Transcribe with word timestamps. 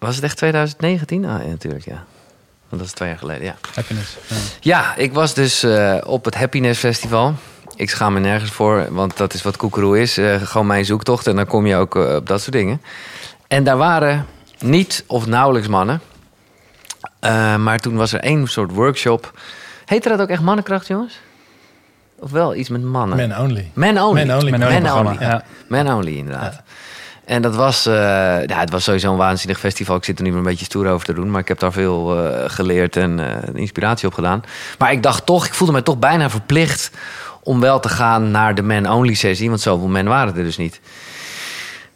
Was 0.00 0.14
het 0.14 0.24
echt 0.24 0.36
2019? 0.36 1.24
Ah, 1.24 1.42
ja, 1.42 1.48
natuurlijk, 1.48 1.84
ja. 1.84 2.04
Want 2.68 2.82
dat 2.82 2.86
is 2.86 2.92
twee 2.92 3.08
jaar 3.08 3.18
geleden, 3.18 3.44
ja. 3.44 3.56
Happiness. 3.74 4.16
Ja. 4.28 4.36
Ja, 4.60 4.96
ik 4.96 5.12
was 5.12 5.34
dus 5.34 5.62
eh, 5.62 5.96
op 6.04 6.24
het 6.24 6.34
Happiness 6.34 6.80
Festival. 6.80 7.34
Ik 7.76 7.90
schaam 7.90 8.12
me 8.12 8.20
nergens 8.20 8.50
voor, 8.50 8.86
want 8.90 9.16
dat 9.16 9.34
is 9.34 9.42
wat 9.42 9.56
koekeroe 9.56 10.00
is. 10.00 10.18
Eh, 10.18 10.42
gewoon 10.42 10.66
mijn 10.66 10.84
zoektocht 10.84 11.26
en 11.26 11.36
dan 11.36 11.46
kom 11.46 11.66
je 11.66 11.76
ook 11.76 11.96
eh, 11.96 12.14
op 12.14 12.26
dat 12.26 12.40
soort 12.40 12.52
dingen. 12.52 12.82
En 13.48 13.64
daar 13.64 13.76
waren 13.76 14.26
niet 14.58 15.04
of 15.06 15.26
nauwelijks 15.26 15.68
mannen. 15.68 16.00
Maar 17.58 17.78
toen 17.78 17.96
was 17.96 18.12
er 18.12 18.20
één 18.20 18.48
soort 18.48 18.70
workshop. 18.72 19.38
Heette 19.84 20.08
dat 20.08 20.20
ook 20.20 20.28
echt 20.28 20.42
mannenkracht, 20.42 20.86
jongens? 20.86 21.20
Of 22.18 22.30
wel 22.30 22.54
iets 22.54 22.68
met 22.68 22.82
mannen? 22.82 23.28
Man 23.28 23.40
only. 23.40 23.70
Man 23.74 24.00
only. 24.00 24.24
Man 24.24 24.38
only. 24.38 24.50
Man 24.50 24.62
only 24.62 24.90
only. 24.90 25.16
ja. 25.20 25.44
Man 25.68 25.92
only, 25.92 26.16
inderdaad. 26.16 26.62
En 27.30 27.42
dat 27.42 27.56
was, 27.56 27.86
eh, 27.86 27.94
ja, 28.46 28.58
het 28.58 28.70
was 28.70 28.84
sowieso 28.84 29.10
een 29.10 29.16
waanzinnig 29.16 29.58
festival. 29.58 29.96
Ik 29.96 30.04
zit 30.04 30.18
er 30.18 30.24
nu 30.24 30.34
een 30.34 30.42
beetje 30.42 30.64
stoer 30.64 30.88
over 30.88 31.06
te 31.06 31.12
doen. 31.12 31.30
Maar 31.30 31.40
ik 31.40 31.48
heb 31.48 31.58
daar 31.58 31.72
veel 31.72 32.26
eh, 32.26 32.50
geleerd 32.50 32.96
en 32.96 33.20
eh, 33.20 33.54
inspiratie 33.54 34.08
op 34.08 34.14
gedaan. 34.14 34.42
Maar 34.78 34.92
ik 34.92 35.02
dacht 35.02 35.26
toch, 35.26 35.46
ik 35.46 35.54
voelde 35.54 35.72
mij 35.72 35.82
toch 35.82 35.98
bijna 35.98 36.30
verplicht... 36.30 36.90
om 37.42 37.60
wel 37.60 37.80
te 37.80 37.88
gaan 37.88 38.30
naar 38.30 38.54
de 38.54 38.62
man-only 38.62 39.14
sessie. 39.14 39.48
Want 39.48 39.60
zoveel 39.60 39.88
men 39.88 40.06
waren 40.06 40.36
er 40.36 40.44
dus 40.44 40.56
niet. 40.56 40.80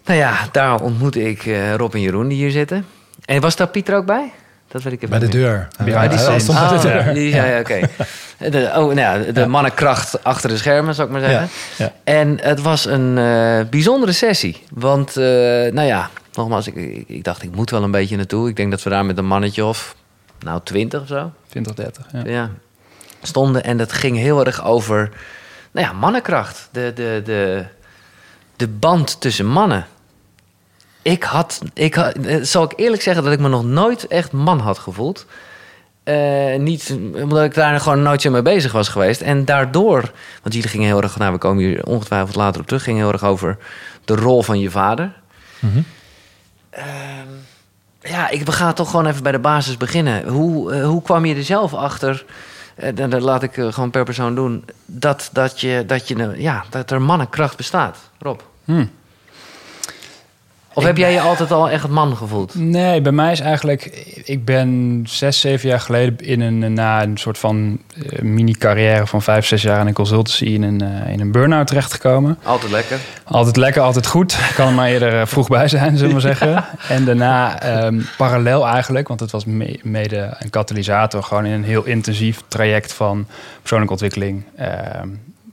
Nou 0.05 0.18
ja, 0.18 0.48
daar 0.52 0.80
ontmoette 0.80 1.28
ik 1.28 1.50
Rob 1.77 1.94
en 1.94 2.00
Jeroen 2.00 2.28
die 2.28 2.38
hier 2.38 2.50
zitten. 2.50 2.86
En 3.24 3.41
was 3.41 3.56
daar 3.56 3.69
Pieter 3.69 3.96
ook 3.96 4.06
bij? 4.06 4.32
Dat 4.74 4.83
weet 4.83 4.92
ik 4.92 5.02
even 5.02 5.19
Bij 5.19 5.28
de 5.28 5.37
deur. 5.38 5.69
Scenes. 6.19 6.42
stond 6.42 6.59
bij 6.59 6.69
de 6.69 6.74
Oh, 6.74 6.83
deur. 6.83 7.14
die- 7.14 7.34
ja, 7.34 7.45
ja, 7.45 7.59
oké. 7.59 7.80
De, 8.51 8.59
oh, 8.66 8.74
nou 8.74 8.95
ja, 8.97 9.19
de 9.33 9.47
mannenkracht 9.47 10.24
achter 10.24 10.48
de 10.48 10.56
schermen, 10.56 10.95
zou 10.95 11.06
ik 11.06 11.12
maar 11.12 11.23
zeggen. 11.30 11.48
Ja, 11.77 11.84
ja. 11.84 11.92
En 12.05 12.38
het 12.41 12.60
was 12.60 12.84
een 12.87 13.19
eh, 13.19 13.60
bijzondere 13.70 14.12
sessie. 14.12 14.62
Want, 14.70 15.16
eh, 15.16 15.24
nou 15.73 15.83
ja, 15.83 16.10
nogmaals, 16.34 16.66
ik, 16.66 16.74
ik, 16.74 17.05
ik 17.09 17.24
dacht, 17.24 17.42
ik 17.42 17.55
moet 17.55 17.70
wel 17.70 17.83
een 17.83 17.91
beetje 17.91 18.16
naartoe. 18.16 18.48
Ik 18.48 18.56
denk 18.56 18.70
dat 18.70 18.83
we 18.83 18.91
daar 18.91 19.05
met 19.05 19.19
een 19.19 19.27
mannetje 19.27 19.64
of, 19.64 19.95
nou, 20.41 20.60
twintig 20.64 21.00
of 21.00 21.06
zo, 21.09 21.33
20, 21.48 21.75
30. 21.75 22.05
Ja. 22.12 22.22
ja, 22.25 22.50
stonden. 23.22 23.64
En 23.64 23.77
dat 23.77 23.92
ging 23.92 24.16
heel 24.16 24.44
erg 24.47 24.64
over, 24.64 25.11
nou 25.70 25.86
ja, 25.86 25.92
mannenkracht. 25.92 26.69
De, 26.72 26.92
de, 26.94 27.22
de, 27.25 27.64
de 28.56 28.69
band 28.69 29.20
tussen 29.20 29.47
mannen. 29.47 29.86
Ik 31.05 31.22
had, 31.22 31.60
ik 31.74 31.94
had, 31.94 32.14
eh, 32.14 32.42
zal 32.42 32.64
ik 32.64 32.72
eerlijk 32.77 33.02
zeggen 33.02 33.24
dat 33.24 33.33
ik 33.33 33.38
me 33.38 33.48
nog 33.48 33.64
nooit 33.64 34.06
echt 34.06 34.33
man 34.33 34.58
had 34.58 34.78
gevoeld. 34.78 35.27
Eh, 36.02 36.56
niet 36.58 36.97
omdat 37.14 37.44
ik 37.44 37.55
daar 37.55 37.80
gewoon 37.80 38.02
nooit 38.02 38.22
zo 38.22 38.30
mee 38.30 38.42
bezig 38.42 38.72
was 38.72 38.88
geweest. 38.88 39.20
En 39.20 39.44
daardoor, 39.44 40.12
want 40.42 40.55
jullie 40.55 40.69
gingen 40.69 40.86
heel 40.86 41.02
erg, 41.02 41.19
nou 41.19 41.32
we 41.32 41.38
komen 41.38 41.64
hier 41.64 41.84
ongetwijfeld 41.84 42.36
later 42.36 42.60
op 42.60 42.66
terug, 42.66 42.82
ging 42.82 42.98
heel 42.98 43.12
erg 43.12 43.25
over 43.25 43.58
de 44.05 44.14
rol 44.14 44.42
van 44.42 44.60
je 44.60 44.70
vader. 44.70 45.12
Mhm. 45.58 45.80
Ehm, 46.70 47.28
ja, 48.00 48.28
ik, 48.30 48.42
we 48.42 48.52
gaan 48.52 48.75
toch 48.75 48.91
gewoon 48.91 49.06
even 49.06 49.22
bij 49.22 49.32
de 49.32 49.38
basis 49.38 49.77
beginnen. 49.77 50.28
Hoe, 50.28 50.72
eh, 50.72 50.86
hoe 50.86 51.02
kwam 51.02 51.25
je 51.25 51.34
er 51.34 51.44
zelf 51.44 51.75
achter? 51.75 52.25
dan, 52.94 53.10
dan 53.10 53.22
laat 53.22 53.42
ik 53.42 53.52
gewoon 53.55 53.91
per 53.91 54.05
persoon 54.05 54.34
doen. 54.34 54.64
Dat, 54.86 55.30
dat, 55.32 55.60
je, 55.60 55.84
dat, 55.86 56.08
je, 56.08 56.14
eh, 56.14 56.41
ja, 56.41 56.64
dat 56.70 56.91
er 56.91 57.02
mannenkracht 57.02 57.56
bestaat. 57.56 57.98
Rob. 58.19 58.41
Hm. 58.64 58.86
Of 60.75 60.84
heb 60.84 60.97
jij 60.97 61.12
je 61.12 61.20
altijd 61.20 61.50
al 61.50 61.70
echt 61.70 61.89
man 61.89 62.17
gevoeld? 62.17 62.55
Nee, 62.55 63.00
bij 63.00 63.12
mij 63.12 63.33
is 63.33 63.41
eigenlijk... 63.41 63.84
Ik 64.25 64.44
ben 64.44 65.00
zes, 65.08 65.41
zeven 65.41 65.69
jaar 65.69 65.81
geleden 65.81 66.19
in 66.19 66.41
een, 66.41 66.72
na 66.72 67.03
een 67.03 67.16
soort 67.16 67.39
van 67.39 67.78
eh, 68.08 68.22
mini-carrière 68.22 69.06
van 69.06 69.22
vijf, 69.22 69.47
zes 69.47 69.62
jaar 69.62 69.81
in 69.81 69.86
een 69.86 69.92
consultancy 69.92 70.44
in 70.44 70.62
een, 70.62 70.81
eh, 70.81 71.12
in 71.12 71.20
een 71.20 71.33
burn-out 71.33 71.66
terechtgekomen. 71.66 72.39
Altijd 72.42 72.72
lekker. 72.72 72.98
Altijd 73.25 73.56
lekker, 73.56 73.83
altijd 73.83 74.06
goed. 74.06 74.33
Ik 74.33 74.53
kan 74.55 74.66
er 74.69 74.72
maar 74.75 74.89
eerder 74.89 75.20
eh, 75.20 75.27
vroeg 75.27 75.48
bij 75.48 75.69
zijn, 75.69 75.97
zullen 75.97 76.06
we 76.06 76.12
maar 76.12 76.20
zeggen. 76.36 76.64
En 76.88 77.05
daarna 77.05 77.61
ehm, 77.61 78.00
parallel 78.16 78.66
eigenlijk, 78.66 79.09
want 79.09 79.20
het 79.20 79.31
was 79.31 79.44
me- 79.44 79.78
mede 79.83 80.36
een 80.38 80.50
katalysator... 80.50 81.22
gewoon 81.22 81.44
in 81.44 81.53
een 81.53 81.64
heel 81.64 81.84
intensief 81.84 82.42
traject 82.48 82.92
van 82.92 83.27
persoonlijke 83.61 83.92
ontwikkeling 83.92 84.44
ehm, 84.56 85.09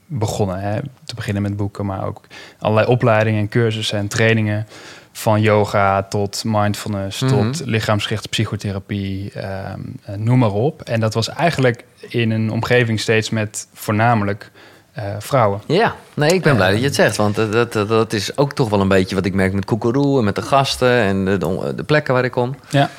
begonnen. 0.06 0.60
Hè. 0.60 0.80
Te 1.06 1.16
beginnen 1.16 1.42
met 1.42 1.56
boeken, 1.58 1.86
maar 1.86 2.06
ook 2.06 2.22
allerlei 2.60 2.88
opleidingen 2.88 3.40
en 3.40 3.50
cursussen 3.50 3.98
en 3.98 4.08
trainingen... 4.08 4.68
Van 5.12 5.42
yoga 5.42 6.04
tot 6.04 6.44
mindfulness, 6.46 7.20
Mhm. 7.22 7.32
tot 7.32 7.62
lichaamsgerichte 7.66 8.28
psychotherapie, 8.28 9.32
ehm, 9.34 9.80
eh, 10.06 10.16
noem 10.16 10.40
maar 10.40 10.52
op. 10.52 10.82
En 10.82 11.00
dat 11.00 11.14
was 11.14 11.30
eigenlijk 11.30 11.84
in 12.00 12.32
een 12.32 12.52
omgeving 12.52 13.00
steeds 13.00 13.30
met 13.30 13.68
voornamelijk 13.74 14.52
eh, 14.92 15.04
vrouwen. 15.20 15.62
Ja, 15.68 15.96
nee, 16.14 16.30
ik 16.34 16.42
ben 16.42 16.56
blij 16.56 16.70
dat 16.72 16.80
je 16.80 16.86
het 16.86 16.96
zegt. 16.96 17.16
Want 17.18 17.36
dat, 17.36 17.52
dat, 17.52 17.74
dat- 17.74 17.88
dat 17.88 18.14
is 18.14 18.38
ook 18.38 18.54
toch 18.54 18.70
wel 18.70 18.82
een 18.82 18.88
beetje 18.88 19.16
wat 19.16 19.26
ik 19.26 19.34
merk 19.34 19.54
met 19.54 19.66
Koekeroe... 19.66 20.18
en 20.20 20.24
met 20.24 20.36
de 20.36 20.42
gasten 20.42 20.92
en 20.92 21.26
de, 21.26 21.38
de, 21.38 21.74
de 21.76 21.84
plekken 21.84 22.14
waar 22.14 22.24
ik 22.26 22.32
kom. 22.32 22.56
Ja. 22.70 22.90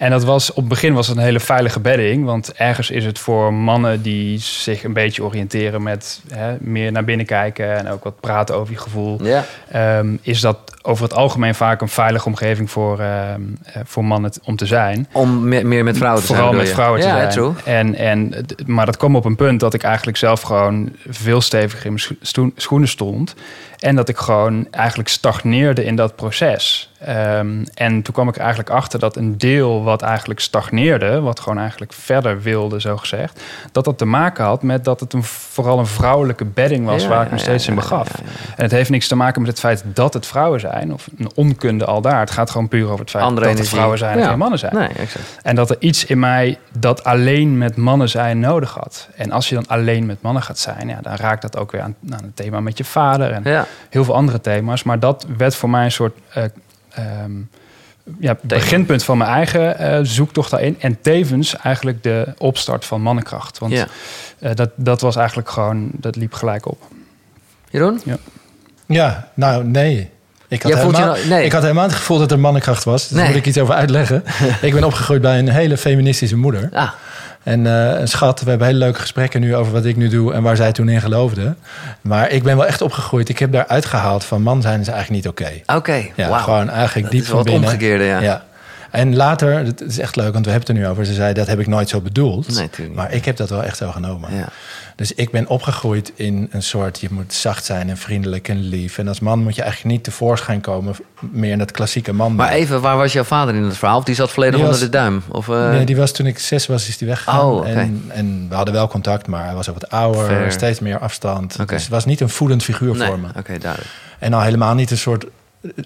En 0.00 0.10
dat 0.10 0.24
was, 0.24 0.50
op 0.50 0.56
het 0.56 0.68
begin 0.68 0.94
was 0.94 1.06
het 1.06 1.16
een 1.16 1.22
hele 1.22 1.40
veilige 1.40 1.80
bedding. 1.80 2.24
Want 2.24 2.52
ergens 2.52 2.90
is 2.90 3.04
het 3.04 3.18
voor 3.18 3.54
mannen 3.54 4.02
die 4.02 4.38
zich 4.38 4.84
een 4.84 4.92
beetje 4.92 5.24
oriënteren 5.24 5.82
met 5.82 6.20
hè, 6.34 6.56
meer 6.60 6.92
naar 6.92 7.04
binnen 7.04 7.26
kijken 7.26 7.76
en 7.76 7.88
ook 7.88 8.04
wat 8.04 8.20
praten 8.20 8.54
over 8.54 8.72
je 8.72 8.78
gevoel. 8.80 9.18
Ja, 9.24 9.44
ehm, 9.70 10.16
is 10.22 10.40
dat 10.40 10.58
over 10.82 11.04
het 11.04 11.14
algemeen 11.14 11.54
vaak 11.54 11.80
een 11.80 11.88
veilige 11.88 12.26
omgeving 12.26 12.70
voor, 12.70 12.98
ehm, 13.00 13.40
eh, 13.64 13.82
voor 13.84 14.04
mannen 14.04 14.32
om 14.44 14.56
te 14.56 14.66
zijn. 14.66 15.08
om 15.12 15.48
me- 15.48 15.62
meer 15.64 15.84
met 15.84 15.96
vrouwen 15.96 16.20
te 16.20 16.26
Vooral 16.26 16.44
zijn. 16.52 16.56
met 16.56 16.66
bedoel 16.74 16.84
je? 16.84 16.90
vrouwen 16.94 17.00
te 17.00 17.06
ja, 17.06 17.30
zijn. 17.30 17.54
true. 17.64 17.74
En, 17.74 17.94
en, 17.94 18.46
maar 18.66 18.86
dat 18.86 18.96
kwam 18.96 19.16
op 19.16 19.24
een 19.24 19.36
punt 19.36 19.60
dat 19.60 19.74
ik 19.74 19.82
eigenlijk 19.82 20.16
zelf 20.16 20.40
gewoon 20.40 20.90
veel 21.08 21.40
steviger 21.40 21.86
in 21.86 21.92
mijn 21.92 22.16
scho- 22.20 22.50
schoenen 22.56 22.88
stond. 22.88 23.34
En 23.78 23.96
dat 23.96 24.08
ik 24.08 24.16
gewoon 24.16 24.66
eigenlijk 24.70 25.08
stagneerde 25.08 25.84
in 25.84 25.96
dat 25.96 26.16
proces. 26.16 26.90
Ehm, 26.98 27.64
en 27.74 28.02
toen 28.02 28.14
kwam 28.14 28.28
ik 28.28 28.36
eigenlijk 28.36 28.70
achter 28.70 28.98
dat 28.98 29.16
een 29.16 29.38
deel 29.38 29.84
wat 29.90 30.02
eigenlijk 30.02 30.40
stagneerde, 30.40 31.20
wat 31.20 31.40
gewoon 31.40 31.58
eigenlijk 31.58 31.92
verder 31.92 32.42
wilde, 32.42 32.80
zo 32.80 32.96
gezegd, 32.96 33.42
dat 33.72 33.84
dat 33.84 33.98
te 33.98 34.04
maken 34.04 34.44
had 34.44 34.62
met 34.62 34.84
dat 34.84 35.00
het 35.00 35.12
een, 35.12 35.22
vooral 35.22 35.78
een 35.78 35.86
vrouwelijke 35.86 36.44
bedding 36.44 36.86
was 36.86 37.02
Ja, 37.02 37.08
waar 37.08 37.18
ja, 37.18 37.24
ik 37.24 37.30
me 37.30 37.36
ja, 37.36 37.42
steeds 37.42 37.68
in 37.68 37.74
begaf. 37.74 38.08
En 38.56 38.62
het 38.62 38.70
heeft 38.70 38.90
niks 38.90 39.08
te 39.08 39.16
maken 39.16 39.40
met 39.40 39.50
het 39.50 39.60
feit 39.60 39.84
dat 39.84 40.14
het 40.14 40.26
vrouwen 40.26 40.60
zijn, 40.60 40.92
of 40.92 41.08
een 41.18 41.30
onkunde 41.34 41.84
al 41.84 42.00
daar. 42.00 42.20
Het 42.20 42.30
gaat 42.30 42.50
gewoon 42.50 42.68
puur 42.68 42.86
over 42.86 42.98
het 42.98 43.10
feit 43.10 43.24
Andere 43.24 43.46
dat 43.46 43.48
het 43.48 43.58
energie. 43.58 43.76
vrouwen 43.76 43.98
zijn 43.98 44.18
en 44.18 44.28
geen 44.28 44.38
mannen 44.38 44.58
zijn. 44.58 44.74
Nee, 44.74 44.88
exact. 44.88 45.38
En 45.42 45.54
dat 45.54 45.70
er 45.70 45.76
iets 45.78 46.04
in 46.04 46.18
mij 46.18 46.58
dat 46.78 47.04
alleen 47.04 47.58
met 47.58 47.76
mannen 47.76 48.08
zijn 48.08 48.38
nodig 48.40 48.74
had. 48.74 49.08
En 49.16 49.30
als 49.30 49.48
je 49.48 49.54
dan 49.54 49.66
alleen 49.66 50.06
met 50.06 50.22
mannen 50.22 50.42
gaat 50.42 50.58
zijn, 50.58 50.88
ja, 50.88 50.98
dan 51.02 51.14
raakt 51.14 51.42
dat 51.42 51.56
ook 51.56 51.72
weer 51.72 51.80
aan, 51.80 51.94
aan 52.10 52.22
het 52.24 52.36
thema 52.36 52.60
met 52.60 52.78
je 52.78 52.84
vader 52.84 53.32
en 53.32 53.66
heel 53.90 54.04
veel 54.04 54.14
andere 54.14 54.40
thema's. 54.40 54.82
Maar 54.82 54.98
dat 54.98 55.26
werd 55.36 55.54
voor 55.54 55.70
mij 55.70 55.84
een 55.84 55.92
soort 55.92 56.18
eh, 56.32 56.44
ehm, 56.90 57.32
ja, 58.18 58.36
beginpunt 58.42 59.04
van 59.04 59.18
mijn 59.18 59.30
eigen 59.30 59.78
eh, 59.78 59.98
zoektocht 60.02 60.50
daarin. 60.50 60.76
En 60.80 61.00
tevens 61.00 61.56
eigenlijk 61.56 62.02
de 62.02 62.34
opstart 62.38 62.84
van 62.84 63.02
mannenkracht. 63.02 63.58
Want 63.58 63.72
Ja. 63.72 63.86
eh, 64.38 64.54
dat, 64.54 64.70
dat 64.76 65.00
was 65.00 65.16
eigenlijk 65.16 65.50
gewoon, 65.50 65.90
dat 65.92 66.16
liep 66.16 66.32
gelijk 66.32 66.66
op. 66.66 66.82
Jeroen? 67.70 68.00
Ja, 68.86 69.28
nou 69.34 69.64
nee. 69.64 70.10
Ik 70.48 70.62
had, 70.62 70.72
helemaal, 70.74 71.00
nou- 71.00 71.26
nee. 71.28 71.44
ik 71.44 71.52
had 71.52 71.62
helemaal 71.62 71.84
het 71.84 71.94
gevoel 71.94 72.18
dat 72.18 72.30
er 72.30 72.38
mannenkracht 72.38 72.84
was. 72.84 73.02
Dus 73.02 73.10
Nee. 73.10 73.18
daar 73.20 73.28
moet 73.28 73.38
ik 73.40 73.46
iets 73.46 73.58
over 73.58 73.74
uitleggen. 73.74 74.24
ik 74.62 74.72
ben 74.72 74.84
opgegroeid 74.84 75.20
bij 75.22 75.38
een 75.38 75.48
hele 75.48 75.76
feministische 75.76 76.36
moeder. 76.36 76.68
Ah, 76.72 76.90
En 77.42 77.66
eh, 77.66 78.00
een 78.00 78.08
schat, 78.08 78.40
we 78.40 78.48
hebben 78.48 78.66
hele 78.66 78.78
leuke 78.78 79.00
gesprekken 79.00 79.40
nu 79.40 79.56
over 79.56 79.72
wat 79.72 79.84
ik 79.84 79.96
nu 79.96 80.08
doe 80.08 80.32
en 80.32 80.42
waar 80.42 80.56
zij 80.56 80.72
toen 80.72 80.88
in 80.88 81.00
geloofde. 81.00 81.54
Maar 82.00 82.30
ik 82.30 82.42
ben 82.42 82.56
wel 82.56 82.66
echt 82.66 82.82
opgegroeid. 82.82 83.28
Ik 83.28 83.38
heb 83.38 83.52
daar 83.52 83.66
uitgehaald 83.66 84.24
van 84.24 84.42
man 84.42 84.62
zijn 84.62 84.80
is 84.80 84.88
eigenlijk 84.88 85.24
niet 85.24 85.32
oké. 85.32 85.76
oké. 85.76 86.06
Ja, 86.16 86.38
gewoon 86.38 86.70
eigenlijk 86.70 87.02
Dat 87.02 87.10
diep 87.12 87.22
is 87.22 87.28
van 87.28 87.42
binnen. 87.42 87.62
omgekeerde, 87.62 88.04
ja. 88.04 88.20
ja. 88.20 88.42
En 88.90 89.16
later, 89.16 89.54
het 89.64 89.80
is 89.80 89.98
echt 89.98 90.16
leuk, 90.16 90.32
want 90.32 90.44
we 90.44 90.50
hebben 90.50 90.68
het 90.68 90.76
er 90.78 90.84
nu 90.84 90.90
over. 90.90 91.06
Ze 91.06 91.14
zei, 91.14 91.32
dat 91.34 91.46
heb 91.46 91.58
ik 91.60 91.66
nooit 91.66 91.88
zo 91.88 92.00
bedoeld. 92.00 92.54
Nee, 92.78 92.90
maar 92.94 93.12
ik 93.12 93.24
heb 93.24 93.36
dat 93.36 93.50
wel 93.50 93.62
echt 93.62 93.76
zo 93.76 93.90
genomen. 93.90 94.34
Ja. 94.36 94.48
Dus 94.96 95.12
ik 95.14 95.30
ben 95.30 95.48
opgegroeid 95.48 96.12
in 96.14 96.48
een 96.50 96.62
soort, 96.62 97.00
je 97.00 97.08
moet 97.10 97.32
zacht 97.34 97.64
zijn 97.64 97.88
en 97.88 97.96
vriendelijk 97.96 98.48
en 98.48 98.60
lief. 98.68 98.98
En 98.98 99.08
als 99.08 99.20
man 99.20 99.42
moet 99.42 99.54
je 99.54 99.62
eigenlijk 99.62 99.92
niet 99.94 100.04
tevoorschijn 100.04 100.60
komen, 100.60 100.94
meer 101.20 101.50
in 101.52 101.58
dat 101.58 101.70
klassieke 101.70 102.12
man. 102.12 102.34
Maar 102.34 102.50
even, 102.50 102.80
waar 102.80 102.96
was 102.96 103.12
jouw 103.12 103.24
vader 103.24 103.54
in 103.54 103.62
het 103.62 103.76
verhaal? 103.76 103.98
Of 103.98 104.04
die 104.04 104.14
zat 104.14 104.30
volledig 104.30 104.54
Die 104.54 104.64
onder 104.64 104.78
was- 104.80 104.88
de 104.90 104.96
duim? 104.96 105.22
Of, 105.28 105.48
eh, 105.48 105.70
Nee, 105.70 105.84
die 105.84 105.96
was 105.96 106.12
toen 106.12 106.26
ik 106.26 106.38
zes 106.38 106.66
was, 106.66 106.88
is 106.88 106.98
die 106.98 107.08
weggegaan. 107.08 107.40
Oh, 107.40 107.56
oké. 107.56 107.68
en, 107.68 108.04
en 108.08 108.46
we 108.48 108.54
hadden 108.54 108.74
wel 108.74 108.88
contact, 108.88 109.26
maar 109.26 109.44
hij 109.44 109.54
was 109.54 109.68
ook 109.68 109.74
wat 109.80 109.90
ouder, 109.90 110.24
Fair. 110.26 110.52
steeds 110.52 110.80
meer 110.80 110.98
afstand. 110.98 111.68
Dus 111.68 111.82
het 111.82 111.90
was 111.90 112.04
niet 112.04 112.20
een 112.20 112.28
voedend 112.28 112.62
figuur 112.62 112.96
nee. 112.96 113.06
voor 113.06 113.18
me. 113.18 113.28
Oké, 113.36 113.58
duidelijk. 113.58 113.90
En 114.18 114.32
al 114.32 114.40
helemaal 114.40 114.74
niet 114.74 114.90
een 114.90 114.98
soort. 114.98 115.24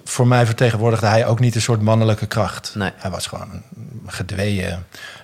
Voor 0.05 0.27
mij 0.27 0.47
vertegenwoordigde 0.47 1.07
hij 1.07 1.27
ook 1.27 1.41
niet 1.41 1.55
een 1.55 1.61
soort 1.61 1.81
mannelijke 1.83 2.27
kracht. 2.27 2.73
Nee. 2.77 2.91
Hij 2.97 3.11
was 3.11 3.27
gewoon 3.27 3.51
een 3.53 3.63
gedweeën, 4.07 4.77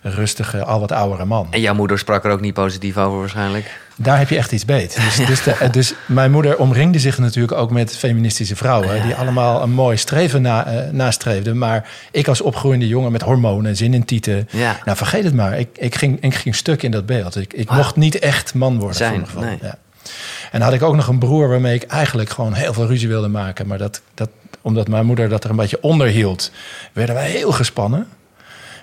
rustige, 0.02 0.64
al 0.64 0.80
wat 0.80 0.92
oudere 0.92 1.24
man. 1.24 1.46
En 1.50 1.60
jouw 1.60 1.74
moeder 1.74 1.98
sprak 1.98 2.24
er 2.24 2.30
ook 2.30 2.40
niet 2.40 2.54
positief 2.54 2.96
over 2.96 3.18
waarschijnlijk? 3.18 3.80
Daar 3.96 4.18
heb 4.18 4.28
je 4.28 4.36
echt 4.36 4.52
iets 4.52 4.64
beet. 4.64 4.94
Dus, 5.16 5.26
dus, 5.26 5.42
de- 5.42 5.68
dus 5.70 5.94
mijn 6.06 6.30
moeder 6.30 6.58
omringde 6.58 6.98
zich 6.98 7.18
natuurlijk 7.18 7.52
ook 7.58 7.70
met 7.70 7.96
feministische 7.96 8.56
vrouwen... 8.56 9.02
die 9.02 9.14
allemaal 9.14 9.62
een 9.62 9.70
mooi 9.70 9.96
streven 9.96 10.42
na, 10.42 10.66
eh, 10.66 10.90
nastreefden. 10.92 11.58
Maar 11.58 11.88
ik 12.10 12.28
als 12.28 12.40
opgroeiende 12.40 12.88
jongen 12.88 13.12
met 13.12 13.22
hormonen, 13.22 13.76
zin 13.76 13.94
in 13.94 14.04
tieten... 14.04 14.48
Ja. 14.50 14.76
Nou, 14.84 14.96
vergeet 14.96 15.24
het 15.24 15.34
maar. 15.34 15.58
Ik, 15.58 15.68
ik, 15.78 15.94
ging, 15.94 16.20
ik 16.20 16.34
ging 16.34 16.54
stuk 16.54 16.82
in 16.82 16.90
dat 16.90 17.06
beeld. 17.06 17.36
Ik, 17.36 17.52
ik 17.52 17.70
mocht 17.70 17.96
niet 17.96 18.18
echt 18.18 18.54
man 18.54 18.78
worden. 18.78 18.96
Zijn, 18.96 19.14
voor 19.18 19.26
gevoel. 19.26 19.42
nee. 19.42 19.58
Ja. 19.62 19.78
En 20.50 20.58
dan 20.58 20.62
had 20.62 20.72
ik 20.72 20.82
ook 20.82 20.96
nog 20.96 21.06
een 21.08 21.18
broer 21.18 21.48
waarmee 21.48 21.74
ik 21.74 21.82
eigenlijk 21.82 22.30
gewoon 22.30 22.52
heel 22.52 22.72
veel 22.72 22.86
ruzie 22.86 23.08
wilde 23.08 23.28
maken. 23.28 23.66
Maar 23.66 23.78
dat, 23.78 24.00
dat 24.14 24.28
omdat 24.62 24.88
mijn 24.88 25.06
moeder 25.06 25.28
dat 25.28 25.44
er 25.44 25.50
een 25.50 25.56
beetje 25.56 25.82
onder 25.82 26.06
hield, 26.06 26.50
werden 26.92 27.14
wij 27.14 27.30
heel 27.30 27.52
gespannen. 27.52 28.08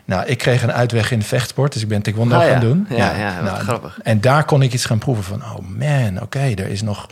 Nou, 0.06 0.26
ik 0.26 0.38
kreeg 0.38 0.64
een 0.64 0.72
uitweg 0.72 1.12
in 1.12 1.22
vechtsport, 1.22 1.74
dus 1.74 1.82
ik 1.82 1.88
ben 1.88 2.02
taekwondo 2.02 2.36
Oh 2.38 2.44
ja. 2.44 2.50
gaan 2.50 2.60
doen. 2.60 2.88
Ja, 2.90 3.16
ja, 3.18 3.42
nou, 3.42 3.58
grappig. 3.58 4.00
En 4.04 4.22
daar 4.22 4.46
kon 4.46 4.62
ik 4.62 4.74
iets 4.74 4.86
gaan 4.86 4.98
proeven 4.98 5.24
van, 5.24 5.42
oh 5.42 5.58
man, 5.78 6.22
oké, 6.22 6.40
er 6.40 6.68
is 6.68 6.82
nog, 6.82 7.08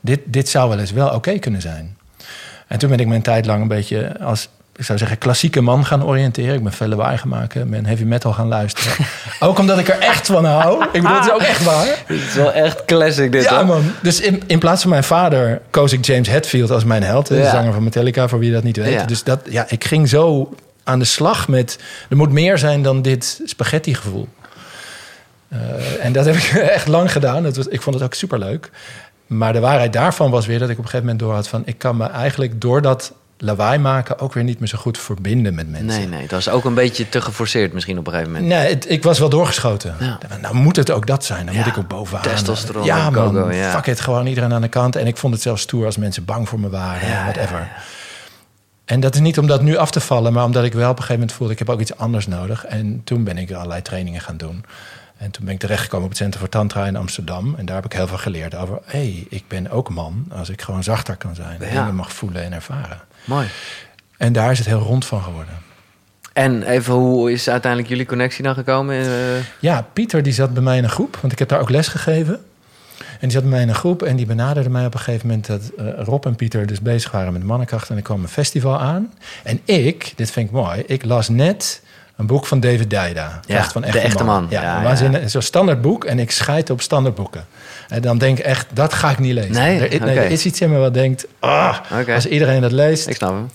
dit, 0.00 0.20
dit 0.24 0.48
zou 0.48 0.68
wel 0.68 0.78
eens 0.78 0.90
wel 0.92 1.08
oké 1.08 1.38
kunnen 1.38 1.60
zijn. 1.60 1.96
En 2.66 2.78
toen 2.78 2.90
ben 2.90 2.98
ik 2.98 3.06
mijn 3.06 3.22
tijd 3.22 3.46
lang 3.46 3.62
een 3.62 3.68
beetje 3.68 4.18
als, 4.20 4.48
ik 4.76 4.84
zou 4.84 4.98
zeggen, 4.98 5.18
klassieke 5.18 5.60
man 5.60 5.84
gaan 5.86 6.04
oriënteren. 6.04 6.54
Ik 6.54 6.62
ben 6.62 6.72
veel 6.72 6.86
lawaai 6.88 7.18
gaan 7.18 7.28
maken, 7.28 7.70
ben 7.70 7.86
heavy 7.86 8.02
metal 8.04 8.32
gaan 8.32 8.48
luisteren. 8.48 8.92
ook 9.40 9.58
omdat 9.58 9.78
ik 9.78 9.88
er 9.88 9.98
echt 9.98 10.26
van 10.26 10.44
hou. 10.44 10.84
Ik 10.84 10.92
bedoel, 10.92 11.16
het 11.16 11.24
is 11.26 11.32
ook 11.32 11.40
echt 11.40 11.64
waar. 11.64 11.86
Het 12.06 12.20
is 12.20 12.34
wel 12.34 12.52
echt 12.52 12.84
classic 12.84 13.32
dit, 13.32 13.42
Ja, 13.44 13.56
hoor. 13.56 13.66
man. 13.66 13.82
Dus 14.02 14.20
in, 14.20 14.42
in 14.46 14.58
plaats 14.58 14.80
van 14.82 14.90
mijn 14.90 15.04
vader 15.04 15.60
koos 15.70 15.92
ik 15.92 16.04
James 16.04 16.28
Hetfield 16.28 16.70
als 16.70 16.84
mijn 16.84 17.02
held. 17.02 17.26
De 17.26 17.34
Ja. 17.36 17.50
zanger 17.50 17.72
van 17.72 17.82
Metallica, 17.84 18.28
voor 18.28 18.38
wie 18.38 18.52
dat 18.52 18.62
niet 18.62 18.76
weet. 18.76 18.92
Ja. 18.92 19.04
Dus 19.04 19.22
dat, 19.22 19.40
ja, 19.50 19.64
ik 19.68 19.84
ging 19.84 20.08
zo 20.08 20.54
aan 20.84 20.98
de 20.98 21.04
slag 21.04 21.48
met... 21.48 21.78
Er 22.08 22.16
moet 22.16 22.32
meer 22.32 22.58
zijn 22.58 22.82
dan 22.82 23.02
dit 23.02 23.40
spaghetti 23.44 23.94
gevoel. 23.94 24.28
Eh, 25.48 25.58
en 26.04 26.12
dat 26.12 26.24
heb 26.24 26.34
ik 26.34 26.44
echt 26.78 26.86
lang 26.88 27.12
gedaan. 27.12 27.42
Dat 27.42 27.56
was, 27.56 27.66
ik 27.66 27.82
vond 27.82 27.94
het 27.94 28.04
ook 28.04 28.14
superleuk. 28.14 28.70
Maar 29.26 29.52
de 29.52 29.60
waarheid 29.60 29.92
daarvan 29.92 30.30
was 30.30 30.46
weer 30.46 30.58
dat 30.58 30.68
ik 30.68 30.78
op 30.78 30.84
een 30.84 30.90
gegeven 30.90 31.06
moment 31.06 31.24
door 31.24 31.34
had 31.34 31.48
van... 31.48 31.62
ik 31.64 31.78
kan 31.78 31.96
me 31.96 32.06
eigenlijk 32.06 32.60
door 32.60 32.82
dat 32.82 33.12
lawaai 33.38 33.78
maken 33.78 34.18
ook 34.18 34.32
weer 34.32 34.44
niet 34.44 34.58
meer 34.58 34.68
zo 34.68 34.78
goed 34.78 34.98
verbinden 34.98 35.54
met 35.54 35.68
mensen. 35.70 35.86
Nee, 35.86 36.08
nee, 36.08 36.20
dat 36.20 36.30
was 36.44 36.48
ook 36.48 36.64
een 36.64 36.74
beetje 36.74 37.08
te 37.08 37.20
geforceerd 37.20 37.72
misschien 37.72 37.98
op 37.98 38.06
een 38.06 38.12
gegeven 38.12 38.32
moment. 38.32 38.52
Nee, 38.52 38.68
het- 38.68 38.90
ik 38.90 39.02
was 39.02 39.18
wel 39.18 39.28
doorgeschoten. 39.28 39.94
Ja. 40.00 40.18
Nou 40.40 40.54
moet 40.54 40.76
het 40.76 40.90
ook 40.90 41.06
dat 41.06 41.24
zijn. 41.24 41.44
Dan 41.46 41.54
Ja, 41.54 41.60
moet 41.60 41.68
ik 41.72 41.78
ook 41.78 41.88
bovenaan. 41.88 42.22
testosteron 42.22 42.84
Ja, 42.84 43.10
man. 43.10 43.54
ja. 43.54 43.70
Fuck 43.70 43.86
it. 43.86 44.00
Gewoon 44.00 44.26
iedereen 44.26 44.52
aan 44.52 44.60
de 44.60 44.68
kant. 44.68 44.96
En 44.96 45.06
ik 45.06 45.16
vond 45.16 45.32
het 45.34 45.42
zelfs 45.42 45.62
stoer 45.62 45.84
als 45.86 45.96
mensen 45.96 46.24
bang 46.24 46.48
voor 46.48 46.60
me 46.60 46.68
waren. 46.68 47.08
Ja, 47.08 47.22
whatever. 47.22 47.68
En 48.84 49.00
dat 49.00 49.14
is 49.14 49.20
niet 49.20 49.38
om 49.38 49.46
dat 49.46 49.62
nu 49.62 49.76
af 49.76 49.90
te 49.90 50.00
vallen. 50.00 50.32
Maar 50.32 50.44
omdat 50.44 50.64
ik 50.64 50.72
wel 50.72 50.84
op 50.90 50.96
een 50.96 51.02
gegeven 51.02 51.14
moment 51.20 51.32
voelde... 51.36 51.52
ik 51.52 51.58
heb 51.58 51.68
ook 51.70 51.80
iets 51.80 51.96
anders 51.96 52.26
nodig. 52.26 52.64
En 52.64 53.00
toen 53.04 53.24
ben 53.24 53.38
ik 53.38 53.52
allerlei 53.52 53.82
trainingen 53.82 54.20
gaan 54.20 54.36
doen. 54.36 54.64
En 55.24 55.30
toen 55.30 55.44
ben 55.44 55.54
ik 55.54 55.60
terechtgekomen 55.60 56.04
op 56.04 56.10
het 56.10 56.18
Centrum 56.18 56.40
voor 56.40 56.50
Tantra 56.50 56.86
in 56.86 56.96
Amsterdam. 56.96 57.54
En 57.58 57.66
daar 57.66 57.76
heb 57.76 57.84
ik 57.84 57.92
heel 57.92 58.06
veel 58.06 58.18
geleerd 58.18 58.54
over... 58.54 58.78
hé, 58.84 58.98
hey, 58.98 59.26
ik 59.28 59.44
ben 59.48 59.70
ook 59.70 59.88
man 59.90 60.24
als 60.32 60.48
ik 60.48 60.62
gewoon 60.62 60.82
zachter 60.82 61.16
kan 61.16 61.34
zijn. 61.34 61.62
En 61.62 61.72
Ja. 61.72 61.80
dingen 61.80 61.94
mag 61.94 62.12
voelen 62.12 62.42
en 62.42 62.52
ervaren. 62.52 63.00
Mooi. 63.24 63.46
En 64.16 64.32
daar 64.32 64.50
is 64.50 64.58
het 64.58 64.66
heel 64.66 64.78
rond 64.80 65.04
van 65.04 65.22
geworden. 65.22 65.54
En 66.32 66.62
even, 66.62 66.94
hoe 66.94 67.32
is 67.32 67.48
uiteindelijk 67.48 67.90
jullie 67.90 68.06
connectie 68.06 68.44
dan 68.44 68.54
gekomen? 68.54 68.96
Eh, 69.00 69.06
Ja, 69.58 69.86
Pieter 69.92 70.22
die 70.22 70.32
zat 70.32 70.54
bij 70.54 70.62
mij 70.62 70.76
in 70.76 70.84
een 70.84 70.90
groep, 70.90 71.16
want 71.20 71.32
ik 71.32 71.38
heb 71.38 71.48
daar 71.48 71.60
ook 71.60 71.70
les 71.70 71.88
gegeven. 71.88 72.40
En 72.98 73.16
die 73.20 73.30
zat 73.30 73.42
bij 73.42 73.50
mij 73.50 73.62
in 73.62 73.68
een 73.68 73.74
groep 73.74 74.02
en 74.02 74.16
die 74.16 74.26
benaderde 74.26 74.70
mij 74.70 74.86
op 74.86 74.94
een 74.94 75.00
gegeven 75.00 75.26
moment 75.26 75.46
dat 75.46 75.60
eh, 75.76 75.86
Rob 75.96 76.26
en 76.26 76.34
Pieter 76.36 76.66
dus 76.66 76.80
bezig 76.80 77.10
waren 77.10 77.32
met 77.32 77.42
mannenkracht. 77.42 77.90
En 77.90 77.96
er 77.96 78.02
kwam 78.02 78.22
een 78.22 78.28
festival 78.28 78.80
aan. 78.80 79.12
En 79.42 79.60
ik, 79.64 80.12
dit 80.16 80.30
vind 80.30 80.46
ik 80.48 80.52
mooi, 80.54 80.82
ik 80.86 81.04
las 81.04 81.28
net 81.28 81.82
een 82.16 82.26
boek 82.26 82.46
van 82.46 82.60
David 82.60 82.90
Dijda. 82.90 83.40
Kracht 83.46 83.72
van 83.72 83.82
De 83.82 83.98
Echte 83.98 84.24
Man. 84.24 84.46
Ja, 84.50 84.62
Ja, 84.62 84.96
ja. 85.10 85.28
zo'n 85.28 85.42
standaard 85.42 85.80
boek 85.80 86.04
en 86.04 86.18
ik 86.18 86.30
scheid 86.30 86.70
op 86.70 86.80
standaardboeken. 86.80 87.44
En 87.88 88.02
dan 88.02 88.18
denk 88.18 88.38
ik 88.38 88.44
echt, 88.44 88.66
dat 88.72 88.94
ga 88.94 89.10
ik 89.10 89.18
niet 89.18 89.32
lezen. 89.34 89.52
Nee? 89.52 89.78
er, 89.80 89.92
is- 89.92 89.98
nee, 89.98 90.10
Oké. 90.10 90.20
er 90.20 90.30
is 90.30 90.44
iets 90.46 90.60
in 90.60 90.70
me 90.70 90.78
wat 90.78 90.94
denkt, 90.94 91.26
ah, 91.40 91.78
als 92.14 92.26
iedereen 92.26 92.60
dat 92.60 92.72
leest. 92.72 93.08
ik 93.08 93.16
snap 93.16 93.30
hem. 93.30 93.50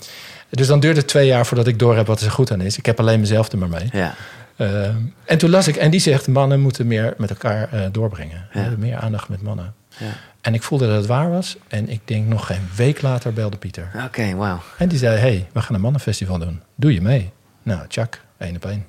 Dus 0.50 0.66
dan 0.66 0.80
duurt 0.80 0.96
het 0.96 1.08
twee 1.08 1.26
jaar 1.26 1.46
voordat 1.46 1.66
ik 1.66 1.78
door 1.78 1.96
heb 1.96 2.06
wat 2.06 2.18
er 2.18 2.24
zo 2.24 2.30
goed 2.30 2.52
aan 2.52 2.60
is. 2.60 2.78
Ik 2.78 2.86
heb 2.86 2.98
alleen 3.00 3.20
mezelf 3.20 3.52
er 3.52 3.58
maar 3.58 3.68
mee. 3.68 3.88
Ja. 3.92 4.14
Uh, 4.56 4.86
en 5.24 5.38
toen 5.38 5.50
las 5.50 5.68
ik, 5.68 5.76
en 5.76 5.90
die 5.90 6.00
zegt: 6.00 6.28
mannen 6.28 6.60
moeten 6.60 6.86
meer 6.86 7.14
met 7.18 7.30
elkaar 7.30 7.68
uh, 7.74 7.80
doorbrengen. 7.92 8.46
Ja. 8.52 8.60
Uh, 8.60 8.66
meer 8.78 8.96
aandacht 8.96 9.28
met 9.28 9.42
mannen. 9.42 9.74
ja. 9.96 10.06
En 10.40 10.54
ik 10.54 10.62
voelde 10.62 10.86
dat 10.86 10.96
het 10.96 11.06
waar 11.06 11.30
was. 11.30 11.56
En 11.68 11.88
ik 11.88 12.00
denk 12.04 12.26
nog 12.26 12.46
geen 12.46 12.68
week 12.76 13.02
later 13.02 13.32
belde 13.32 13.56
Pieter. 13.56 13.90
Oké, 14.06 14.34
wauw. 14.34 14.60
En 14.78 14.88
die 14.88 14.98
zei: 14.98 15.16
hey, 15.18 15.48
we 15.52 15.60
gaan 15.62 15.74
een 15.74 15.80
mannenfestival 15.80 16.38
doen. 16.38 16.62
Doe 16.76 16.92
je 16.94 17.00
mee? 17.02 17.30
Nou, 17.62 17.80
tjak, 17.88 18.20
één 18.40 18.56
op 18.56 18.64
één. 18.64 18.86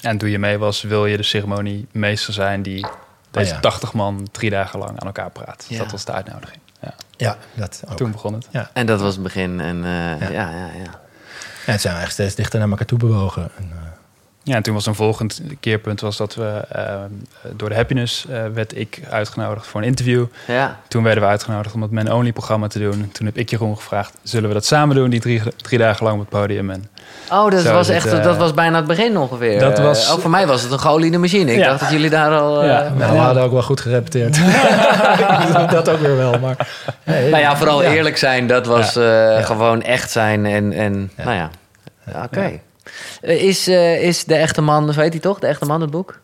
En 0.00 0.18
doe 0.18 0.30
je 0.30 0.38
mee 0.38 0.58
was, 0.58 0.82
wil 0.82 1.06
je 1.06 1.16
de 1.16 1.22
ceremoniemeester 1.22 2.32
zijn 2.32 2.62
die 2.62 2.86
deze 3.30 3.50
Oh 3.50 3.54
ja. 3.54 3.60
80 3.60 3.92
man 3.92 4.28
drie 4.32 4.50
dagen 4.50 4.78
lang 4.78 5.00
aan 5.00 5.06
elkaar 5.06 5.30
praat. 5.30 5.66
Ja. 5.68 5.78
Dat 5.78 5.90
was 5.90 6.04
de 6.04 6.12
uitnodiging. 6.12 6.58
Ja. 6.80 6.94
Ja, 7.16 7.36
dat 7.54 7.82
ook. 7.88 7.96
Toen 7.96 8.10
begon 8.10 8.32
het. 8.32 8.48
Ja. 8.50 8.70
En 8.72 8.86
dat 8.86 9.00
was 9.00 9.14
het 9.14 9.22
begin. 9.22 9.60
En 9.60 9.84
eh, 9.84 9.90
ja. 9.90 10.16
Ja. 10.20 10.30
Ja, 10.30 10.50
ja, 10.50 10.70
ja. 10.84 11.00
En 11.66 11.72
het 11.72 11.80
zijn 11.80 11.96
we 11.96 12.00
echt 12.02 12.12
steeds 12.12 12.34
dichter 12.34 12.58
naar 12.58 12.68
elkaar 12.68 12.86
toe 12.86 12.98
bewogen. 12.98 13.50
En, 13.56 13.70
uh, 13.72 13.78
Ja, 14.42 14.54
en 14.56 14.62
toen 14.62 14.74
was 14.74 14.86
een 14.86 14.94
volgend 14.94 15.40
keerpunt 15.60 16.00
was 16.00 16.16
dat 16.16 16.34
we 16.34 16.64
uh, 16.76 16.82
door 17.56 17.68
de 17.68 17.74
Happiness 17.74 18.26
uh, 18.30 18.42
werd 18.54 18.76
ik 18.76 19.00
uitgenodigd 19.10 19.66
voor 19.66 19.80
een 19.80 19.86
interview. 19.86 20.24
Ja. 20.46 20.76
Toen 20.88 21.02
werden 21.02 21.22
we 21.22 21.28
uitgenodigd 21.28 21.74
om 21.74 21.82
het 21.82 21.90
Men 21.90 22.12
Only 22.12 22.32
programma 22.32 22.66
te 22.66 22.78
doen. 22.78 23.08
Toen 23.12 23.26
heb 23.26 23.36
ik 23.36 23.50
Jeroen 23.50 23.76
gevraagd, 23.76 24.14
zullen 24.22 24.48
we 24.48 24.54
dat 24.54 24.64
samen 24.64 24.96
doen, 24.96 25.10
die 25.10 25.20
drie, 25.20 25.42
drie 25.56 25.78
dagen 25.78 26.04
lang 26.06 26.20
op 26.20 26.30
het 26.30 26.40
podium. 26.40 26.70
En 26.70 26.88
Oh, 27.32 27.50
dat 27.50 27.62
was 27.64 27.88
echt, 27.88 28.04
het, 28.10 28.18
eh, 28.18 28.22
dat 28.24 28.36
was 28.36 28.54
bijna 28.54 28.76
het 28.76 28.86
begin 28.86 29.16
ongeveer. 29.18 29.58
dat 29.60 29.78
Eh, 29.78 29.84
was- 29.84 30.10
ook 30.12 30.20
voor 30.20 30.30
mij 30.30 30.46
was 30.46 30.62
het 30.62 30.72
een 30.72 30.80
geoliede 30.80 31.18
machine. 31.18 31.52
Ik 31.52 31.58
Ja. 31.58 31.66
dacht 31.68 31.80
dat 31.80 31.90
jullie 31.90 32.10
daar 32.10 32.30
al... 32.38 32.60
eh, 32.62 32.68
Ja. 32.68 32.92
nou, 32.98 33.12
we 33.12 33.18
hadden 33.18 33.42
ook 33.42 33.52
wel 33.52 33.62
goed 33.62 33.80
gerepeteerd. 33.80 34.40
dat 35.70 35.88
ook 35.88 36.00
weer 36.00 36.16
wel. 36.16 36.38
Maar, 36.38 36.68
nee, 37.04 37.30
Nou 37.30 37.42
ja, 37.42 37.56
vooral 37.56 37.82
ja. 37.82 37.90
eerlijk 37.90 38.16
zijn, 38.16 38.46
dat 38.46 38.66
was 38.66 38.96
eh, 38.96 39.44
gewoon 39.44 39.82
echt 39.82 40.10
zijn. 40.10 40.46
En, 40.46 40.72
en 40.72 41.10
Ja. 41.16 41.24
nou 41.24 41.36
ja, 41.36 41.50
oké. 42.24 42.40
Eh, 42.40 42.50
Is, 43.20 43.66
eh, 43.66 44.02
is 44.02 44.24
de 44.24 44.34
echte 44.34 44.60
man, 44.60 44.92
zo 44.92 45.00
heet 45.00 45.12
hij 45.12 45.20
toch? 45.20 45.38
De 45.38 45.46
echte 45.46 45.64
man 45.64 45.80
het 45.80 45.90
boek? 45.90 46.18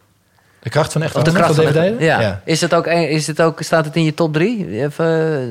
De 0.63 0.71
kracht 0.71 0.93
van 0.93 1.03
echte 1.03 1.19
Of 1.19 1.25
de 1.25 1.33
kracht 1.33 1.55
van 1.55 1.73
Dijden? 1.73 2.01
ja. 2.05 2.43
Is 2.45 2.61
het 2.61 2.75
ook, 2.75 2.87
is 2.87 3.27
het 3.27 3.43
ook, 3.43 3.63
staat 3.63 3.85
het 3.85 3.97
in 3.97 4.05
je 4.05 4.15
top 4.15 4.33
drie? 4.33 4.83
Even, 4.83 5.07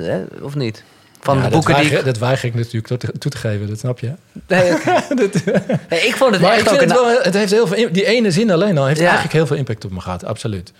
eh, 0.09 0.43
of 0.43 0.55
niet? 0.55 0.83
Van 1.21 1.37
Ja, 1.37 1.43
de 1.43 1.49
dat 1.49 1.53
boeken 1.65 1.73
die 1.73 1.83
weiger, 1.83 1.99
ik... 2.07 2.13
Dat 2.13 2.17
weiger 2.17 2.47
ik 2.49 2.55
natuurlijk 2.55 2.87
toe 2.87 2.97
te, 2.97 3.17
toe 3.17 3.31
te 3.31 3.37
geven, 3.37 3.67
dat 3.67 3.79
snap 3.79 3.99
je. 3.99 4.11
Nee, 4.47 4.69
ik 6.07 6.13
vond 6.17 6.31
het 6.31 6.41
Maar 6.41 6.51
echt 6.51 6.61
ik 6.67 6.73
ook 6.73 6.79
het 6.79 6.91
wel, 6.91 7.21
het 7.21 7.33
heeft 7.33 7.51
heel 7.51 7.67
veel, 7.67 7.91
die 7.91 8.05
ene 8.05 8.31
zin 8.31 8.51
alleen 8.51 8.77
al 8.77 8.85
heeft 8.85 8.97
Ja. 8.99 9.03
eigenlijk 9.05 9.33
heel 9.33 9.47
veel 9.47 9.55
impact 9.57 9.85
op 9.85 9.91
me 9.91 9.99
gehad, 10.01 10.25
absoluut. 10.25 10.71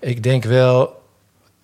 Ik 0.00 0.22
denk 0.22 0.44
wel, 0.44 1.02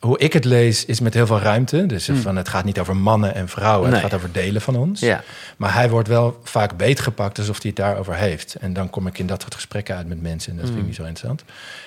hoe 0.00 0.18
ik 0.18 0.32
het 0.32 0.44
lees, 0.44 0.84
is 0.84 1.00
met 1.00 1.14
heel 1.14 1.26
veel 1.26 1.40
ruimte. 1.40 1.86
Dus 1.86 2.10
van, 2.12 2.36
het 2.36 2.48
gaat 2.48 2.64
niet 2.64 2.78
over 2.80 2.96
mannen 2.96 3.34
en 3.34 3.48
vrouwen, 3.48 3.80
Hmm. 3.82 3.90
Nee. 3.92 4.00
het 4.00 4.10
gaat 4.10 4.18
over 4.20 4.32
delen 4.32 4.60
van 4.60 4.76
ons. 4.76 5.00
Ja. 5.00 5.22
Maar 5.56 5.74
hij 5.74 5.90
wordt 5.90 6.08
wel 6.08 6.40
vaak 6.44 6.76
beetgepakt 6.76 7.38
alsof 7.38 7.62
hij 7.62 7.72
het 7.74 7.76
daarover 7.76 8.14
heeft. 8.14 8.54
En 8.54 8.72
dan 8.72 8.90
kom 8.90 9.06
ik 9.06 9.18
in 9.18 9.26
dat 9.26 9.40
soort 9.42 9.54
gesprekken 9.54 9.96
uit 9.96 10.08
met 10.08 10.22
mensen 10.22 10.50
en 10.52 10.56
dat 10.56 10.64
Hmm. 10.66 10.74
vind 10.74 10.88
ik 10.88 10.92
niet 10.98 11.00
zo 11.00 11.08
interessant. 11.08 11.44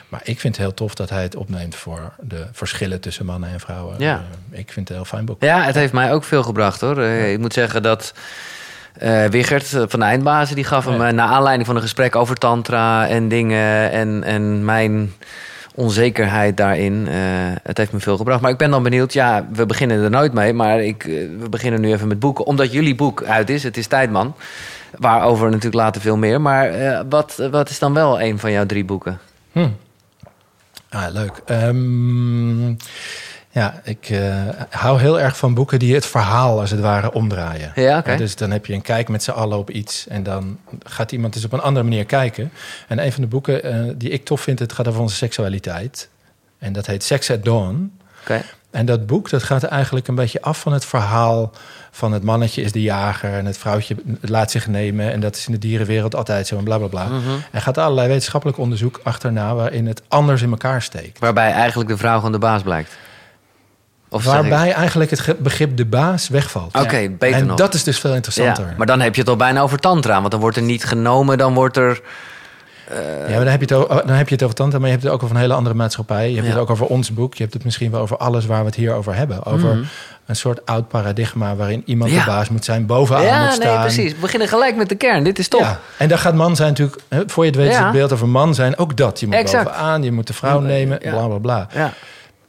Maar 0.09 0.21
ik 0.23 0.39
vind 0.39 0.55
het 0.55 0.65
heel 0.65 0.73
tof 0.73 0.95
dat 0.95 1.09
hij 1.09 1.21
het 1.21 1.35
opneemt 1.35 1.75
voor 1.75 2.13
de 2.21 2.45
verschillen 2.51 2.99
tussen 2.99 3.25
mannen 3.25 3.49
en 3.49 3.59
vrouwen. 3.59 3.95
Ja. 3.99 4.23
Eh, 4.51 4.59
ik 4.59 4.71
vind 4.71 4.87
het 4.87 4.89
een 4.89 4.95
heel 4.95 5.05
fijn 5.11 5.25
boek. 5.25 5.41
Ja, 5.43 5.63
het 5.63 5.75
heeft 5.75 5.93
mij 5.93 6.13
ook 6.13 6.23
veel 6.23 6.43
gebracht 6.43 6.81
hoor. 6.81 7.01
Eh, 7.01 7.31
Ik 7.31 7.39
moet 7.39 7.53
zeggen 7.53 7.83
dat 7.83 8.13
Wigert 9.29 9.73
eh, 9.73 9.83
van 9.87 9.99
de 9.99 10.05
eindbazen... 10.05 10.55
die 10.55 10.63
gaf 10.65 10.85
hem 10.85 11.01
Ja. 11.01 11.11
naar 11.11 11.27
aanleiding 11.27 11.65
van 11.67 11.75
een 11.75 11.81
gesprek 11.81 12.15
over 12.15 12.35
tantra 12.35 13.07
en 13.07 13.27
dingen... 13.27 13.91
en, 13.91 14.23
en 14.23 14.65
mijn 14.65 15.13
onzekerheid 15.75 16.57
daarin. 16.57 17.07
eh, 17.07 17.15
het 17.63 17.77
heeft 17.77 17.91
me 17.91 17.99
veel 17.99 18.17
gebracht. 18.17 18.41
Maar 18.41 18.51
ik 18.51 18.57
ben 18.57 18.71
dan 18.71 18.83
benieuwd, 18.83 19.13
ja, 19.13 19.47
we 19.51 19.65
beginnen 19.65 20.03
er 20.03 20.09
nooit 20.09 20.33
mee... 20.33 20.53
maar 20.53 20.81
ik, 20.81 21.03
eh, 21.03 21.13
we 21.39 21.49
beginnen 21.49 21.81
nu 21.81 21.93
even 21.93 22.07
met 22.07 22.19
boeken. 22.19 22.45
Omdat 22.45 22.71
jullie 22.71 22.95
boek 22.95 23.23
uit 23.23 23.49
is, 23.49 23.63
het 23.63 23.77
is 23.77 23.87
Tijdman... 23.87 24.35
waarover 24.97 25.45
natuurlijk 25.45 25.75
later 25.75 26.01
veel 26.01 26.17
meer. 26.17 26.41
Maar 26.41 26.69
eh, 26.69 27.01
wat, 27.09 27.47
wat 27.51 27.69
is 27.69 27.79
dan 27.79 27.93
wel 27.93 28.21
een 28.21 28.39
van 28.39 28.51
jouw 28.51 28.65
drie 28.65 28.85
boeken? 28.85 29.19
Hm. 29.51 29.69
Ah, 30.89 31.13
leuk. 31.13 31.41
Ehm, 31.45 32.73
ja, 33.53 33.81
ik 33.83 34.09
eh, 34.09 34.47
hou 34.69 34.99
heel 34.99 35.19
erg 35.19 35.37
van 35.37 35.53
boeken 35.53 35.79
die 35.79 35.93
het 35.93 36.05
verhaal 36.05 36.59
als 36.59 36.71
het 36.71 36.79
ware 36.79 37.13
omdraaien. 37.13 37.71
Ja, 37.75 38.01
dus 38.01 38.35
dan 38.35 38.51
heb 38.51 38.65
je 38.65 38.73
een 38.73 38.81
kijk 38.81 39.09
met 39.09 39.23
z'n 39.23 39.31
allen 39.31 39.57
op 39.57 39.69
iets 39.69 40.07
en 40.07 40.23
dan 40.23 40.57
gaat 40.83 41.11
iemand 41.11 41.33
dus 41.33 41.45
op 41.45 41.53
een 41.53 41.61
andere 41.61 41.85
manier 41.85 42.05
kijken. 42.05 42.51
En 42.87 43.05
een 43.05 43.11
van 43.11 43.21
de 43.21 43.27
boeken 43.27 43.63
eh, 43.63 43.93
die 43.95 44.09
ik 44.09 44.25
tof 44.25 44.41
vind, 44.41 44.59
het 44.59 44.73
gaat 44.73 44.87
over 44.87 45.01
onze 45.01 45.15
seksualiteit. 45.15 46.09
En 46.57 46.73
dat 46.73 46.85
heet 46.85 47.03
Sex 47.03 47.31
at 47.31 47.43
Dawn. 47.43 47.99
Oké. 48.21 48.41
En 48.71 48.85
dat 48.85 49.05
boek 49.05 49.29
dat 49.29 49.43
gaat 49.43 49.63
eigenlijk 49.63 50.07
een 50.07 50.15
beetje 50.15 50.41
af 50.41 50.59
van 50.59 50.73
het 50.73 50.85
verhaal 50.85 51.51
van 51.91 52.11
het 52.11 52.23
mannetje 52.23 52.61
is 52.61 52.71
de 52.71 52.81
jager 52.81 53.33
en 53.33 53.45
het 53.45 53.57
vrouwtje 53.57 53.95
laat 54.21 54.51
zich 54.51 54.67
nemen. 54.67 55.11
En 55.11 55.19
dat 55.19 55.35
is 55.35 55.45
in 55.45 55.51
de 55.51 55.59
dierenwereld 55.59 56.15
altijd 56.15 56.47
zo 56.47 56.57
en 56.57 56.63
bla 56.63 56.77
bla 56.77 56.87
bla. 56.87 57.05
Mhm. 57.07 57.19
Er 57.51 57.61
gaat 57.61 57.77
allerlei 57.77 58.07
wetenschappelijk 58.07 58.57
onderzoek 58.57 58.99
achterna 59.03 59.55
waarin 59.55 59.87
het 59.87 60.01
anders 60.07 60.41
in 60.41 60.49
elkaar 60.49 60.81
steekt. 60.81 61.19
Waarbij 61.19 61.51
eigenlijk 61.51 61.89
de 61.89 61.97
vrouw 61.97 62.15
gewoon 62.15 62.31
de 62.31 62.37
baas 62.37 62.61
blijkt. 62.61 62.91
Of 64.13 64.23
zeg 64.23 64.33
ik- 64.33 64.39
Waarbij 64.39 64.73
eigenlijk 64.73 65.11
het 65.11 65.39
begrip 65.39 65.77
de 65.77 65.85
baas 65.85 66.27
wegvalt. 66.29 66.75
Oké, 66.79 67.09
beter 67.19 67.39
en 67.39 67.45
nog. 67.45 67.57
dat 67.57 67.73
is 67.73 67.83
dus 67.83 67.99
veel 67.99 68.13
interessanter. 68.13 68.65
Ja, 68.67 68.73
maar 68.77 68.85
dan 68.87 68.99
heb 69.01 69.13
je 69.15 69.21
het 69.21 69.29
al 69.29 69.35
bijna 69.35 69.61
over 69.61 69.77
tantra. 69.79 70.19
Want 70.19 70.31
dan 70.31 70.39
wordt 70.39 70.57
er 70.57 70.63
niet 70.63 70.83
genomen, 70.85 71.37
dan 71.37 71.53
wordt 71.53 71.77
er... 71.77 72.01
Ja, 72.93 72.99
maar 73.29 73.37
dan 73.39 73.47
heb, 73.47 73.59
je 73.59 73.65
het 73.65 73.73
over, 73.73 74.07
dan 74.07 74.15
heb 74.15 74.27
je 74.27 74.33
het 74.33 74.43
over 74.43 74.55
tante, 74.55 74.75
maar 74.77 74.85
je 74.85 74.91
hebt 74.91 75.03
het 75.03 75.13
ook 75.13 75.23
over 75.23 75.35
een 75.35 75.41
hele 75.41 75.53
andere 75.53 75.75
maatschappij. 75.75 76.29
Je 76.29 76.35
hebt 76.35 76.47
Ja. 76.47 76.51
het 76.53 76.61
ook 76.61 76.69
over 76.69 76.85
ons 76.85 77.13
boek. 77.13 77.33
Je 77.35 77.41
hebt 77.41 77.53
het 77.53 77.63
misschien 77.63 77.91
wel 77.91 78.01
over 78.01 78.17
alles 78.17 78.45
waar 78.45 78.59
we 78.59 78.65
het 78.65 78.75
hier 78.75 78.93
over 78.93 79.15
hebben. 79.15 79.45
Over 79.45 79.75
Mhm. 79.75 79.83
een 80.25 80.35
soort 80.35 80.65
oud 80.65 80.87
paradigma 80.87 81.55
waarin 81.55 81.81
iemand 81.85 82.11
Ja. 82.11 82.19
de 82.19 82.25
baas 82.25 82.49
moet 82.49 82.65
zijn, 82.65 82.85
bovenaan 82.85 83.23
ja, 83.23 83.39
moet 83.39 83.47
nee, 83.47 83.55
staan. 83.67 83.81
precies. 83.81 84.11
We 84.13 84.19
beginnen 84.19 84.47
gelijk 84.47 84.75
met 84.75 84.89
de 84.89 84.95
kern. 84.95 85.23
Dit 85.23 85.39
is 85.39 85.47
top. 85.47 85.59
Ja, 85.61 85.79
en 85.97 86.07
daar 86.07 86.17
gaat 86.17 86.33
man 86.35 86.55
zijn 86.55 86.69
natuurlijk, 86.69 86.97
hè, 87.09 87.23
voor 87.27 87.43
je 87.43 87.49
het 87.49 87.59
weet 87.59 87.69
is 87.69 87.75
Ja. 87.75 87.83
het 87.83 87.91
beeld 87.91 88.11
over 88.13 88.27
man 88.29 88.53
zijn 88.55 88.77
ook 88.77 88.97
dat. 88.97 89.19
Je 89.19 89.25
moet 89.25 89.35
Exact. 89.35 89.63
bovenaan, 89.63 90.03
je 90.03 90.11
moet 90.11 90.27
de 90.27 90.33
vrouw 90.33 90.59
Ja. 90.61 90.67
nemen, 90.67 90.97
Ja. 91.01 91.11
bla 91.11 91.27
bla 91.27 91.37
bla. 91.37 91.67
Ja. 91.73 91.93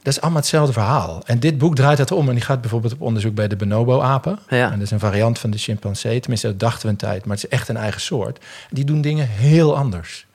Dat 0.05 0.13
is 0.13 0.21
allemaal 0.21 0.41
hetzelfde 0.41 0.73
verhaal. 0.73 1.23
En 1.27 1.39
dit 1.39 1.59
boek 1.59 1.75
draait 1.75 1.99
het 1.99 2.13
om. 2.13 2.29
En 2.29 2.35
die 2.35 2.45
gaat 2.45 2.61
bijvoorbeeld 2.61 2.93
op 2.93 3.01
onderzoek 3.01 3.35
bij 3.35 3.49
de 3.49 3.57
bonobo-apen. 3.57 4.39
Ja. 4.49 4.65
En 4.65 4.73
dat 4.73 4.81
is 4.81 4.91
een 4.91 4.99
variant 4.99 5.39
van 5.39 5.51
de 5.51 5.59
chimpansee. 5.59 6.21
Tenminste, 6.21 6.47
dat 6.47 6.61
dachten 6.61 6.83
we 6.83 6.89
een 6.89 6.97
tijd. 6.97 7.25
Maar 7.25 7.37
het 7.37 7.45
is 7.45 7.51
echt 7.51 7.69
een 7.69 7.77
eigen 7.77 8.01
soort. 8.01 8.45
Die 8.71 8.85
doen 8.85 9.01
dingen 9.01 9.29
heel 9.29 9.77
anders. 9.77 10.27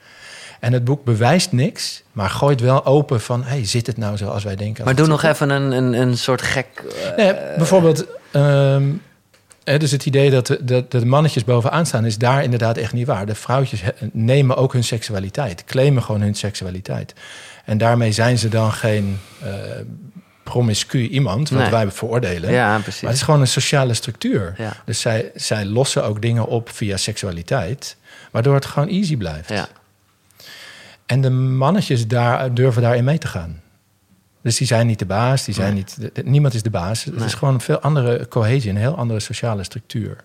En 0.59 0.73
het 0.73 0.83
boek 0.83 1.03
bewijst 1.03 1.51
niks, 1.51 2.03
maar 2.11 2.29
gooit 2.29 2.61
wel 2.61 2.85
open 2.85 3.21
van... 3.21 3.43
hey, 3.43 3.65
zit 3.65 3.87
het 3.87 3.97
nou 3.97 4.17
zo 4.17 4.27
als 4.27 4.43
wij 4.43 4.55
denken? 4.55 4.85
Maar 4.85 4.95
doe 4.95 5.07
nog 5.07 5.23
even 5.23 5.49
een, 5.49 5.71
een, 5.71 5.93
een 5.93 6.17
soort 6.17 6.41
gek... 6.41 6.83
Nee, 7.17 7.33
bijvoorbeeld... 7.57 8.05
ehm, 8.31 8.83
dus 9.63 9.91
het 9.91 10.05
idee 10.05 10.29
dat 10.29 10.47
de, 10.47 10.63
dat 10.63 10.91
de 10.91 11.05
mannetjes 11.05 11.43
bovenaan 11.43 11.85
staan... 11.85 12.05
is 12.05 12.17
daar 12.17 12.43
inderdaad 12.43 12.77
echt 12.77 12.93
niet 12.93 13.07
waar. 13.07 13.25
De 13.25 13.35
vrouwtjes 13.35 13.81
nemen 14.11 14.57
ook 14.57 14.73
hun 14.73 14.83
seksualiteit. 14.83 15.63
Claimen 15.63 16.03
gewoon 16.03 16.21
hun 16.21 16.35
seksualiteit. 16.35 17.13
En 17.69 17.77
daarmee 17.77 18.11
zijn 18.11 18.37
ze 18.37 18.49
dan 18.49 18.71
geen 18.71 19.19
eh 19.43 19.49
promiscu 20.43 21.07
iemand... 21.07 21.49
wat 21.49 21.59
Nee. 21.61 21.69
wij 21.69 21.91
veroordelen. 21.91 22.51
ja, 22.51 22.65
Maar 22.65 22.73
het 22.73 22.83
precies. 22.83 23.09
is 23.09 23.21
gewoon 23.21 23.39
een 23.41 23.47
sociale 23.47 23.93
structuur. 23.93 24.53
Ja. 24.57 24.73
Dus 24.85 25.01
zij, 25.01 25.31
zij 25.35 25.65
lossen 25.65 26.03
ook 26.03 26.21
dingen 26.21 26.45
op 26.47 26.69
via 26.69 26.97
seksualiteit... 26.97 27.95
waardoor 28.31 28.55
het 28.55 28.65
gewoon 28.65 28.87
easy 28.87 29.17
blijft. 29.17 29.49
Ja. 29.49 29.67
En 31.05 31.21
de 31.21 31.29
mannetjes 31.29 32.07
daar, 32.07 32.53
durven 32.53 32.81
daarin 32.81 33.03
mee 33.03 33.17
te 33.17 33.27
gaan. 33.27 33.61
Dus 34.41 34.57
die 34.57 34.67
zijn 34.67 34.87
niet 34.87 34.99
de 34.99 35.05
baas, 35.05 35.45
die 35.45 35.53
zijn 35.53 35.73
Nee. 35.73 35.83
niet, 35.97 36.11
de- 36.15 36.23
niemand 36.23 36.53
is 36.53 36.63
de 36.63 36.69
baas. 36.69 37.03
Het 37.03 37.21
is 37.21 37.33
gewoon 37.33 37.53
een 37.53 37.61
veel 37.61 37.79
andere 37.79 38.27
cohesie, 38.27 38.69
een 38.69 38.77
heel 38.77 38.95
andere 38.97 39.19
sociale 39.19 39.63
structuur. 39.63 40.15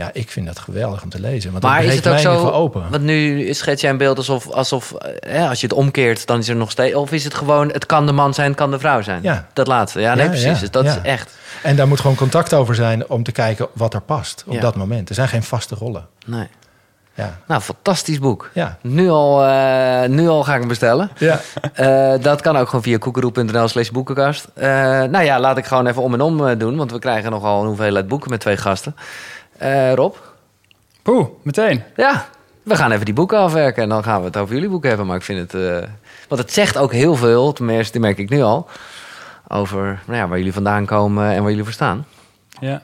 Ja, 0.00 0.10
ik 0.12 0.30
vind 0.30 0.46
dat 0.46 0.58
geweldig 0.58 1.02
om 1.02 1.08
te 1.08 1.20
lezen. 1.20 1.50
Want 1.50 1.62
Maar 1.62 1.84
is 1.84 1.94
het 1.94 2.08
ook 2.08 2.18
zo... 2.18 2.48
open. 2.50 2.90
Want 2.90 3.02
nu 3.02 3.52
schets 3.54 3.80
jij 3.80 3.90
een 3.90 3.96
beeld 3.96 4.16
alsof, 4.16 4.50
alsof 4.50 4.92
eh, 4.92 5.48
als 5.48 5.60
je 5.60 5.66
het 5.66 5.76
omkeert, 5.76 6.26
dan 6.26 6.38
is 6.38 6.48
er 6.48 6.56
nog 6.56 6.70
steeds... 6.70 6.94
Of 6.94 7.12
is 7.12 7.24
het 7.24 7.34
gewoon, 7.34 7.68
het 7.68 7.86
kan 7.86 8.06
de 8.06 8.12
man 8.12 8.34
zijn, 8.34 8.48
het 8.48 8.56
kan 8.56 8.70
de 8.70 8.78
vrouw 8.78 9.02
zijn? 9.02 9.22
Ja. 9.22 9.46
Dat 9.52 9.66
laatste. 9.66 10.00
Ja, 10.00 10.14
nee, 10.14 10.24
Ja, 10.24 10.30
precies. 10.30 10.60
dus 10.60 10.70
dat 10.70 10.84
is 10.84 10.98
echt... 11.02 11.30
En 11.62 11.76
daar 11.76 11.88
moet 11.88 12.00
gewoon 12.00 12.16
contact 12.16 12.54
over 12.54 12.74
zijn 12.74 13.08
om 13.08 13.22
te 13.22 13.32
kijken 13.32 13.68
wat 13.72 13.94
er 13.94 14.00
past 14.00 14.44
op 14.46 14.60
dat 14.60 14.76
moment. 14.76 15.08
Er 15.08 15.14
zijn 15.14 15.28
geen 15.28 15.42
vaste 15.42 15.74
rollen. 15.74 16.06
Nee. 16.26 16.48
Ja, 17.14 17.38
Nou, 17.46 17.60
fantastisch 17.60 18.18
boek. 18.18 18.50
ja. 18.54 18.78
Nu 18.80 19.08
al, 19.08 19.44
eh, 19.44 20.08
nu 20.08 20.28
al 20.28 20.44
ga 20.44 20.52
ik 20.52 20.58
hem 20.58 20.68
bestellen. 20.68 21.10
ja. 21.18 21.40
Eh, 21.74 22.12
dat 22.20 22.40
kan 22.40 22.56
ook 22.56 22.66
gewoon 22.66 22.82
via 22.82 22.98
koekeroe.nl 22.98 23.68
slash 23.68 23.88
boekenkast. 23.88 24.48
Nou 24.54 25.22
ja, 25.22 25.40
laat 25.40 25.58
ik 25.58 25.66
gewoon 25.66 25.86
even 25.86 26.02
om 26.02 26.14
en 26.14 26.20
om 26.20 26.58
doen. 26.58 26.76
Want 26.76 26.92
we 26.92 26.98
krijgen 26.98 27.30
nogal 27.30 27.60
een 27.60 27.66
hoeveelheid 27.66 28.08
boeken 28.08 28.30
met 28.30 28.40
twee 28.40 28.56
gasten. 28.56 28.96
Eh, 29.60 29.92
Rob? 29.94 30.14
Poeh, 31.02 31.26
meteen. 31.42 31.82
Ja, 31.96 32.26
we 32.62 32.76
gaan 32.76 32.90
even 32.92 33.04
die 33.04 33.14
boeken 33.14 33.38
afwerken. 33.38 33.82
En 33.82 33.88
dan 33.88 34.02
gaan 34.02 34.20
we 34.20 34.26
het 34.26 34.36
over 34.36 34.54
jullie 34.54 34.68
boeken 34.68 34.88
hebben. 34.88 35.06
Maar 35.06 35.16
ik 35.16 35.22
vind 35.22 35.52
het... 35.52 35.62
eh, 35.62 35.88
want 36.28 36.40
het 36.40 36.52
zegt 36.52 36.76
ook 36.78 36.92
heel 36.92 37.14
veel, 37.16 37.52
tenminste, 37.52 37.92
die 37.92 38.00
merk 38.00 38.18
ik 38.18 38.30
nu 38.30 38.42
al... 38.42 38.68
over 39.48 40.02
nou 40.06 40.18
ja, 40.18 40.28
waar 40.28 40.38
jullie 40.38 40.52
vandaan 40.52 40.86
komen 40.86 41.30
en 41.30 41.40
waar 41.40 41.48
jullie 41.50 41.64
voor 41.64 41.72
staan. 41.72 42.06
Ja. 42.60 42.82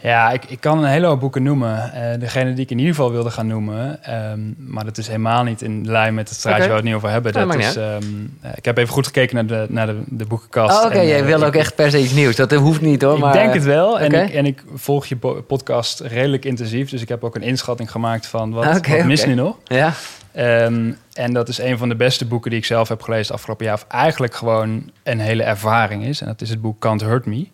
Ja, 0.00 0.30
ik, 0.30 0.44
ik 0.44 0.60
kan 0.60 0.78
een 0.78 0.90
hele 0.90 1.06
hoop 1.06 1.20
boeken 1.20 1.42
noemen. 1.42 1.92
Eh, 1.92 2.20
degene 2.20 2.52
die 2.52 2.64
ik 2.64 2.70
in 2.70 2.78
ieder 2.78 2.94
geval 2.94 3.12
wilde 3.12 3.30
gaan 3.30 3.46
noemen. 3.46 4.04
ehm, 4.04 4.40
maar 4.56 4.84
dat 4.84 4.98
is 4.98 5.06
helemaal 5.06 5.42
niet 5.42 5.62
in 5.62 5.90
lijn 5.90 6.14
met 6.14 6.28
het 6.28 6.38
straatje 6.38 6.62
Oké. 6.62 6.72
waar 6.72 6.82
we 6.82 6.88
het 6.88 6.94
niet 6.94 7.04
over 7.04 7.10
hebben. 7.10 7.32
Dat 7.32 7.54
is, 7.54 7.76
ehm, 7.76 8.02
eh, 8.40 8.50
ik 8.54 8.64
heb 8.64 8.76
even 8.78 8.92
goed 8.92 9.06
gekeken 9.06 9.34
naar 9.34 9.46
de, 9.46 9.66
naar 9.68 9.86
de, 9.86 10.02
de 10.06 10.24
boekenkast. 10.26 10.78
Oh, 10.80 10.84
Oké, 10.86 11.00
jij 11.00 11.18
eh, 11.20 11.26
wil 11.26 11.40
ik- 11.40 11.46
ook 11.46 11.54
echt 11.54 11.74
per 11.74 11.90
se 11.90 12.02
iets 12.02 12.12
nieuws. 12.12 12.36
Dat 12.36 12.52
hoeft 12.52 12.80
niet 12.80 13.02
hoor. 13.02 13.14
ik 13.14 13.20
maar, 13.20 13.32
denk 13.32 13.54
het 13.54 13.64
wel. 13.64 14.00
En, 14.00 14.12
ik, 14.12 14.30
en 14.34 14.46
ik 14.46 14.64
volg 14.74 15.06
je 15.06 15.16
po- 15.16 15.42
podcast 15.42 16.00
redelijk 16.00 16.44
intensief. 16.44 16.90
Dus 16.90 17.02
ik 17.02 17.08
heb 17.08 17.24
ook 17.24 17.34
een 17.34 17.42
inschatting 17.42 17.90
gemaakt 17.90 18.26
van 18.26 18.50
wat, 18.52 18.64
wat 18.64 18.76
oké. 18.76 19.02
nu 19.26 19.34
nog. 19.34 19.56
Ja? 19.64 19.92
Ehm, 20.32 20.92
en 21.12 21.32
dat 21.32 21.48
is 21.48 21.58
een 21.58 21.78
van 21.78 21.88
de 21.88 21.96
beste 21.96 22.24
boeken 22.26 22.50
die 22.50 22.58
ik 22.58 22.64
zelf 22.66 22.88
heb 22.88 23.02
gelezen 23.02 23.34
afgelopen 23.34 23.64
jaar. 23.64 23.74
Of 23.74 23.84
eigenlijk 23.88 24.34
gewoon 24.34 24.90
een 25.02 25.20
hele 25.20 25.42
ervaring 25.42 26.04
is. 26.04 26.20
En 26.20 26.26
dat 26.26 26.40
is 26.40 26.50
het 26.50 26.60
boek 26.60 26.78
Can't 26.80 27.00
Hurt 27.00 27.26
Me. 27.26 27.46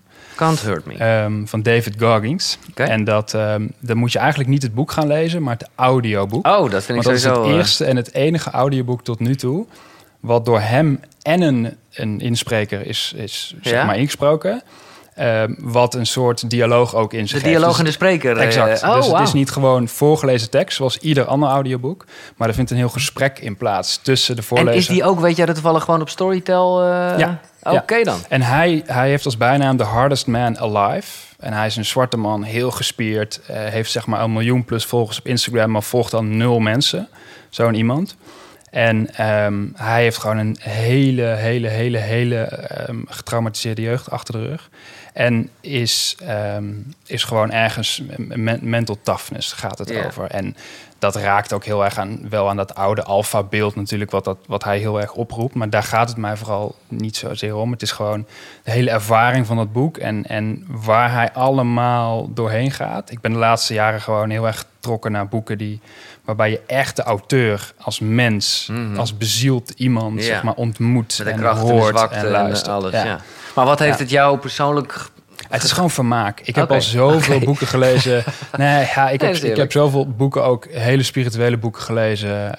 Can't 0.42 0.60
hurt 0.62 0.86
me. 0.86 0.94
ehm, 0.96 1.44
van 1.44 1.62
David 1.62 1.94
Goggins. 1.98 2.58
En 2.74 3.04
dat, 3.04 3.34
ehm, 3.34 3.66
dan 3.78 3.96
moet 3.96 4.12
je 4.12 4.18
eigenlijk 4.18 4.50
niet 4.50 4.62
het 4.62 4.74
boek 4.74 4.90
gaan 4.92 5.06
lezen, 5.06 5.42
maar 5.42 5.56
het 5.58 5.68
audioboek. 5.74 6.46
Oh, 6.46 6.70
dat 6.70 6.84
vind 6.84 6.98
ik 6.98 7.04
dat 7.04 7.12
is 7.14 7.24
het 7.24 7.36
eh, 7.36 7.46
eerste 7.46 7.84
en 7.84 7.96
het 7.96 8.14
enige 8.14 8.50
audioboek 8.50 9.04
tot 9.04 9.18
nu 9.20 9.34
toe... 9.36 9.66
wat 10.20 10.44
door 10.44 10.60
hem 10.60 11.00
en 11.22 11.40
een, 11.40 11.76
een 11.92 12.20
inspreker 12.20 12.86
is, 12.86 13.12
is 13.16 13.54
zeg 13.62 13.72
Ja? 13.72 13.84
maar 13.84 13.96
ingesproken. 13.98 14.62
Ehm, 15.14 15.54
wat 15.58 15.94
een 15.94 16.06
soort 16.06 16.50
dialoog 16.50 16.94
ook 16.94 17.12
in 17.12 17.18
zich 17.28 17.28
de 17.28 17.34
heeft. 17.34 17.44
dialoog 17.48 17.68
Dus- 17.70 17.78
en 17.78 17.84
de 17.84 17.90
spreker. 17.90 18.36
eh, 18.36 18.44
Exact. 18.46 18.82
oh, 18.82 18.94
dus 18.94 19.06
het 19.06 19.20
is 19.20 19.32
niet 19.32 19.50
gewoon 19.50 19.88
voorgelezen 19.88 20.50
tekst, 20.50 20.76
zoals 20.76 20.98
ieder 20.98 21.24
ander 21.24 21.48
audioboek. 21.48 22.04
Maar 22.36 22.48
er 22.48 22.54
vindt 22.54 22.70
een 22.70 22.76
heel 22.76 22.88
gesprek 22.88 23.38
in 23.38 23.56
plaats 23.56 23.96
tussen 24.02 24.34
de 24.36 24.40
En 24.42 24.46
voorlezer. 24.48 24.74
is 24.74 24.86
die 24.86 25.04
ook, 25.04 25.20
weet 25.20 25.36
jij 25.36 25.46
dat 25.46 25.54
toevallig 25.54 25.84
gewoon 25.84 26.00
op 26.00 26.08
Storytel? 26.08 26.82
eh? 26.82 27.18
Ja. 27.18 27.40
Oké 27.62 28.02
dan. 28.02 28.18
En 28.28 28.42
hij, 28.42 28.82
hij 28.86 29.08
heeft 29.08 29.24
als 29.24 29.36
bijnaam 29.36 29.76
The 29.76 29.84
Hardest 29.84 30.26
Man 30.26 30.58
Alive. 30.58 31.08
En 31.38 31.52
hij 31.52 31.66
is 31.66 31.76
een 31.76 31.84
zwarte 31.84 32.16
man, 32.16 32.42
heel 32.42 32.70
gespierd. 32.70 33.40
eh, 33.46 33.56
heeft 33.56 33.90
zeg 33.90 34.06
maar 34.06 34.22
een 34.22 34.32
miljoen 34.32 34.64
plus 34.64 34.84
volgers 34.84 35.18
op 35.18 35.26
Instagram, 35.26 35.70
maar 35.70 35.82
volgt 35.82 36.10
dan 36.10 36.36
nul 36.36 36.58
mensen. 36.58 37.08
Zo'n 37.48 37.74
iemand. 37.74 38.16
En 38.70 39.14
ehm, 39.14 39.64
hij 39.74 40.02
heeft 40.02 40.18
gewoon 40.18 40.38
een 40.38 40.56
hele, 40.60 41.22
hele, 41.22 41.68
hele, 41.68 41.98
hele 41.98 42.36
ehm, 42.38 42.96
getraumatiseerde 43.06 43.82
jeugd 43.82 44.10
achter 44.10 44.34
de 44.34 44.46
rug. 44.48 44.68
En 45.12 45.48
is, 45.60 46.16
ehm, 46.26 46.64
is 47.06 47.24
gewoon 47.24 47.50
ergens 47.52 48.02
men- 48.16 48.58
mental 48.62 48.98
toughness 49.02 49.52
gaat 49.52 49.78
het 49.78 49.90
over. 50.06 50.30
En 50.30 50.56
dat 51.02 51.16
raakt 51.16 51.52
ook 51.52 51.64
heel 51.64 51.84
erg 51.84 51.98
aan, 51.98 52.28
wel 52.28 52.48
aan 52.48 52.56
dat 52.56 52.74
oude 52.74 53.02
alfa-beeld 53.02 53.74
natuurlijk, 53.76 54.10
wat, 54.10 54.24
dat, 54.24 54.38
wat 54.46 54.64
hij 54.64 54.78
heel 54.78 55.00
erg 55.00 55.12
oproept. 55.12 55.54
Maar 55.54 55.70
daar 55.70 55.82
gaat 55.82 56.08
het 56.08 56.16
mij 56.18 56.36
vooral 56.36 56.74
niet 56.88 57.16
zozeer 57.16 57.56
om. 57.56 57.70
Het 57.72 57.82
is 57.82 57.92
gewoon 57.92 58.26
de 58.62 58.70
hele 58.70 58.90
ervaring 58.90 59.46
van 59.46 59.56
dat 59.56 59.72
boek 59.72 59.96
en, 59.96 60.26
en 60.26 60.64
waar 60.68 61.12
hij 61.12 61.32
allemaal 61.32 62.30
doorheen 62.34 62.70
gaat. 62.70 63.10
Ik 63.10 63.20
ben 63.20 63.32
de 63.32 63.38
laatste 63.38 63.74
jaren 63.74 64.00
gewoon 64.00 64.30
heel 64.30 64.46
erg 64.46 64.58
getrokken 64.58 65.12
naar 65.12 65.28
boeken 65.28 65.58
die, 65.58 65.80
waarbij 66.24 66.50
je 66.50 66.60
echt 66.66 66.96
de 66.96 67.02
auteur 67.02 67.72
als 67.78 68.00
mens, 68.00 68.68
Mhm. 68.70 68.98
als 68.98 69.16
bezield 69.16 69.70
iemand, 69.70 70.18
Ja. 70.20 70.24
zeg 70.26 70.42
maar, 70.42 70.54
ontmoet 70.54 71.18
Met 71.24 71.26
de 71.36 71.42
en 71.46 71.56
hoort 71.56 72.10
en 72.10 72.18
en, 72.18 72.30
luistert. 72.30 72.68
alles. 72.68 72.92
Ja. 72.92 73.04
Ja. 73.04 73.18
Maar 73.54 73.64
wat 73.64 73.78
heeft 73.78 73.98
het 73.98 74.10
jou 74.10 74.38
persoonlijk... 74.38 75.10
Het 75.52 75.62
is 75.62 75.72
gewoon 75.72 75.90
vermaak. 75.90 76.40
Ik 76.40 76.54
heb 76.54 76.70
al 76.70 76.80
zoveel 76.82 77.38
boeken 77.38 77.66
gelezen. 77.66 78.24
Nee, 78.56 78.86
ja, 78.94 79.08
ik, 79.10 79.20
heb, 79.20 79.34
ik 79.34 79.56
heb 79.56 79.72
zoveel 79.72 80.08
boeken, 80.08 80.44
ook 80.44 80.66
hele 80.70 81.02
spirituele 81.02 81.56
boeken 81.56 81.82
gelezen. 81.82 82.54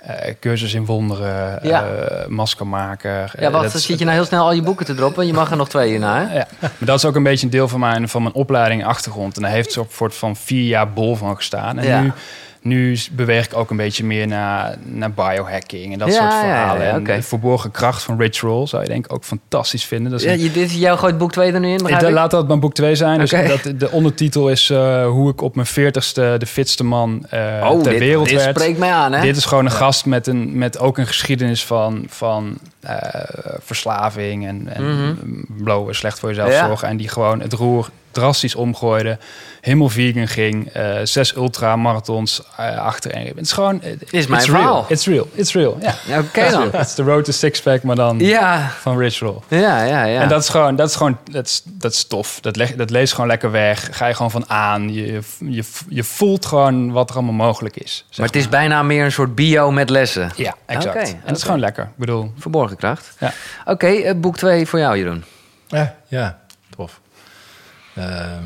Eh, 0.00 0.34
cursus 0.40 0.74
in 0.74 0.84
wonderen, 0.84 1.58
Ja. 1.62 1.84
eh, 1.86 2.26
maskermaker. 2.26 3.32
Ja, 3.38 3.50
wacht, 3.50 3.72
dan 3.72 3.80
zit 3.80 3.98
je 3.98 4.04
nou 4.04 4.16
heel 4.16 4.26
snel 4.26 4.44
al 4.44 4.52
je 4.52 4.62
boeken 4.62 4.86
te 4.86 4.94
droppen. 4.94 5.26
Je 5.26 5.32
mag 5.32 5.50
er 5.50 5.56
nog 5.56 5.68
twee 5.68 5.88
hierna, 5.90 6.26
hè? 6.26 6.34
Ja, 6.38 6.46
maar 6.60 6.70
dat 6.78 6.96
is 6.98 7.04
ook 7.04 7.14
een 7.14 7.22
beetje 7.22 7.44
een 7.46 7.52
deel 7.52 7.68
van 7.68 7.80
mijn, 7.80 8.08
van 8.08 8.22
mijn 8.22 8.34
opleiding 8.34 8.82
en 8.82 8.88
achtergrond. 8.88 9.36
En 9.36 9.42
daar 9.42 9.50
heeft 9.50 9.72
zo'n 9.72 9.86
soort 9.92 10.14
van 10.14 10.36
vier 10.36 10.64
jaar 10.66 10.92
bol 10.92 11.16
van 11.16 11.36
gestaan. 11.36 11.78
En 11.78 11.86
Ja. 11.86 12.00
nu, 12.00 12.12
nu 12.62 12.98
beweeg 13.12 13.44
ik 13.44 13.56
ook 13.56 13.70
een 13.70 13.76
beetje 13.76 14.04
meer 14.04 14.26
naar, 14.26 14.76
naar 14.84 15.10
biohacking 15.12 15.92
en 15.92 15.98
dat 15.98 16.08
Ja, 16.08 16.14
soort 16.14 16.30
ja, 16.32 16.36
ja, 16.36 16.40
verhalen. 16.44 16.86
En 16.90 17.04
de 17.04 17.22
verborgen 17.22 17.70
kracht 17.70 18.02
van 18.02 18.18
Rich 18.20 18.40
Roll 18.40 18.66
zou 18.66 18.82
je 18.82 18.88
denk 18.88 19.04
ik 19.04 19.12
ook 19.12 19.24
fantastisch 19.24 19.84
vinden. 19.84 20.10
Dat 20.10 20.20
is 20.20 20.26
een- 20.26 20.52
dit, 20.52 20.72
jou 20.72 20.98
gooit 20.98 21.18
boek 21.18 21.32
2 21.32 21.52
er 21.52 21.60
nu 21.60 21.68
in, 21.70 21.76
begrijp 21.76 22.02
ik, 22.02 22.10
laat 22.10 22.30
dat 22.30 22.46
mijn 22.46 22.60
boek 22.60 22.74
2 22.74 22.94
zijn. 22.94 23.18
Dus 23.18 23.30
dat, 23.30 23.72
de 23.76 23.90
ondertitel 23.90 24.48
is 24.50 24.70
eh, 24.70 25.06
hoe 25.06 25.30
ik 25.30 25.42
op 25.42 25.54
mijn 25.54 25.66
40ste 25.66 26.12
de 26.38 26.46
fitste 26.46 26.84
man 26.84 27.26
eh, 27.30 27.68
Oh, 27.70 27.82
ter 27.82 27.90
dit, 27.92 28.00
wereld 28.00 28.28
dit 28.28 28.42
werd. 28.44 28.58
spreekt 28.58 28.78
mij 28.78 28.92
aan, 28.92 29.12
hè? 29.12 29.20
Dit 29.22 29.36
is 29.36 29.44
gewoon 29.44 29.64
een 29.64 29.70
gast 29.70 30.06
met, 30.06 30.26
een, 30.26 30.58
met 30.58 30.78
ook 30.78 30.98
een 30.98 31.06
geschiedenis 31.06 31.64
van, 31.64 32.04
van 32.08 32.58
eh, 32.80 32.98
verslaving 33.60 34.46
en, 34.46 34.68
en 34.74 34.96
Mhm. 34.96 35.14
blowen, 35.62 35.94
slecht 35.94 36.18
voor 36.18 36.28
jezelf 36.28 36.52
Ja. 36.52 36.66
zorgen. 36.66 36.88
En 36.88 36.96
die 36.96 37.08
gewoon 37.08 37.40
het 37.40 37.52
roer 37.52 37.88
drastisch 38.10 38.54
omgooide. 38.54 39.18
Helemaal 39.60 39.88
vegan 39.88 40.28
ging. 40.28 40.68
eh, 40.72 40.94
zes 41.02 41.34
ultramarathons 41.36 42.42
uh, 42.60 42.78
achtereen. 42.78 43.26
Het 43.26 43.38
is 43.40 43.52
gewoon... 43.52 43.80
Het 43.82 44.12
is 44.12 44.26
mijn 44.26 44.40
it's 44.42 44.50
verhaal. 44.50 44.72
Real. 44.74 44.84
It's 44.88 45.06
real. 45.06 45.28
It's 45.34 45.52
real. 45.54 45.76
Ja. 45.80 45.94
Ja, 46.06 46.18
Oké 46.18 46.50
dan. 46.50 46.68
Het 46.72 46.86
is 46.86 46.94
de 46.94 47.02
road 47.02 47.24
to 47.24 47.32
six-pack, 47.32 47.82
maar 47.82 47.96
dan 47.96 48.18
Ja, 48.18 48.68
van 48.80 49.02
Roll. 49.18 49.36
ja, 49.48 49.82
ja. 49.84 50.04
ja. 50.04 50.20
En 50.22 50.28
dat 50.28 50.42
is 50.42 50.48
gewoon, 50.48 50.76
dat 50.76 50.88
is 50.88 50.96
gewoon, 50.96 51.18
dat 51.30 51.46
is, 51.46 51.62
dat 51.64 51.92
is 51.92 52.04
tof. 52.04 52.38
Dat, 52.40 52.56
leg, 52.56 52.74
dat 52.74 52.90
leest 52.90 53.12
gewoon 53.12 53.26
lekker 53.28 53.50
weg. 53.50 53.88
Ga 53.96 54.06
je 54.06 54.14
gewoon 54.14 54.30
van 54.30 54.44
aan. 54.48 54.92
Je, 54.92 55.18
je, 55.48 55.62
je 55.88 56.04
voelt 56.04 56.46
gewoon 56.46 56.92
wat 56.92 57.08
er 57.10 57.16
allemaal 57.16 57.34
mogelijk 57.46 57.76
is. 57.76 58.04
maar 58.16 58.26
het 58.26 58.36
is 58.36 58.48
bijna 58.48 58.82
meer 58.82 59.04
een 59.04 59.12
soort 59.12 59.34
bio 59.34 59.70
met 59.70 59.90
lessen. 59.90 60.30
Ja, 60.36 60.54
exact. 60.66 60.96
En 60.96 61.16
oké. 61.22 61.32
is 61.32 61.42
gewoon 61.42 61.60
lekker. 61.60 61.84
Ik 61.84 61.90
bedoel, 61.96 62.32
Verborgen 62.38 62.69
kracht. 62.76 63.14
Ja. 63.18 63.32
Oké, 63.64 63.86
eh, 63.86 64.14
boek 64.16 64.36
2 64.36 64.66
voor 64.66 64.78
jou, 64.78 64.96
Jeroen. 64.96 65.24
Ja, 65.68 65.96
ja 66.08 66.38
tof. 66.76 67.00
Ehm, 67.96 68.42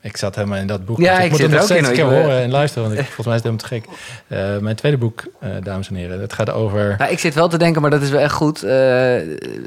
ik 0.00 0.16
zat 0.16 0.34
helemaal 0.34 0.58
in 0.58 0.66
dat 0.66 0.84
boek. 0.84 0.98
Ja, 0.98 1.18
ik 1.20 1.30
moet 1.30 1.40
het 1.40 1.50
er 1.50 1.56
nog 1.56 1.64
steeds 1.64 1.88
een 1.88 1.94
keer 1.94 2.04
horen 2.04 2.42
en 2.42 2.50
luisteren, 2.50 2.88
want 2.88 3.00
ik, 3.00 3.04
volgens 3.06 3.26
mij 3.26 3.36
is 3.36 3.42
het 3.42 3.62
helemaal 3.68 3.84
te 3.86 3.96
gek. 4.28 4.54
Eh, 4.54 4.62
mijn 4.62 4.76
tweede 4.76 4.98
boek, 4.98 5.24
eh, 5.40 5.50
dames 5.62 5.88
en 5.88 5.94
heren, 5.94 6.20
het 6.20 6.32
gaat 6.32 6.50
over... 6.50 6.94
Nou, 6.98 7.10
ik 7.12 7.18
zit 7.18 7.34
wel 7.34 7.48
te 7.48 7.58
denken, 7.58 7.80
maar 7.82 7.90
dat 7.90 8.02
is 8.02 8.10
wel 8.10 8.20
echt 8.20 8.32
goed 8.34 8.56
eh, 8.62 8.70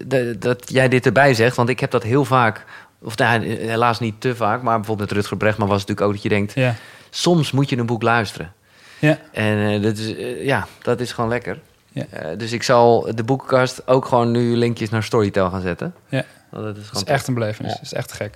de- 0.06 0.36
dat 0.40 0.64
jij 0.66 0.88
dit 0.88 1.06
erbij 1.06 1.34
zegt. 1.34 1.56
Want 1.56 1.70
ik 1.70 1.80
heb 1.80 1.92
dat 1.92 2.04
heel 2.04 2.26
vaak, 2.26 2.66
of 3.02 3.18
nou, 3.18 3.46
helaas 3.46 4.00
niet 4.00 4.22
te 4.22 4.36
vaak, 4.36 4.62
maar 4.62 4.76
bijvoorbeeld 4.78 5.10
met 5.10 5.18
Rutger 5.18 5.38
Brechtman 5.38 5.68
was 5.68 5.80
het 5.80 5.88
natuurlijk 5.90 6.16
ook 6.18 6.22
dat 6.24 6.32
je 6.32 6.38
denkt... 6.38 6.54
ja. 6.56 6.76
soms 7.10 7.52
moet 7.52 7.70
je 7.70 7.78
een 7.78 7.86
boek 7.86 8.02
luisteren. 8.02 8.54
Ja. 9.00 9.18
En 9.32 9.68
eh, 9.68 9.82
dat, 9.82 9.98
is, 9.98 10.16
eh, 10.16 10.46
ja, 10.46 10.68
dat 10.82 11.00
is 11.00 11.12
gewoon 11.12 11.30
lekker. 11.30 11.58
Ja. 11.92 12.06
Eh, 12.10 12.38
dus 12.38 12.52
ik 12.52 12.64
zal 12.64 13.12
de 13.16 13.24
boekenkast 13.24 13.88
ook 13.88 14.06
gewoon 14.06 14.32
nu 14.32 14.56
linkjes 14.56 14.90
naar 14.90 15.04
Storytel 15.04 15.50
gaan 15.50 15.62
zetten. 15.62 15.94
Ja. 16.10 16.24
Want 16.50 16.64
dat 16.64 16.76
is 16.76 16.82
Dat 16.82 16.88
gewoon 16.90 17.04
is 17.04 17.10
echt 17.10 17.28
een 17.28 17.34
belevenis. 17.34 17.72
Ja. 17.72 17.78
Dat 17.78 17.86
is 17.86 17.94
echt 17.94 18.12
gek. 18.12 18.34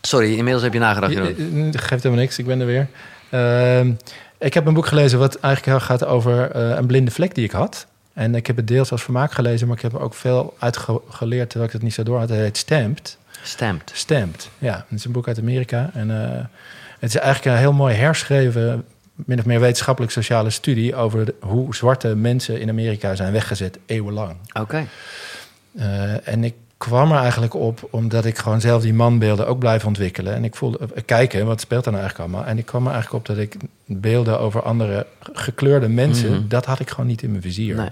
Sorry, 0.00 0.36
inmiddels 0.36 0.62
heb 0.62 0.72
je 0.72 0.78
nagedacht. 0.78 1.12
Je- 1.12 1.68
geeft 1.72 2.02
helemaal 2.02 2.24
niks, 2.24 2.38
ik 2.38 2.46
ben 2.46 2.60
er 2.60 2.66
weer. 2.66 2.86
Ehm, 3.30 3.92
ik 4.38 4.54
heb 4.54 4.66
een 4.66 4.74
boek 4.74 4.86
gelezen 4.86 5.18
wat 5.18 5.34
eigenlijk 5.40 5.78
heel 5.78 5.86
gaat 5.96 6.04
over 6.04 6.50
eh, 6.50 6.76
een 6.76 6.86
blinde 6.86 7.10
vlek 7.10 7.34
die 7.34 7.44
ik 7.44 7.50
had. 7.50 7.86
En 8.12 8.34
ik 8.34 8.46
heb 8.46 8.56
het 8.56 8.68
deels 8.68 8.90
als 8.92 9.02
vermaak 9.02 9.32
gelezen, 9.32 9.66
maar 9.66 9.76
ik 9.76 9.82
heb 9.82 9.92
er 9.92 10.00
ook 10.00 10.14
veel 10.14 10.54
uitgeleerd 10.58 11.48
terwijl 11.50 11.64
ik 11.64 11.72
het 11.72 11.82
niet 11.82 11.94
zo 11.94 12.02
door 12.02 12.18
had. 12.18 12.28
Het 12.28 12.38
heet 12.38 12.56
Stamped. 12.56 13.18
Stamped. 13.42 13.90
Stamped, 13.94 14.48
ja. 14.58 14.84
Het 14.88 14.98
is 14.98 15.04
een 15.04 15.12
boek 15.12 15.28
uit 15.28 15.38
Amerika. 15.38 15.90
En 15.94 16.10
eh, 16.10 16.44
het 16.98 17.14
is 17.14 17.16
eigenlijk 17.20 17.54
een 17.56 17.60
heel 17.62 17.72
mooi 17.72 17.94
herschreven, 17.94 18.84
min 19.16 19.38
of 19.38 19.44
meer 19.44 19.60
wetenschappelijk 19.60 20.12
sociale 20.12 20.50
studie 20.50 20.94
over 20.94 21.24
de- 21.24 21.34
hoe 21.40 21.74
zwarte 21.74 22.14
mensen 22.16 22.60
in 22.60 22.68
Amerika 22.68 23.14
zijn 23.14 23.32
weggezet 23.32 23.78
eeuwenlang. 23.86 24.36
Oké. 24.60 24.86
Eh, 25.76 26.28
en 26.28 26.44
ik 26.44 26.54
kwam 26.76 27.12
er 27.12 27.18
eigenlijk 27.18 27.54
op 27.54 27.88
omdat 27.90 28.24
ik 28.24 28.38
gewoon 28.38 28.60
zelf 28.60 28.82
die 28.82 28.94
manbeelden 28.94 29.46
ook 29.46 29.58
blijf 29.58 29.84
ontwikkelen. 29.84 30.34
En 30.34 30.44
ik 30.44 30.56
voelde, 30.56 30.78
eh, 30.94 31.02
kijken, 31.04 31.46
wat 31.46 31.60
speelt 31.60 31.84
er 31.86 31.90
nou 31.92 32.02
eigenlijk 32.02 32.30
allemaal? 32.32 32.50
En 32.50 32.58
ik 32.58 32.66
kwam 32.66 32.86
er 32.86 32.92
eigenlijk 32.92 33.28
op 33.28 33.34
dat 33.36 33.44
ik 33.44 33.56
beelden 33.86 34.40
over 34.40 34.62
andere 34.62 35.06
gekleurde 35.32 35.88
mensen, 35.88 36.30
Mhm. 36.32 36.48
dat 36.48 36.64
had 36.64 36.80
ik 36.80 36.90
gewoon 36.90 37.06
niet 37.06 37.22
in 37.22 37.30
mijn 37.30 37.42
vizier. 37.42 37.74
Nee. 37.76 37.88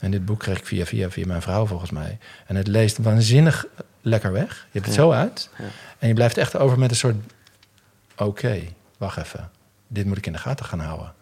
En 0.00 0.10
dit 0.10 0.24
boek 0.24 0.38
kreeg 0.38 0.58
ik 0.58 0.66
via, 0.66 0.84
via, 0.84 1.10
via 1.10 1.26
mijn 1.26 1.42
vrouw 1.42 1.66
volgens 1.66 1.90
mij. 1.90 2.18
En 2.46 2.56
het 2.56 2.66
leest 2.66 2.98
waanzinnig 2.98 3.66
lekker 4.00 4.32
weg. 4.32 4.48
Je 4.70 4.78
hebt 4.78 4.86
het 4.86 4.94
Ja. 4.94 5.00
zo 5.02 5.10
uit. 5.10 5.50
Ja. 5.58 5.64
En 5.98 6.08
je 6.08 6.14
blijft 6.14 6.36
echt 6.36 6.56
over 6.58 6.78
met 6.78 6.90
een 6.90 6.96
soort... 6.96 7.16
Oké, 8.16 8.58
wacht 8.98 9.16
even. 9.18 9.50
Dit 9.92 10.06
moet 10.06 10.16
ik 10.18 10.26
in 10.26 10.32
de 10.32 10.38
gaten 10.38 10.66
gaan 10.66 10.80
houden. 10.80 11.12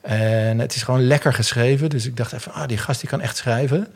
En 0.00 0.58
het 0.58 0.74
is 0.74 0.82
gewoon 0.82 1.06
lekker 1.06 1.32
geschreven. 1.34 1.90
Dus 1.90 2.06
ik 2.06 2.16
dacht 2.16 2.32
even, 2.32 2.52
ah, 2.52 2.68
die 2.68 2.78
gast 2.78 3.00
die 3.00 3.08
kan 3.08 3.20
echt 3.20 3.36
schrijven. 3.36 3.86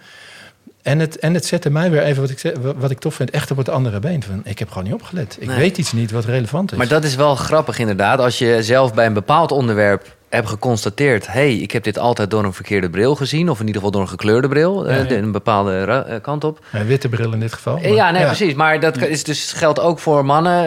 En 0.82 0.98
het, 0.98 1.18
en 1.18 1.34
het 1.34 1.46
zette 1.46 1.70
mij 1.70 1.90
weer 1.90 2.02
even, 2.02 2.20
wat 2.22 2.30
ik, 2.30 2.54
wat 2.76 2.90
ik 2.90 2.98
tof 2.98 3.14
vind, 3.14 3.30
echt 3.30 3.50
op 3.50 3.56
het 3.56 3.68
andere 3.68 3.98
been. 4.00 4.22
Van, 4.22 4.40
ik 4.44 4.58
heb 4.58 4.68
gewoon 4.68 4.84
niet 4.84 4.92
opgelet. 4.92 5.36
Ik 5.40 5.48
Nee. 5.48 5.56
weet 5.56 5.78
iets 5.78 5.92
niet 5.92 6.10
wat 6.10 6.24
relevant 6.24 6.72
is. 6.72 6.78
Maar 6.78 6.88
dat 6.88 7.04
is 7.04 7.14
wel 7.14 7.34
grappig 7.34 7.78
inderdaad. 7.78 8.18
Als 8.18 8.38
je 8.38 8.62
zelf 8.62 8.94
bij 8.94 9.06
een 9.06 9.12
bepaald 9.12 9.52
onderwerp 9.52 10.16
hebt 10.34 10.48
geconstateerd... 10.48 11.26
hey, 11.26 11.54
ik 11.54 11.70
heb 11.70 11.82
dit 11.82 11.98
altijd 11.98 12.30
door 12.30 12.44
een 12.44 12.52
verkeerde 12.52 12.90
bril 12.90 13.14
gezien... 13.14 13.50
of 13.50 13.60
in 13.60 13.66
ieder 13.66 13.74
geval 13.74 13.90
door 13.90 14.00
een 14.00 14.08
gekleurde 14.08 14.48
bril, 14.48 14.88
eh, 14.88 15.08
Ja, 15.08 15.16
een 15.16 15.32
bepaalde 15.32 16.04
eh, 16.08 16.20
kant 16.20 16.44
op. 16.44 16.64
Een 16.72 16.86
witte 16.86 17.08
bril 17.08 17.32
in 17.32 17.40
dit 17.40 17.52
geval. 17.52 17.78
Eh, 17.78 17.94
ja, 17.94 18.10
nee, 18.10 18.24
precies. 18.24 18.54
Maar 18.54 18.80
dat 18.80 18.96
is 18.96 19.24
dus, 19.24 19.52
geldt 19.52 19.80
ook 19.80 19.98
voor 19.98 20.24
mannen. 20.24 20.66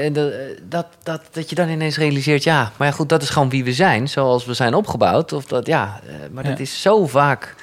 en 0.00 0.12
dat, 0.12 0.32
dat, 0.68 0.86
dat, 1.02 1.20
dat 1.32 1.48
je 1.48 1.54
dan 1.54 1.68
ineens 1.68 1.96
realiseert... 1.96 2.44
ja, 2.44 2.72
maar 2.76 2.88
ja, 2.88 2.94
goed, 2.94 3.08
dat 3.08 3.22
is 3.22 3.30
gewoon 3.30 3.50
wie 3.50 3.64
we 3.64 3.72
zijn. 3.72 4.08
Zoals 4.08 4.44
we 4.44 4.54
zijn 4.54 4.74
opgebouwd. 4.74 5.32
Of 5.32 5.44
dat, 5.44 5.66
ja, 5.66 6.00
maar 6.32 6.44
dat 6.44 6.58
is 6.58 6.82
zo 6.82 7.06
vaak 7.06 7.54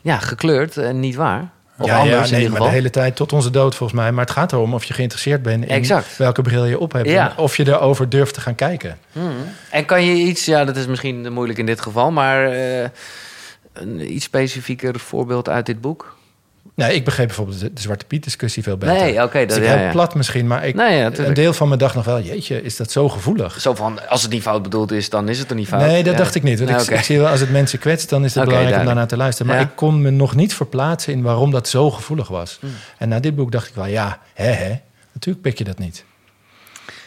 ja, 0.00 0.18
gekleurd 0.18 0.76
en 0.76 1.00
niet 1.00 1.14
waar. 1.14 1.50
Of 1.80 1.86
ja, 1.86 1.98
anders 1.98 2.16
ja, 2.16 2.24
in 2.24 2.30
nee, 2.30 2.40
ieder 2.40 2.50
maar 2.50 2.56
geval. 2.56 2.66
de 2.66 2.76
hele 2.76 2.90
tijd 2.90 3.16
tot 3.16 3.32
onze 3.32 3.50
dood 3.50 3.74
volgens 3.74 4.00
mij. 4.00 4.12
Maar 4.12 4.24
het 4.24 4.34
gaat 4.34 4.52
erom 4.52 4.74
of 4.74 4.84
je 4.84 4.94
geïnteresseerd 4.94 5.42
bent 5.42 5.64
in 5.64 5.70
Exact. 5.70 6.16
welke 6.16 6.42
bril 6.42 6.64
je 6.64 6.78
op 6.78 6.92
hebt. 6.92 7.08
Ja. 7.08 7.30
En 7.30 7.36
of 7.36 7.56
je 7.56 7.66
erover 7.68 8.08
durft 8.08 8.34
te 8.34 8.40
gaan 8.40 8.54
kijken. 8.54 8.98
Hmm. 9.12 9.32
En 9.70 9.84
kan 9.84 10.04
je 10.04 10.14
iets, 10.14 10.44
ja, 10.44 10.64
dat 10.64 10.76
is 10.76 10.86
misschien 10.86 11.32
moeilijk 11.32 11.58
in 11.58 11.66
dit 11.66 11.80
geval, 11.80 12.10
maar 12.10 12.52
eh, 12.52 12.88
een 13.72 14.12
iets 14.12 14.24
specifieker 14.24 14.98
voorbeeld 14.98 15.48
uit 15.48 15.66
dit 15.66 15.80
boek? 15.80 16.16
Nee, 16.80 16.94
ik 16.94 17.04
begreep 17.04 17.26
bijvoorbeeld 17.26 17.60
de, 17.60 17.72
de 17.72 17.80
Zwarte 17.80 18.04
Piet 18.04 18.24
discussie 18.24 18.62
veel 18.62 18.76
beter. 18.76 18.94
Nee, 18.94 19.22
oké, 19.22 19.38
dat 19.38 19.48
dat 19.48 19.58
is 19.58 19.64
ja, 19.64 19.74
heel 19.76 19.84
ja. 19.84 19.90
plat 19.90 20.14
misschien, 20.14 20.46
maar 20.46 20.66
ik, 20.66 20.74
Nee, 20.74 20.96
ja, 20.98 21.10
een 21.16 21.34
deel 21.34 21.52
van 21.52 21.68
me 21.68 21.76
dacht 21.76 21.94
nog 21.94 22.04
wel... 22.04 22.20
jeetje, 22.20 22.62
is 22.62 22.76
dat 22.76 22.90
zo 22.90 23.08
gevoelig? 23.08 23.60
Zo 23.60 23.74
van, 23.74 24.08
als 24.08 24.22
het 24.22 24.30
niet 24.30 24.42
fout 24.42 24.62
bedoeld 24.62 24.92
is, 24.92 25.10
dan 25.10 25.28
is 25.28 25.38
het 25.38 25.50
er 25.50 25.56
niet 25.56 25.68
fout. 25.68 25.80
Nee, 25.80 26.02
dat 26.02 26.16
dacht 26.16 26.34
ik 26.34 26.42
niet. 26.42 26.58
Want 26.58 26.88
Nee, 26.88 26.98
ik, 26.98 27.04
zie 27.04 27.18
wel, 27.18 27.28
als 27.28 27.40
het 27.40 27.50
mensen 27.50 27.78
kwetst, 27.78 28.08
dan 28.08 28.24
is 28.24 28.34
het 28.34 28.44
belangrijk 28.44 28.78
om 28.78 28.84
daarnaar 28.84 29.06
te 29.06 29.16
luisteren. 29.16 29.52
Maar 29.52 29.60
ik 29.60 29.70
kon 29.74 30.02
me 30.02 30.10
nog 30.10 30.34
niet 30.34 30.54
verplaatsen 30.54 31.12
in 31.12 31.22
waarom 31.22 31.50
dat 31.50 31.68
zo 31.68 31.90
gevoelig 31.90 32.28
was. 32.28 32.56
Hmm. 32.60 32.70
En 32.98 33.08
na 33.08 33.20
dit 33.20 33.34
boek 33.34 33.52
dacht 33.52 33.68
ik 33.68 33.74
wel, 33.74 33.86
ja, 33.86 34.18
hè, 34.34 34.50
hè. 34.50 34.80
Natuurlijk 35.12 35.44
pik 35.44 35.58
je 35.58 35.64
dat 35.64 35.78
niet. 35.78 36.04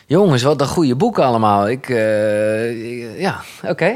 Jongens, 0.05 0.43
wat 0.43 0.61
een 0.61 0.67
goede 0.67 0.95
boeken 0.95 1.23
allemaal. 1.23 1.69
Ik, 1.69 1.89
ik- 1.89 3.09
ja, 3.17 3.41
oké. 3.63 3.93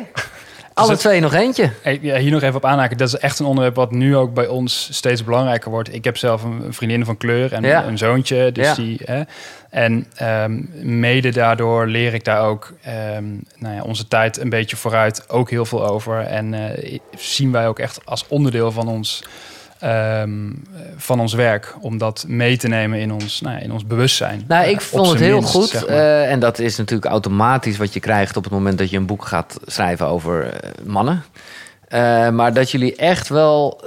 Alle 0.77 0.97
twee 0.97 1.19
nog 1.19 1.33
eentje. 1.33 1.69
Hier 2.01 2.31
nog 2.31 2.41
even 2.41 2.55
op 2.55 2.65
aanhaken. 2.65 2.97
Dat 2.97 3.07
is 3.07 3.17
echt 3.17 3.39
een 3.39 3.45
onderwerp 3.45 3.75
wat 3.75 3.91
nu 3.91 4.15
ook 4.15 4.33
bij 4.33 4.47
ons 4.47 4.89
steeds 4.91 5.23
belangrijker 5.23 5.71
wordt. 5.71 5.93
Ik 5.93 6.03
heb 6.03 6.17
zelf 6.17 6.43
een 6.43 6.73
vriendin 6.73 7.05
van 7.05 7.17
kleur 7.17 7.53
en 7.53 7.63
Ja. 7.63 7.85
een 7.85 7.97
zoontje. 7.97 8.51
Dus 8.51 8.67
Ja. 8.67 8.73
die, 8.75 8.99
hè, 9.05 9.21
en 9.69 10.05
ehm, 10.15 10.61
mede 10.99 11.31
daardoor 11.31 11.87
leer 11.87 12.13
ik 12.13 12.23
daar 12.23 12.41
ook 12.45 12.73
ehm, 12.83 13.23
nou 13.57 13.75
ja, 13.75 13.81
onze 13.81 14.07
tijd 14.07 14.39
een 14.39 14.49
beetje 14.49 14.75
vooruit 14.75 15.29
ook 15.29 15.49
heel 15.49 15.65
veel 15.65 15.87
over. 15.87 16.19
En 16.19 16.53
eh, 16.53 16.99
zien 17.15 17.51
wij 17.51 17.67
ook 17.67 17.79
echt 17.79 17.99
als 18.05 18.25
onderdeel 18.27 18.71
van 18.71 18.87
ons, 18.87 19.23
ehm, 19.79 20.49
van 20.97 21.19
ons 21.19 21.33
werk 21.33 21.75
om 21.79 21.97
dat 21.97 22.25
mee 22.27 22.57
te 22.57 22.67
nemen 22.67 22.99
in 22.99 23.11
ons, 23.13 23.41
nou 23.41 23.55
ja, 23.55 23.61
in 23.61 23.71
ons 23.71 23.85
bewustzijn. 23.85 24.43
Nou, 24.47 24.63
Eh, 24.65 24.69
ik 24.71 24.81
vond 24.81 25.09
het 25.09 25.19
heel 25.19 25.37
minst, 25.37 25.51
goed. 25.53 25.67
zeg 25.69 25.87
maar. 25.87 25.97
eh, 25.97 26.31
en 26.31 26.39
dat 26.39 26.59
is 26.59 26.77
natuurlijk 26.77 27.11
automatisch 27.11 27.77
wat 27.77 27.93
je 27.93 27.99
krijgt 27.99 28.37
op 28.37 28.43
het 28.43 28.53
moment 28.53 28.77
dat 28.77 28.89
je 28.89 28.97
een 28.97 29.05
boek 29.05 29.25
gaat 29.25 29.57
schrijven 29.65 30.05
over 30.07 30.49
eh, 30.53 30.69
mannen. 30.85 31.23
Maar 32.35 32.53
dat 32.53 32.71
jullie 32.71 32.95
echt 32.95 33.27
wel 33.29 33.81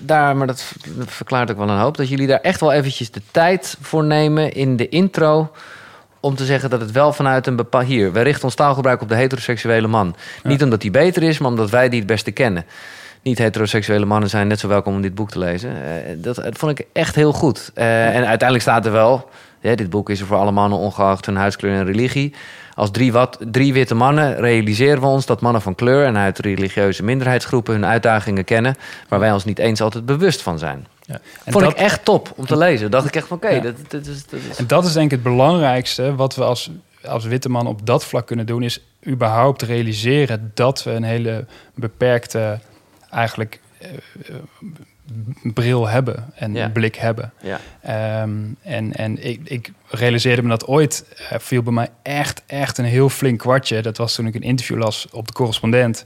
daar, 0.00 0.36
maar 0.36 0.46
dat, 0.46 0.72
dat 0.96 1.10
verklaart 1.10 1.50
ook 1.50 1.56
wel 1.58 1.68
een 1.68 1.78
hoop, 1.78 1.96
dat 1.96 2.08
jullie 2.08 2.26
daar 2.26 2.40
echt 2.40 2.60
wel 2.60 2.72
eventjes 2.72 3.10
de 3.10 3.22
tijd 3.30 3.76
voor 3.80 4.04
nemen 4.04 4.52
in 4.52 4.76
de 4.76 4.88
intro. 4.88 5.50
Om 6.20 6.34
te 6.36 6.44
zeggen 6.44 6.70
dat 6.70 6.80
het 6.80 6.92
wel 6.92 7.12
vanuit 7.12 7.46
een 7.46 7.56
bepaald. 7.56 7.86
Hier, 7.86 8.12
wij 8.12 8.22
richten 8.22 8.44
ons 8.44 8.54
taalgebruik 8.54 9.02
op 9.02 9.08
de 9.08 9.14
heteroseksuele 9.14 9.86
man. 9.86 10.16
Niet 10.42 10.62
omdat 10.62 10.80
die 10.80 10.90
beter 10.90 11.22
is, 11.22 11.38
maar 11.38 11.50
omdat 11.50 11.70
wij 11.70 11.88
die 11.88 11.98
het 11.98 12.08
beste 12.08 12.30
kennen. 12.30 12.64
Niet-heteroseksuele 13.26 14.04
mannen 14.04 14.28
zijn 14.30 14.48
net 14.48 14.60
zo 14.60 14.68
welkom 14.68 14.94
om 14.94 15.02
dit 15.02 15.14
boek 15.14 15.30
te 15.30 15.38
lezen. 15.38 15.70
Eh, 15.70 16.12
dat, 16.16 16.40
vond 16.50 16.78
ik 16.78 16.86
echt 16.92 17.14
heel 17.14 17.32
goed. 17.32 17.70
Eh, 17.74 18.06
en 18.06 18.14
uiteindelijk 18.26 18.60
staat 18.60 18.86
er 18.86 18.92
wel... 18.92 19.28
dit 19.60 19.90
boek 19.90 20.10
is 20.10 20.20
er 20.20 20.26
voor 20.26 20.36
alle 20.36 20.50
mannen 20.50 20.78
ongeacht 20.78 21.26
hun 21.26 21.36
huidskleur 21.36 21.74
en 21.74 21.84
religie. 21.84 22.34
Als 22.74 22.90
drie, 22.90 23.12
wat, 23.12 23.38
drie 23.50 23.72
witte 23.72 23.94
mannen 23.94 24.36
realiseren 24.36 25.00
we 25.00 25.06
ons 25.06 25.26
dat 25.26 25.40
mannen 25.40 25.62
van 25.62 25.74
kleur... 25.74 26.04
en 26.04 26.16
uit 26.16 26.38
religieuze 26.38 27.02
minderheidsgroepen 27.02 27.74
hun 27.74 27.86
uitdagingen 27.86 28.44
kennen... 28.44 28.74
waar 29.08 29.20
wij 29.20 29.32
ons 29.32 29.44
niet 29.44 29.58
eens 29.58 29.80
altijd 29.80 30.06
bewust 30.06 30.42
van 30.42 30.58
zijn. 30.58 30.86
Ja. 31.00 31.14
En 31.44 31.52
vond 31.52 31.64
dat- 31.64 31.72
ik 31.72 31.78
echt 31.78 32.04
top 32.04 32.32
om 32.36 32.46
te 32.46 32.56
lezen. 32.56 32.90
Dacht 32.90 33.06
ik 33.06 33.16
echt 33.16 33.26
van 33.26 33.36
oké, 33.36 33.48
Ja. 33.48 33.60
dat, 33.60 33.74
dat 33.88 34.06
is... 34.06 34.26
Dat 34.26 34.40
is 34.50 34.56
En 34.56 34.66
dat 34.66 34.84
is 34.84 34.92
denk 34.92 35.04
ik 35.04 35.10
het 35.10 35.22
belangrijkste 35.22 36.14
wat 36.14 36.34
we 36.34 36.44
als, 36.44 36.70
als 37.04 37.24
witte 37.24 37.48
man 37.48 37.66
op 37.66 37.86
dat 37.86 38.04
vlak 38.04 38.26
kunnen 38.26 38.46
doen, 38.46 38.62
is 38.62 38.80
überhaupt 39.06 39.62
realiseren 39.62 40.50
dat 40.54 40.82
we 40.82 40.90
een 40.90 41.04
hele 41.04 41.44
beperkte 41.74 42.58
eigenlijk 43.16 43.60
eh, 43.78 43.88
bril 45.42 45.88
hebben 45.88 46.32
en 46.34 46.54
Ja. 46.54 46.68
blik 46.68 46.94
hebben. 46.96 47.32
ja. 47.42 47.60
Ehm, 47.82 48.30
en 48.62 48.92
en 48.94 49.24
ik, 49.26 49.40
ik 49.44 49.72
realiseerde 49.88 50.42
me 50.42 50.48
dat 50.48 50.66
ooit, 50.66 51.04
eh, 51.30 51.38
viel 51.38 51.62
bij 51.62 51.72
mij 51.72 51.88
echt, 52.02 52.42
echt 52.46 52.78
een 52.78 52.84
heel 52.84 53.08
flink 53.08 53.38
kwartje. 53.38 53.82
Dat 53.82 53.96
was 53.96 54.14
toen 54.14 54.26
ik 54.26 54.34
een 54.34 54.42
interview 54.42 54.78
las 54.78 55.06
op 55.12 55.26
de 55.26 55.32
correspondent. 55.32 56.04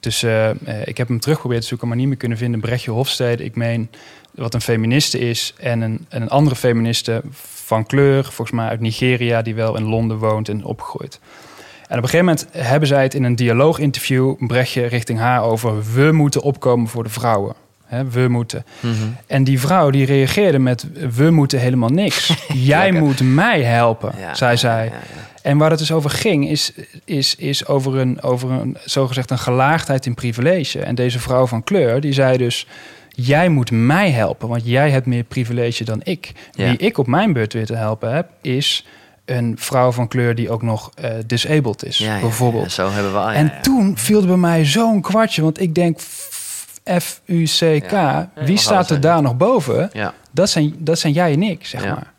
Dus 0.00 0.22
eh, 0.22 0.50
ik 0.84 0.96
heb 0.96 1.08
hem 1.08 1.20
teruggeprobeerd 1.20 1.62
te 1.62 1.68
zoeken, 1.68 1.88
maar 1.88 1.96
niet 1.96 2.06
meer 2.08 2.16
kunnen 2.16 2.38
vinden. 2.38 2.60
Brechtje 2.60 2.90
Hofstede, 2.90 3.44
ik 3.44 3.54
meen 3.56 3.90
wat 4.30 4.54
een 4.54 4.60
feministe 4.60 5.18
is. 5.18 5.54
En 5.58 5.80
een, 5.80 6.06
en 6.08 6.22
een 6.22 6.28
andere 6.28 6.56
feministe 6.56 7.22
van 7.64 7.86
kleur, 7.86 8.24
volgens 8.24 8.50
mij 8.50 8.68
uit 8.68 8.80
Nigeria, 8.80 9.42
die 9.42 9.54
wel 9.54 9.76
in 9.76 9.84
Londen 9.84 10.16
woont 10.18 10.48
en 10.48 10.64
opgegroeid. 10.64 11.20
En 11.92 11.98
op 11.98 12.04
een 12.04 12.10
gegeven 12.10 12.34
moment 12.34 12.46
hebben 12.68 12.88
zij 12.88 13.02
het 13.02 13.14
in 13.14 13.24
een 13.24 13.36
dialooginterview, 13.36 14.46
Brechtje 14.46 14.86
richting 14.86 15.18
haar, 15.18 15.42
over 15.42 15.92
we 15.94 16.12
moeten 16.12 16.42
opkomen 16.42 16.88
voor 16.88 17.02
de 17.02 17.10
vrouwen. 17.10 17.54
Hè, 17.84 18.04
we 18.10 18.28
moeten. 18.28 18.64
Mhm. 18.80 18.94
En 19.26 19.44
die 19.44 19.60
vrouw 19.60 19.90
die 19.90 20.06
reageerde 20.06 20.58
met: 20.58 20.86
We 21.16 21.30
moeten 21.30 21.60
helemaal 21.60 21.88
niks. 21.88 22.34
Jij 22.72 22.92
moet 22.92 23.20
mij 23.20 23.62
helpen, 23.62 24.12
Ja, 24.18 24.34
zei 24.34 24.56
zij. 24.56 24.84
ja, 24.84 24.92
ja. 24.92 25.00
En 25.42 25.58
waar 25.58 25.70
het 25.70 25.78
dus 25.78 25.92
over 25.92 26.10
ging, 26.10 26.48
is, 26.48 26.72
is, 27.04 27.34
is 27.34 27.66
over, 27.66 27.96
een, 27.96 28.22
over 28.22 28.50
een 28.50 28.76
zogezegd 28.84 29.30
een 29.30 29.38
gelaagdheid 29.38 30.06
in 30.06 30.14
privilege. 30.14 30.80
En 30.80 30.94
deze 30.94 31.18
vrouw 31.18 31.46
van 31.46 31.64
kleur, 31.64 32.00
die 32.00 32.12
zei 32.12 32.36
dus: 32.36 32.66
Jij 33.08 33.48
moet 33.48 33.70
mij 33.70 34.10
helpen, 34.10 34.48
want 34.48 34.62
jij 34.64 34.90
hebt 34.90 35.06
meer 35.06 35.24
privilege 35.24 35.84
dan 35.84 36.00
ik. 36.04 36.32
Ja. 36.52 36.68
Wie 36.68 36.76
ik 36.76 36.98
op 36.98 37.06
mijn 37.06 37.32
beurt 37.32 37.52
weer 37.52 37.66
te 37.66 37.76
helpen 37.76 38.14
heb, 38.14 38.28
is 38.40 38.84
een 39.36 39.56
vrouw 39.58 39.92
van 39.92 40.08
kleur 40.08 40.34
die 40.34 40.50
ook 40.50 40.62
nog 40.62 40.90
eh, 40.94 41.10
disabled 41.26 41.84
is, 41.84 41.98
Ja, 41.98 42.20
bijvoorbeeld. 42.20 42.64
ja, 42.64 42.70
zo 42.70 42.90
hebben 42.90 43.12
we 43.12 43.18
al. 43.18 43.28
En 43.30 43.52
toen 43.62 43.98
viel 43.98 44.20
er 44.20 44.26
bij 44.26 44.36
mij 44.36 44.64
zo'n 44.64 45.00
kwartje, 45.00 45.42
want 45.42 45.60
ik 45.60 45.74
denk 45.74 46.00
F-U-C-K, 47.00 48.26
wie 48.34 48.56
staat 48.58 48.90
er 48.90 49.00
daar 49.00 49.22
nog 49.22 49.36
boven? 49.36 49.90
Ja. 49.92 50.14
Dat 50.30 50.50
zijn, 50.50 50.74
dat 50.78 50.98
zijn 50.98 51.12
jij 51.12 51.32
en 51.32 51.42
ik, 51.42 51.66
zeg 51.66 51.84
maar. 51.84 52.12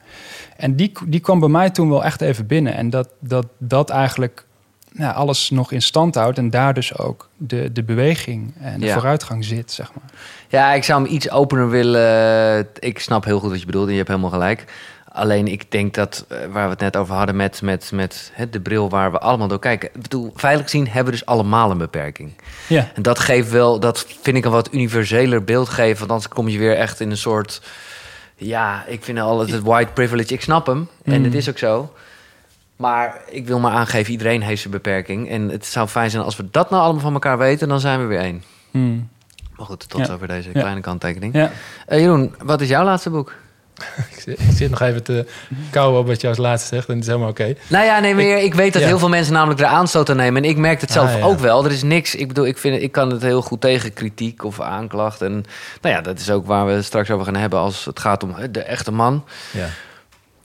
En 0.58 0.76
die, 0.76 0.92
die 1.06 1.20
kwam 1.20 1.40
bij 1.40 1.50
mij 1.50 1.70
toen 1.70 1.90
wel 1.90 2.04
echt 2.04 2.22
even 2.22 2.48
binnen. 2.48 2.76
En 2.76 2.90
dat 2.90 3.10
dat, 3.20 3.46
dat 3.58 3.90
eigenlijk 3.90 4.46
nou, 4.92 5.16
alles 5.16 5.50
nog 5.50 5.72
in 5.72 5.82
stand 5.82 6.16
houdt. 6.16 6.38
En 6.38 6.50
daar 6.50 6.74
dus 6.74 6.98
ook 6.98 7.30
de, 7.38 7.72
de 7.72 7.84
beweging 7.84 8.54
en 8.60 8.80
de 8.80 8.86
Ja. 8.86 8.94
vooruitgang 8.94 9.46
zit, 9.46 9.72
zeg 9.72 9.92
maar. 9.94 10.10
Ja, 10.48 10.74
ik 10.74 10.84
zou 10.84 11.04
hem 11.04 11.12
iets 11.14 11.30
opener 11.30 11.70
willen. 11.70 12.68
Ik 12.80 13.00
snap 13.00 13.26
heel 13.26 13.40
goed 13.40 13.50
wat 13.50 13.60
je 13.60 13.66
bedoelt 13.66 13.86
en 13.86 13.92
je 13.92 13.98
hebt 13.98 14.10
helemaal 14.10 14.30
gelijk. 14.30 14.66
Alleen 15.14 15.48
ik 15.48 15.72
denk 15.72 15.94
dat, 15.94 16.26
eh, 16.30 16.38
waar 16.52 16.64
we 16.64 16.70
het 16.70 16.80
net 16.80 16.98
over 16.98 17.16
hadden 17.16 17.36
met, 17.36 17.62
met, 17.62 17.92
met 17.94 18.32
hè, 18.34 18.50
de 18.50 18.60
bril 18.60 18.90
waar 18.90 19.12
we 19.12 19.20
allemaal 19.20 19.48
door 19.48 19.60
kijken. 19.60 19.90
Ik 19.94 20.02
bedoel, 20.02 20.32
veilig 20.36 20.64
gezien 20.64 20.86
hebben 20.88 21.06
we 21.14 21.20
dus 21.20 21.26
allemaal 21.26 21.72
een 21.72 21.78
beperking. 21.78 22.32
Ja. 22.68 22.90
En 22.96 23.02
dat 23.02 23.20
geeft 23.20 23.50
wel, 23.50 23.80
dat 23.80 24.06
vind 24.22 24.38
ik 24.38 24.46
een 24.46 24.52
wat 24.52 24.74
universeler 24.74 25.44
beeld 25.44 25.70
geven. 25.70 25.98
Want 26.00 26.12
anders 26.12 26.30
kom 26.34 26.48
je 26.48 26.58
weer 26.58 26.76
echt 26.78 27.00
in 27.00 27.12
een 27.12 27.18
soort. 27.18 27.62
Ja, 28.36 28.84
ik 28.88 29.04
vind 29.04 29.20
altijd 29.20 29.52
het 29.52 29.64
white 29.64 29.92
privilege. 29.92 30.34
Ik 30.34 30.42
snap 30.42 30.66
hem. 30.66 30.88
En 31.04 31.18
Mm. 31.18 31.24
het 31.24 31.34
is 31.34 31.50
ook 31.50 31.58
zo. 31.58 31.94
Maar 32.76 33.22
ik 33.30 33.48
wil 33.48 33.60
maar 33.60 33.72
aangeven, 33.72 34.12
iedereen 34.12 34.42
heeft 34.42 34.62
zijn 34.62 34.74
beperking. 34.74 35.30
En 35.30 35.50
het 35.50 35.66
zou 35.66 35.88
fijn 35.88 36.10
zijn 36.10 36.24
als 36.24 36.36
we 36.38 36.48
dat 36.52 36.70
nou 36.70 36.82
allemaal 36.84 37.02
van 37.02 37.14
elkaar 37.14 37.38
weten, 37.38 37.68
dan 37.68 37.80
zijn 37.80 38.00
we 38.00 38.06
weer 38.06 38.20
één. 38.20 38.44
Hmm. 38.72 39.10
Maar 39.56 39.66
goed, 39.66 39.90
tot 39.90 40.00
Ja. 40.00 40.06
zover 40.06 40.28
deze 40.28 40.50
Ja. 40.54 40.60
kleine 40.60 40.82
kanttekening. 40.82 41.34
Ja. 41.34 41.52
Eh, 41.88 42.00
Jeroen, 42.00 42.36
wat 42.44 42.62
is 42.62 42.68
jouw 42.70 42.84
laatste 42.84 43.10
boek? 43.10 43.34
Ik 44.12 44.20
zit, 44.20 44.40
ik 44.40 44.56
zit 44.56 44.70
nog 44.70 44.82
even 44.82 45.04
te 45.04 45.26
kauwen 45.70 46.00
op 46.00 46.08
wat 46.08 46.22
je 46.22 46.28
als 46.28 46.38
laatste 46.38 46.76
zegt. 46.76 46.88
En 46.88 46.94
het 46.94 47.04
is 47.04 47.08
helemaal 47.08 47.30
oké. 47.30 47.54
Nou 47.68 47.86
ja, 47.86 48.00
nee, 48.00 48.16
maar 48.16 48.24
ik 48.24 48.54
weet 48.54 48.74
dat 48.74 48.82
ja. 48.82 48.88
heel 48.88 49.00
veel 49.00 49.10
mensen 49.10 49.34
namelijk 49.34 49.60
er 49.60 49.66
aanstoot 49.66 50.10
aan 50.10 50.16
nemen. 50.16 50.44
En 50.44 50.50
ik 50.50 50.58
merk 50.58 50.82
het 50.82 50.92
zelf 50.92 51.10
Ah, 51.10 51.18
ja. 51.18 51.26
ook 51.26 51.40
wel. 51.40 51.66
Er 51.66 51.72
is 51.72 51.84
niks. 51.84 52.16
Ik 52.16 52.28
bedoel, 52.28 52.46
ik, 52.46 52.58
vind, 52.58 52.82
ik 52.82 52.92
kan 52.92 53.10
het 53.10 53.22
heel 53.22 53.42
goed 53.42 53.62
tegen 53.62 53.94
kritiek 53.94 54.44
of 54.44 54.62
aanklacht. 54.62 55.22
En 55.22 55.32
nou 55.82 55.96
ja, 55.96 56.02
dat 56.02 56.20
is 56.20 56.30
ook 56.30 56.46
waar 56.46 56.66
we 56.66 56.82
straks 56.82 57.12
over 57.12 57.26
gaan 57.26 57.36
hebben 57.36 57.60
als 57.60 57.86
het 57.86 58.00
gaat 58.00 58.24
om 58.24 58.36
de 58.52 58.64
echte 58.64 58.92
man. 58.92 59.26
Ja. 59.52 59.68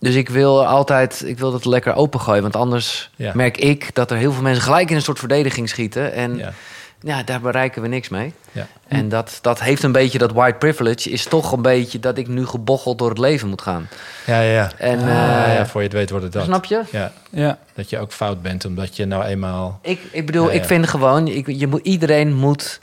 Dus 0.01 0.15
ik 0.15 0.29
wil 0.29 0.67
altijd, 0.67 1.23
ik 1.27 1.39
wil 1.39 1.51
dat 1.51 1.65
lekker 1.65 1.95
opengooien. 1.95 2.43
Want 2.43 2.57
anders 2.57 3.11
merk 3.33 3.57
ik 3.57 3.95
dat 3.95 4.11
er 4.11 4.17
heel 4.17 4.33
veel 4.33 4.43
mensen 4.43 4.63
gelijk 4.63 4.91
in 4.91 4.97
een 4.97 5.03
soort 5.03 5.19
verdediging 5.19 5.69
schieten. 5.69 6.13
En 6.13 6.37
ja, 6.37 6.53
Ja. 7.01 7.23
daar 7.23 7.41
bereiken 7.41 7.83
we 7.83 7.89
niks 7.89 8.09
mee. 8.09 8.35
Ja. 8.53 8.67
En 8.89 9.09
dat, 9.09 9.39
dat 9.43 9.61
heeft 9.61 9.83
een 9.83 9.93
beetje 9.93 10.19
dat 10.19 10.33
white 10.33 10.59
privilege. 10.59 11.11
Is 11.11 11.25
toch 11.25 11.53
een 11.53 11.63
beetje 11.63 11.99
dat 12.01 12.19
ik 12.19 12.29
nu 12.29 12.47
gebocheld 12.47 12.99
door 12.99 13.09
het 13.09 13.19
leven 13.19 13.49
moet 13.49 13.63
gaan. 13.63 13.89
Ja, 14.27 14.41
ja, 14.41 14.51
ja. 14.53 14.71
En, 14.77 14.99
Ah, 14.99 15.05
eh, 15.49 15.55
ja, 15.55 15.67
voor 15.67 15.81
je 15.81 15.87
het 15.87 15.97
weet 15.97 16.11
wordt 16.11 16.25
het 16.25 16.33
dat. 16.35 16.45
Snap 16.45 16.65
je? 16.65 16.83
Ja, 16.91 17.13
Ja. 17.31 17.59
dat 17.75 17.91
je 17.91 17.99
ook 17.99 18.13
fout 18.13 18.43
bent 18.43 18.65
omdat 18.65 18.97
je 18.97 19.05
nou 19.07 19.25
eenmaal... 19.25 19.79
Ik, 19.83 20.01
ik 20.13 20.27
bedoel, 20.27 20.47
Ja, 20.47 20.53
ja. 20.53 20.59
ik 20.61 20.65
vind 20.65 20.89
gewoon, 20.89 21.27
ik, 21.29 21.47
je 21.47 21.67
moet, 21.67 21.81
iedereen 21.87 22.35
moet 22.35 22.81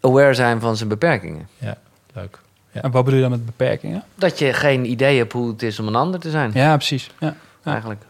aware 0.00 0.34
zijn 0.34 0.60
van 0.60 0.76
zijn 0.76 0.88
beperkingen. 0.88 1.48
Ja, 1.58 1.76
leuk. 2.14 2.38
Ja. 2.72 2.82
En 2.82 2.90
wat 2.90 3.04
bedoel 3.04 3.16
je 3.20 3.22
dan 3.28 3.32
met 3.38 3.46
beperkingen? 3.46 4.04
Dat 4.14 4.38
je 4.38 4.52
geen 4.52 4.90
idee 4.90 5.18
hebt 5.18 5.32
hoe 5.32 5.48
het 5.50 5.62
is 5.62 5.78
om 5.78 5.86
een 5.86 5.96
ander 5.96 6.20
te 6.20 6.30
zijn, 6.30 6.50
Ja, 6.54 6.76
precies. 6.76 7.10
Ja. 7.18 7.34
Ja. 7.64 7.72
eigenlijk. 7.72 8.02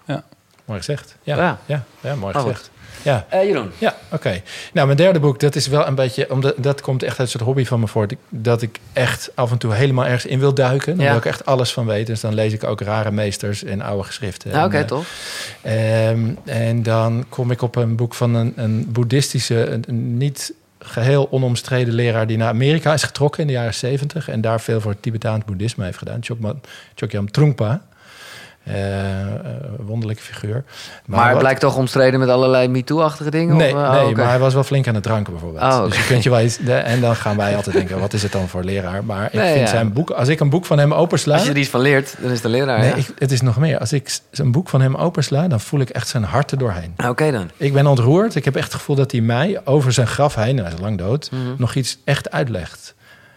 Mooi 0.64 0.78
gezegd. 0.78 1.16
Ja, 1.22 1.36
Ja. 1.36 1.58
ja. 1.66 1.82
ja, 2.00 2.14
mooi 2.14 2.34
Oh, 2.34 2.40
gezegd. 2.42 2.70
Ja, 3.02 3.26
Eh, 3.28 3.44
Jeroen, 3.44 3.70
ja 3.78 3.94
oké. 4.10 4.42
Nou, 4.72 4.86
mijn 4.86 4.98
derde 4.98 5.20
boek, 5.20 5.40
dat 5.40 5.54
is 5.56 5.66
wel 5.66 5.86
een 5.86 5.94
beetje... 5.94 6.30
Omdat, 6.30 6.54
dat 6.56 6.80
komt 6.80 7.02
echt 7.02 7.10
uit 7.18 7.20
een 7.20 7.28
soort 7.28 7.44
hobby 7.44 7.64
van 7.64 7.80
me 7.80 7.86
voort. 7.86 8.14
Dat 8.28 8.62
ik 8.62 8.78
echt 8.92 9.30
af 9.34 9.50
en 9.50 9.58
toe 9.58 9.74
helemaal 9.74 10.04
ergens 10.04 10.26
in 10.26 10.38
wil 10.38 10.54
duiken. 10.54 10.94
Dan 10.96 11.04
Ja. 11.04 11.10
wil 11.10 11.18
ik 11.20 11.26
echt 11.26 11.46
alles 11.46 11.72
van 11.72 11.86
weten. 11.86 12.06
Dus 12.06 12.20
dan 12.20 12.34
lees 12.34 12.52
ik 12.52 12.64
ook 12.64 12.80
rare 12.80 13.10
meesters 13.10 13.64
en 13.64 13.80
oude 13.82 14.04
geschriften. 14.04 14.50
nou, 14.52 14.66
oké, 14.66 14.76
eh, 14.78 14.84
toch? 14.84 15.04
Ehm, 15.62 16.20
en 16.44 16.82
dan 16.82 17.24
kom 17.28 17.50
ik 17.50 17.62
op 17.62 17.76
een 17.76 17.96
boek 17.96 18.14
van 18.14 18.34
een, 18.34 18.52
een 18.56 18.86
boeddhistische, 18.92 19.66
een, 19.66 19.84
een 19.88 20.16
niet 20.16 20.52
geheel 20.78 21.28
onomstreden 21.30 21.94
leraar 21.94 22.26
die 22.26 22.36
naar 22.36 22.48
Amerika 22.48 22.92
is 22.92 23.02
getrokken 23.02 23.40
in 23.40 23.46
de 23.46 23.52
jaren 23.52 23.74
70 23.74 24.28
en 24.28 24.40
daar 24.40 24.60
veel 24.60 24.80
voor 24.80 24.90
het 24.90 25.02
Tibetaans 25.02 25.44
boeddhisme 25.44 25.84
heeft 25.84 25.98
gedaan. 25.98 26.18
Chokma- 26.20 26.54
Chogyam 26.94 27.30
Trungpa. 27.30 27.82
Eh, 28.74 29.20
eh, 29.20 29.30
wonderlijke 29.78 30.22
figuur. 30.22 30.64
Maar, 31.06 31.22
het 31.22 31.30
wat- 31.30 31.38
blijkt 31.38 31.60
toch 31.60 31.76
omstreden 31.76 32.20
met 32.20 32.28
allerlei 32.28 32.68
MeToo-achtige 32.68 33.30
dingen? 33.30 33.56
Nee, 33.56 33.74
of, 33.74 33.82
eh, 33.82 33.90
nee 33.92 34.06
oh, 34.10 34.16
maar 34.16 34.28
hij 34.28 34.38
was 34.38 34.54
wel 34.54 34.64
flink 34.64 34.88
aan 34.88 34.94
het 34.94 35.02
dranken 35.02 35.32
bijvoorbeeld. 35.32 35.62
Oh. 35.64 35.84
Dus 35.84 35.96
je 35.96 36.06
kunt 36.06 36.22
je 36.22 36.30
wel 36.30 36.40
iets, 36.40 36.56
de- 36.66 36.72
en 36.74 37.00
dan 37.00 37.16
gaan 37.16 37.36
wij 37.36 37.56
altijd 37.56 37.76
denken, 37.76 37.98
wat 38.00 38.12
is 38.12 38.22
het 38.22 38.32
dan 38.32 38.48
voor 38.48 38.64
leraar? 38.64 39.04
Maar 39.04 39.24
ik 39.26 39.32
Nee, 39.32 39.52
vind 39.52 39.64
ja. 39.64 39.66
zijn 39.74 39.92
boek, 39.92 40.10
als 40.10 40.28
ik 40.28 40.40
een 40.40 40.50
boek 40.50 40.64
van 40.66 40.78
hem 40.78 40.94
opensla... 40.94 41.34
Als 41.34 41.44
je 41.44 41.50
er 41.50 41.56
iets 41.56 41.68
van 41.68 41.80
leert, 41.80 42.14
dan 42.20 42.30
is 42.30 42.42
een 42.44 42.50
leraar, 42.50 42.78
nee, 42.78 42.88
ja? 42.88 42.94
ik, 42.94 43.06
het 43.18 43.32
is 43.32 43.40
nog 43.40 43.56
meer. 43.56 43.78
Als 43.78 43.92
ik 43.92 44.18
een 44.32 44.52
boek 44.52 44.68
van 44.68 44.80
hem 44.80 44.94
opensla, 44.96 45.48
dan 45.48 45.60
voel 45.60 45.80
ik 45.80 45.88
echt 45.90 46.08
zijn 46.08 46.24
hart 46.24 46.50
er 46.50 46.58
doorheen. 46.58 46.92
Nou, 46.96 47.10
Oké 47.10 47.30
dan. 47.30 47.50
Ik 47.56 47.72
ben 47.72 47.86
ontroerd. 47.86 48.34
Ik 48.34 48.44
heb 48.44 48.56
echt 48.56 48.64
het 48.66 48.74
gevoel 48.74 48.96
dat 48.96 49.12
hij 49.12 49.20
mij 49.20 49.60
over 49.64 49.92
zijn 49.92 50.06
graf 50.06 50.34
heen, 50.34 50.54
nou, 50.54 50.66
hij 50.66 50.76
is 50.76 50.82
lang 50.82 50.98
dood, 50.98 51.30
Mhm. 51.30 51.40
nog 51.56 51.74
iets 51.74 51.98
echt 52.04 52.30
uitlegt. 52.30 52.94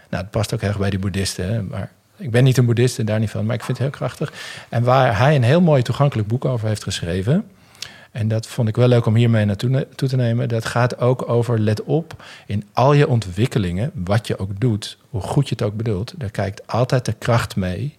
Nou, 0.10 0.24
het 0.24 0.32
past 0.32 0.54
ook 0.54 0.60
heel 0.60 0.70
erg 0.70 0.78
bij 0.80 0.90
die 0.90 1.00
boeddhisten. 1.00 1.68
Maar 1.72 1.90
ik 2.18 2.32
ben 2.32 2.44
niet 2.44 2.58
een 2.58 2.66
boeddhist 2.66 3.00
en 3.00 3.06
daar 3.06 3.20
niet 3.20 3.30
van, 3.30 3.46
maar 3.46 3.56
ik 3.56 3.64
vind 3.64 3.78
het 3.78 3.88
heel 3.88 3.98
krachtig. 3.98 4.34
En 4.70 4.84
waar 4.84 5.18
hij 5.18 5.36
een 5.36 5.44
heel 5.44 5.62
mooi 5.62 5.82
toegankelijk 5.82 6.28
boek 6.28 6.46
over 6.46 6.68
heeft 6.68 6.84
geschreven. 6.84 7.46
En 8.12 8.28
dat 8.28 8.48
vond 8.48 8.68
ik 8.68 8.76
wel 8.76 8.88
leuk 8.88 9.06
om 9.06 9.16
hiermee 9.16 9.46
naartoe 9.46 9.88
toe 9.96 10.10
te 10.10 10.16
nemen. 10.16 10.50
Dat 10.50 10.66
gaat 10.66 11.00
ook 11.00 11.30
over, 11.30 11.60
let 11.60 11.84
op, 11.84 12.24
in 12.48 12.64
al 12.74 12.94
je 12.94 13.08
ontwikkelingen, 13.08 13.92
wat 13.94 14.28
je 14.28 14.38
ook 14.40 14.60
doet, 14.60 14.98
hoe 15.10 15.22
goed 15.22 15.50
je 15.50 15.56
het 15.58 15.64
ook 15.64 15.76
bedoelt, 15.76 16.14
daar 16.18 16.32
kijkt 16.32 16.68
altijd 16.68 17.06
de 17.06 17.14
kracht 17.14 17.56
mee 17.56 17.98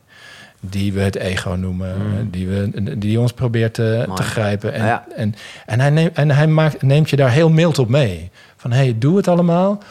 die 0.60 0.92
we 0.92 1.00
het 1.00 1.16
ego 1.16 1.50
noemen, 1.50 1.96
Mm. 1.96 2.30
die, 2.30 2.48
we, 2.48 2.98
die 2.98 3.20
ons 3.20 3.32
probeert 3.32 3.74
te, 3.74 4.06
te 4.14 4.22
grijpen. 4.22 4.72
En, 4.72 4.84
Ja. 4.84 5.04
en, 5.16 5.34
en 5.66 5.80
hij, 5.80 5.90
neemt, 5.90 6.16
en 6.16 6.30
hij 6.30 6.46
maakt, 6.46 6.82
neemt 6.82 7.10
je 7.10 7.16
daar 7.16 7.30
heel 7.30 7.50
mild 7.50 7.78
op 7.78 7.88
mee. 7.88 8.30
Van, 8.56 8.70
hé, 8.72 8.76
hey, 8.78 8.96
doe 8.98 9.16
het 9.16 9.28
allemaal, 9.28 9.82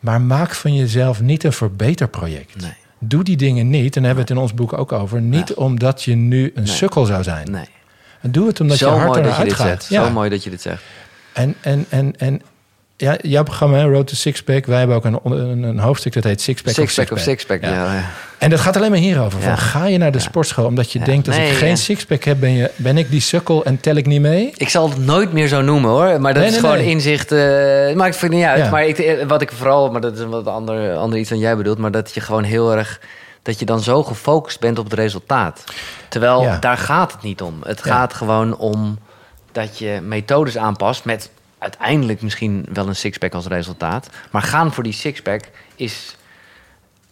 maar 0.00 0.20
maak 0.20 0.54
van 0.54 0.74
jezelf 0.74 1.20
niet 1.20 1.44
een 1.44 1.52
verbeterproject. 1.52 2.60
Nee, 2.60 2.72
Doe 3.08 3.24
die 3.24 3.36
dingen 3.36 3.70
niet, 3.70 3.96
en 3.96 4.02
daar 4.02 4.14
hebben 4.14 4.14
we 4.14 4.20
het 4.20 4.30
in 4.30 4.38
ons 4.38 4.54
boek 4.54 4.78
ook 4.78 4.92
over, 4.92 5.20
niet 5.20 5.54
omdat 5.54 6.02
je 6.02 6.14
nu 6.14 6.44
een 6.54 6.62
Nee. 6.62 6.72
sukkel 6.72 7.04
zou 7.04 7.22
zijn. 7.22 7.50
nee. 7.50 7.68
En 8.20 8.32
doe 8.32 8.46
het 8.46 8.60
omdat 8.60 8.76
Zo 8.76 8.94
je 8.94 9.00
je 9.00 9.18
eruit 9.18 9.42
dit 9.44 9.52
gaat. 9.52 9.66
zegt. 9.66 9.86
Ja. 9.88 10.04
Zo 10.04 10.10
mooi 10.12 10.30
dat 10.30 10.44
je 10.44 10.50
dit 10.50 10.60
zegt. 10.62 10.82
En, 11.32 11.54
en, 11.60 11.84
en, 11.88 12.16
en 12.18 12.42
ja, 12.96 13.16
jouw 13.22 13.42
programma, 13.42 13.82
Road 13.82 14.06
to 14.06 14.14
Sixpack, 14.14 14.66
wij 14.66 14.78
hebben 14.78 14.96
ook 14.96 15.04
een, 15.04 15.18
een, 15.24 15.62
een 15.62 15.78
hoofdstuk 15.78 16.12
dat 16.12 16.24
heet 16.24 16.40
Sixpack, 16.40 16.74
Sixpack 16.74 17.10
of 17.10 17.18
sixpack, 17.18 17.62
ja. 17.62 17.70
ja. 17.70 18.04
En 18.38 18.50
dat 18.50 18.60
gaat 18.60 18.76
alleen 18.76 18.90
maar 18.90 18.98
hierover. 18.98 19.40
Van, 19.40 19.50
Ja. 19.50 19.56
Ga 19.56 19.86
je 19.86 19.98
naar 19.98 20.12
de 20.12 20.18
sportschool 20.18 20.64
omdat 20.66 20.92
je 20.92 20.98
denkt... 20.98 21.26
als 21.26 21.36
Nee, 21.36 21.50
ik 21.50 21.56
geen 21.56 21.76
sixpack 21.76 22.24
heb, 22.24 22.40
ben, 22.40 22.50
je, 22.50 22.70
ben 22.76 22.98
ik 22.98 23.10
die 23.10 23.20
sukkel 23.20 23.64
en 23.64 23.80
tel 23.80 23.94
ik 23.96 24.06
niet 24.06 24.20
mee? 24.20 24.52
Ik 24.56 24.68
zal 24.68 24.88
het 24.88 24.98
nooit 25.04 25.32
meer 25.32 25.48
zo 25.48 25.60
noemen 25.62 25.90
hoor. 25.90 26.20
Maar 26.20 26.34
dat 26.34 26.42
Nee, 26.42 26.52
is 26.52 26.60
nee, 26.62 26.70
gewoon 26.70 26.84
inzicht. 26.86 27.32
eh 27.32 27.94
maakt 27.94 28.20
het 28.20 28.30
niet 28.30 28.44
uit. 28.44 28.64
Ja. 28.64 28.70
Maar 28.70 28.86
ik, 28.86 28.98
eh, 28.98 29.26
wat 29.26 29.42
ik 29.42 29.52
vooral, 29.52 29.90
maar 29.90 30.00
dat 30.00 30.12
is 30.14 30.20
een 30.20 30.28
wat 30.30 30.46
ander, 30.46 30.96
ander 30.96 31.18
iets 31.18 31.28
dan 31.28 31.38
jij 31.38 31.56
bedoelt. 31.56 31.78
Maar 31.78 31.90
dat 31.90 32.14
je 32.14 32.20
gewoon 32.20 32.44
heel 32.44 32.72
erg. 32.76 33.00
Dat 33.42 33.58
je 33.58 33.64
dan 33.64 33.80
zo 33.80 34.02
gefocust 34.02 34.60
bent 34.60 34.78
op 34.78 34.84
het 34.84 34.94
resultaat. 34.94 35.64
Terwijl 36.08 36.42
Ja. 36.42 36.56
daar 36.58 36.78
gaat 36.78 37.12
het 37.12 37.22
niet 37.22 37.42
om. 37.42 37.54
Het 37.62 37.80
Ja. 37.84 37.90
gaat 37.92 38.14
gewoon 38.14 38.56
om 38.56 38.98
dat 39.52 39.78
je 39.78 40.00
methodes 40.02 40.56
aanpast 40.58 41.04
met 41.04 41.30
uiteindelijk 41.58 42.22
misschien 42.22 42.66
wel 42.72 42.88
een 42.88 42.96
sixpack 42.96 43.34
als 43.34 43.46
resultaat. 43.46 44.08
Maar 44.30 44.42
gaan 44.42 44.72
voor 44.72 44.82
die 44.82 44.92
sixpack 44.92 45.42
is, 45.76 46.16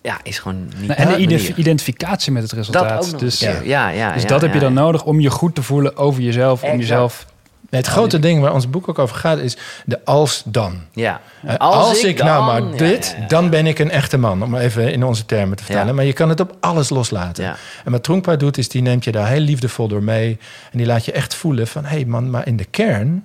ja, 0.03 0.19
is 0.23 0.39
gewoon 0.39 0.65
niet 0.77 0.89
Nou, 0.89 1.01
en 1.01 1.07
de 1.07 1.11
manier. 1.11 1.53
identificatie 1.57 2.33
met 2.33 2.43
het 2.43 2.51
Dat 2.51 2.59
resultaat. 2.59 3.05
ook 3.05 3.11
nog 3.13 3.21
dus 3.21 3.39
keer. 3.39 3.67
Ja, 3.67 3.89
ja, 3.89 4.13
dus 4.13 4.23
ja, 4.23 4.29
dat 4.29 4.41
heb 4.41 4.51
ja, 4.51 4.55
je 4.57 4.63
dan 4.65 4.75
ja. 4.75 4.81
nodig 4.81 5.05
om 5.05 5.21
je 5.21 5.31
goed 5.31 5.55
te 5.55 5.63
voelen 5.63 5.97
over 5.97 6.23
jezelf. 6.23 6.63
Om 6.63 6.79
jezelf 6.79 7.27
Nee, 7.71 7.83
het 7.83 7.93
grote 7.93 8.19
ding 8.19 8.41
waar 8.41 8.53
ons 8.53 8.71
boek 8.71 8.89
ook 8.89 8.99
over 8.99 9.17
gaat 9.17 9.39
is 9.39 9.57
de 9.85 10.05
als-dan. 10.05 10.81
Ja. 10.93 11.21
Eh, 11.43 11.55
Als, 11.57 12.03
ik, 12.03 12.19
nou 12.19 12.29
dan- 12.29 12.47
maar 12.47 12.73
ja, 12.73 12.79
dit, 12.79 13.15
ja, 13.17 13.23
ja. 13.23 13.27
dan 13.29 13.51
ben 13.51 13.67
ik 13.67 13.79
een 13.79 13.91
echte 13.91 14.17
man. 14.19 14.43
Om 14.43 14.55
even 14.57 14.93
in 14.93 15.05
onze 15.05 15.27
termen 15.27 15.57
te 15.57 15.63
vertellen. 15.65 15.89
Ja. 15.89 15.93
Maar 15.93 16.05
je 16.05 16.13
kan 16.13 16.29
het 16.29 16.41
op 16.41 16.57
alles 16.61 16.91
loslaten. 16.91 17.45
Ja. 17.45 17.57
En 17.85 17.93
wat 17.93 18.03
Tronkpa 18.03 18.37
doet, 18.37 18.59
is 18.59 18.69
die 18.69 18.83
neemt 18.83 19.05
je 19.05 19.13
daar 19.13 19.29
heel 19.29 19.41
liefdevol 19.41 19.89
door 19.89 20.03
mee. 20.03 20.39
En 20.73 20.79
die 20.79 20.87
laat 20.87 21.05
je 21.05 21.13
echt 21.13 21.35
voelen 21.35 21.67
van... 21.67 21.85
hé 21.85 21.89
hey 21.97 22.05
man, 22.05 22.31
maar 22.31 22.47
in 22.47 22.57
de 22.57 22.65
kern 22.65 23.25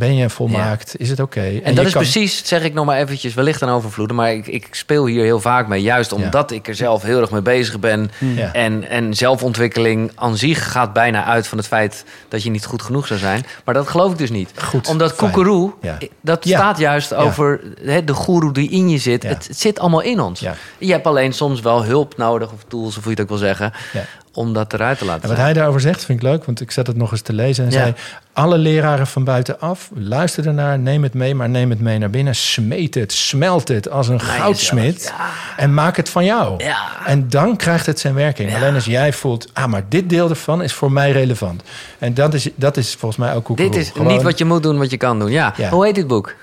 ben 0.00 0.14
je 0.16 0.30
volmaakt. 0.30 0.94
Is 0.98 1.10
het 1.10 1.20
oké? 1.20 1.60
En, 1.64 1.74
dat 1.74 1.86
is 1.86 1.92
kan- 1.92 2.02
precies, 2.02 2.46
zeg 2.46 2.62
ik 2.62 2.74
nog 2.74 2.84
maar 2.86 2.98
eventjes, 2.98 3.34
wellicht 3.34 3.62
aan 3.62 3.68
overvloeden. 3.68 4.16
Maar 4.16 4.32
ik, 4.32 4.46
ik 4.46 4.68
speel 4.70 5.06
hier 5.06 5.22
heel 5.24 5.40
vaak 5.40 5.68
mee. 5.68 5.82
Juist 5.82 6.12
omdat 6.12 6.50
ik 6.50 6.68
er 6.68 6.74
zelf 6.74 7.02
heel 7.02 7.20
erg 7.20 7.30
mee 7.30 7.42
bezig 7.42 7.80
ben. 7.80 8.10
Ja. 8.18 8.52
En, 8.52 8.88
en 8.88 9.14
zelfontwikkeling 9.14 10.12
aan 10.14 10.36
zich 10.36 10.72
gaat 10.72 10.92
bijna 10.92 11.24
uit 11.24 11.46
van 11.46 11.58
het 11.58 11.66
feit 11.66 12.04
dat 12.28 12.42
je 12.42 12.50
niet 12.50 12.64
goed 12.64 12.82
genoeg 12.82 13.06
zou 13.06 13.18
zijn. 13.20 13.44
Maar 13.64 13.74
dat 13.74 13.88
geloof 13.88 14.12
ik 14.12 14.18
dus 14.18 14.30
niet. 14.30 14.50
Goed, 14.64 14.88
Omdat 14.88 15.14
koekeroe, 15.14 15.72
Ja. 15.80 15.98
dat 16.20 16.44
Ja. 16.44 16.58
staat 16.58 16.78
juist 16.78 17.14
over 17.14 17.60
hè, 17.84 18.04
de 18.04 18.14
goeroe 18.14 18.52
die 18.52 18.70
in 18.70 18.88
je 18.88 18.98
zit. 18.98 19.22
Ja. 19.22 19.28
Het, 19.28 19.46
het 19.48 19.58
zit 19.58 19.78
allemaal 19.78 20.00
in 20.02 20.20
ons. 20.20 20.40
Ja. 20.40 20.54
Je 20.78 20.92
hebt 20.92 21.06
alleen 21.06 21.32
soms 21.32 21.60
wel 21.60 21.84
hulp 21.84 22.16
nodig, 22.16 22.52
of 22.52 22.58
tools, 22.68 22.96
of 22.96 23.02
hoe 23.04 23.04
je 23.04 23.10
het 23.10 23.20
ook 23.20 23.28
wil 23.28 23.46
zeggen, 23.46 23.72
Ja. 23.92 24.04
Om 24.34 24.52
dat 24.52 24.72
eruit 24.72 24.98
te 24.98 25.04
laten 25.04 25.22
En 25.22 25.28
wat 25.28 25.36
zijn. 25.36 25.48
hij 25.48 25.56
daarover 25.58 25.80
zegt, 25.80 26.04
vind 26.04 26.18
ik 26.22 26.24
leuk, 26.28 26.44
want 26.44 26.60
ik 26.60 26.70
zat 26.70 26.86
het 26.86 26.96
nog 26.96 27.10
eens 27.12 27.20
te 27.20 27.32
lezen. 27.32 27.64
En 27.64 27.70
Ja. 27.70 27.78
zei, 27.78 27.94
alle 28.32 28.58
leraren 28.58 29.06
van 29.06 29.24
buitenaf, 29.24 29.90
luister 29.94 30.46
ernaar, 30.46 30.78
neem 30.78 31.02
het 31.02 31.14
mee, 31.14 31.34
maar 31.34 31.48
neem 31.48 31.70
het 31.70 31.80
mee 31.80 31.98
naar 31.98 32.10
binnen. 32.10 32.34
Smeet 32.34 32.94
het, 32.94 33.12
smelt 33.12 33.68
het 33.68 33.90
als 33.90 34.08
een 34.08 34.20
goudsmid 34.20 34.94
jezelf, 34.96 35.54
en 35.56 35.74
maak 35.74 35.96
het 35.96 36.08
van 36.08 36.24
jou. 36.24 36.64
En 37.06 37.28
dan 37.28 37.56
krijgt 37.56 37.86
het 37.86 38.00
zijn 38.00 38.14
werking. 38.14 38.54
Alleen 38.54 38.74
als 38.74 38.84
jij 38.84 39.12
voelt, 39.12 39.48
ah, 39.52 39.66
maar 39.66 39.82
dit 39.88 40.08
deel 40.08 40.28
ervan 40.28 40.62
is 40.62 40.72
voor 40.72 40.92
mij 40.92 41.10
relevant. 41.12 41.62
En 41.98 42.14
dat 42.14 42.34
is, 42.34 42.48
dat 42.54 42.76
is 42.76 42.94
volgens 42.94 43.20
mij 43.20 43.34
ook 43.34 43.46
hoe 43.46 43.56
Dit 43.56 43.76
is 43.76 43.92
niet 43.94 44.22
wat 44.22 44.38
je 44.38 44.44
moet 44.44 44.62
doen, 44.62 44.78
wat 44.78 44.90
je 44.90 44.96
kan 44.96 45.18
doen. 45.18 45.30
Ja. 45.30 45.54
Ja. 45.56 45.68
Hoe 45.68 45.84
heet 45.86 45.94
dit 45.94 46.06
boek? 46.06 46.34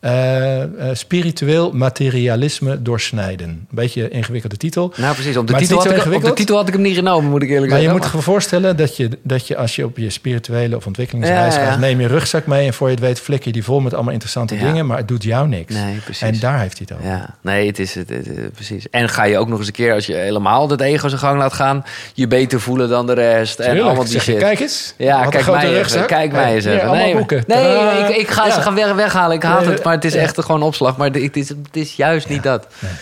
Eh, 0.00 0.62
eh, 0.62 0.68
spiritueel 0.92 1.72
materialisme 1.72 2.82
doorsnijden. 2.82 3.48
Een 3.48 3.66
beetje 3.70 4.02
een 4.04 4.10
ingewikkelde 4.10 4.56
titel. 4.56 4.92
Nou, 4.96 5.14
precies. 5.14 5.36
Op 5.36 5.46
de, 5.46 5.54
titel 5.54 5.76
had, 5.76 5.86
ik, 6.06 6.14
op 6.14 6.22
de 6.22 6.32
titel 6.32 6.56
had 6.56 6.66
ik 6.68 6.72
hem 6.74 6.82
niet 6.82 6.96
genomen, 6.96 7.30
moet 7.30 7.42
ik 7.42 7.48
eerlijk 7.50 7.70
Maar 7.72 7.80
je 7.80 7.84
zeggen. 7.88 8.02
moet 8.04 8.12
je 8.12 8.22
voorstellen 8.22 8.76
dat 8.76 8.96
je, 8.96 9.08
dat 9.22 9.46
je 9.46 9.56
als 9.56 9.76
je 9.76 9.84
op 9.84 9.96
je 9.96 10.10
spirituele 10.10 10.76
of 10.76 10.86
ontwikkelingsreis 10.86 11.54
Ja, 11.54 11.60
ja, 11.60 11.66
ja. 11.66 11.70
gaat, 11.72 11.80
neem 11.80 12.00
je 12.00 12.06
rugzak 12.06 12.46
mee 12.46 12.66
en 12.66 12.74
voor 12.74 12.86
je 12.88 12.94
het 12.94 13.02
weet 13.02 13.20
flik 13.20 13.44
je 13.44 13.52
die 13.52 13.64
vol 13.64 13.80
met 13.80 13.94
allemaal 13.94 14.12
interessante 14.12 14.56
dingen, 14.58 14.86
maar 14.86 14.96
het 14.96 15.08
doet 15.08 15.22
jou 15.22 15.48
niks. 15.48 15.74
Nee, 15.74 15.94
precies. 16.04 16.22
En 16.22 16.38
daar 16.40 16.60
heeft 16.60 16.78
hij 16.78 16.86
het 16.90 16.98
over. 16.98 17.10
Ja, 17.16 17.34
nee, 17.40 17.66
het 17.66 17.78
is 17.78 17.94
het, 17.94 18.08
het- 18.08 18.26
het- 18.26 18.52
precies. 18.52 18.90
En 18.90 19.08
ga 19.08 19.24
je 19.24 19.38
ook 19.38 19.48
nog 19.48 19.58
eens 19.58 19.66
een 19.66 19.72
keer, 19.72 19.92
als 19.92 20.06
je 20.06 20.14
helemaal 20.14 20.66
dat 20.68 20.80
ego 20.80 21.08
zijn 21.08 21.20
gang 21.20 21.38
laat 21.38 21.52
gaan, 21.52 21.84
je 22.14 22.26
beter 22.26 22.60
voelen 22.60 22.88
dan 22.88 23.06
de 23.06 23.12
rest. 23.12 23.58
en 23.58 23.64
Tuurlijk, 23.64 23.84
allemaal 23.86 24.04
die 24.04 24.12
je, 24.12 24.20
shit. 24.20 24.38
kijk 24.38 24.60
eens. 24.60 24.94
Ja, 24.96 25.26
kijk 25.26 25.46
mij, 25.46 25.62
even, 25.64 25.74
rugzak. 25.76 26.06
kijk 26.06 26.32
mij 26.32 26.54
eens 26.54 26.64
even. 26.64 26.90
Nee, 26.90 27.16
boeken. 27.16 27.44
nee 27.46 27.98
ik, 28.08 28.16
ik 28.16 28.28
ga 28.28 28.50
ze 28.50 28.60
gaan 28.60 28.74
weg, 28.74 28.92
weghalen. 28.94 29.36
Ik 29.36 29.42
haat 29.42 29.66
het, 29.66 29.82
maar 29.86 29.94
het 29.94 30.04
is 30.04 30.12
ja. 30.12 30.20
echt 30.20 30.44
gewoon 30.44 30.62
opslag. 30.62 30.96
Maar 30.96 31.10
het 31.10 31.36
is, 31.36 31.48
het 31.48 31.76
is 31.76 31.96
juist 31.96 32.28
niet 32.28 32.42
dat. 32.42 32.66
nee. 32.78 32.92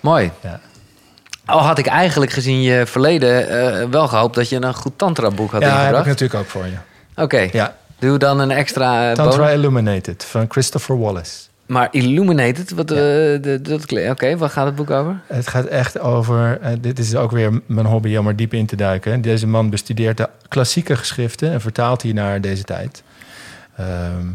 Mooi. 0.00 0.30
Ja. 0.42 0.60
Al 1.44 1.60
had 1.60 1.78
ik 1.78 1.86
eigenlijk 1.86 2.32
gezien 2.32 2.62
je 2.62 2.86
verleden 2.86 3.48
eh, 3.48 3.88
wel 3.90 4.08
gehoopt 4.08 4.34
dat 4.34 4.48
je 4.48 4.62
een 4.62 4.74
goed 4.74 4.92
tantra-boek 4.96 5.50
had 5.50 5.60
Ja, 5.60 5.66
heb 5.68 5.76
ik 5.76 5.82
ingebracht. 5.82 6.06
natuurlijk 6.06 6.40
ook 6.40 6.46
voor 6.46 6.64
je. 6.66 7.22
Oké, 7.22 7.48
Ja, 7.52 7.76
doe 7.98 8.18
dan 8.18 8.38
een 8.38 8.50
extra 8.50 9.10
eh, 9.10 9.14
Tantra 9.14 9.38
bonus. 9.38 9.54
Illuminated 9.54 10.24
van 10.24 10.44
Christopher 10.48 10.98
Wallace. 10.98 11.46
Maar 11.66 11.88
Illuminated, 11.90 12.70
wat, 12.70 12.90
eh, 12.90 13.42
dat 13.62 14.10
oké, 14.10 14.36
waar 14.36 14.50
gaat 14.50 14.66
het 14.66 14.74
boek 14.74 14.90
over? 14.90 15.20
Het 15.26 15.48
gaat 15.48 15.64
echt 15.64 15.98
over, 15.98 16.60
dit 16.80 16.98
is 16.98 17.14
ook 17.14 17.30
weer 17.30 17.60
mijn 17.66 17.86
hobby 17.86 18.16
om 18.16 18.26
er 18.26 18.36
diep 18.36 18.54
in 18.54 18.66
te 18.66 18.76
duiken. 18.76 19.20
Deze 19.20 19.46
man 19.46 19.70
bestudeert 19.70 20.16
de 20.16 20.28
klassieke 20.48 20.96
geschriften 20.96 21.52
en 21.52 21.60
vertaalt 21.60 22.00
die 22.00 22.14
naar 22.14 22.40
deze 22.40 22.64
tijd. 22.64 23.02
Ehm, 23.76 24.26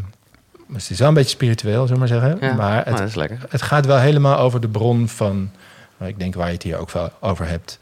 dus 0.73 0.81
het 0.81 0.91
is 0.91 0.99
wel 0.99 1.07
een 1.07 1.13
beetje 1.13 1.29
spiritueel, 1.29 1.87
zullen 1.87 1.93
we 1.93 1.99
maar 1.99 2.21
zeggen. 2.21 2.37
Ja, 2.41 2.53
maar 2.53 2.75
nou, 2.75 2.89
het, 2.89 2.97
dat 2.97 3.07
is 3.07 3.15
lekker. 3.15 3.37
het 3.49 3.61
gaat 3.61 3.85
wel 3.85 3.97
helemaal 3.97 4.37
over 4.37 4.61
de 4.61 4.67
bron 4.67 5.07
van, 5.07 5.51
nou, 5.97 6.11
ik 6.11 6.19
denk 6.19 6.35
waar 6.35 6.47
je 6.47 6.53
het 6.53 6.63
hier 6.63 6.77
ook 6.77 6.91
wel 6.91 7.11
over 7.19 7.47
hebt. 7.47 7.79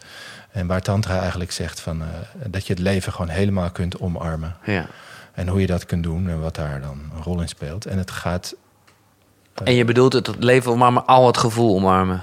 En 0.51 0.67
waar 0.67 0.82
Tantra 0.82 1.19
eigenlijk 1.19 1.51
zegt 1.51 1.80
van, 1.80 2.01
eh, 2.01 2.08
dat 2.47 2.67
je 2.67 2.73
het 2.73 2.82
leven 2.82 3.12
gewoon 3.12 3.30
helemaal 3.30 3.69
kunt 3.69 3.99
omarmen. 3.99 4.56
Ja. 4.65 4.86
En 5.34 5.47
hoe 5.47 5.62
je 5.62 5.67
dat 5.67 5.86
kunt 5.86 6.04
doen 6.04 6.30
en 6.30 6.41
wat 6.41 6.56
daar 6.56 6.82
dan 6.82 6.99
een 7.15 7.23
rol 7.23 7.41
in 7.41 7.47
speelt. 7.47 7.86
En 7.86 7.97
het 7.97 8.12
gaat 8.12 8.56
En 9.63 9.73
je 9.73 9.86
bedoelt 9.86 10.13
het 10.13 10.36
leven 10.39 10.71
omarmen, 10.71 11.06
al 11.06 11.27
het 11.27 11.38
gevoel 11.38 11.75
omarmen? 11.75 12.21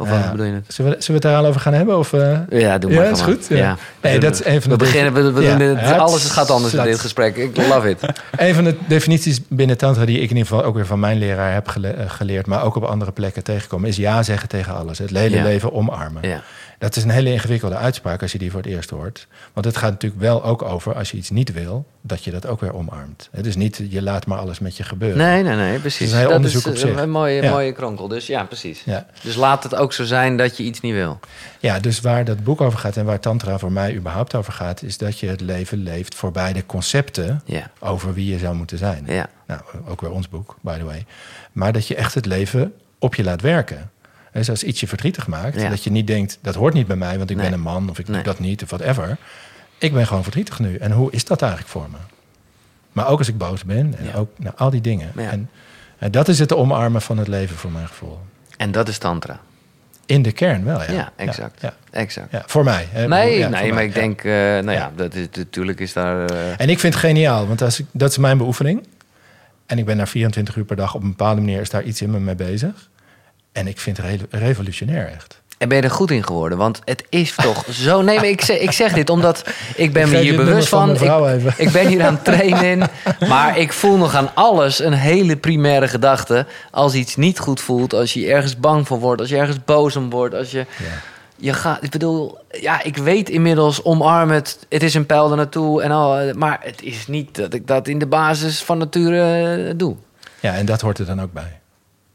Of 0.00 0.08
wat 0.08 0.18
Ja. 0.18 0.30
bedoel 0.30 0.46
je 0.46 0.52
het? 0.52 0.64
Zullen 0.74 0.90
we, 0.90 0.96
zullen 1.02 1.20
we 1.20 1.26
het 1.28 1.34
daar 1.36 1.42
al 1.44 1.48
over 1.48 1.60
gaan 1.60 1.72
hebben? 1.72 1.98
Of, 1.98 2.12
eh? 2.12 2.38
Ja, 2.50 2.78
doe 2.78 2.90
Ja, 2.90 2.96
maar. 3.00 3.10
is 3.10 3.20
gewoon. 3.20 3.34
goed, 3.34 3.46
ja. 3.48 3.76
Nee, 4.02 4.18
dat 4.18 4.34
is 4.34 4.44
een 4.44 4.62
van 4.62 4.70
we 4.70 4.76
beginnen, 4.76 5.12
we, 5.12 5.32
we 5.32 5.42
Ja. 5.42 5.56
doen 5.56 5.68
Ja, 5.76 5.96
alles 5.96 6.30
gaat 6.30 6.50
anders 6.50 6.74
in 6.74 6.82
dit 6.82 7.00
gesprek. 7.00 7.36
Ik 7.36 7.56
love 7.56 7.90
it. 7.90 7.98
Een 8.36 8.54
van 8.54 8.64
de 8.64 8.76
definities 8.88 9.40
binnen 9.48 9.76
Tantra 9.78 10.04
die 10.04 10.16
ik 10.16 10.30
in 10.30 10.36
ieder 10.36 10.46
geval 10.46 10.64
ook 10.64 10.74
weer 10.74 10.86
van 10.86 11.00
mijn 11.00 11.18
leraar 11.18 11.52
heb 11.52 11.68
gele- 11.68 11.88
eh, 11.88 12.10
geleerd, 12.10 12.46
maar 12.46 12.62
ook 12.64 12.76
op 12.76 12.82
andere 12.84 13.12
plekken 13.12 13.42
tegenkomen, 13.44 13.88
is 13.88 13.96
ja 13.96 14.22
zeggen 14.22 14.48
tegen 14.48 14.74
alles. 14.76 14.98
Het 14.98 15.10
hele 15.10 15.36
Ja. 15.36 15.42
leven 15.42 15.72
omarmen. 15.72 16.22
Ja. 16.28 16.42
Dat 16.80 16.96
is 16.96 17.04
een 17.04 17.10
hele 17.10 17.32
ingewikkelde 17.32 17.76
uitspraak 17.76 18.22
als 18.22 18.32
je 18.32 18.38
die 18.38 18.50
voor 18.50 18.60
het 18.60 18.68
eerst 18.70 18.90
hoort. 18.90 19.26
Want 19.52 19.66
het 19.66 19.76
gaat 19.76 19.90
natuurlijk 19.90 20.20
wel 20.20 20.44
ook 20.44 20.62
over 20.62 20.94
als 20.94 21.10
je 21.10 21.16
iets 21.16 21.30
niet 21.30 21.52
wil, 21.52 21.86
dat 22.00 22.24
je 22.24 22.30
dat 22.30 22.46
ook 22.46 22.60
weer 22.60 22.74
omarmt. 22.74 23.28
Het 23.32 23.46
is 23.46 23.56
niet 23.56 23.82
je 23.88 24.02
laat 24.02 24.26
maar 24.26 24.38
alles 24.38 24.58
met 24.58 24.76
je 24.76 24.82
gebeuren. 24.82 25.18
Nee, 25.18 25.42
nee, 25.42 25.56
nee, 25.56 25.78
precies. 25.78 26.06
Is 26.06 26.12
een 26.12 26.22
dat 26.22 26.32
onderzoek 26.36 26.60
is 26.62 26.68
op 26.68 26.74
eh, 26.74 26.80
zich. 26.80 27.02
een 27.02 27.10
mooie, 27.10 27.42
Ja. 27.42 27.50
mooie 27.50 27.72
kronkel. 27.72 28.08
Dus 28.08 28.26
ja, 28.26 28.44
precies. 28.44 28.82
Ja. 28.84 29.06
Dus 29.22 29.34
laat 29.34 29.62
het 29.62 29.74
ook 29.74 29.92
zo 29.92 30.04
zijn 30.04 30.36
dat 30.36 30.56
je 30.56 30.62
iets 30.62 30.80
niet 30.80 30.92
wil. 30.94 31.18
ja, 31.58 31.78
dus 31.78 32.00
waar 32.00 32.24
dat 32.24 32.44
boek 32.44 32.60
over 32.60 32.78
gaat 32.78 32.96
en 32.96 33.04
waar 33.04 33.20
Tantra 33.20 33.58
voor 33.58 33.72
mij 33.72 33.94
überhaupt 33.94 34.34
over 34.34 34.52
gaat, 34.52 34.82
is 34.82 34.98
dat 34.98 35.18
je 35.18 35.28
het 35.28 35.40
leven 35.40 35.78
leeft 35.78 36.14
voorbij 36.14 36.52
de 36.52 36.66
concepten 36.66 37.42
Ja. 37.44 37.70
over 37.78 38.14
wie 38.14 38.32
je 38.32 38.38
zou 38.38 38.54
moeten 38.54 38.78
zijn. 38.78 39.04
Ja. 39.06 39.28
Nou, 39.46 39.60
ook 39.88 40.00
weer 40.00 40.10
ons 40.10 40.28
boek, 40.28 40.56
by 40.60 40.78
the 40.78 40.84
way. 40.84 41.04
Maar 41.52 41.72
dat 41.72 41.86
je 41.86 41.94
echt 41.94 42.14
het 42.14 42.26
leven 42.26 42.72
op 42.98 43.14
je 43.14 43.24
laat 43.24 43.40
werken. 43.40 43.90
Dus 44.32 44.50
als 44.50 44.62
iets 44.64 44.80
je 44.80 44.86
verdrietig 44.86 45.26
maakt, 45.26 45.60
Ja. 45.60 45.68
dat 45.68 45.84
je 45.84 45.90
niet 45.90 46.06
denkt... 46.06 46.38
dat 46.42 46.54
hoort 46.54 46.74
niet 46.74 46.86
bij 46.86 46.96
mij, 46.96 47.18
want 47.18 47.30
ik 47.30 47.36
Nee. 47.36 47.44
ben 47.44 47.54
een 47.54 47.60
man... 47.64 47.90
of 47.90 47.98
ik 47.98 48.06
Nee. 48.06 48.14
doe 48.16 48.24
dat 48.24 48.38
niet, 48.38 48.62
of 48.62 48.70
whatever. 48.70 49.16
Ik 49.78 49.92
ben 49.92 50.06
gewoon 50.06 50.22
verdrietig 50.22 50.58
nu. 50.58 50.76
En 50.76 50.92
hoe 50.92 51.10
is 51.12 51.24
dat 51.24 51.42
eigenlijk 51.42 51.70
voor 51.72 51.88
me? 51.90 51.96
Maar 52.92 53.08
ook 53.08 53.18
als 53.18 53.28
ik 53.28 53.38
boos 53.38 53.64
ben, 53.64 53.94
en 53.98 54.04
Ja. 54.04 54.14
ook 54.14 54.30
nou, 54.36 54.54
al 54.56 54.70
die 54.70 54.80
dingen. 54.80 55.12
Ja. 55.16 55.30
En, 55.30 55.50
en 55.98 56.10
dat 56.10 56.28
is 56.28 56.38
het 56.38 56.52
omarmen 56.54 57.02
van 57.02 57.18
het 57.18 57.28
leven, 57.28 57.56
voor 57.56 57.70
mijn 57.70 57.86
gevoel. 57.88 58.18
En 58.56 58.70
dat 58.72 58.88
is 58.88 58.98
tantra. 58.98 59.40
In 60.06 60.22
de 60.22 60.32
kern 60.32 60.64
wel, 60.64 60.82
ja. 60.82 60.92
Ja, 60.92 61.12
exact. 61.16 61.60
Ja, 61.60 61.74
Exact. 61.90 62.32
ja. 62.32 62.42
voor 62.46 62.64
mij. 62.64 62.88
hè. 62.90 63.08
Nee, 63.08 63.38
Ja, 63.38 63.48
nee 63.48 63.64
maar 63.66 63.74
mij, 63.74 63.84
ik 63.86 63.94
denk, 63.94 64.24
eh, 64.24 64.32
nou 64.32 64.70
ja, 64.70 64.72
Ja. 64.72 64.92
dat 64.96 65.14
is, 65.14 65.26
natuurlijk 65.36 65.80
is 65.80 65.92
daar... 65.92 66.30
eh, 66.30 66.60
En 66.60 66.68
ik 66.68 66.78
vind 66.78 66.94
het 66.94 67.02
geniaal, 67.02 67.46
want 67.46 67.62
als 67.62 67.80
ik, 67.80 67.86
dat 67.92 68.10
is 68.10 68.18
mijn 68.18 68.38
beoefening. 68.38 68.86
En 69.66 69.78
ik 69.78 69.84
ben 69.84 69.96
daar 69.96 70.08
24 70.08 70.56
uur 70.56 70.64
per 70.64 70.76
dag 70.76 70.94
op 70.94 71.02
een 71.02 71.08
bepaalde 71.08 71.40
manier 71.40 71.60
is 71.60 71.70
daar 71.70 71.82
iets 71.82 72.02
in 72.02 72.10
me 72.10 72.18
mee 72.20 72.34
bezig. 72.34 72.88
En 73.52 73.66
ik 73.66 73.78
vind 73.80 73.96
het 73.96 74.06
re- 74.06 74.38
revolutionair 74.38 75.06
echt. 75.06 75.40
En 75.58 75.68
ben 75.68 75.76
je 75.78 75.82
er 75.82 75.90
goed 75.90 76.10
in 76.10 76.24
geworden? 76.24 76.58
Want 76.58 76.80
het 76.84 77.04
is 77.08 77.34
toch 77.34 77.64
zo... 77.84 78.02
Nee, 78.02 78.16
maar 78.16 78.26
ik 78.28 78.40
zeg, 78.40 78.58
ik 78.58 78.70
zeg 78.70 78.92
dit 78.92 79.10
omdat 79.10 79.44
ik 79.76 79.92
ben 79.92 80.06
Ik 80.06 80.10
me 80.12 80.18
hier 80.18 80.36
bewust 80.36 80.68
van 80.68 80.90
Ik, 81.56 81.70
ben 81.72 81.86
hier 81.86 82.04
aan 82.04 82.14
het 82.14 82.24
trainen. 82.24 82.88
Maar 83.28 83.58
ik 83.58 83.72
voel 83.72 83.96
nog 83.96 84.14
aan 84.14 84.34
alles 84.34 84.78
een 84.78 84.92
hele 84.92 85.36
primaire 85.36 85.88
gedachte. 85.88 86.46
Als 86.70 86.94
iets 86.94 87.16
niet 87.16 87.38
goed 87.38 87.60
voelt, 87.60 87.94
als 87.94 88.12
je 88.12 88.32
ergens 88.32 88.56
bang 88.56 88.86
voor 88.86 88.98
wordt... 88.98 89.20
als 89.20 89.30
je 89.30 89.36
ergens 89.36 89.64
boos 89.64 89.96
om 89.96 90.10
wordt, 90.10 90.34
als 90.34 90.50
je... 90.50 90.58
Ja. 90.58 90.66
Je 91.36 91.52
gaat, 91.52 91.82
ik 91.82 91.90
bedoel, 91.90 92.38
ja, 92.50 92.82
ik 92.82 92.96
weet 92.96 93.28
inmiddels, 93.28 93.82
omarm 93.84 94.30
het. 94.30 94.58
Het 94.68 94.82
is 94.82 94.94
een 94.94 95.06
pijl 95.06 95.30
er 95.30 95.36
naartoe. 95.36 95.82
En 95.82 95.90
al, 95.90 96.34
maar 96.34 96.58
het 96.62 96.82
is 96.82 97.06
niet 97.06 97.34
dat 97.34 97.54
ik 97.54 97.66
dat 97.66 97.88
in 97.88 97.98
de 97.98 98.06
basis 98.06 98.62
van 98.62 98.78
nature 98.78 99.66
eh, 99.68 99.72
doe. 99.76 99.96
ja, 100.40 100.54
en 100.54 100.66
dat 100.66 100.80
hoort 100.80 100.98
er 100.98 101.06
dan 101.06 101.20
ook 101.22 101.32
bij. 101.32 101.59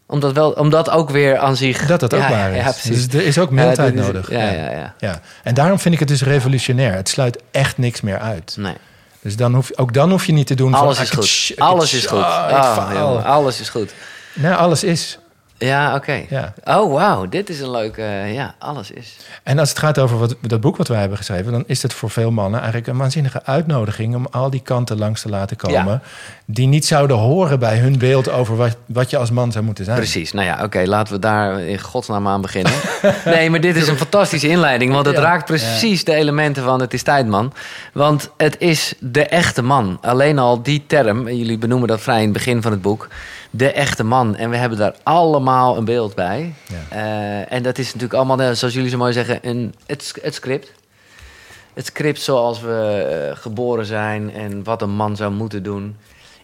Omdat, 0.07 0.33
wel, 0.33 0.51
omdat 0.51 0.89
ook 0.89 1.09
weer 1.09 1.37
aan 1.37 1.55
zich... 1.55 1.85
Dat 1.85 1.99
dat 1.99 2.13
ook 2.13 2.19
ja, 2.21 2.29
waar 2.29 2.51
is. 2.51 2.63
Ja, 2.63 2.71
precies. 2.71 3.07
dus 3.07 3.19
er 3.21 3.27
is 3.27 3.37
ook 3.39 3.49
mildheid 3.49 3.95
nodig. 3.95 4.29
Ja, 4.29 4.49
ja, 4.51 4.71
ja. 4.71 4.93
Ja. 4.99 5.19
En 5.43 5.53
daarom 5.53 5.79
vind 5.79 5.93
ik 5.93 5.99
het 5.99 6.09
dus 6.09 6.23
revolutionair. 6.23 6.93
Het 6.93 7.09
sluit 7.09 7.41
echt 7.51 7.77
niks 7.77 8.01
meer 8.01 8.19
uit. 8.19 8.55
Nee. 8.59 8.73
Dus 9.21 9.35
dan 9.35 9.53
hoef, 9.53 9.71
ook 9.75 9.93
dan 9.93 10.09
hoef 10.09 10.25
je 10.25 10.33
niet 10.33 10.47
te 10.47 10.55
doen 10.55 10.73
Alles 10.73 10.95
van... 10.95 11.05
is 11.05 11.11
ah, 11.11 11.17
goed. 11.17 11.25
tsch, 11.25 11.49
ik- 11.51 11.59
Alles 11.59 11.93
is 11.93 12.05
goed. 12.05 12.19
ah, 12.19 12.77
Ah, 12.77 12.91
jongen, 12.93 13.23
alles 13.23 13.59
is 13.59 13.69
goed. 13.69 13.93
Nee, 14.33 14.53
alles 14.53 14.83
is. 14.83 15.19
Ja, 15.57 15.95
oké. 15.95 16.23
Ja. 16.29 16.53
Oh, 16.63 16.93
wauw. 16.93 17.25
Dit 17.29 17.49
is 17.49 17.59
een 17.59 17.71
leuke... 17.71 18.01
eh, 18.01 18.33
ja, 18.33 18.55
alles 18.59 18.91
is. 18.91 19.15
En 19.43 19.59
als 19.59 19.69
het 19.69 19.79
gaat 19.79 19.99
over 19.99 20.17
wat, 20.17 20.35
dat 20.41 20.61
boek 20.61 20.77
wat 20.77 20.87
wij 20.87 20.99
hebben 20.99 21.17
geschreven... 21.17 21.51
dan 21.51 21.63
is 21.67 21.81
het 21.81 21.93
voor 21.93 22.09
veel 22.09 22.31
mannen 22.31 22.59
eigenlijk 22.59 22.89
een 22.89 22.97
waanzinnige 22.97 23.43
uitnodiging... 23.43 24.15
om 24.15 24.27
al 24.31 24.49
die 24.49 24.61
kanten 24.61 24.97
langs 24.97 25.21
te 25.21 25.29
laten 25.29 25.57
komen... 25.57 25.85
Ja. 25.91 26.01
die 26.45 26.67
niet 26.67 26.85
zouden 26.85 27.17
horen 27.17 27.59
bij 27.59 27.77
hun 27.77 27.97
beeld 27.97 28.29
over 28.29 28.55
wat, 28.55 28.77
wat 28.85 29.09
je 29.09 29.17
als 29.17 29.31
man 29.31 29.51
zou 29.51 29.65
moeten 29.65 29.85
zijn. 29.85 29.97
Precies. 29.97 30.31
Nou 30.31 30.45
ja, 30.45 30.63
oké. 30.63 30.83
laten 30.85 31.13
we 31.13 31.19
daar 31.19 31.59
in 31.61 31.79
godsnaam 31.79 32.27
aan 32.27 32.41
beginnen. 32.41 32.73
nee, 33.25 33.49
maar 33.49 33.61
dit 33.61 33.75
is 33.75 33.87
een 33.87 33.97
fantastische 33.97 34.47
inleiding. 34.47 34.91
Want 34.93 35.05
het 35.05 35.15
Ja. 35.15 35.21
raakt 35.21 35.45
precies 35.45 36.03
de 36.03 36.13
elementen 36.13 36.63
van 36.63 36.81
het 36.81 36.93
is 36.93 37.03
tijd, 37.03 37.27
man. 37.27 37.53
Want 37.93 38.29
het 38.37 38.55
is 38.59 38.93
de 38.99 39.25
echte 39.25 39.61
man. 39.61 39.97
Alleen 40.01 40.39
al 40.39 40.61
die 40.63 40.83
term, 40.87 41.27
jullie 41.29 41.57
benoemen 41.57 41.87
dat 41.87 42.01
vrij 42.01 42.17
in 42.17 42.23
het 42.23 42.33
begin 42.33 42.61
van 42.61 42.71
het 42.71 42.81
boek... 42.81 43.07
de 43.57 43.71
echte 43.71 44.03
man. 44.03 44.35
En 44.35 44.49
we 44.49 44.55
hebben 44.55 44.77
daar 44.77 44.95
allemaal 45.03 45.77
een 45.77 45.85
beeld 45.85 46.15
bij. 46.15 46.53
Ja. 46.67 46.97
Eh, 46.97 47.51
en 47.51 47.63
dat 47.63 47.77
is 47.77 47.85
natuurlijk 47.85 48.13
allemaal, 48.13 48.41
eh, 48.41 48.51
zoals 48.51 48.73
jullie 48.73 48.89
zo 48.89 48.97
mooi 48.97 49.13
zeggen, 49.13 49.39
een, 49.41 49.75
het, 49.85 50.13
het 50.21 50.33
script. 50.33 50.71
Het 51.73 51.85
script 51.85 52.21
zoals 52.21 52.61
we 52.61 53.07
eh, 53.31 53.37
geboren 53.37 53.85
zijn 53.85 54.33
en 54.33 54.63
wat 54.63 54.81
een 54.81 54.95
man 54.95 55.15
zou 55.15 55.31
moeten 55.31 55.63
doen. 55.63 55.97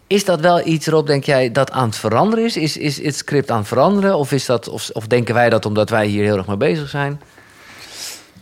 Is 0.06 0.24
dat 0.24 0.40
wel 0.40 0.66
iets 0.66 0.86
erop, 0.86 1.06
denk 1.06 1.24
jij, 1.24 1.52
dat 1.52 1.70
aan 1.70 1.86
het 1.86 1.96
veranderen 1.96 2.44
is? 2.44 2.56
Is, 2.56 2.76
is 2.76 3.02
het 3.02 3.16
script 3.16 3.50
aan 3.50 3.58
het 3.58 3.68
veranderen? 3.68 4.16
Of, 4.16 4.32
is 4.32 4.46
dat, 4.46 4.68
of, 4.68 4.90
of 4.92 5.06
denken 5.06 5.34
wij 5.34 5.50
dat 5.50 5.66
omdat 5.66 5.90
wij 5.90 6.06
hier 6.06 6.24
heel 6.24 6.36
erg 6.36 6.46
mee 6.46 6.56
bezig 6.56 6.88
zijn? 6.88 7.20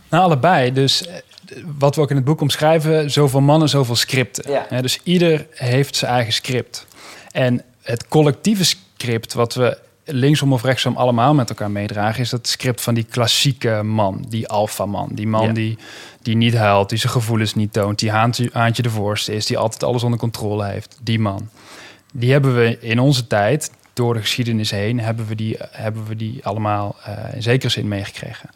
Nou, 0.09 0.23
allebei. 0.23 0.73
Dus 0.73 1.07
wat 1.77 1.95
we 1.95 2.01
ook 2.01 2.09
in 2.09 2.15
het 2.15 2.25
boek 2.25 2.41
omschrijven, 2.41 3.11
zoveel 3.11 3.41
mannen, 3.41 3.69
zoveel 3.69 3.95
scripten. 3.95 4.51
Ja. 4.51 4.81
Dus 4.81 4.99
ieder 5.03 5.47
heeft 5.51 5.95
zijn 5.95 6.11
eigen 6.11 6.33
script. 6.33 6.85
En 7.31 7.63
het 7.81 8.07
collectieve 8.07 8.63
script, 8.63 9.33
wat 9.33 9.53
we 9.53 9.77
linksom 10.05 10.53
of 10.53 10.63
rechtsom 10.63 10.95
allemaal 10.95 11.33
met 11.33 11.49
elkaar 11.49 11.71
meedragen, 11.71 12.21
is 12.21 12.29
dat 12.29 12.47
script 12.47 12.81
van 12.81 12.93
die 12.93 13.05
klassieke 13.09 13.83
man, 13.83 14.25
die 14.29 14.47
alfaman. 14.47 15.09
Die 15.13 15.27
man 15.27 15.45
Ja. 15.45 15.53
die, 15.53 15.77
die 16.21 16.35
niet 16.35 16.55
huilt, 16.55 16.89
die 16.89 16.97
zijn 16.97 17.11
gevoelens 17.11 17.55
niet 17.55 17.73
toont, 17.73 17.99
die 17.99 18.11
haantje, 18.11 18.49
haantje 18.53 18.83
de 18.83 18.89
voorste 18.89 19.33
is, 19.33 19.45
die 19.45 19.57
altijd 19.57 19.83
alles 19.83 20.03
onder 20.03 20.19
controle 20.19 20.65
heeft. 20.65 20.99
Die 21.03 21.19
man. 21.19 21.49
Die 22.13 22.31
hebben 22.31 22.55
we 22.55 22.77
in 22.79 22.99
onze 22.99 23.27
tijd, 23.27 23.71
door 23.93 24.13
de 24.13 24.19
geschiedenis 24.19 24.71
heen, 24.71 24.99
hebben 24.99 25.27
we 25.27 25.35
die, 25.35 25.57
hebben 25.71 26.05
we 26.07 26.15
die 26.15 26.45
allemaal 26.45 26.95
eh, 27.03 27.13
in 27.33 27.41
zekere 27.41 27.71
zin 27.71 27.87
meegekregen. 27.87 28.49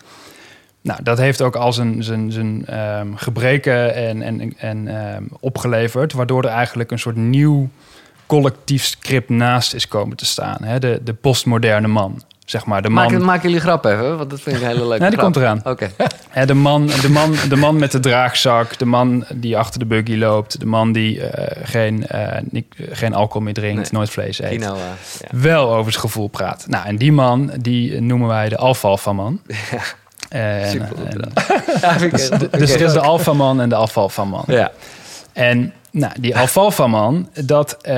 Nou, 0.82 1.04
dat 1.04 1.18
heeft 1.18 1.42
ook 1.42 1.56
al 1.56 1.74
zijn, 1.74 2.04
zijn, 2.04 2.32
zijn 2.32 2.66
ehm, 2.66 3.14
gebreken 3.16 3.96
en, 3.96 4.22
en, 4.22 4.58
en 4.58 4.88
ehm, 4.88 5.24
opgeleverd, 5.40 6.14
waardoor 6.14 6.44
er 6.44 6.50
eigenlijk 6.50 6.92
een 6.92 7.00
soort 7.00 7.16
nieuw 7.16 7.70
collectief 8.26 8.84
script 8.86 9.30
naast 9.30 9.74
is 9.74 9.88
komen 9.88 10.18
te 10.18 10.26
staan. 10.26 10.58
Hè? 10.64 10.80
De, 10.80 11.00
de 11.04 11.14
postmoderne 11.14 11.88
man, 11.88 12.22
zeg 12.46 12.66
maar. 12.66 12.82
De 12.82 12.90
man, 12.90 13.12
Maak, 13.12 13.22
maak 13.22 13.42
jullie 13.44 13.60
grap 13.60 13.86
even, 13.86 14.18
want 14.18 14.30
dat 14.30 14.42
vind 14.42 14.56
ik 14.56 14.62
een 14.62 14.68
hele 14.68 14.80
leuke 14.88 15.00
Nee, 15.02 15.10
die 15.10 15.20
grap. 15.20 15.34
komt 15.34 15.36
eraan. 15.44 15.62
Oké. 15.64 15.90
Hè, 16.30 16.46
de, 16.46 16.54
man, 16.54 16.88
de, 16.88 17.10
man, 17.10 17.36
de 17.50 17.56
man 17.56 17.78
met 17.80 17.92
de 17.92 18.00
draagzak, 18.00 18.78
de 18.78 18.86
man 18.86 19.26
die 19.34 19.58
achter 19.58 19.80
de 19.80 19.86
buggy 19.86 20.16
loopt... 20.16 20.60
de 20.60 20.66
man 20.66 20.92
die 20.92 21.22
eh, 21.22 21.62
geen, 21.66 22.08
eh, 22.08 22.42
niet- 22.50 22.76
geen 22.92 23.14
alcohol 23.14 23.42
meer 23.42 23.54
drinkt, 23.54 23.82
Nee. 23.82 23.90
nooit 23.92 24.10
vlees 24.10 24.42
eet. 24.42 24.62
Ja. 24.62 24.74
Wel 25.32 25.76
over 25.76 25.92
zijn 25.92 26.04
gevoel 26.04 26.28
praat. 26.28 26.66
Nou, 26.68 26.86
en 26.86 26.96
die 26.98 27.12
man, 27.12 27.52
die 27.60 28.02
noemen 28.02 28.28
wij 28.28 28.50
de 28.50 28.58
alfalfa-man. 28.58 29.40
En, 30.30 30.70
Super 30.70 30.88
en-. 31.06 31.32
Ja, 31.82 32.00
vind 32.00 32.14
ik 32.14 32.20
echt- 32.20 32.40
d- 32.52 32.60
dus 32.60 32.74
er 32.74 32.82
is 32.82 32.94
de 32.94 33.00
alfaman 33.00 33.62
en 33.62 33.70
de 33.70 33.76
alfalfa-man. 33.76 34.44
Ja. 34.48 34.72
En 35.36 35.74
nou, 35.92 36.14
die 36.20 36.38
alfalfa-man, 36.42 37.30
dat, 37.44 37.78
eh, 37.82 37.94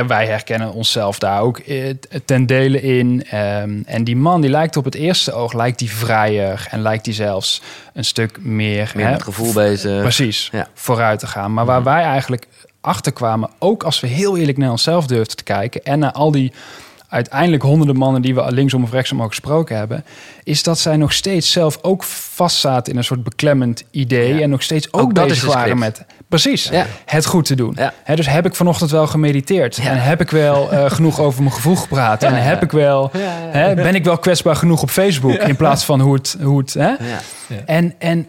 wij 0.00 0.26
herkennen 0.26 0.72
onszelf 0.72 1.18
daar 1.18 1.40
ook 1.40 1.58
eh, 1.58 1.94
ten 2.24 2.46
dele 2.46 2.80
in. 2.82 3.24
Ehm, 3.30 3.82
en 3.86 4.04
die 4.04 4.16
man, 4.16 4.40
die 4.40 4.50
lijkt 4.50 4.76
op 4.76 4.84
het 4.84 4.94
eerste 4.94 5.32
oog, 5.32 5.52
lijkt 5.52 5.78
die 5.78 5.90
vrijer 5.90 6.66
en 6.70 6.82
lijkt 6.82 7.04
die 7.04 7.14
zelfs 7.14 7.62
een 7.92 8.04
stuk 8.04 8.38
meer... 8.40 8.92
Meer 8.94 9.06
hè, 9.06 9.12
met 9.12 9.22
gevoel 9.22 9.52
bezig. 9.52 10.00
Precies, 10.00 10.48
Ja. 10.52 10.68
vooruit 10.74 11.18
te 11.18 11.26
gaan. 11.26 11.52
Maar 11.52 11.64
waar 11.64 11.82
wij 11.82 12.02
eigenlijk 12.02 12.46
achter 12.80 13.12
kwamen, 13.12 13.50
ook 13.58 13.82
als 13.82 14.00
we 14.00 14.06
heel 14.06 14.36
eerlijk 14.36 14.58
naar 14.58 14.70
onszelf 14.70 15.06
durfden 15.06 15.36
te 15.36 15.44
kijken... 15.44 15.82
en 15.82 15.98
naar 15.98 16.12
al 16.12 16.30
die 16.30 16.52
uiteindelijk 17.10 17.62
honderden 17.62 17.96
mannen 17.96 18.22
die 18.22 18.34
we 18.34 18.52
linksom 18.52 18.82
of 18.82 18.92
rechtsom 18.92 19.22
ook 19.22 19.28
gesproken 19.28 19.76
hebben... 19.76 20.04
is 20.44 20.62
dat 20.62 20.78
zij 20.78 20.96
nog 20.96 21.12
steeds 21.12 21.52
zelf 21.52 21.78
ook 21.82 22.04
vastzaten 22.04 22.92
in 22.92 22.98
een 22.98 23.04
soort 23.04 23.22
beklemmend 23.22 23.84
idee... 23.90 24.34
Ja. 24.34 24.40
en 24.40 24.50
nog 24.50 24.62
steeds 24.62 24.92
ook, 24.92 25.00
Ook 25.00 25.12
bezig 25.12 25.42
een 25.42 25.48
waren 25.48 25.78
met... 25.78 26.04
Precies, 26.28 26.68
Ja. 26.68 26.86
het 27.06 27.26
goed 27.26 27.44
te 27.44 27.54
doen. 27.54 27.76
Ja. 28.06 28.14
Dus 28.14 28.28
heb 28.28 28.46
ik 28.46 28.54
vanochtend 28.54 28.90
wel 28.90 29.06
gemediteerd? 29.06 29.78
En 29.78 30.02
heb 30.02 30.20
ik 30.20 30.30
wel 30.30 30.72
eh, 30.72 30.90
genoeg 30.90 31.20
over 31.20 31.42
mijn 31.42 31.54
gevoel 31.54 31.76
gepraat? 31.76 32.22
En 32.22 32.42
heb 32.42 32.62
ik 32.62 32.70
wel, 32.70 33.10
Hè, 33.50 33.74
ben 33.74 33.94
ik 33.94 34.04
wel 34.04 34.18
kwetsbaar 34.18 34.56
genoeg 34.56 34.82
op 34.82 34.90
Facebook... 34.90 35.32
in 35.32 35.56
plaats 35.56 35.84
van 35.84 36.00
hoe 36.00 36.14
het... 36.14 36.36
Hoe 36.42 36.58
het. 36.58 36.76
En, 37.66 37.94
en 37.98 38.26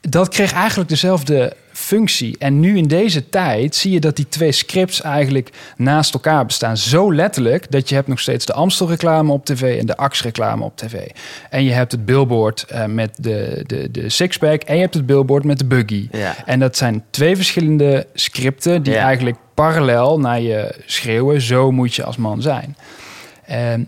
dat 0.00 0.28
kreeg 0.28 0.52
eigenlijk 0.52 0.88
dezelfde 0.88 1.56
functie. 1.74 2.36
En 2.38 2.60
nu 2.60 2.76
in 2.76 2.86
deze 2.88 3.28
tijd 3.28 3.74
zie 3.76 3.92
je 3.92 4.00
dat 4.00 4.16
die 4.16 4.28
twee 4.28 4.52
scripts 4.52 5.00
eigenlijk 5.00 5.50
naast 5.76 6.14
elkaar 6.14 6.46
bestaan. 6.46 6.76
Zo 6.76 7.14
letterlijk 7.14 7.70
dat 7.70 7.88
je 7.88 7.94
hebt 7.94 8.08
nog 8.08 8.20
steeds 8.20 8.46
de 8.46 8.52
Amstel-reclame 8.52 9.32
op 9.32 9.44
tv 9.44 9.78
en 9.78 9.86
de 9.86 9.96
Axe-reclame 9.96 10.64
op 10.64 10.76
tv. 10.76 11.06
En 11.50 11.64
je 11.64 11.72
hebt 11.72 11.92
het 11.92 12.04
billboard 12.04 12.62
eh, 12.62 12.84
met 12.84 13.16
de, 13.20 13.64
de, 13.66 13.90
de 13.90 14.08
sixpack 14.08 14.62
en 14.62 14.74
je 14.74 14.80
hebt 14.80 14.94
het 14.94 15.06
billboard 15.06 15.44
met 15.44 15.58
de 15.58 15.64
buggy. 15.64 16.08
Ja. 16.12 16.34
En 16.46 16.60
dat 16.60 16.76
zijn 16.76 17.04
twee 17.10 17.36
verschillende 17.36 18.06
scripten 18.14 18.82
die 18.82 18.92
Ja. 18.92 19.04
eigenlijk 19.04 19.36
parallel 19.54 20.20
naar 20.20 20.40
je 20.40 20.74
schreeuwen. 20.86 21.40
Zo 21.40 21.72
moet 21.72 21.94
je 21.94 22.04
als 22.04 22.16
man 22.16 22.42
zijn. 22.42 22.76
Ehm, 23.46 23.82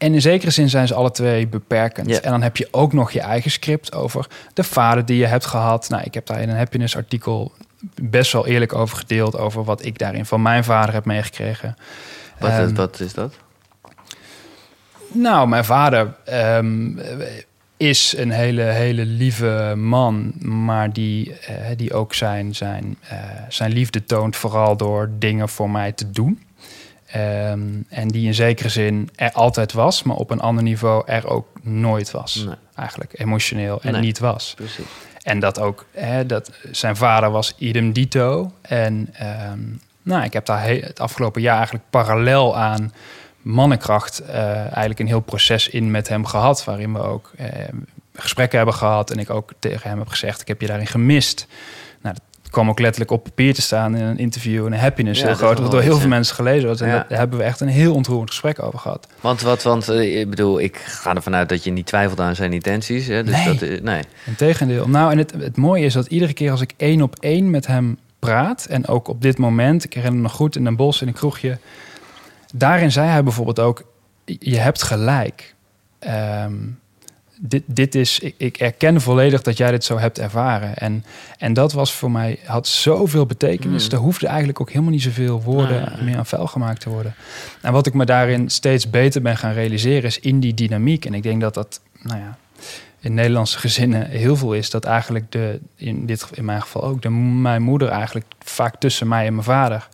en 0.00 0.14
in 0.14 0.20
zekere 0.20 0.50
zin 0.50 0.68
zijn 0.68 0.86
ze 0.86 0.94
alle 0.94 1.10
twee 1.10 1.46
beperkend. 1.48 2.20
En 2.20 2.30
dan 2.30 2.42
heb 2.42 2.56
je 2.56 2.68
ook 2.70 2.92
nog 2.92 3.10
je 3.10 3.20
eigen 3.20 3.50
script 3.50 3.94
over 3.94 4.26
de 4.54 4.64
vader 4.64 5.04
die 5.06 5.16
je 5.18 5.26
hebt 5.26 5.46
gehad. 5.46 5.88
Nou, 5.88 6.02
ik 6.02 6.14
heb 6.14 6.26
daar 6.26 6.40
in 6.40 6.48
een 6.48 6.56
happiness 6.56 6.96
artikel 6.96 7.52
best 8.02 8.32
wel 8.32 8.46
eerlijk 8.46 8.74
over 8.74 8.96
gedeeld. 8.96 9.38
Over 9.38 9.64
wat 9.64 9.84
ik 9.84 9.98
daarin 9.98 10.26
van 10.26 10.42
mijn 10.42 10.64
vader 10.64 10.94
heb 10.94 11.04
meegekregen. 11.04 11.76
Wat, 12.38 12.50
Ehm, 12.50 12.64
is, 12.64 12.72
wat 12.72 13.00
is 13.00 13.14
dat? 13.14 13.34
nou, 15.12 15.48
mijn 15.48 15.64
vader 15.64 16.14
ehm, 16.24 16.90
is 17.76 18.14
een 18.16 18.30
hele, 18.30 18.62
hele 18.62 19.04
lieve 19.04 19.74
man, 19.76 20.32
maar 20.38 20.92
die, 20.92 21.38
eh, 21.38 21.54
die 21.76 21.92
ook 21.94 22.14
zijn, 22.14 22.54
zijn, 22.54 22.98
eh, 23.08 23.18
zijn 23.48 23.72
liefde 23.72 24.04
toont 24.04 24.36
vooral 24.36 24.76
door 24.76 25.10
dingen 25.18 25.48
voor 25.48 25.70
mij 25.70 25.92
te 25.92 26.10
doen. 26.10 26.42
Ehm, 27.12 27.60
en 27.88 28.08
die 28.08 28.26
in 28.26 28.34
zekere 28.34 28.68
zin 28.68 29.10
er 29.16 29.32
altijd 29.32 29.72
was, 29.72 30.02
maar 30.02 30.16
op 30.16 30.30
een 30.30 30.40
ander 30.40 30.62
niveau 30.62 31.02
er 31.06 31.28
ook 31.28 31.46
nooit 31.62 32.10
was. 32.10 32.34
Nee. 32.34 32.54
Eigenlijk 32.74 33.18
emotioneel 33.20 33.80
en 33.82 33.92
Nee. 33.92 34.00
niet 34.00 34.18
was. 34.18 34.52
Precies. 34.56 34.84
En 35.22 35.40
dat 35.40 35.58
ook, 35.60 35.86
hè, 35.92 36.26
dat 36.26 36.50
zijn 36.70 36.96
vader 36.96 37.30
was 37.30 37.54
idem 37.58 37.92
dito. 37.92 38.52
En 38.62 39.08
ehm, 39.12 39.58
nou, 40.02 40.24
ik 40.24 40.32
heb 40.32 40.46
daar 40.46 40.62
he- 40.62 40.80
het 40.84 41.00
afgelopen 41.00 41.42
jaar 41.42 41.56
eigenlijk 41.56 41.84
parallel 41.90 42.56
aan 42.56 42.92
mannenkracht 43.42 44.18
eh, 44.18 44.54
eigenlijk 44.56 44.98
een 44.98 45.06
heel 45.06 45.20
proces 45.20 45.68
in 45.68 45.90
met 45.90 46.08
hem 46.08 46.24
gehad. 46.26 46.64
Waarin 46.64 46.92
we 46.92 46.98
ook 47.02 47.30
eh, 47.36 47.46
gesprekken 48.14 48.56
hebben 48.56 48.74
gehad. 48.76 49.10
En 49.10 49.18
ik 49.18 49.30
ook 49.30 49.50
tegen 49.58 49.88
hem 49.90 49.98
heb 49.98 50.08
gezegd, 50.08 50.40
ik 50.40 50.48
heb 50.48 50.60
je 50.60 50.66
daarin 50.66 50.86
gemist. 50.86 51.46
Kwam 52.50 52.68
ook 52.68 52.78
letterlijk 52.80 53.10
op 53.10 53.24
papier 53.24 53.54
te 53.54 53.62
staan 53.62 53.96
in 53.96 54.02
een 54.02 54.18
interview. 54.18 54.66
En 54.66 54.72
een 54.72 54.78
happiness 54.78 55.20
Ja, 55.20 55.26
heel 55.26 55.36
groot. 55.36 55.58
Wat 55.58 55.70
door 55.70 55.80
heel 55.80 55.98
veel 55.98 56.08
mensen 56.08 56.34
gelezen 56.34 56.64
wordt. 56.66 56.80
En 56.80 56.88
Ja. 56.88 57.06
daar 57.08 57.18
hebben 57.18 57.38
we 57.38 57.44
echt 57.44 57.60
een 57.60 57.68
heel 57.68 57.94
ontroerend 57.94 58.28
gesprek 58.30 58.62
over 58.62 58.78
gehad. 58.78 59.06
Want, 59.20 59.40
wat, 59.40 59.62
want 59.62 59.88
eh, 59.88 60.20
ik 60.20 60.30
bedoel, 60.30 60.60
ik 60.60 60.76
ga 60.76 61.14
ervan 61.14 61.34
uit 61.34 61.48
dat 61.48 61.64
je 61.64 61.70
niet 61.70 61.86
twijfelt 61.86 62.20
aan 62.20 62.34
zijn 62.34 62.52
intenties. 62.52 63.06
Hè? 63.06 63.24
Dus 63.24 63.34
Nee. 63.34 63.44
Dat, 63.58 63.62
eh, 63.62 63.80
nee. 63.80 64.02
Integendeel. 64.26 64.88
Nou, 64.88 65.10
en 65.12 65.18
het, 65.18 65.32
het 65.38 65.56
mooie 65.56 65.84
is 65.84 65.92
dat 65.92 66.06
iedere 66.06 66.32
keer 66.32 66.50
als 66.50 66.60
ik 66.60 66.72
één 66.76 67.02
op 67.02 67.16
één 67.20 67.50
met 67.50 67.66
hem 67.66 67.98
praat... 68.18 68.64
en 68.70 68.86
ook 68.86 69.08
op 69.08 69.22
dit 69.22 69.38
moment, 69.38 69.84
ik 69.84 69.92
herinner 69.94 70.16
me 70.20 70.22
nog 70.26 70.32
goed 70.36 70.56
in 70.56 70.66
een 70.66 70.76
bos 70.76 71.02
in 71.02 71.08
een 71.08 71.14
kroegje... 71.14 71.58
daarin 72.54 72.92
zei 72.92 73.08
hij 73.08 73.22
bijvoorbeeld 73.22 73.60
ook, 73.60 73.82
je 74.24 74.58
hebt 74.58 74.82
gelijk. 74.82 75.54
Ehm, 75.98 76.54
dit, 77.42 77.62
dit 77.66 77.94
is, 77.94 78.18
ik, 78.18 78.34
ik 78.36 78.56
erken 78.56 79.00
volledig 79.00 79.42
dat 79.42 79.56
jij 79.56 79.70
dit 79.70 79.84
zo 79.84 79.98
hebt 79.98 80.18
ervaren. 80.18 80.76
En, 80.76 81.04
en 81.38 81.52
dat 81.52 81.72
was 81.72 81.92
voor 81.92 82.10
mij, 82.10 82.38
had 82.44 82.66
zoveel 82.66 83.26
betekenis. 83.26 83.86
Mm. 83.86 83.92
Er 83.92 83.98
hoefde 83.98 84.26
eigenlijk 84.26 84.60
ook 84.60 84.68
helemaal 84.68 84.90
niet 84.90 85.02
zoveel 85.02 85.42
woorden 85.42 85.92
meer 86.04 86.16
aan 86.16 86.26
vuil 86.26 86.46
gemaakt 86.46 86.80
te 86.80 86.90
worden. 86.90 87.14
En 87.60 87.72
wat 87.72 87.86
ik 87.86 87.94
me 87.94 88.04
daarin 88.04 88.50
steeds 88.50 88.90
beter 88.90 89.22
ben 89.22 89.36
gaan 89.36 89.52
realiseren, 89.52 90.02
is 90.02 90.20
in 90.20 90.40
die 90.40 90.54
dynamiek. 90.54 91.04
En 91.04 91.14
ik 91.14 91.22
denk 91.22 91.40
dat 91.40 91.54
dat, 91.54 91.80
nou 92.02 92.18
ja, 92.18 92.38
in 93.00 93.14
Nederlandse 93.14 93.58
gezinnen 93.58 94.08
heel 94.08 94.36
veel 94.36 94.54
is. 94.54 94.70
Dat 94.70 94.84
eigenlijk 94.84 95.32
de, 95.32 95.60
in, 95.76 96.06
dit, 96.06 96.26
in 96.32 96.44
mijn 96.44 96.60
geval 96.60 96.84
ook, 96.84 97.02
de, 97.02 97.10
mijn 97.10 97.62
moeder 97.62 97.88
eigenlijk 97.88 98.26
vaak 98.38 98.76
tussen 98.76 99.08
mij 99.08 99.26
en 99.26 99.32
mijn 99.32 99.44
vader 99.44 99.88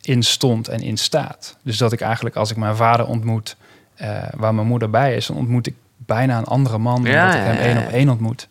in 0.00 0.22
stond 0.22 0.68
en 0.68 0.80
in 0.80 0.96
staat. 0.96 1.56
Dus 1.62 1.76
dat 1.76 1.92
ik 1.92 2.00
eigenlijk 2.00 2.36
als 2.36 2.50
ik 2.50 2.56
mijn 2.56 2.76
vader 2.76 3.06
ontmoet, 3.06 3.56
eh, 3.94 4.22
waar 4.36 4.54
mijn 4.54 4.66
moeder 4.66 4.90
bij 4.90 5.16
is, 5.16 5.26
dan 5.26 5.36
ontmoet 5.36 5.66
ik 5.66 5.74
bijna 6.06 6.38
een 6.38 6.44
andere 6.44 6.78
man 6.78 7.02
Ja, 7.02 7.26
dat 7.26 7.34
ik 7.34 7.40
hem 7.40 7.56
één 7.56 7.78
op 7.78 7.92
één 7.92 8.08
ontmoet. 8.08 8.48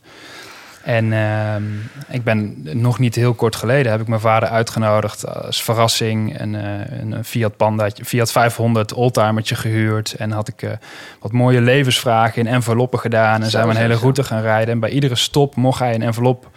En 0.84 1.14
ehm, 1.14 1.64
ik 2.10 2.24
ben 2.24 2.62
nog 2.82 3.00
niet 3.00 3.16
heel 3.16 3.34
kort 3.34 3.56
geleden 3.56 3.92
heb 3.92 4.02
ik 4.02 4.08
mijn 4.08 4.22
vader 4.22 4.50
uitgenodigd 4.50 5.28
als 5.28 5.64
verrassing 5.64 6.40
een, 6.40 6.56
eh, 6.56 7.00
een 7.00 7.24
Fiat 7.24 7.58
Panda, 7.58 7.90
Fiat 8.04 8.32
500 8.32 8.94
oldtimertje 8.94 9.56
gehuurd. 9.56 10.14
En 10.14 10.32
had 10.32 10.48
ik 10.48 10.62
eh, 10.62 10.72
wat 11.20 11.32
mooie 11.32 11.62
levensvragen 11.62 12.42
in 12.42 12.48
enveloppen 12.48 13.00
gedaan 13.00 13.44
en 13.44 13.50
zijn 13.50 13.68
we 13.68 13.74
een 13.74 13.80
hele 13.80 13.96
route 13.96 14.24
gaan 14.24 14.42
rijden. 14.42 14.74
En 14.74 14.80
bij 14.80 14.90
iedere 14.90 15.16
stop 15.16 15.56
mocht 15.56 15.80
hij 15.80 15.94
een 15.94 16.02
envelop 16.02 16.50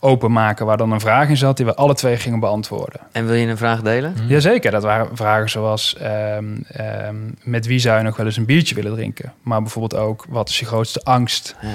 openmaken 0.00 0.66
waar 0.66 0.76
dan 0.76 0.92
een 0.92 1.00
vraag 1.00 1.28
in 1.28 1.36
zat 1.36 1.56
die 1.56 1.66
we 1.66 1.74
alle 1.74 1.94
twee 1.94 2.16
gingen 2.16 2.40
beantwoorden. 2.40 3.00
En 3.12 3.26
wil 3.26 3.34
je 3.34 3.46
een 3.46 3.56
vraag 3.56 3.82
delen? 3.82 4.14
Hm. 4.16 4.28
Jazeker, 4.28 4.70
dat 4.70 4.82
waren 4.82 5.16
vragen 5.16 5.50
zoals 5.50 5.96
ehm, 5.96 6.44
ehm, 6.68 7.16
met 7.42 7.66
wie 7.66 7.78
zou 7.78 7.98
je 7.98 8.04
nog 8.04 8.16
wel 8.16 8.26
eens 8.26 8.36
een 8.36 8.44
biertje 8.44 8.74
willen 8.74 8.94
drinken? 8.94 9.32
Maar 9.42 9.62
bijvoorbeeld 9.62 10.02
ook 10.02 10.24
wat 10.28 10.48
is 10.48 10.58
je 10.58 10.66
grootste 10.66 11.00
angst? 11.02 11.56
Ja. 11.60 11.68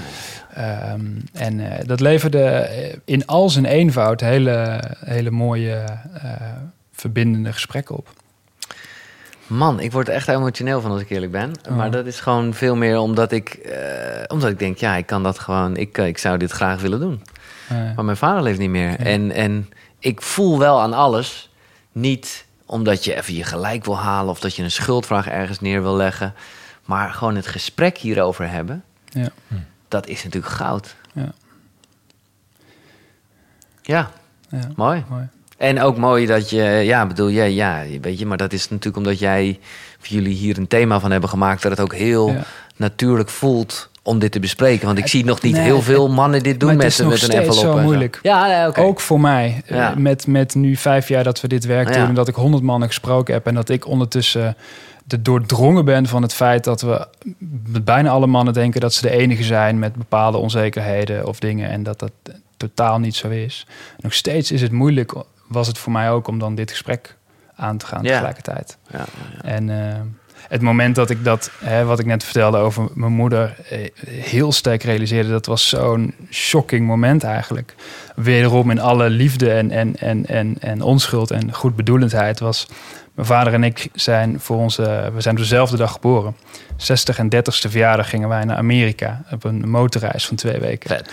Ehm, 0.53 1.05
en 1.33 1.71
eh, 1.71 1.85
dat 1.85 1.99
leverde 1.99 2.69
in 3.05 3.25
al 3.25 3.49
zijn 3.49 3.65
eenvoud 3.65 4.21
hele, 4.21 4.83
hele 5.05 5.31
mooie 5.31 5.83
eh, 6.13 6.31
verbindende 6.91 7.53
gesprekken 7.53 7.95
op. 7.95 8.07
Man, 9.47 9.79
ik 9.79 9.91
word 9.91 10.07
er 10.07 10.13
echt 10.13 10.27
emotioneel 10.27 10.81
van 10.81 10.91
als 10.91 11.01
ik 11.01 11.09
eerlijk 11.09 11.31
ben. 11.31 11.51
Oh. 11.69 11.75
Maar 11.75 11.91
dat 11.91 12.05
is 12.05 12.19
gewoon 12.19 12.53
veel 12.53 12.75
meer 12.75 12.97
omdat 12.97 13.31
ik, 13.31 13.49
eh, 13.49 13.79
omdat 14.27 14.49
ik 14.49 14.59
denk, 14.59 14.77
ja, 14.77 14.95
ik 14.95 15.05
kan 15.05 15.23
dat 15.23 15.39
gewoon, 15.39 15.77
ik, 15.77 15.97
ik 15.97 16.17
zou 16.17 16.37
dit 16.37 16.51
graag 16.51 16.81
willen 16.81 16.99
doen. 16.99 17.21
Maar 17.69 18.05
mijn 18.05 18.17
vader 18.17 18.43
leeft 18.43 18.59
niet 18.59 18.69
meer. 18.69 18.99
En, 18.99 19.31
en 19.31 19.69
ik 19.99 20.21
voel 20.21 20.59
wel 20.59 20.81
aan 20.81 20.93
alles, 20.93 21.49
niet 21.91 22.45
omdat 22.65 23.03
je 23.03 23.15
even 23.15 23.33
je 23.33 23.43
gelijk 23.43 23.85
wil 23.85 23.97
halen 23.97 24.31
of 24.31 24.39
dat 24.39 24.55
je 24.55 24.63
een 24.63 24.71
schuldvraag 24.71 25.27
ergens 25.27 25.59
neer 25.59 25.81
wil 25.81 25.95
leggen, 25.95 26.33
maar 26.85 27.09
gewoon 27.13 27.35
het 27.35 27.47
gesprek 27.47 27.97
hierover 27.97 28.49
hebben, 28.49 28.83
ja, 29.09 29.29
dat 29.87 30.07
is 30.07 30.23
natuurlijk 30.23 30.53
goud. 30.53 30.95
ja, 31.13 31.31
Ja, 33.81 34.11
ja, 34.49 34.67
mooi. 34.75 35.03
mooi. 35.09 35.27
En 35.57 35.81
ook 35.81 35.97
mooi 35.97 36.25
dat 36.25 36.49
je, 36.49 36.63
ja, 36.63 37.07
bedoel 37.07 37.27
je, 37.27 37.43
ja, 37.53 37.83
weet 38.01 38.19
je, 38.19 38.25
maar 38.25 38.37
dat 38.37 38.53
is 38.53 38.69
natuurlijk 38.69 38.97
omdat 38.97 39.19
jij, 39.19 39.59
of 39.99 40.05
jullie 40.07 40.35
hier 40.35 40.57
een 40.57 40.67
thema 40.67 40.99
van 40.99 41.11
hebben 41.11 41.29
gemaakt, 41.29 41.61
dat 41.61 41.71
het 41.71 41.79
ook 41.79 41.93
heel 41.93 42.31
Ja. 42.31 42.43
natuurlijk 42.75 43.29
voelt 43.29 43.89
om 44.03 44.19
dit 44.19 44.31
te 44.31 44.39
bespreken. 44.39 44.85
Want 44.85 44.97
ik 44.97 45.07
zie 45.07 45.25
nog 45.25 45.41
niet 45.41 45.53
nee, 45.53 45.61
heel 45.63 45.81
veel 45.81 46.09
mannen 46.09 46.43
dit 46.43 46.59
doen 46.59 46.75
met, 46.75 46.77
met 46.77 46.99
een 46.99 47.29
envelop. 47.29 47.53
zo 47.53 47.77
moeilijk. 47.77 48.19
Ja, 48.21 48.47
nee. 48.47 48.85
Ook 48.85 48.99
voor 48.99 49.19
mij, 49.19 49.61
eh, 49.65 49.77
Ja. 49.77 49.93
met, 49.97 50.27
met 50.27 50.55
nu 50.55 50.75
vijf 50.75 51.07
jaar 51.07 51.23
dat 51.23 51.41
we 51.41 51.47
dit 51.47 51.65
werk 51.65 51.87
Ja. 51.89 51.93
doen... 51.99 52.07
en 52.07 52.13
dat 52.13 52.27
ik 52.27 52.35
honderd 52.35 52.63
mannen 52.63 52.87
gesproken 52.87 53.33
heb... 53.33 53.47
en 53.47 53.53
dat 53.53 53.69
ik 53.69 53.87
ondertussen 53.87 54.55
de 55.05 55.21
doordrongen 55.21 55.85
ben 55.85 56.07
van 56.07 56.21
het 56.21 56.33
feit... 56.33 56.63
dat 56.63 56.81
we 56.81 57.07
bijna 57.83 58.09
alle 58.09 58.27
mannen 58.27 58.53
denken 58.53 58.81
dat 58.81 58.93
ze 58.93 59.01
de 59.01 59.09
enige 59.11 59.43
zijn... 59.43 59.79
met 59.79 59.95
bepaalde 59.95 60.37
onzekerheden 60.37 61.27
of 61.27 61.39
dingen... 61.39 61.69
en 61.69 61.83
dat 61.83 61.99
dat 61.99 62.11
totaal 62.57 62.99
niet 62.99 63.15
zo 63.15 63.29
is. 63.29 63.67
Nog 63.99 64.13
steeds 64.13 64.51
is 64.51 64.61
het 64.61 64.71
moeilijk, 64.71 65.13
was 65.47 65.67
het 65.67 65.77
voor 65.77 65.91
mij 65.91 66.11
ook... 66.11 66.27
om 66.27 66.39
dan 66.39 66.55
dit 66.55 66.71
gesprek 66.71 67.17
aan 67.55 67.77
te 67.77 67.85
gaan 67.85 68.03
Ja. 68.03 68.09
tegelijkertijd. 68.11 68.77
Ja, 68.91 68.97
ja, 68.97 69.05
ja. 69.35 69.49
En 69.49 69.69
eh, 69.89 69.99
het 70.53 70.61
moment 70.61 70.95
dat 70.95 71.09
ik 71.09 71.23
dat, 71.23 71.51
hè, 71.59 71.85
wat 71.85 71.99
ik 71.99 72.05
net 72.05 72.23
vertelde 72.23 72.57
over 72.57 72.87
mijn 72.93 73.11
moeder, 73.11 73.55
eh, 73.69 73.79
heel 74.05 74.51
sterk 74.51 74.83
realiseerde, 74.83 75.29
dat 75.29 75.45
was 75.45 75.69
zo'n 75.69 76.13
shocking 76.31 76.87
moment 76.87 77.23
eigenlijk. 77.23 77.75
Wederom 78.15 78.69
in 78.71 78.79
alle 78.79 79.09
liefde 79.09 79.51
en, 79.51 79.71
en, 79.71 79.95
en, 79.95 80.25
en, 80.25 80.55
en 80.59 80.81
onschuld 80.81 81.31
en 81.31 81.53
goedbedoelendheid 81.53 82.39
was. 82.39 82.67
Mijn 83.13 83.27
vader 83.27 83.53
en 83.53 83.63
ik 83.63 83.89
zijn 83.93 84.39
voor 84.39 84.57
onze, 84.57 85.11
we 85.13 85.21
zijn 85.21 85.35
dezelfde 85.35 85.77
dag 85.77 85.91
geboren. 85.91 86.35
60 86.77 87.17
en 87.17 87.35
30ste 87.35 87.69
verjaardag 87.69 88.09
gingen 88.09 88.29
wij 88.29 88.43
naar 88.43 88.57
Amerika 88.57 89.23
op 89.31 89.43
een 89.43 89.69
motorreis 89.69 90.25
van 90.25 90.35
twee 90.35 90.59
weken. 90.59 91.05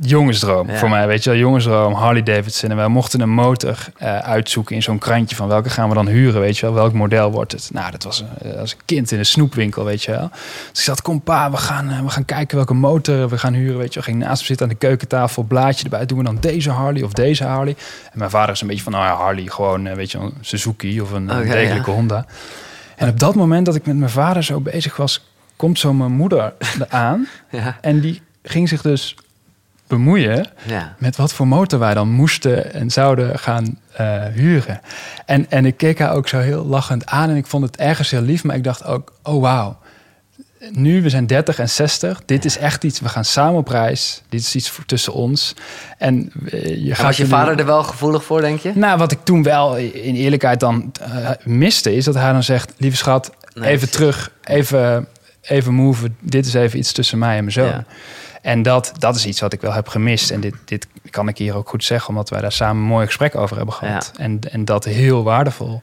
Jongensdroom 0.00 0.70
Ja. 0.70 0.76
voor 0.78 0.88
mij, 0.90 1.06
weet 1.06 1.24
je 1.24 1.30
wel. 1.30 1.38
Jongensdroom, 1.38 1.92
Harley 1.92 2.22
Davidson. 2.22 2.70
En 2.70 2.76
wij 2.76 2.88
mochten 2.88 3.20
een 3.20 3.30
motor 3.30 3.78
eh, 3.96 4.18
uitzoeken 4.18 4.74
in 4.74 4.82
zo'n 4.82 4.98
krantje 4.98 5.36
van 5.36 5.48
welke 5.48 5.70
gaan 5.70 5.88
we 5.88 5.94
dan 5.94 6.06
huren, 6.06 6.40
weet 6.40 6.58
je 6.58 6.66
wel. 6.66 6.74
Welk 6.74 6.92
model 6.92 7.30
wordt 7.30 7.52
het? 7.52 7.70
Nou, 7.72 7.90
dat 7.90 8.04
was 8.04 8.24
eh, 8.42 8.58
als 8.58 8.72
een 8.72 8.78
kind 8.84 9.10
in 9.12 9.18
een 9.18 9.26
snoepwinkel, 9.26 9.84
weet 9.84 10.02
je 10.02 10.10
wel. 10.10 10.28
Dus 10.70 10.78
ik 10.78 10.84
zat, 10.84 11.02
kom 11.02 11.20
pa, 11.20 11.50
we 11.50 11.56
gaan, 11.56 11.90
eh, 11.90 12.00
we 12.00 12.08
gaan 12.08 12.24
kijken 12.24 12.56
welke 12.56 12.74
motor 12.74 13.28
we 13.28 13.38
gaan 13.38 13.54
huren, 13.54 13.78
weet 13.78 13.88
je 13.88 14.00
wel. 14.00 14.02
Ging 14.02 14.18
naast 14.18 14.40
me 14.40 14.46
zitten 14.46 14.66
aan 14.66 14.72
de 14.72 14.78
keukentafel, 14.78 15.42
blaadje 15.42 15.84
erbij. 15.84 16.06
Doen 16.06 16.18
we 16.18 16.24
dan 16.24 16.36
deze 16.40 16.70
Harley 16.70 17.02
of 17.02 17.12
deze 17.12 17.44
Harley? 17.44 17.76
En 18.12 18.18
mijn 18.18 18.30
vader 18.30 18.54
is 18.54 18.60
een 18.60 18.66
beetje 18.66 18.82
van, 18.82 18.92
nou 18.92 19.04
ja, 19.04 19.14
Harley, 19.14 19.46
gewoon, 19.46 19.94
weet 19.94 20.10
je 20.10 20.18
een 20.18 20.34
Suzuki 20.40 21.00
of 21.00 21.10
een, 21.12 21.28
een 21.28 21.38
Oké, 21.38 21.50
degelijke 21.52 21.90
ja. 21.90 21.96
Honda. 21.96 22.26
En 22.96 23.08
op 23.08 23.18
dat 23.18 23.34
moment 23.34 23.66
dat 23.66 23.74
ik 23.74 23.86
met 23.86 23.96
mijn 23.96 24.10
vader 24.10 24.44
zo 24.44 24.60
bezig 24.60 24.96
was, 24.96 25.24
komt 25.56 25.78
zo 25.78 25.92
mijn 25.92 26.12
moeder 26.12 26.52
aan. 26.88 27.26
Ja. 27.50 27.76
En 27.80 28.00
die 28.00 28.22
ging 28.42 28.68
zich 28.68 28.82
dus 28.82 29.16
bemoeien 29.86 30.46
Ja. 30.66 30.94
met 30.98 31.16
wat 31.16 31.32
voor 31.32 31.46
motor 31.48 31.78
wij 31.78 31.94
dan 31.94 32.08
moesten 32.08 32.74
en 32.74 32.90
zouden 32.90 33.38
gaan 33.38 33.78
eh, 33.92 34.22
huren. 34.32 34.80
En, 35.26 35.50
en 35.50 35.66
ik 35.66 35.76
keek 35.76 35.98
haar 35.98 36.12
ook 36.12 36.28
zo 36.28 36.38
heel 36.38 36.64
lachend 36.66 37.06
aan 37.06 37.30
en 37.30 37.36
ik 37.36 37.46
vond 37.46 37.64
het 37.64 37.76
ergens 37.76 38.10
heel 38.10 38.20
lief, 38.22 38.44
maar 38.44 38.56
ik 38.56 38.64
dacht 38.64 38.84
ook, 38.84 39.12
oh 39.22 39.40
wauw. 39.40 39.78
Nu, 40.70 41.02
we 41.02 41.08
zijn 41.08 41.26
30 41.26 41.58
en 41.58 41.68
60. 41.68 42.22
Dit 42.26 42.44
is 42.44 42.58
echt 42.58 42.84
iets, 42.84 43.00
we 43.00 43.08
gaan 43.08 43.24
samen 43.24 43.58
op 43.58 43.68
reis. 43.68 44.22
Dit 44.28 44.40
is 44.40 44.54
iets 44.54 44.70
voor, 44.70 44.84
tussen 44.84 45.12
ons. 45.12 45.54
En 45.98 46.32
eh, 46.50 46.84
je 46.84 46.90
En 46.90 46.96
gaat 46.96 47.04
was 47.06 47.16
je 47.16 47.22
nu- 47.22 47.28
vader 47.28 47.58
er 47.58 47.66
wel 47.66 47.82
gevoelig 47.82 48.24
voor, 48.24 48.40
denk 48.40 48.60
je? 48.60 48.72
nou, 48.74 48.98
wat 48.98 49.12
ik 49.12 49.18
toen 49.24 49.42
wel 49.42 49.76
in 49.76 50.14
eerlijkheid 50.14 50.60
dan 50.60 50.92
eh, 51.00 51.30
miste, 51.44 51.94
is 51.94 52.04
dat 52.04 52.14
hij 52.14 52.32
dan 52.32 52.42
zegt: 52.42 52.72
Lieve 52.76 52.96
schat, 52.96 53.30
Nee, 53.54 53.64
even 53.68 53.78
precies. 53.78 53.96
terug, 53.96 54.30
even, 54.44 55.06
even 55.42 55.74
move. 55.74 56.10
Dit 56.20 56.46
is 56.46 56.54
even 56.54 56.78
iets 56.78 56.92
tussen 56.92 57.18
mij 57.18 57.30
en 57.36 57.40
mijn 57.40 57.52
zoon. 57.52 57.66
Ja. 57.66 57.84
En 58.46 58.62
dat, 58.62 58.92
dat 58.98 59.16
is 59.16 59.26
iets 59.26 59.40
wat 59.40 59.52
ik 59.52 59.60
wel 59.60 59.72
heb 59.72 59.88
gemist. 59.88 60.30
En 60.30 60.40
dit, 60.40 60.54
dit 60.64 60.86
kan 61.10 61.28
ik 61.28 61.38
hier 61.38 61.54
ook 61.56 61.68
goed 61.68 61.84
zeggen, 61.84 62.08
omdat 62.08 62.28
wij 62.30 62.40
daar 62.40 62.52
samen 62.52 62.82
een 62.82 62.88
mooi 62.88 63.06
gesprek 63.06 63.34
over 63.36 63.56
hebben 63.56 63.74
gehad. 63.74 64.12
En, 64.18 64.40
en 64.50 64.64
dat 64.64 64.84
heel 64.84 65.22
waardevol 65.22 65.82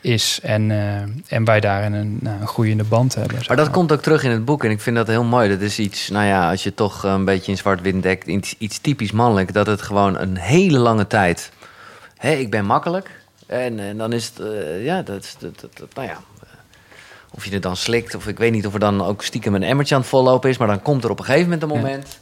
is. 0.00 0.38
En, 0.42 0.70
eh, 0.70 1.34
en 1.36 1.44
wij 1.44 1.60
daarin 1.60 1.92
een, 1.92 2.18
nou, 2.20 2.40
een 2.40 2.46
groeiende 2.46 2.84
band 2.84 3.14
hebben. 3.14 3.38
Maar 3.48 3.56
dat 3.56 3.70
komt 3.70 3.92
ook 3.92 4.02
terug 4.02 4.22
in 4.24 4.30
het 4.30 4.44
boek 4.44 4.64
en 4.64 4.70
ik 4.70 4.80
vind 4.80 4.96
dat 4.96 5.06
heel 5.06 5.24
mooi. 5.24 5.48
Dat 5.48 5.60
is 5.60 5.78
iets, 5.78 6.08
nou 6.08 6.24
ja, 6.26 6.50
als 6.50 6.62
je 6.62 6.74
toch 6.74 7.02
een 7.02 7.24
beetje 7.24 7.50
in 7.52 7.58
zwart-wit 7.58 8.02
dekt, 8.02 8.26
iets, 8.26 8.54
iets 8.58 8.78
typisch 8.78 9.12
mannelijk, 9.12 9.52
dat 9.52 9.66
het 9.66 9.82
gewoon 9.82 10.18
een 10.18 10.36
hele 10.36 10.78
lange 10.78 11.06
tijd. 11.06 11.50
Hé, 12.16 12.30
ik 12.32 12.50
ben 12.50 12.64
makkelijk. 12.64 13.10
En, 13.46 13.78
en 13.80 13.96
dan 13.96 14.12
is 14.12 14.32
het, 14.34 14.46
eh, 14.46 14.84
ja, 14.84 15.02
dat, 15.02 15.22
is- 15.24 15.36
dat, 15.38 15.60
dat, 15.60 15.76
dat- 15.78 15.94
nou 15.94 16.08
ja. 16.08 16.18
Of 17.36 17.44
je 17.44 17.52
het 17.52 17.62
dan 17.62 17.76
slikt, 17.76 18.14
of 18.14 18.26
ik 18.26 18.38
weet 18.38 18.52
niet 18.52 18.66
of 18.66 18.74
er 18.74 18.80
dan 18.80 19.04
ook 19.04 19.22
stiekem 19.22 19.54
een 19.54 19.62
emmertje 19.62 19.94
aan 19.94 20.00
het 20.00 20.10
vollopen 20.10 20.50
is, 20.50 20.56
maar 20.58 20.68
dan 20.68 20.82
komt 20.82 21.04
er 21.04 21.10
op 21.10 21.18
een 21.18 21.24
gegeven 21.24 21.44
moment 21.44 21.62
een 21.62 21.68
Ja. 21.68 21.74
moment, 21.74 22.18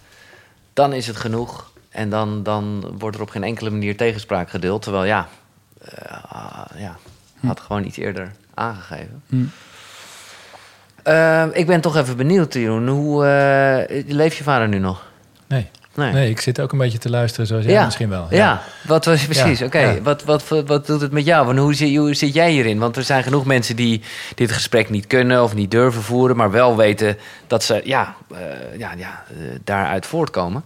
dan 0.73 0.93
is 0.93 1.07
het 1.07 1.17
genoeg. 1.17 1.73
En 1.91 2.11
dan, 2.11 2.43
dan 2.43 2.95
wordt 2.99 3.17
er 3.17 3.23
op 3.23 3.31
geen 3.31 3.45
enkele 3.45 3.71
manier 3.71 3.97
tegenspraak 3.97 4.51
geduld. 4.51 4.83
Terwijl 4.83 5.05
ja, 5.05 5.29
ah, 6.29 6.65
ja 6.77 6.97
had 7.47 7.61
gewoon 7.61 7.85
iets 7.85 7.97
eerder 7.97 8.33
aangegeven. 8.55 9.23
Hm. 9.29 9.45
Eh, 11.03 11.47
ik 11.53 11.67
ben 11.67 11.81
toch 11.81 11.97
even 11.97 12.17
benieuwd, 12.17 12.55
Jeroen. 12.55 12.89
Hoe 12.89 13.27
eh, 13.27 14.03
leeft 14.07 14.37
je 14.37 14.45
vader 14.45 14.69
nu 14.69 14.79
nog? 14.79 15.07
Nee. 15.47 15.69
Nee. 15.95 16.13
nee, 16.13 16.31
ik 16.31 16.41
zit 16.41 16.61
ook 16.61 16.73
een 16.73 16.79
beetje 16.79 16.99
te 16.99 17.11
luisteren 17.11 17.47
zoals 17.47 17.65
jij 17.65 17.85
misschien 17.85 18.09
wel. 18.09 18.27
Ja, 18.31 18.63
wat 18.87 19.05
was 19.05 19.25
precies? 19.25 19.59
Ja, 19.59 19.67
Oké, 19.67 19.79
ja. 19.79 20.01
wat, 20.03 20.25
wat, 20.25 20.49
wat 20.67 20.87
doet 20.87 21.01
het 21.01 21.13
met 21.13 21.25
jou? 21.25 21.47
Want 21.47 21.59
hoe, 21.59 21.75
zit, 21.75 21.97
hoe 21.97 22.15
zit 22.15 22.35
jij 22.35 22.51
hierin? 22.51 22.79
Want 22.79 22.97
er 22.97 23.03
zijn 23.03 23.23
genoeg 23.23 23.45
mensen 23.45 23.77
die 23.77 24.03
dit 24.35 24.53
gesprek 24.53 24.91
niet 24.91 25.07
kunnen 25.07 25.43
of 25.43 25.55
niet 25.55 25.71
durven 25.71 26.03
voeren, 26.03 26.37
maar 26.37 26.51
wel 26.51 26.77
weten 26.77 27.17
dat 27.47 27.63
ze 27.63 27.81
ja, 27.85 28.15
eh, 28.31 28.39
ja, 28.79 28.93
ja, 28.97 29.25
eh, 29.29 29.37
daaruit 29.65 30.07
voortkomen. 30.07 30.65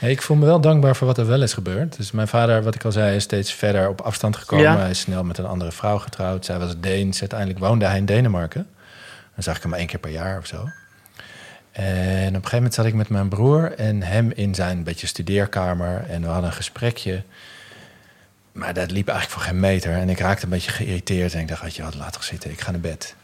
Nee, 0.00 0.10
ik 0.10 0.22
voel 0.22 0.36
me 0.36 0.46
wel 0.46 0.60
dankbaar 0.60 0.96
voor 0.96 1.06
wat 1.06 1.18
er 1.18 1.26
wel 1.26 1.42
is 1.42 1.52
gebeurd. 1.52 1.96
Dus 1.96 2.10
mijn 2.10 2.28
vader, 2.28 2.62
wat 2.62 2.74
ik 2.74 2.84
al 2.84 2.92
zei, 2.92 3.16
is 3.16 3.22
steeds 3.22 3.52
verder 3.52 3.88
op 3.88 4.00
afstand 4.00 4.36
gekomen. 4.36 4.64
Ja. 4.64 4.78
Hij 4.78 4.90
is 4.90 5.00
snel 5.00 5.24
met 5.24 5.38
een 5.38 5.46
andere 5.46 5.72
vrouw 5.72 5.98
getrouwd. 5.98 6.44
Zij 6.44 6.58
was 6.58 6.74
Deens. 6.80 7.20
Uiteindelijk 7.20 7.58
woonde 7.58 7.84
hij 7.84 7.96
in 7.96 8.04
Denemarken. 8.04 8.66
Dan 9.34 9.42
zag 9.42 9.56
ik 9.56 9.62
hem 9.62 9.70
maar 9.70 9.78
één 9.78 9.88
keer 9.88 9.98
per 9.98 10.10
jaar 10.10 10.38
of 10.38 10.46
zo. 10.46 10.68
En 11.72 11.82
op 12.28 12.34
een 12.34 12.34
gegeven 12.34 12.56
moment 12.56 12.74
zat 12.74 12.84
ik 12.86 12.94
met 12.94 13.08
mijn 13.08 13.28
broer 13.28 13.72
en 13.78 14.02
hem 14.02 14.32
in 14.34 14.54
zijn 14.54 14.82
beetje 14.82 15.06
studeerkamer. 15.06 16.04
En 16.08 16.20
we 16.22 16.26
hadden 16.26 16.44
een 16.50 16.56
gesprekje. 16.56 17.22
Maar 18.52 18.74
dat 18.74 18.90
liep 18.90 19.08
eigenlijk 19.08 19.38
voor 19.40 19.48
geen 19.50 19.60
meter. 19.60 19.92
En 19.92 20.08
ik 20.08 20.18
raakte 20.18 20.44
een 20.44 20.50
beetje 20.50 20.70
geïrriteerd. 20.70 21.34
En 21.34 21.40
ik 21.40 21.48
dacht, 21.48 21.74
je 21.76 21.82
wat, 21.82 21.94
laat 21.94 22.12
toch 22.12 22.24
zitten. 22.24 22.50
Ik 22.50 22.60
ga 22.60 22.70
naar 22.70 22.80
bed. 22.80 23.14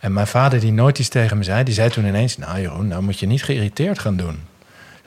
En 0.00 0.12
mijn 0.12 0.26
vader, 0.26 0.60
die 0.60 0.72
nooit 0.72 0.98
iets 0.98 1.08
tegen 1.08 1.38
me 1.38 1.44
zei, 1.44 1.64
die 1.64 1.74
zei 1.74 1.90
toen 1.90 2.06
ineens... 2.06 2.36
Nou 2.38 2.60
Jeroen, 2.60 2.88
nou 2.88 3.02
moet 3.02 3.18
je 3.18 3.26
niet 3.26 3.44
geïrriteerd 3.44 3.98
gaan 3.98 4.16
doen. 4.16 4.40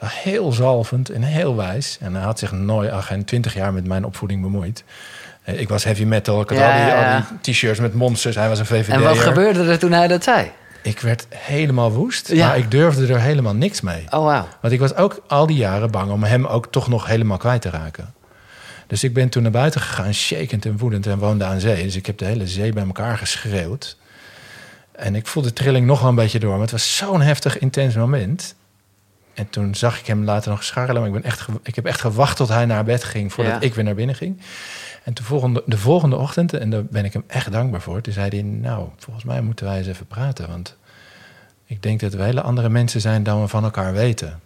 Heel 0.04 0.52
zalvend 0.52 1.10
en 1.10 1.22
heel 1.22 1.56
wijs. 1.56 1.98
En 2.00 2.14
hij 2.14 2.24
had 2.24 2.38
zich 2.38 2.52
nooit, 2.52 2.90
al 2.90 3.02
geen 3.02 3.24
twintig 3.24 3.54
jaar 3.54 3.72
met 3.72 3.86
mijn 3.86 4.04
opvoeding 4.04 4.42
bemoeid. 4.42 4.84
Eh, 5.42 5.60
Ik 5.60 5.68
was 5.68 5.84
heavy 5.84 6.04
metal, 6.04 6.40
ik 6.40 6.48
had 6.48 6.58
Ja, 6.58 6.68
al 6.70 6.76
die, 6.76 6.94
ja, 6.94 7.26
die 7.42 7.52
t-shirts 7.54 7.80
met 7.80 7.94
monsters. 7.94 8.36
Hij 8.36 8.48
was 8.48 8.58
een 8.58 8.66
VVD. 8.66 8.88
En 8.88 9.02
wat 9.02 9.18
gebeurde 9.18 9.70
er 9.70 9.78
toen 9.78 9.92
hij 9.92 10.08
dat 10.08 10.24
zei? 10.24 10.50
Ik 10.82 11.00
werd 11.00 11.26
helemaal 11.28 11.92
woest, 11.92 12.28
Ja. 12.28 12.46
maar 12.46 12.58
ik 12.58 12.70
durfde 12.70 13.06
er 13.12 13.20
helemaal 13.20 13.54
niks 13.54 13.80
mee. 13.80 14.04
Oh, 14.10 14.24
wauw. 14.24 14.46
Want 14.60 14.72
ik 14.74 14.80
was 14.80 14.94
ook 14.94 15.22
al 15.26 15.46
die 15.46 15.56
jaren 15.56 15.90
bang 15.90 16.10
om 16.10 16.22
hem 16.24 16.46
ook 16.46 16.66
toch 16.70 16.88
nog 16.88 17.06
helemaal 17.06 17.36
kwijt 17.38 17.62
te 17.62 17.70
raken. 17.70 18.14
Dus 18.86 19.04
ik 19.04 19.14
ben 19.14 19.28
toen 19.28 19.42
naar 19.42 19.52
buiten 19.52 19.80
gegaan, 19.80 20.14
shakend 20.14 20.64
en 20.66 20.78
woedend 20.78 21.06
en 21.06 21.18
woonde 21.18 21.44
aan 21.44 21.60
zee. 21.60 21.82
Dus 21.82 21.96
ik 21.96 22.06
heb 22.06 22.18
de 22.18 22.24
hele 22.24 22.46
zee 22.46 22.72
bij 22.72 22.84
elkaar 22.84 23.18
geschreeuwd. 23.18 23.96
En 24.92 25.14
ik 25.14 25.26
voelde 25.26 25.48
de 25.48 25.54
trilling 25.54 25.86
nog 25.86 26.00
wel 26.00 26.08
een 26.08 26.14
beetje 26.14 26.38
door, 26.38 26.52
maar 26.52 26.60
het 26.60 26.70
was 26.70 26.96
zo'n 26.96 27.20
heftig, 27.20 27.58
intens 27.58 27.94
moment. 27.94 28.54
En 29.34 29.50
toen 29.50 29.74
zag 29.74 29.98
ik 29.98 30.06
hem 30.06 30.24
later 30.24 30.50
nog 30.50 30.64
scharrelen, 30.64 31.00
maar 31.02 31.10
ik, 31.10 31.22
ben 31.22 31.24
echt 31.30 31.46
ik 31.62 31.74
heb 31.74 31.86
echt 31.86 32.00
gewacht 32.00 32.36
tot 32.36 32.48
hij 32.48 32.64
naar 32.66 32.84
bed 32.84 33.04
ging 33.04 33.32
voordat 33.32 33.52
Ja. 33.52 33.60
ik 33.60 33.74
weer 33.74 33.84
naar 33.84 33.94
binnen 33.94 34.14
ging. 34.16 34.40
En 35.04 35.14
de 35.14 35.22
volgende, 35.22 35.62
de 35.66 35.78
volgende 35.78 36.16
ochtend, 36.16 36.52
en 36.52 36.70
daar 36.70 36.84
ben 36.84 37.04
ik 37.04 37.12
hem 37.12 37.24
echt 37.26 37.52
dankbaar 37.52 37.80
voor, 37.80 38.00
toen 38.00 38.12
zei 38.12 38.28
hij, 38.28 38.42
nou, 38.42 38.88
volgens 38.98 39.24
mij 39.24 39.40
moeten 39.40 39.66
wij 39.66 39.78
eens 39.78 39.86
even 39.86 40.06
praten, 40.06 40.48
want 40.48 40.76
ik 41.66 41.82
denk 41.82 42.00
dat 42.00 42.12
we 42.14 42.22
hele 42.22 42.40
andere 42.42 42.68
mensen 42.68 43.00
zijn 43.00 43.22
dan 43.22 43.40
we 43.40 43.48
van 43.48 43.64
elkaar 43.64 43.92
weten. 43.92 44.40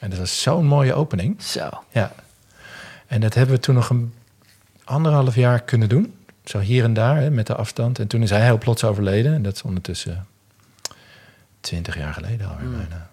En 0.00 0.10
dat 0.10 0.18
was 0.18 0.42
zo'n 0.42 0.66
mooie 0.66 0.94
opening. 0.94 1.42
Zo. 1.42 1.68
Ja. 1.90 2.12
En 3.06 3.20
dat 3.20 3.34
hebben 3.34 3.54
we 3.54 3.60
toen 3.60 3.74
nog 3.74 3.90
een 3.90 4.14
anderhalf 4.84 5.34
jaar 5.34 5.60
kunnen 5.62 5.88
doen. 5.88 6.14
Zo 6.44 6.58
hier 6.58 6.84
en 6.84 6.94
daar, 6.94 7.16
hè, 7.16 7.30
met 7.30 7.46
de 7.46 7.54
afstand. 7.54 7.98
En 7.98 8.06
toen 8.06 8.22
is 8.22 8.30
hij 8.30 8.44
heel 8.44 8.58
plots 8.58 8.84
overleden. 8.84 9.34
En 9.34 9.42
dat 9.42 9.54
is 9.54 9.62
ondertussen 9.62 10.26
twintig 11.60 11.96
jaar 11.98 12.12
geleden 12.14 12.48
alweer 12.48 12.66
Mm. 12.66 12.76
bijna. 12.76 13.08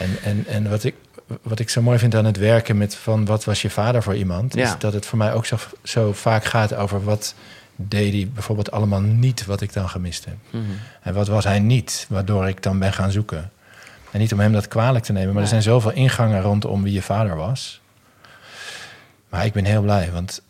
En, 0.00 0.16
en, 0.24 0.44
en 0.46 0.70
wat, 0.70 0.84
ik, 0.84 0.94
wat 1.42 1.58
ik 1.58 1.68
zo 1.70 1.82
mooi 1.82 1.98
vind 1.98 2.14
aan 2.14 2.24
het 2.24 2.36
werken 2.36 2.78
met 2.78 2.94
van 2.94 3.24
wat 3.24 3.44
was 3.44 3.62
je 3.62 3.70
vader 3.70 4.02
voor 4.02 4.16
iemand... 4.16 4.54
Ja. 4.54 4.64
is 4.64 4.78
dat 4.78 4.92
het 4.92 5.06
voor 5.06 5.18
mij 5.18 5.32
ook 5.32 5.46
zo, 5.46 5.56
zo 5.82 6.12
vaak 6.12 6.44
gaat 6.44 6.74
over 6.74 7.04
wat 7.04 7.34
deed 7.76 8.12
hij 8.12 8.30
bijvoorbeeld 8.34 8.70
allemaal 8.70 9.00
niet 9.00 9.46
wat 9.46 9.60
ik 9.60 9.72
dan 9.72 9.88
gemist 9.88 10.24
heb. 10.24 10.36
Mhm. 10.50 10.64
En 11.02 11.14
wat 11.14 11.28
was 11.28 11.44
hij 11.44 11.58
niet, 11.58 12.06
waardoor 12.08 12.48
ik 12.48 12.62
dan 12.62 12.78
ben 12.78 12.92
gaan 12.92 13.10
zoeken. 13.10 13.50
En 14.10 14.20
niet 14.20 14.32
om 14.32 14.40
hem 14.40 14.52
dat 14.52 14.68
kwalijk 14.68 15.04
te 15.04 15.12
nemen, 15.12 15.32
maar 15.32 15.42
er 15.42 15.48
zijn 15.48 15.62
zoveel 15.62 15.92
ingangen 15.92 16.42
rondom 16.42 16.82
wie 16.82 16.92
je 16.92 17.02
vader 17.02 17.36
was. 17.36 17.80
Maar 19.28 19.44
ik 19.44 19.52
ben 19.52 19.64
heel 19.64 19.82
blij, 19.82 20.10
want 20.12 20.42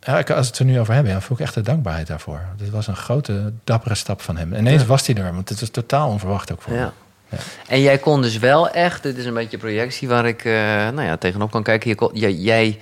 ja, 0.00 0.16
als 0.16 0.26
we 0.26 0.34
het 0.34 0.58
er 0.58 0.64
nu 0.64 0.80
over 0.80 0.94
hebben, 0.94 1.12
ja, 1.12 1.20
voel 1.20 1.36
ik 1.36 1.42
echt 1.42 1.54
de 1.54 1.60
dankbaarheid 1.60 2.06
daarvoor. 2.06 2.40
Dit 2.56 2.70
was 2.70 2.86
een 2.86 2.96
grote, 2.96 3.52
dappere 3.64 3.94
stap 3.94 4.20
van 4.20 4.36
hem. 4.36 4.52
En 4.52 4.60
ineens 4.60 4.86
was 4.86 5.06
hij 5.06 5.16
er, 5.16 5.34
want 5.34 5.48
het 5.48 5.60
was 5.60 5.68
totaal 5.68 6.08
onverwacht 6.08 6.52
ook 6.52 6.62
voor 6.62 6.72
Ja. 6.74 6.84
me. 6.84 6.90
Ja. 7.30 7.38
En 7.68 7.80
jij 7.80 7.98
kon 7.98 8.22
dus 8.22 8.38
wel 8.38 8.68
echt, 8.70 9.02
dit 9.02 9.16
is 9.16 9.24
een 9.24 9.34
beetje 9.34 9.58
projectie 9.58 10.08
waar 10.08 10.26
ik 10.26 10.44
eh, 10.44 10.52
nou 10.88 11.02
ja, 11.02 11.16
tegenop 11.16 11.50
kan 11.50 11.62
kijken. 11.62 11.88
Je 11.88 11.94
kon- 11.94 12.10
jij, 12.12 12.32
jij, 12.32 12.78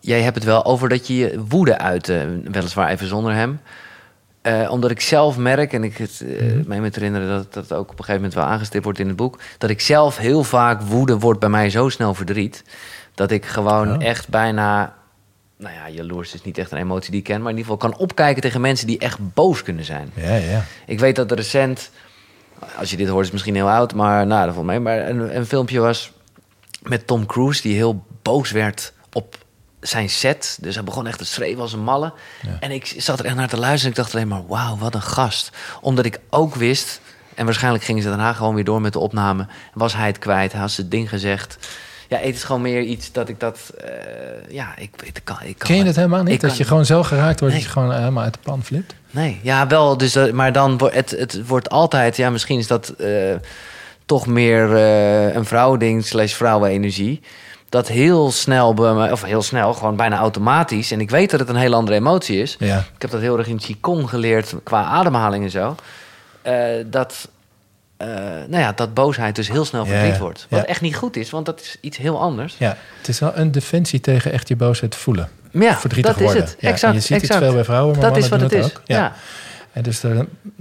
jij 0.00 0.20
hebt 0.20 0.34
het 0.34 0.44
wel 0.44 0.64
over 0.64 0.88
dat 0.88 1.06
je 1.06 1.16
je 1.16 1.44
woede 1.48 1.78
uit, 1.78 2.06
weliswaar 2.50 2.88
even 2.90 3.06
zonder 3.06 3.32
hem. 3.32 3.60
Eh, 4.42 4.68
omdat 4.70 4.90
ik 4.90 5.00
zelf 5.00 5.36
merk, 5.36 5.72
en 5.72 5.84
ik 5.84 5.96
het 5.96 6.20
eh, 6.26 6.42
Mhm. 6.46 6.62
mij 6.68 6.80
me 6.80 6.90
te 6.90 6.98
herinneren 6.98 7.28
dat 7.28 7.54
dat 7.54 7.72
ook 7.72 7.90
op 7.90 7.98
een 7.98 8.04
gegeven 8.04 8.14
moment 8.14 8.34
wel 8.34 8.44
aangestipt 8.44 8.84
wordt 8.84 8.98
in 8.98 9.06
het 9.08 9.16
boek, 9.16 9.38
dat 9.58 9.70
ik 9.70 9.80
zelf 9.80 10.16
heel 10.16 10.42
vaak 10.44 10.80
woede 10.82 11.18
wordt 11.18 11.40
bij 11.40 11.48
mij 11.48 11.70
zo 11.70 11.88
snel 11.88 12.14
verdriet. 12.14 12.64
Dat 13.14 13.30
ik 13.30 13.44
gewoon 13.46 13.94
Oh. 13.96 14.04
echt 14.04 14.28
bijna, 14.28 14.94
nou 15.58 15.74
ja, 15.74 15.88
jaloers 15.88 16.34
is 16.34 16.42
niet 16.42 16.58
echt 16.58 16.70
een 16.70 16.78
emotie 16.78 17.10
die 17.10 17.18
ik 17.20 17.26
ken, 17.26 17.42
maar 17.42 17.50
in 17.52 17.56
ieder 17.58 17.72
geval 17.72 17.90
kan 17.90 17.98
opkijken 18.00 18.42
tegen 18.42 18.60
mensen 18.60 18.86
die 18.86 18.98
echt 18.98 19.18
boos 19.34 19.62
kunnen 19.62 19.84
zijn. 19.84 20.10
Ja, 20.14 20.34
ja. 20.34 20.64
Ik 20.86 20.98
weet 21.00 21.16
dat 21.16 21.32
recent, 21.32 21.90
als 22.78 22.90
je 22.90 22.96
dit 22.96 23.08
hoort 23.08 23.18
is 23.18 23.24
het 23.24 23.32
misschien 23.32 23.54
heel 23.54 23.70
oud, 23.70 23.94
maar 23.94 24.26
nou, 24.26 24.44
dat 24.44 24.54
valt 24.54 24.66
mee. 24.66 24.80
Maar 24.80 25.08
een, 25.08 25.36
een 25.36 25.46
filmpje 25.46 25.80
was 25.80 26.12
met 26.82 27.06
Tom 27.06 27.26
Cruise 27.26 27.62
die 27.62 27.74
heel 27.74 28.04
boos 28.22 28.50
werd 28.50 28.92
op 29.12 29.38
zijn 29.80 30.10
set. 30.10 30.58
Dus 30.60 30.74
hij 30.74 30.84
begon 30.84 31.06
echt 31.06 31.18
te 31.18 31.24
schreeuwen 31.24 31.60
als 31.60 31.72
een 31.72 31.84
malle. 31.84 32.12
Ja. 32.42 32.56
En 32.60 32.70
ik 32.70 32.94
zat 32.98 33.18
er 33.18 33.24
echt 33.24 33.34
naar 33.36 33.48
te 33.48 33.58
luisteren. 33.58 33.90
Ik 33.90 33.96
dacht 33.96 34.14
alleen 34.14 34.28
maar, 34.28 34.46
wauw, 34.46 34.76
wat 34.76 34.94
een 34.94 35.02
gast. 35.02 35.50
Omdat 35.80 36.04
ik 36.04 36.20
ook 36.30 36.54
wist... 36.54 37.00
En 37.34 37.44
waarschijnlijk 37.44 37.84
gingen 37.84 38.02
ze 38.02 38.08
daarna 38.08 38.32
gewoon 38.32 38.54
weer 38.54 38.64
door 38.64 38.80
met 38.80 38.92
de 38.92 38.98
opname. 38.98 39.46
Was 39.74 39.94
hij 39.94 40.06
het 40.06 40.18
kwijt, 40.18 40.52
hij 40.52 40.60
had 40.60 40.70
zijn 40.70 40.88
ding 40.88 41.08
gezegd. 41.08 41.58
Ja, 42.08 42.16
het 42.18 42.34
is 42.34 42.44
gewoon 42.44 42.62
meer 42.62 42.82
iets 42.82 43.12
dat 43.12 43.28
ik 43.28 43.40
dat... 43.40 43.58
eh, 43.84 43.90
ja, 44.48 44.66
ik, 44.76 44.90
ik, 45.04 45.20
kan, 45.24 45.36
ik 45.44 45.58
kan 45.58 45.68
Ken 45.68 45.76
je 45.76 45.84
dat 45.84 45.96
helemaal 45.96 46.22
niet? 46.22 46.40
Dat 46.40 46.50
kan- 46.50 46.58
je 46.58 46.64
gewoon 46.64 46.84
zo 46.86 47.02
geraakt 47.02 47.40
wordt 47.40 47.54
Nee. 47.54 47.64
dat 47.64 47.72
je 47.72 47.78
gewoon 47.80 47.94
helemaal 47.94 48.22
uit 48.24 48.32
de 48.32 48.38
pan 48.42 48.64
flipt? 48.64 48.94
Nee, 49.10 49.40
ja, 49.42 49.66
wel. 49.66 49.96
Dus, 49.96 50.30
maar 50.32 50.52
dan 50.52 50.78
wordt 50.78 50.94
het, 50.94 51.10
het 51.10 51.46
wordt 51.46 51.70
altijd... 51.70 52.16
Ja, 52.16 52.30
misschien 52.30 52.58
is 52.58 52.66
dat 52.66 52.88
eh, 52.88 53.10
toch 54.06 54.26
meer 54.26 54.76
eh, 54.76 55.34
een 55.34 55.44
vrouwending 55.44 56.04
slash 56.06 56.32
vrouwenenergie. 56.32 57.20
Dat 57.68 57.88
heel 57.88 58.30
snel, 58.30 58.74
bij 58.74 59.12
of 59.12 59.22
heel 59.22 59.42
snel, 59.42 59.72
gewoon 59.74 59.96
bijna 59.96 60.16
automatisch. 60.18 60.90
En 60.90 61.00
ik 61.00 61.10
weet 61.10 61.30
dat 61.30 61.40
het 61.40 61.48
een 61.48 61.56
hele 61.56 61.76
andere 61.76 61.96
emotie 61.96 62.42
is. 62.42 62.56
Ja. 62.58 62.78
Ik 62.78 63.02
heb 63.02 63.10
dat 63.10 63.20
heel 63.20 63.38
erg 63.38 63.46
in 63.46 63.58
Qigong 63.58 64.08
geleerd 64.08 64.54
qua 64.64 64.82
ademhaling 64.84 65.44
en 65.44 65.50
zo. 65.50 65.74
Eh, 66.42 66.54
dat, 66.86 67.28
eh, 67.96 68.06
nou 68.48 68.58
ja, 68.58 68.72
dat 68.72 68.94
boosheid 68.94 69.34
dus 69.36 69.48
heel 69.48 69.64
snel 69.64 69.84
Ja, 69.84 69.90
verdriet 69.90 70.18
wordt. 70.18 70.46
Wat 70.50 70.60
ja. 70.60 70.66
echt 70.66 70.80
niet 70.80 70.96
goed 70.96 71.16
is, 71.16 71.30
want 71.30 71.46
dat 71.46 71.60
is 71.60 71.76
iets 71.80 71.96
heel 71.96 72.20
anders. 72.20 72.54
ja, 72.58 72.76
het 72.98 73.08
is 73.08 73.18
wel 73.18 73.32
een 73.36 73.52
defensie 73.52 74.00
tegen 74.00 74.32
echt 74.32 74.48
je 74.48 74.56
boosheid 74.56 74.94
voelen. 74.94 75.28
Ja, 75.50 75.76
Verdrietig 75.76 76.12
dat 76.12 76.20
is 76.20 76.26
worden. 76.26 76.42
het. 76.44 76.56
Ja, 76.60 76.68
exact. 76.68 76.94
je 76.94 77.00
ziet 77.00 77.10
exact. 77.10 77.32
het 77.34 77.42
veel 77.44 77.54
bij 77.54 77.64
vrouwen, 77.64 77.98
maar 77.98 78.08
dat 78.08 78.16
is 78.16 78.28
wat 78.28 78.40
het 78.40 78.52
is. 78.52 78.64
ook. 78.64 78.82
ja. 78.84 79.12
En 79.72 79.82
dus 79.82 80.02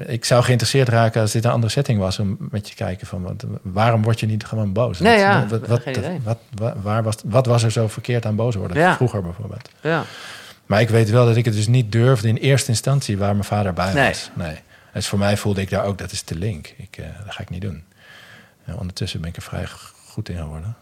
ik 0.06 0.26
zou 0.26 0.44
geïnteresseerd 0.44 0.90
raken 0.90 1.22
als 1.22 1.32
dit 1.32 1.46
een 1.46 1.52
andere 1.52 1.72
setting 1.72 2.00
was 2.00 2.20
om 2.20 2.38
met 2.40 2.70
je 2.70 2.76
kijken 2.76 3.08
van 3.08 3.22
wat, 3.22 3.46
waarom 3.62 4.02
word 4.04 4.20
je 4.20 4.26
niet 4.26 4.46
gewoon 4.46 4.74
boos? 4.74 5.00
Nee, 5.00 5.12
Wat- 5.12 5.22
ja, 5.22 5.46
wat, 5.50 5.68
wat, 5.68 5.82
wat, 6.24 6.38
wat, 6.56 6.74
waar 6.82 7.04
was, 7.04 7.16
wat 7.26 7.46
was 7.46 7.64
er 7.64 7.72
zo 7.72 7.88
verkeerd 7.88 8.26
aan 8.26 8.36
boos 8.36 8.56
worden? 8.56 8.96
Vroeger 8.96 9.22
bijvoorbeeld. 9.22 9.70
ja. 9.82 10.04
Maar 10.66 10.82
ik 10.82 10.90
weet 10.90 11.10
wel 11.10 11.26
dat 11.26 11.36
ik 11.36 11.46
het 11.46 11.54
dus 11.54 11.68
niet 11.68 11.92
durfde 11.92 12.28
in 12.28 12.36
eerste 12.36 12.70
instantie 12.70 13.18
waar 13.18 13.32
mijn 13.32 13.44
vader 13.44 13.74
bij 13.74 13.94
Nee. 13.94 14.08
was. 14.08 14.30
Nee. 14.34 14.56
Dus 14.96 15.08
voor 15.08 15.20
mij 15.20 15.38
voelde 15.38 15.62
ik 15.62 15.70
daar 15.70 15.86
ook, 15.86 15.98
dat 15.98 16.12
is 16.12 16.22
te 16.22 16.36
link. 16.36 16.74
Ik, 16.78 16.98
eh, 16.98 17.06
dat 17.26 17.34
ga 17.34 17.42
ik 17.42 17.50
niet 17.50 17.62
doen. 17.62 17.84
En 18.66 18.78
ondertussen 18.78 19.22
ben 19.22 19.30
ik 19.30 19.36
er 19.36 19.42
vrij 19.42 19.66
goed 20.08 20.30
in 20.30 20.38
geworden. 20.38 20.76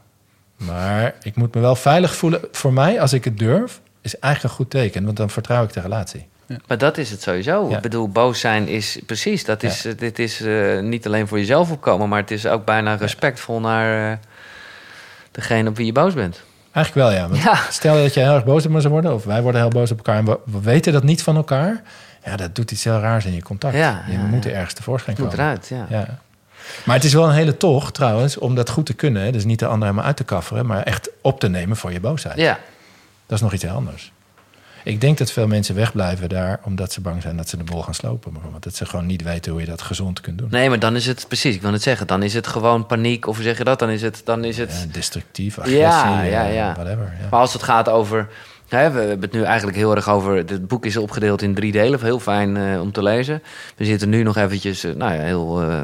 Maar 0.55 1.15
ik 1.21 1.35
moet 1.35 1.55
me 1.55 1.61
wel 1.61 1.75
veilig 1.75 2.15
voelen. 2.15 2.41
Voor 2.51 2.73
mij, 2.73 3.01
als 3.01 3.13
ik 3.13 3.23
het 3.23 3.37
durf, 3.39 3.81
is 4.01 4.19
eigenlijk 4.19 4.53
een 4.53 4.59
goed 4.59 4.69
teken. 4.69 5.05
Want 5.05 5.17
dan 5.17 5.29
vertrouw 5.29 5.63
ik 5.63 5.73
de 5.73 5.81
relatie. 5.81 6.27
Maar 6.67 6.77
dat 6.77 6.97
is 6.97 7.09
het 7.11 7.21
sowieso. 7.21 7.69
Ja. 7.69 7.75
Ik 7.75 7.81
bedoel, 7.81 8.09
boos 8.09 8.39
zijn 8.39 8.67
is 8.67 8.99
precies. 9.05 9.45
Dat 9.45 9.63
is, 9.63 9.85
eh, 9.85 9.97
Dit 9.97 10.19
is 10.19 10.41
eh, 10.41 10.79
niet 10.79 11.05
alleen 11.05 11.27
voor 11.27 11.37
jezelf 11.37 11.71
opkomen, 11.71 12.09
maar 12.09 12.19
het 12.19 12.31
is 12.31 12.47
ook 12.47 12.65
bijna 12.65 12.95
respectvol 12.95 13.59
naar 13.59 14.11
eh, 14.11 14.17
degene 15.31 15.69
op 15.69 15.77
wie 15.77 15.85
je 15.85 15.91
boos 15.91 16.13
bent. 16.13 16.41
Eigenlijk 16.71 17.07
wel, 17.07 17.17
ja. 17.17 17.29
Want 17.29 17.43
Ja. 17.43 17.55
Stel 17.69 17.95
dat 17.95 18.13
je 18.13 18.19
heel 18.19 18.33
erg 18.33 18.45
boos 18.45 18.65
op 18.65 18.71
me 18.71 18.79
zou 18.81 18.93
worden, 18.93 19.13
of 19.13 19.23
wij 19.23 19.41
worden 19.41 19.61
heel 19.61 19.69
boos 19.69 19.91
op 19.91 19.97
elkaar 19.97 20.17
en 20.17 20.25
we, 20.25 20.39
we 20.45 20.61
weten 20.61 20.93
dat 20.93 21.03
niet 21.03 21.23
van 21.23 21.35
elkaar. 21.35 21.81
Ja, 22.25 22.35
dat 22.35 22.55
doet 22.55 22.71
iets 22.71 22.83
heel 22.83 22.99
raars 22.99 23.25
in 23.25 23.33
je 23.33 23.41
contact. 23.43 23.75
Ja, 23.75 24.03
je 24.07 24.13
ja, 24.13 24.19
moet 24.19 24.45
er 24.45 24.53
ergens 24.53 24.73
tevoorschijn 24.73 25.15
moet 25.19 25.29
komen. 25.29 25.43
eruit, 25.45 25.71
ja. 25.89 26.19
Maar 26.85 26.95
het 26.95 27.03
is 27.05 27.13
wel 27.13 27.23
een 27.27 27.35
hele 27.35 27.57
tocht 27.57 27.93
trouwens, 27.93 28.37
om 28.37 28.55
dat 28.55 28.69
goed 28.69 28.85
te 28.85 28.93
kunnen. 28.93 29.21
hè. 29.23 29.31
Dus 29.31 29.45
niet 29.45 29.59
de 29.59 29.65
ander 29.65 29.87
helemaal 29.87 30.07
uit 30.07 30.17
te 30.17 30.23
kafferen, 30.23 30.65
maar 30.65 30.83
echt 30.83 31.09
op 31.21 31.39
te 31.39 31.49
nemen 31.49 31.77
voor 31.77 31.91
je 31.91 31.99
boosheid. 31.99 32.37
Ja, 32.37 32.59
Dat 33.25 33.37
is 33.37 33.43
nog 33.43 33.53
iets 33.53 33.63
heel 33.63 33.75
anders. 33.75 34.11
Ik 34.83 35.01
denk 35.01 35.17
dat 35.17 35.31
veel 35.31 35.47
mensen 35.47 35.75
wegblijven 35.75 36.29
daar 36.29 36.59
omdat 36.63 36.91
ze 36.91 37.01
bang 37.01 37.21
zijn 37.21 37.37
dat 37.37 37.49
ze 37.49 37.57
de 37.57 37.63
boel 37.63 37.81
gaan 37.81 37.93
slopen. 37.93 38.31
Bijvoorbeeld. 38.33 38.63
Dat 38.63 38.75
ze 38.75 38.85
gewoon 38.85 39.05
niet 39.05 39.23
weten 39.23 39.51
hoe 39.51 39.61
je 39.61 39.67
dat 39.67 39.81
gezond 39.81 40.21
kunt 40.21 40.37
doen. 40.37 40.47
nee, 40.51 40.69
maar 40.69 40.79
dan 40.79 40.95
is 40.95 41.05
het 41.05 41.25
precies, 41.27 41.55
ik 41.55 41.61
wil 41.61 41.71
het 41.71 41.81
zeggen, 41.81 42.07
dan 42.07 42.23
is 42.23 42.33
het 42.33 42.47
gewoon 42.47 42.85
paniek, 42.85 43.27
of 43.27 43.35
hoe 43.35 43.43
zeg 43.43 43.57
je 43.57 43.63
dat? 43.63 43.79
Dan 43.79 43.89
is 43.89 44.01
het, 44.01 44.21
dan 44.25 44.43
is 44.43 44.57
het 44.57 44.71
Ja, 44.87 44.91
destructief, 44.93 45.57
agressie, 45.59 45.79
Ja, 45.81 46.21
ja, 46.21 46.45
eh, 46.47 46.55
ja. 46.55 46.73
whatever. 46.73 47.13
Ja. 47.21 47.27
Maar 47.31 47.39
als 47.39 47.53
het 47.53 47.63
gaat 47.63 47.89
over. 47.89 48.27
Hè, 48.73 48.91
we 48.91 48.99
hebben 48.99 49.21
het 49.21 49.31
nu 49.31 49.43
eigenlijk 49.43 49.77
heel 49.77 49.95
erg 49.95 50.09
over. 50.09 50.35
Het 50.35 50.67
boek 50.67 50.85
is 50.85 50.97
opgedeeld 50.97 51.41
in 51.41 51.53
drie 51.53 51.71
delen. 51.71 52.01
Heel 52.03 52.19
fijn 52.19 52.57
eh, 52.57 52.81
om 52.81 52.91
te 52.91 53.03
lezen. 53.03 53.43
We 53.75 53.85
zitten 53.85 54.09
nu 54.09 54.23
nog 54.23 54.37
eventjes. 54.37 54.83
eh, 54.83 54.93
nou 54.93 55.13
ja, 55.13 55.21
heel 55.21 55.61
eh, 55.61 55.81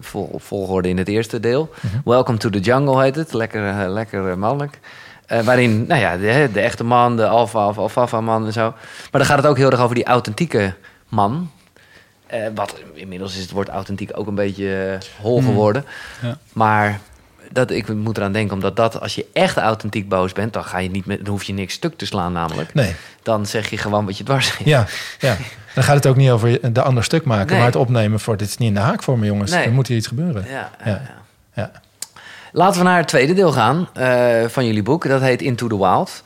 vol, 0.00 0.28
op 0.32 0.42
volgorde 0.42 0.88
in 0.88 0.98
het 0.98 1.08
eerste 1.08 1.40
deel. 1.40 1.70
Mhm. 1.80 1.96
Welcome 2.04 2.38
to 2.38 2.50
the 2.50 2.60
jungle 2.60 3.02
heet 3.02 3.14
het. 3.16 3.32
Lekker, 3.32 3.88
lekker 3.88 4.38
mannelijk. 4.38 4.78
Waarin, 5.44 5.86
nou 5.86 6.00
ja, 6.00 6.16
de, 6.16 6.48
de 6.52 6.60
echte 6.60 6.84
man, 6.84 7.16
de 7.16 7.26
alfa 7.26 7.68
of 7.68 7.78
alfafa 7.78 8.20
man 8.20 8.46
en 8.46 8.52
zo. 8.52 8.70
Maar 9.10 9.20
dan 9.20 9.24
gaat 9.24 9.36
het 9.36 9.46
ook 9.46 9.56
heel 9.56 9.70
erg 9.70 9.80
over 9.80 9.94
die 9.94 10.04
authentieke 10.04 10.74
man. 11.08 11.50
Wat 12.54 12.82
inmiddels 12.94 13.34
is 13.34 13.42
het 13.42 13.50
woord 13.50 13.68
authentiek 13.68 14.10
ook 14.14 14.26
een 14.26 14.34
beetje 14.34 14.98
hol 15.20 15.42
geworden. 15.42 15.84
Ja. 16.22 16.38
Maar 16.52 17.00
dat, 17.52 17.70
ik 17.70 17.94
moet 17.94 18.16
eraan 18.16 18.32
denken, 18.32 18.54
omdat 18.54 18.76
dat, 18.76 19.00
als 19.00 19.14
je 19.14 19.26
echt 19.32 19.56
authentiek 19.56 20.08
boos 20.08 20.32
bent, 20.32 20.52
dan, 20.52 20.64
ga 20.64 20.78
je 20.78 20.90
niet 20.90 21.06
met, 21.06 21.18
dan 21.18 21.28
hoef 21.28 21.42
je 21.42 21.52
niks 21.52 21.74
stuk 21.74 21.96
te 21.96 22.06
slaan, 22.06 22.32
namelijk. 22.32 22.74
Nee, 22.74 22.94
Dan 23.22 23.46
zeg 23.46 23.70
je 23.70 23.78
gewoon 23.78 24.04
wat 24.06 24.18
je 24.18 24.24
dwars 24.24 24.46
zit. 24.46 24.66
ja, 24.66 24.86
ja. 25.18 25.36
Dan 25.74 25.84
gaat 25.84 25.94
het 25.96 26.06
ook 26.06 26.16
niet 26.16 26.30
over 26.30 26.72
de 26.72 26.82
ander 26.82 27.04
stuk 27.04 27.24
maken, 27.24 27.46
Nee. 27.46 27.56
maar 27.56 27.66
het 27.66 27.76
opnemen 27.76 28.20
voor 28.20 28.36
dit 28.36 28.48
is 28.48 28.56
niet 28.56 28.68
in 28.68 28.74
de 28.74 28.80
haak 28.80 29.02
voor 29.02 29.18
me, 29.18 29.26
jongens. 29.26 29.50
Nee. 29.50 29.64
Er 29.64 29.72
moet 29.72 29.86
hier 29.86 29.96
iets 29.96 30.06
gebeuren. 30.06 30.44
Ja, 30.48 30.70
ja, 30.84 31.02
Ja. 31.54 31.70
Laten 32.52 32.78
we 32.78 32.84
naar 32.86 32.98
het 32.98 33.08
tweede 33.08 33.32
deel 33.34 33.52
gaan 33.52 33.88
eh, 33.94 34.44
van 34.48 34.66
jullie 34.66 34.82
boek. 34.82 35.08
Dat 35.08 35.20
heet 35.20 35.42
Into 35.42 35.66
the 35.68 35.78
Wild. 35.78 36.22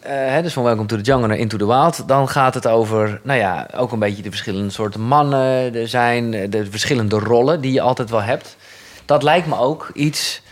Eh, 0.00 0.12
hè, 0.12 0.42
dus 0.42 0.52
van 0.52 0.62
Welcome 0.62 0.86
to 0.86 0.96
the 0.96 1.02
Jungle 1.02 1.26
naar 1.26 1.36
Into 1.36 1.56
the 1.56 1.66
Wild. 1.66 2.08
Dan 2.08 2.28
gaat 2.28 2.54
het 2.54 2.66
over, 2.66 3.20
nou 3.22 3.38
ja, 3.38 3.68
ook 3.76 3.92
een 3.92 3.98
beetje 3.98 4.22
de 4.22 4.28
verschillende 4.30 4.70
soorten 4.70 5.00
mannen 5.00 5.74
er 5.74 5.88
zijn. 5.88 6.50
De 6.50 6.66
verschillende 6.70 7.18
rollen 7.18 7.60
die 7.60 7.72
je 7.72 7.80
altijd 7.80 8.10
wel 8.10 8.22
hebt. 8.22 8.56
Dat 9.04 9.22
lijkt 9.22 9.46
me 9.46 9.58
ook 9.58 9.90
iets, 9.94 10.42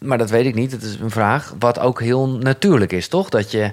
maar 0.00 0.18
dat 0.18 0.30
weet 0.30 0.46
ik 0.46 0.54
niet, 0.54 0.72
het 0.72 0.82
is 0.82 0.96
een 1.00 1.10
vraag. 1.10 1.54
Wat 1.58 1.78
ook 1.78 2.00
heel 2.00 2.28
natuurlijk 2.28 2.92
is, 2.92 3.08
toch? 3.08 3.28
Dat 3.28 3.50
je 3.50 3.72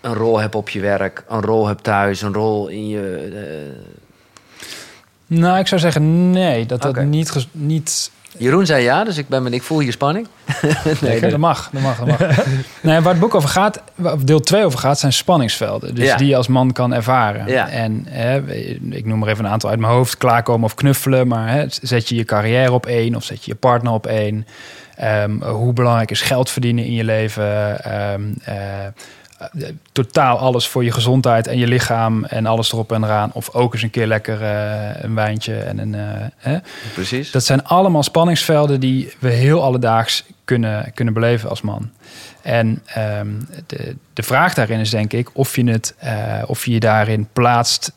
een 0.00 0.14
rol 0.14 0.38
hebt 0.40 0.54
op 0.54 0.68
je 0.68 0.80
werk, 0.80 1.24
een 1.28 1.40
rol 1.42 1.66
hebt 1.66 1.82
thuis, 1.82 2.22
een 2.22 2.32
rol 2.34 2.68
in 2.68 2.88
je... 2.88 3.28
eh, 3.34 4.62
Nou, 5.26 5.58
ik 5.58 5.66
zou 5.66 5.80
zeggen 5.80 6.30
nee. 6.30 6.66
Dat 6.66 6.82
dat 6.82 7.02
niet, 7.04 7.46
niet 7.52 8.10
Jeroen 8.36 8.66
zei 8.66 8.82
ja, 8.82 9.04
dus 9.04 9.16
ik, 9.16 9.28
ben, 9.28 9.52
ik 9.52 9.62
voel 9.62 9.80
hier 9.80 9.92
spanning. 9.92 10.26
Nee, 11.00 11.20
dat 11.20 11.36
mag, 11.38 11.70
dat 11.72 11.82
mag, 11.82 11.98
dat 11.98 12.06
mag. 12.06 12.18
nee, 12.82 13.00
waar 13.00 13.12
het 13.12 13.20
boek 13.20 13.34
over 13.34 13.48
gaat, 13.48 13.82
waar 13.94 14.24
deel 14.24 14.40
2 14.40 14.64
over 14.64 14.78
gaat, 14.78 14.98
zijn 14.98 15.12
spanningsvelden. 15.12 15.94
Dus 15.94 16.04
Ja. 16.04 16.16
die 16.16 16.26
je 16.28 16.36
als 16.36 16.48
man 16.48 16.72
kan 16.72 16.92
ervaren. 16.94 17.46
Ja. 17.46 17.68
En 17.68 18.04
hè, 18.08 18.52
ik 18.90 19.04
noem 19.04 19.22
er 19.22 19.28
even 19.28 19.44
een 19.44 19.50
aantal 19.50 19.70
uit 19.70 19.78
mijn 19.78 19.92
hoofd. 19.92 20.16
Klaarkomen 20.16 20.64
of 20.64 20.74
knuffelen. 20.74 21.28
Maar 21.28 21.48
hè, 21.52 21.64
zet 21.68 22.08
je 22.08 22.14
je 22.14 22.24
carrière 22.24 22.72
op 22.72 22.86
één 22.86 23.14
of 23.14 23.24
zet 23.24 23.44
je 23.44 23.50
je 23.50 23.56
partner 23.56 23.92
op 23.92 24.06
één. 24.06 24.46
Ehm, 24.98 25.42
hoe 25.42 25.72
belangrijk 25.72 26.10
is 26.10 26.20
geld 26.20 26.50
verdienen 26.50 26.84
in 26.84 26.92
je 26.92 27.04
leven? 27.04 27.84
Ehm, 27.84 28.22
eh, 28.44 28.86
eh, 28.86 28.92
totaal 29.92 30.38
alles 30.38 30.68
voor 30.68 30.84
je 30.84 30.92
gezondheid 30.92 31.46
en 31.46 31.58
je 31.58 31.66
lichaam 31.66 32.24
en 32.24 32.46
alles 32.46 32.72
erop 32.72 32.92
en 32.92 33.04
eraan. 33.04 33.30
Of 33.32 33.54
ook 33.54 33.72
eens 33.72 33.82
een 33.82 33.90
keer 33.90 34.06
lekker 34.06 34.42
eh, 34.42 35.02
een 35.02 35.14
wijntje 35.14 35.54
en 35.58 35.78
een... 35.78 35.94
hè? 36.36 36.58
Precies. 36.94 37.30
Dat 37.30 37.44
zijn 37.44 37.64
allemaal 37.64 38.02
spanningsvelden 38.02 38.80
die 38.80 39.12
we 39.18 39.28
heel 39.28 39.62
alledaags 39.62 40.24
kunnen, 40.44 40.92
kunnen 40.94 41.14
beleven 41.14 41.48
als 41.48 41.60
man. 41.60 41.90
En 42.42 42.82
ehm, 42.86 43.28
de, 43.66 43.96
de 44.12 44.22
vraag 44.22 44.54
daarin 44.54 44.80
is 44.80 44.90
denk 44.90 45.12
ik 45.12 45.28
of 45.32 45.56
je, 45.56 45.70
het, 45.70 45.94
of 46.46 46.64
je 46.64 46.72
je 46.72 46.80
daarin 46.80 47.28
plaatst 47.32 47.92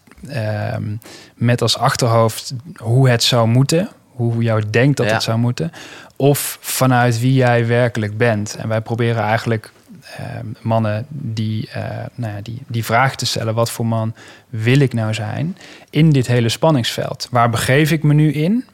met 1.36 1.62
als 1.62 1.78
achterhoofd 1.78 2.54
hoe 2.76 3.10
het 3.10 3.24
zou 3.24 3.48
moeten. 3.48 3.90
Hoe 4.30 4.44
jou 4.44 4.64
denkt 4.70 4.98
dat 4.98 5.06
Ja. 5.08 5.14
het 5.14 5.24
zou 5.24 5.38
moeten. 5.38 5.72
Of 6.16 6.58
vanuit 6.62 7.20
wie 7.20 7.34
jij 7.34 7.68
werkelijk 7.68 8.18
bent. 8.18 8.56
En 8.56 8.68
wij 8.68 8.82
proberen 8.82 9.24
eigenlijk 9.24 9.72
ehm, 10.18 10.46
mannen 10.62 11.06
die, 11.10 11.70
eh, 11.74 11.82
nou 12.16 12.34
ja, 12.36 12.42
die, 12.42 12.62
die 12.68 12.86
vraag 12.86 13.16
te 13.16 13.26
stellen: 13.26 13.54
wat 13.54 13.72
voor 13.72 13.86
man 13.86 14.14
wil 14.50 14.80
ik 14.80 14.94
nou 14.94 15.14
zijn 15.14 15.58
in 15.90 16.10
dit 16.10 16.28
hele 16.28 16.50
spanningsveld? 16.50 17.28
Waar 17.32 17.50
begeef 17.50 17.92
ik 17.92 18.04
me 18.04 18.14
nu 18.14 18.32
in? 18.34 18.66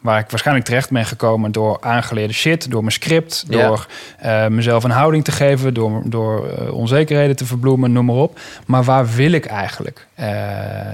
Waar 0.00 0.18
ik 0.18 0.30
waarschijnlijk 0.30 0.66
terecht 0.66 0.90
ben 0.90 1.04
gekomen 1.04 1.52
door 1.52 1.78
aangeleerde 1.80 2.32
shit, 2.34 2.70
door 2.70 2.80
mijn 2.80 2.92
script, 2.92 3.44
Ja. 3.48 3.66
door 3.66 3.86
eh, 4.18 4.46
mezelf 4.46 4.84
een 4.84 4.90
houding 4.90 5.24
te 5.24 5.32
geven, 5.32 5.74
door, 5.74 6.02
door 6.04 6.48
eh, 6.48 6.72
onzekerheden 6.74 7.36
te 7.36 7.46
verbloemen, 7.46 7.92
noem 7.92 8.04
maar 8.04 8.16
op. 8.16 8.38
Maar 8.66 8.84
waar 8.84 9.06
wil 9.14 9.32
ik 9.32 9.44
eigenlijk? 9.46 10.06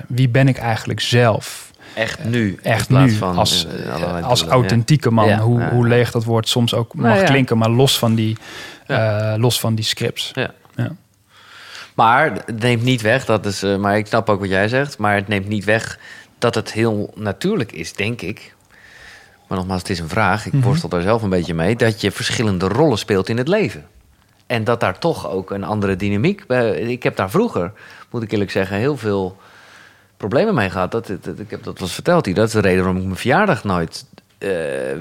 Wie 0.06 0.28
ben 0.28 0.48
ik 0.48 0.58
eigenlijk 0.58 1.00
zelf? 1.00 1.69
Echt 1.95 2.24
nu. 2.24 2.59
Echt 2.62 2.80
in 2.80 2.86
plaats 2.97 3.12
nu, 3.12 3.18
van, 3.18 3.36
als, 3.36 3.66
eh, 3.66 4.24
als 4.24 4.45
authentieke 4.47 5.11
man. 5.11 5.26
Ja, 5.28 5.38
hoe, 5.38 5.61
ja, 5.61 5.70
hoe 5.70 5.86
leeg 5.88 6.11
dat 6.11 6.24
woord 6.24 6.49
soms 6.49 6.74
ook 6.74 6.95
mag 6.95 7.05
Nou 7.07 7.18
ja. 7.18 7.24
klinken, 7.24 7.59
maar 7.59 7.70
los 7.70 7.99
van 7.99 8.14
die, 8.14 8.36
eh, 8.86 9.34
los 9.36 9.61
van 9.61 9.74
die 9.74 9.84
scripts. 9.84 10.30
Ja. 10.34 10.51
Ja. 10.76 10.93
Maar 11.95 12.32
het 12.47 12.61
neemt 12.61 12.82
niet 12.82 13.01
weg, 13.01 13.24
dat 13.24 13.47
is, 13.47 13.62
eh, 13.62 13.76
maar 13.76 13.97
ik 13.99 14.07
snap 14.07 14.28
ook 14.28 14.41
wat 14.41 14.49
jij 14.49 14.68
zegt, 14.68 14.99
maar 14.99 15.14
het 15.14 15.28
neemt 15.28 15.49
niet 15.49 15.64
weg 15.64 15.99
dat 16.38 16.55
het 16.55 16.72
heel 16.72 17.12
natuurlijk 17.14 17.72
is, 17.72 17.93
denk 17.93 18.20
ik. 18.22 18.55
Maar 19.49 19.59
nogmaals, 19.59 19.80
het 19.80 19.91
is 19.91 19.99
een 19.99 20.09
vraag, 20.09 20.47
ik 20.47 20.53
Mhm. 20.53 20.62
worstel 20.62 20.88
daar 20.88 21.03
zelf 21.03 21.22
een 21.22 21.28
beetje 21.30 21.55
mee, 21.55 21.76
dat 21.76 22.01
je 22.01 22.11
verschillende 22.11 22.68
rollen 22.68 22.99
speelt 22.99 23.28
in 23.28 23.36
het 23.36 23.49
leven. 23.49 23.84
En 24.47 24.64
dat 24.64 24.80
daar 24.80 24.99
toch 24.99 25.30
ook 25.30 25.51
een 25.51 25.64
andere 25.64 25.97
dynamiek. 25.97 26.47
bij- 26.47 26.70
Ik 26.80 27.03
heb 27.03 27.16
daar 27.16 27.30
vroeger, 27.30 27.72
moet 28.11 28.22
ik 28.22 28.32
eerlijk 28.32 28.51
zeggen, 28.51 28.76
heel 28.76 28.97
veel 28.97 29.36
problemen 30.20 30.54
mee 30.54 30.70
gehad. 30.70 30.90
Dat, 30.90 31.06
dat, 31.06 31.38
ik 31.38 31.50
heb 31.50 31.62
dat 31.62 31.78
was 31.78 31.92
verteld 31.92 32.26
hier. 32.26 32.34
Dat 32.34 32.46
is 32.46 32.52
de 32.52 32.60
reden 32.60 32.78
waarom 32.78 32.96
ik 32.96 33.04
mijn 33.04 33.16
verjaardag 33.16 33.64
nooit 33.64 34.04
eh, 34.38 34.50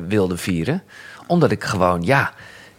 wilde 0.07 0.37
vieren. 0.37 0.83
Omdat 1.27 1.51
ik 1.51 1.63
gewoon, 1.63 2.03
ja, 2.03 2.33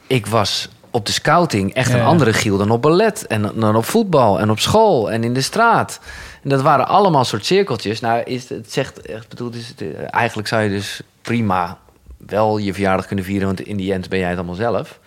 ik 0.06 0.26
was 0.26 0.68
op 0.90 1.06
de 1.06 1.12
scouting 1.12 1.74
echt 1.74 1.92
een 1.92 1.96
ja. 1.96 2.04
andere 2.04 2.32
Giel 2.32 2.56
dan 2.56 2.70
op 2.70 2.82
ballet. 2.82 3.26
En 3.26 3.42
dan 3.54 3.76
op 3.76 3.84
voetbal 3.84 4.40
en 4.40 4.50
op 4.50 4.58
school 4.58 5.10
en 5.10 5.24
in 5.24 5.34
de 5.34 5.40
straat. 5.40 6.00
En 6.42 6.48
dat 6.48 6.62
waren 6.62 6.88
allemaal 6.88 7.24
soort 7.24 7.46
cirkeltjes. 7.46 8.00
Nou, 8.00 8.22
is 8.22 8.48
het, 8.48 8.72
zegt 8.72 9.00
echt 9.00 9.28
bedoeld, 9.28 9.54
is 9.54 9.68
het, 9.68 9.80
eh, 9.80 10.14
eigenlijk 10.14 10.48
zou 10.48 10.62
je 10.62 10.68
dus 10.68 11.00
prima 11.22 11.78
wel 12.26 12.58
je 12.58 12.72
verjaardag 12.72 13.06
kunnen 13.06 13.24
vieren, 13.24 13.46
want 13.46 13.60
in 13.60 13.76
die 13.76 13.92
end 13.92 14.08
ben 14.08 14.18
jij 14.18 14.28
het 14.28 14.38
allemaal 14.38 14.54
zelf. 14.54 14.98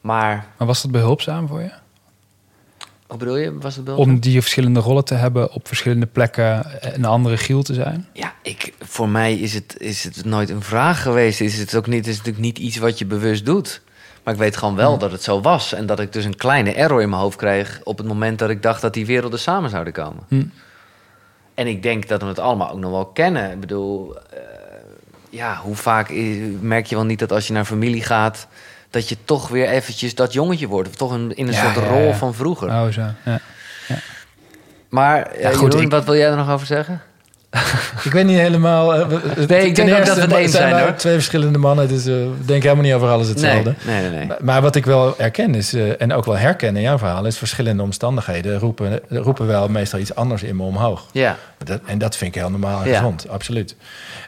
Maar, 0.00 0.46
Maar 0.56 0.66
was 0.66 0.82
dat 0.82 0.90
behulpzaam 0.90 1.48
voor 1.48 1.60
je? 1.60 1.81
Wat 3.12 3.20
bedoel 3.20 3.36
je? 3.36 3.58
Was 3.58 3.76
het 3.76 3.86
wel? 3.86 3.96
Om 3.96 4.20
die 4.20 4.40
verschillende 4.40 4.80
rollen 4.80 5.04
te 5.04 5.14
hebben 5.14 5.52
op 5.52 5.66
verschillende 5.66 6.06
plekken 6.06 6.66
een 6.94 7.04
andere 7.04 7.36
Giel 7.36 7.62
te 7.62 7.74
zijn? 7.74 8.08
Ja, 8.12 8.34
ik, 8.42 8.72
voor 8.78 9.08
mij 9.08 9.34
is 9.34 9.54
het, 9.54 9.76
is 9.78 10.04
het 10.04 10.24
nooit 10.24 10.50
een 10.50 10.62
vraag 10.62 11.02
geweest. 11.02 11.40
Is 11.40 11.58
het 11.58 11.74
ook 11.74 11.86
niet, 11.86 12.06
is 12.06 12.16
het 12.16 12.26
natuurlijk 12.26 12.44
niet 12.44 12.58
iets 12.58 12.76
wat 12.76 12.98
je 12.98 13.06
bewust 13.06 13.46
doet. 13.46 13.82
Maar 14.22 14.34
ik 14.34 14.40
weet 14.40 14.56
gewoon 14.56 14.74
wel 14.74 14.98
dat 14.98 15.12
het 15.12 15.22
zo 15.22 15.40
was. 15.40 15.72
En 15.72 15.86
dat 15.86 16.00
ik 16.00 16.12
dus 16.12 16.24
een 16.24 16.36
kleine 16.36 16.72
error 16.72 17.02
in 17.02 17.08
mijn 17.08 17.22
hoofd 17.22 17.36
kreeg... 17.36 17.80
op 17.84 17.98
het 17.98 18.06
moment 18.06 18.38
dat 18.38 18.50
ik 18.50 18.62
dacht 18.62 18.80
dat 18.80 18.94
die 18.94 19.06
werelden 19.06 19.38
samen 19.38 19.70
zouden 19.70 19.92
komen. 19.92 20.24
Hm. 20.28 20.44
En 21.54 21.66
ik 21.66 21.82
denk 21.82 22.08
dat 22.08 22.22
we 22.22 22.28
het 22.28 22.38
allemaal 22.38 22.70
ook 22.70 22.78
nog 22.78 22.90
wel 22.90 23.06
kennen. 23.06 23.50
Ik 23.50 23.60
bedoel, 23.60 24.16
eh, 24.16 24.38
ja, 25.30 25.56
hoe 25.56 25.76
vaak 25.76 26.10
merk 26.60 26.86
je 26.86 26.94
wel 26.94 27.04
niet 27.04 27.18
dat 27.18 27.32
als 27.32 27.46
je 27.46 27.52
naar 27.52 27.64
familie 27.64 28.02
gaat... 28.02 28.46
dat 28.92 29.08
je 29.08 29.16
toch 29.24 29.48
weer 29.48 29.68
eventjes 29.68 30.14
dat 30.14 30.32
jongetje 30.32 30.66
wordt. 30.66 30.88
Of 30.88 30.94
toch 30.94 31.10
een, 31.10 31.34
in 31.36 31.46
een 31.46 31.52
Ja, 31.52 31.72
soort 31.74 31.86
rol 31.86 32.12
van 32.12 32.34
vroeger. 32.34 32.68
Oh, 32.68 32.86
zo. 32.88 33.02
Ja. 33.24 33.40
Maar 34.88 35.38
ja, 35.40 35.52
goed, 35.52 35.74
ik- 35.80 35.90
wat 35.90 36.04
wil 36.04 36.16
jij 36.16 36.30
er 36.30 36.36
nog 36.36 36.50
over 36.50 36.66
zeggen? 36.66 37.00
Ik 38.04 38.12
weet 38.12 38.24
niet 38.26 38.38
helemaal... 38.38 38.94
eh, 38.94 39.06
we- 39.08 39.64
ik 39.64 39.74
denk 39.74 39.90
ook 39.98 40.06
dat 40.06 40.14
we 40.16 40.20
het 40.22 40.32
eens 40.32 40.52
zijn 40.52 40.78
hoor. 40.78 40.94
twee 40.94 41.14
verschillende 41.14 41.58
mannen, 41.58 41.88
dus 41.88 42.06
eh, 42.06 42.12
we 42.14 42.30
denken 42.44 42.62
helemaal 42.68 42.84
niet 42.84 42.94
over 42.94 43.08
alles 43.08 43.28
hetzelfde. 43.28 43.74
Nee, 43.86 44.00
nee, 44.00 44.08
nee. 44.10 44.18
nee. 44.18 44.26
Maar- 44.26 44.36
Maar 44.40 44.62
wat 44.62 44.76
ik 44.76 44.84
wel 44.84 45.14
herken 45.18 45.54
is, 45.54 45.74
eh, 45.74 46.00
en 46.00 46.12
ook 46.12 46.24
wel 46.24 46.36
herken 46.36 46.76
in 46.76 46.82
jouw 46.82 46.98
verhaal, 46.98 47.24
is 47.26 47.38
verschillende 47.38 47.82
omstandigheden 47.82 48.58
roepen, 48.58 49.00
roepen 49.08 49.46
wel 49.46 49.68
meestal 49.68 49.98
iets 49.98 50.14
anders 50.14 50.42
in 50.42 50.56
me 50.56 50.62
omhoog. 50.62 51.06
Ja, 51.12 51.36
Dat, 51.64 51.80
en 51.86 51.98
dat 51.98 52.16
vind 52.16 52.34
ik 52.34 52.40
heel 52.40 52.50
normaal 52.50 52.82
en 52.82 52.88
Ja. 52.88 52.96
gezond, 52.98 53.28
absoluut. 53.28 53.76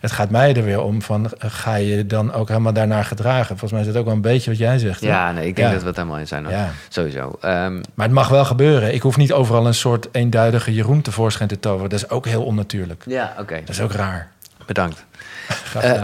Het 0.01 0.13
gaat 0.13 0.31
mij 0.31 0.55
er 0.57 0.65
weer 0.65 0.83
om 0.83 1.03
van, 1.03 1.31
ga 1.39 1.75
je 1.75 2.07
dan 2.07 2.33
ook 2.33 2.49
helemaal 2.49 2.73
daarnaar 2.73 3.05
gedragen? 3.05 3.47
Volgens 3.47 3.71
mij 3.73 3.81
is 3.81 3.87
dat 3.87 3.97
ook 3.97 4.05
wel 4.05 4.15
een 4.15 4.21
beetje 4.21 4.51
wat 4.51 4.59
jij 4.59 4.79
zegt. 4.79 5.01
hè? 5.01 5.07
ja 5.07 5.33
nee, 5.33 5.47
ik 5.47 5.57
denk 5.57 5.69
Ja. 5.69 5.73
dat 5.75 5.83
we 5.83 5.89
het 5.89 5.97
helemaal 5.97 6.19
in 6.19 6.27
zijn. 6.27 6.45
hoor. 6.45 6.53
Ja. 6.53 6.71
Sowieso. 6.89 7.37
Ehm, 7.41 7.75
Maar 7.95 8.07
het 8.07 8.15
mag 8.15 8.29
wel 8.29 8.45
gebeuren. 8.45 8.95
Ik 8.95 9.03
hoef 9.03 9.17
niet 9.17 9.33
overal 9.33 9.67
een 9.67 9.75
soort 9.75 10.09
eenduidige 10.13 10.75
Jeroen 10.75 11.03
tevoorschijn 11.03 11.49
te 11.49 11.61
toveren. 11.61 11.91
Dat 11.91 11.99
is 11.99 12.11
ook 12.11 12.27
heel 12.27 12.43
onnatuurlijk. 12.43 13.03
Ja, 13.15 13.35
oké. 13.39 13.61
Dat 13.61 13.69
is 13.69 13.81
ook 13.81 13.93
raar. 13.93 14.29
Bedankt. 14.67 15.05
Graag 15.47 15.85
Eh. 15.85 16.03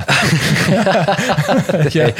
Ja. 1.92 2.11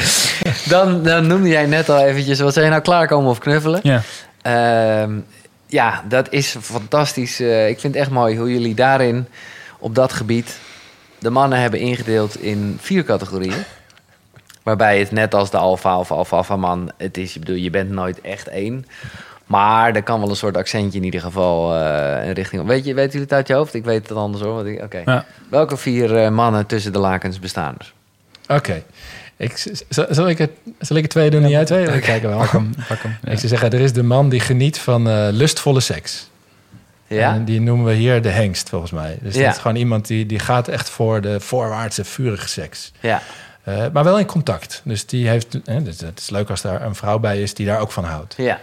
Dan, 0.67 1.03
dan 1.03 1.27
noemde 1.27 1.49
jij 1.49 1.65
net 1.65 1.89
al 1.89 1.99
eventjes... 1.99 2.39
Wat 2.39 2.53
zijn 2.53 2.69
nou 2.69 2.81
klaarkomen 2.81 3.29
of 3.29 3.39
knuffelen? 3.39 3.79
Ja. 3.83 4.01
Ehm, 4.41 5.19
ja, 5.65 6.03
dat 6.07 6.31
is 6.31 6.55
fantastisch. 6.61 7.39
Eh, 7.39 7.69
ik 7.69 7.79
vind 7.79 7.93
het 7.93 8.03
echt 8.03 8.11
mooi 8.11 8.37
hoe 8.37 8.51
jullie 8.51 8.75
daarin, 8.75 9.27
op 9.79 9.95
dat 9.95 10.13
gebied... 10.13 10.59
de 11.19 11.29
mannen 11.29 11.59
hebben 11.59 11.79
ingedeeld 11.79 12.41
in 12.41 12.77
vier 12.81 13.03
categorieën. 13.03 13.63
Waarbij 14.63 14.99
het 14.99 15.11
net 15.11 15.33
als 15.33 15.49
de 15.49 15.57
alfa 15.57 15.99
of 15.99 16.11
alfa 16.33 16.55
man... 16.55 16.91
het 16.97 17.17
is, 17.17 17.35
ik 17.35 17.39
bedoel, 17.39 17.55
je 17.55 17.69
bent 17.69 17.89
nooit 17.89 18.21
echt 18.21 18.47
één... 18.47 18.85
Maar 19.51 19.95
er 19.95 20.03
kan 20.03 20.19
wel 20.19 20.29
een 20.29 20.35
soort 20.35 20.57
accentje 20.57 20.97
in 20.99 21.05
ieder 21.05 21.21
geval 21.21 21.75
eh 21.75 22.27
in 22.27 22.31
richting... 22.33 22.65
Weet 22.65 22.85
je, 22.85 22.93
weten 22.93 23.11
jullie 23.11 23.25
het 23.27 23.33
uit 23.33 23.47
je 23.47 23.53
hoofd? 23.53 23.73
Ik 23.73 23.83
weet 23.83 24.07
het 24.09 24.17
anders 24.17 24.43
hoor. 24.43 24.53
want 24.53 24.67
ik- 24.67 24.81
Oké. 24.83 25.01
Ja. 25.05 25.25
Welke 25.49 25.77
vier 25.77 26.17
eh, 26.17 26.29
mannen 26.29 26.65
tussen 26.65 26.91
de 26.93 26.99
lakens 26.99 27.39
bestaan 27.39 27.75
er? 27.77 27.93
Oké. 28.55 28.83
Ik, 29.37 29.67
zal, 29.89 30.29
ik 30.29 30.37
het, 30.37 30.51
zal 30.79 30.95
ik 30.95 31.01
het 31.01 31.11
twee 31.11 31.29
doen 31.29 31.43
en 31.43 31.49
jij 31.49 31.65
twee? 31.65 31.85
We 31.85 31.99
kijken 31.99 32.29
wel. 32.29 32.37
Pak 32.37 32.51
hem, 32.51 32.73
pak 32.87 32.97
hem. 33.01 33.17
Ja. 33.23 33.31
Ik 33.31 33.37
zou 33.37 33.47
zeggen, 33.47 33.69
er 33.71 33.79
is 33.79 33.93
de 33.93 34.03
man 34.03 34.29
die 34.29 34.39
geniet 34.39 34.79
van 34.79 35.09
eh, 35.09 35.27
lustvolle 35.31 35.79
seks. 35.79 36.29
Ja? 37.07 37.33
En 37.33 37.45
die 37.45 37.61
noemen 37.61 37.85
we 37.85 37.93
hier 37.93 38.21
de 38.21 38.29
hengst, 38.29 38.69
volgens 38.69 38.91
mij. 38.91 39.17
Dus 39.21 39.35
Ja. 39.35 39.45
dat 39.45 39.55
is 39.55 39.61
gewoon 39.61 39.77
iemand 39.77 40.07
die, 40.07 40.25
die 40.25 40.39
gaat 40.39 40.67
echt 40.67 40.89
voor 40.89 41.21
de 41.21 41.39
voorwaartse, 41.39 42.03
vurige 42.03 42.47
seks. 42.47 42.91
Ja. 42.99 43.21
Eh, 43.63 43.85
maar 43.93 44.03
wel 44.03 44.19
in 44.19 44.25
contact. 44.25 44.81
Dus 44.83 45.05
die 45.05 45.27
heeft. 45.27 45.57
eh, 45.65 45.75
dus 45.83 45.99
het 45.99 46.19
is 46.19 46.29
leuk 46.29 46.49
als 46.49 46.61
daar 46.61 46.81
een 46.81 46.95
vrouw 46.95 47.19
bij 47.19 47.41
is 47.41 47.53
die 47.53 47.65
daar 47.65 47.79
ook 47.79 47.91
van 47.91 48.03
houdt. 48.03 48.33
Ja. 48.37 48.59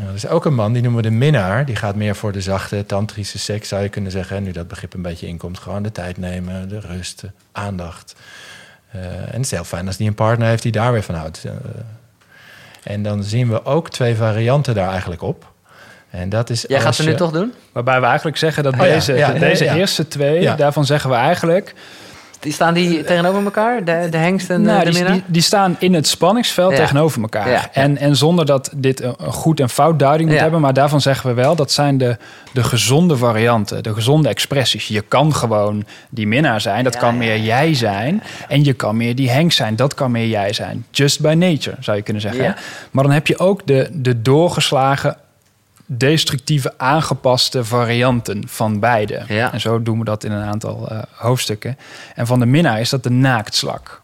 Ja, 0.00 0.08
er 0.08 0.14
is 0.14 0.26
ook 0.28 0.44
een 0.44 0.54
man, 0.54 0.72
die 0.72 0.82
noemen 0.82 1.02
we 1.02 1.08
de 1.08 1.14
minnaar. 1.14 1.64
Die 1.64 1.76
gaat 1.76 1.94
meer 1.94 2.16
voor 2.16 2.32
de 2.32 2.40
zachte, 2.40 2.86
tantrische 2.86 3.38
seks, 3.38 3.68
zou 3.68 3.82
je 3.82 3.88
kunnen 3.88 4.10
zeggen. 4.10 4.36
hè, 4.36 4.42
Nu 4.42 4.52
dat 4.52 4.68
begrip 4.68 4.94
een 4.94 5.02
beetje 5.02 5.26
inkomt. 5.26 5.58
Gewoon 5.58 5.82
de 5.82 5.92
tijd 5.92 6.16
nemen, 6.18 6.68
de 6.68 6.80
rust, 6.80 7.20
de 7.20 7.30
aandacht. 7.52 8.14
Eh, 8.90 9.00
en 9.04 9.32
het 9.32 9.40
is 9.44 9.50
heel 9.50 9.64
fijn 9.64 9.86
als 9.86 9.96
die 9.96 10.08
een 10.08 10.14
partner 10.14 10.48
heeft 10.48 10.62
die 10.62 10.72
daar 10.72 10.92
weer 10.92 11.02
van 11.02 11.14
houdt. 11.14 11.44
Eh, 11.44 11.52
en 12.82 13.02
dan 13.02 13.24
zien 13.24 13.48
we 13.50 13.64
ook 13.64 13.90
twee 13.90 14.14
varianten 14.14 14.74
daar 14.74 14.90
eigenlijk 14.90 15.22
op. 15.22 15.52
En 16.10 16.28
dat 16.28 16.50
is 16.50 16.64
Jij 16.68 16.80
gaat 16.80 16.94
ze 16.94 17.04
nu 17.04 17.14
toch 17.14 17.30
doen? 17.30 17.52
Waarbij 17.72 18.00
we 18.00 18.06
eigenlijk 18.06 18.36
zeggen 18.36 18.62
dat 18.62 18.72
Oh 18.74 18.80
deze, 18.80 19.12
ja, 19.14 19.32
ja, 19.32 19.38
deze 19.38 19.64
ja. 19.64 19.74
eerste 19.74 20.08
twee, 20.08 20.40
Ja. 20.40 20.56
daarvan 20.56 20.84
zeggen 20.84 21.10
we 21.10 21.16
eigenlijk... 21.16 21.74
Die 22.40 22.52
staan 22.52 22.74
die 22.74 23.04
tegenover 23.04 23.44
elkaar? 23.44 23.84
De, 23.84 24.06
de 24.10 24.16
hengst 24.16 24.50
en 24.50 24.62
de, 24.62 24.68
nou, 24.68 24.84
de 24.84 24.90
die, 24.90 24.94
minnaar? 24.98 25.12
die, 25.12 25.22
die 25.26 25.42
staan 25.42 25.76
in 25.78 25.94
het 25.94 26.06
spanningsveld 26.06 26.72
Ja. 26.72 26.76
tegenover 26.78 27.22
elkaar. 27.22 27.50
Ja. 27.50 27.68
En, 27.72 27.96
en 27.98 28.16
zonder 28.16 28.46
dat 28.46 28.70
dit 28.76 29.02
een, 29.02 29.14
goed 29.18 29.60
en 29.60 29.68
fout 29.68 29.98
duiding 29.98 30.30
moet 30.30 30.38
hebben... 30.38 30.60
maar 30.60 30.72
daarvan 30.72 31.00
zeggen 31.00 31.28
we 31.28 31.34
wel, 31.34 31.56
dat 31.56 31.72
zijn 31.72 31.98
de, 31.98 32.16
de 32.52 32.62
gezonde 32.64 33.16
varianten. 33.16 33.82
De 33.82 33.94
gezonde 33.94 34.28
expressies. 34.28 34.88
Je 34.88 35.00
kan 35.00 35.34
gewoon 35.34 35.84
die 36.10 36.26
minnaar 36.26 36.60
zijn. 36.60 36.84
Dat 36.84 36.96
kan 36.96 37.16
meer 37.16 37.38
jij 37.38 37.74
zijn. 37.74 38.22
En 38.48 38.64
je 38.64 38.72
kan 38.72 38.96
meer 38.96 39.14
die 39.14 39.30
hengst 39.30 39.56
zijn. 39.56 39.76
Dat 39.76 39.94
kan 39.94 40.10
meer 40.10 40.28
jij 40.28 40.52
zijn. 40.52 40.86
Just 40.90 41.20
by 41.20 41.34
nature, 41.38 41.76
zou 41.80 41.96
je 41.96 42.02
kunnen 42.02 42.22
zeggen. 42.22 42.54
Maar 42.90 43.04
dan 43.04 43.12
heb 43.12 43.26
je 43.26 43.38
ook 43.38 43.66
de, 43.66 43.88
de 43.92 44.22
doorgeslagen 44.22 45.16
destructieve 45.90 46.74
aangepaste 46.76 47.64
varianten 47.64 48.48
van 48.48 48.80
beide. 48.80 49.22
Ja. 49.28 49.52
En 49.52 49.60
zo 49.60 49.82
doen 49.82 49.98
we 49.98 50.04
dat 50.04 50.24
in 50.24 50.32
een 50.32 50.44
aantal 50.44 50.88
eh, 50.88 50.98
hoofdstukken. 51.12 51.78
En 52.14 52.26
van 52.26 52.38
de 52.38 52.46
minnaar 52.46 52.80
is 52.80 52.90
dat 52.90 53.02
de 53.02 53.10
naaktslak. 53.10 54.02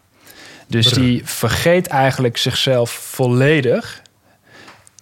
Dus 0.67 0.89
Brr. 0.89 0.99
die 0.99 1.21
vergeet 1.25 1.87
eigenlijk 1.87 2.37
zichzelf 2.37 2.91
volledig 2.91 4.01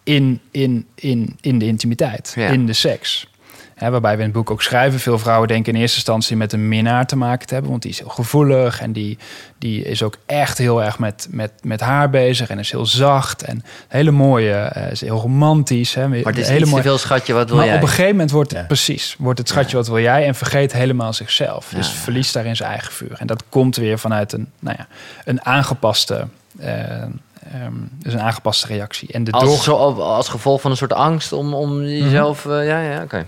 in, 0.04 0.40
in, 0.52 0.88
in, 0.96 1.38
in 1.42 1.60
de 1.60 1.66
intimiteit, 1.66 2.34
Ja. 2.36 2.48
in 2.48 2.66
de 2.66 2.74
seks. 2.74 3.28
Hè, 3.76 3.90
waarbij 3.90 4.12
we 4.12 4.18
in 4.18 4.24
het 4.24 4.34
boek 4.34 4.52
ook 4.52 4.62
schrijven, 4.62 5.00
veel 5.00 5.20
vrouwen 5.20 5.48
denken 5.48 5.74
in 5.74 5.80
eerste 5.80 5.96
instantie 5.98 6.38
met 6.38 6.54
een 6.54 6.68
minnaar 6.68 7.06
te 7.06 7.16
maken 7.16 7.48
te 7.48 7.54
hebben, 7.54 7.72
want 7.72 7.84
die 7.84 7.92
is 7.92 8.00
heel 8.00 8.10
gevoelig 8.10 8.82
en 8.82 8.92
die, 8.92 9.18
die 9.58 9.84
is 9.84 10.04
ook 10.04 10.18
echt 10.26 10.58
heel 10.58 10.84
erg 10.84 11.00
met, 11.00 11.28
met, 11.30 11.52
met 11.62 11.80
haar 11.80 12.10
bezig 12.10 12.50
en 12.50 12.60
is 12.60 12.72
heel 12.72 12.86
zacht 12.86 13.44
en 13.44 13.64
hele 13.88 14.12
mooie, 14.12 14.54
eh, 14.54 14.92
is 14.92 15.02
heel 15.02 15.20
romantisch. 15.20 15.94
Hè, 15.94 16.08
maar 16.08 16.18
het 16.18 16.38
is 16.38 16.48
hele 16.48 16.66
te 16.66 16.82
veel 16.82 16.98
schatje, 16.98 17.34
wat 17.34 17.48
wil 17.48 17.58
maar 17.58 17.66
jij? 17.66 17.76
op 17.76 17.82
een 17.82 17.88
gegeven 17.88 18.12
moment 18.12 18.32
wordt 18.32 18.52
het 18.52 18.60
Ja. 18.60 18.66
precies, 18.66 19.16
wordt 19.20 19.40
het 19.40 19.48
schatje 19.50 19.78
wat 19.78 19.88
wil 19.88 20.00
jij 20.00 20.26
en 20.26 20.36
vergeet 20.36 20.74
helemaal 20.74 21.14
zichzelf. 21.14 21.70
Dus 21.76 21.88
Ja, 21.88 21.94
verliest 21.94 22.34
daarin 22.34 22.56
zijn 22.56 22.70
eigen 22.70 22.92
vuur. 22.92 23.16
En 23.18 23.28
dat 23.28 23.44
komt 23.50 23.76
weer 23.76 24.00
vanuit 24.00 24.34
een, 24.34 24.48
nou 24.60 24.76
ja, 24.80 24.88
een 25.26 25.46
aangepaste, 25.46 26.28
eh, 26.60 27.02
ehm, 27.02 27.12
dus 28.00 28.14
een 28.14 28.22
aangepaste 28.22 28.68
reactie. 28.68 29.12
En 29.12 29.24
de 29.24 29.32
als, 29.32 29.44
door... 29.44 29.58
zo, 29.58 29.76
als 30.02 30.30
gevolg 30.30 30.62
van 30.62 30.72
een 30.72 30.78
soort 30.78 30.94
angst 30.94 31.32
om, 31.32 31.54
om 31.54 31.82
jezelf... 31.84 32.46
eh, 32.46 32.68
ja, 32.68 32.80
ja, 32.80 33.02
oké. 33.04 33.26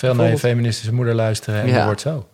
Veel 0.00 0.14
naar 0.14 0.30
je 0.30 0.38
feministische 0.38 0.94
moeder 0.94 1.14
luisteren 1.14 1.60
en 1.60 1.66
Ja. 1.66 1.74
dat 1.74 1.84
wordt 1.84 2.00
zo. 2.00 2.26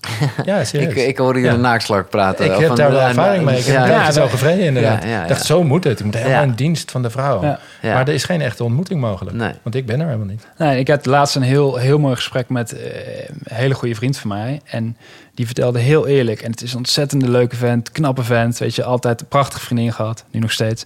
Ja, 0.44 0.64
serieus. 0.64 0.92
Ik, 0.94 0.96
ik 1.06 1.18
hoorde 1.18 1.38
je 1.38 1.44
Ja. 1.44 1.52
een 1.52 1.60
naakslak 1.60 2.10
praten. 2.10 2.44
Ik 2.44 2.58
heb 2.60 2.76
daar 2.76 2.90
wel 2.90 3.00
ervaring 3.00 3.44
mee. 3.44 3.58
Ik 3.58 3.64
heb 3.64 3.74
ja, 3.74 3.82
het 3.82 3.90
ja, 3.92 4.10
zo 4.12 4.28
gevreden 4.28 4.64
inderdaad. 4.64 5.02
Ja, 5.02 5.08
ja, 5.08 5.22
Ik 5.22 5.28
dacht, 5.28 5.44
zo 5.44 5.62
moet 5.64 5.84
het. 5.84 5.98
Ik 5.98 6.04
moet 6.04 6.14
helemaal 6.14 6.36
Ja. 6.36 6.42
in 6.42 6.52
dienst 6.54 6.90
van 6.90 7.02
de 7.02 7.10
vrouw. 7.10 7.42
Ja. 7.42 7.58
Ja. 7.82 7.94
Maar 7.94 8.08
er 8.08 8.14
is 8.14 8.24
geen 8.24 8.40
echte 8.40 8.64
ontmoeting 8.64 9.00
mogelijk. 9.00 9.36
Nee. 9.36 9.52
Want 9.62 9.74
ik 9.74 9.86
ben 9.86 10.00
er 10.00 10.06
helemaal 10.06 10.26
niet. 10.26 10.46
Nee, 10.58 10.78
ik 10.78 10.88
had 10.88 11.06
laatst 11.06 11.36
een 11.36 11.42
heel, 11.42 11.76
heel 11.76 11.98
mooi 11.98 12.14
gesprek 12.14 12.48
met 12.48 12.72
eh, 12.72 12.80
een 13.28 13.54
hele 13.54 13.74
goede 13.74 13.94
vriend 13.94 14.16
van 14.18 14.28
mij. 14.28 14.60
En 14.64 14.96
die 15.34 15.46
vertelde 15.46 15.78
heel 15.78 16.06
eerlijk. 16.06 16.42
En 16.42 16.50
het 16.50 16.62
is 16.62 16.72
een 16.72 16.78
ontzettende 16.78 17.28
leuke 17.30 17.56
vent, 17.56 17.92
knappe 17.92 18.22
vent. 18.22 18.58
Weet 18.58 18.74
je, 18.74 18.84
altijd 18.84 19.20
een 19.20 19.26
prachtige 19.28 19.64
vriendin 19.64 19.92
gehad. 19.92 20.24
Nu 20.30 20.40
nog 20.40 20.52
steeds. 20.52 20.84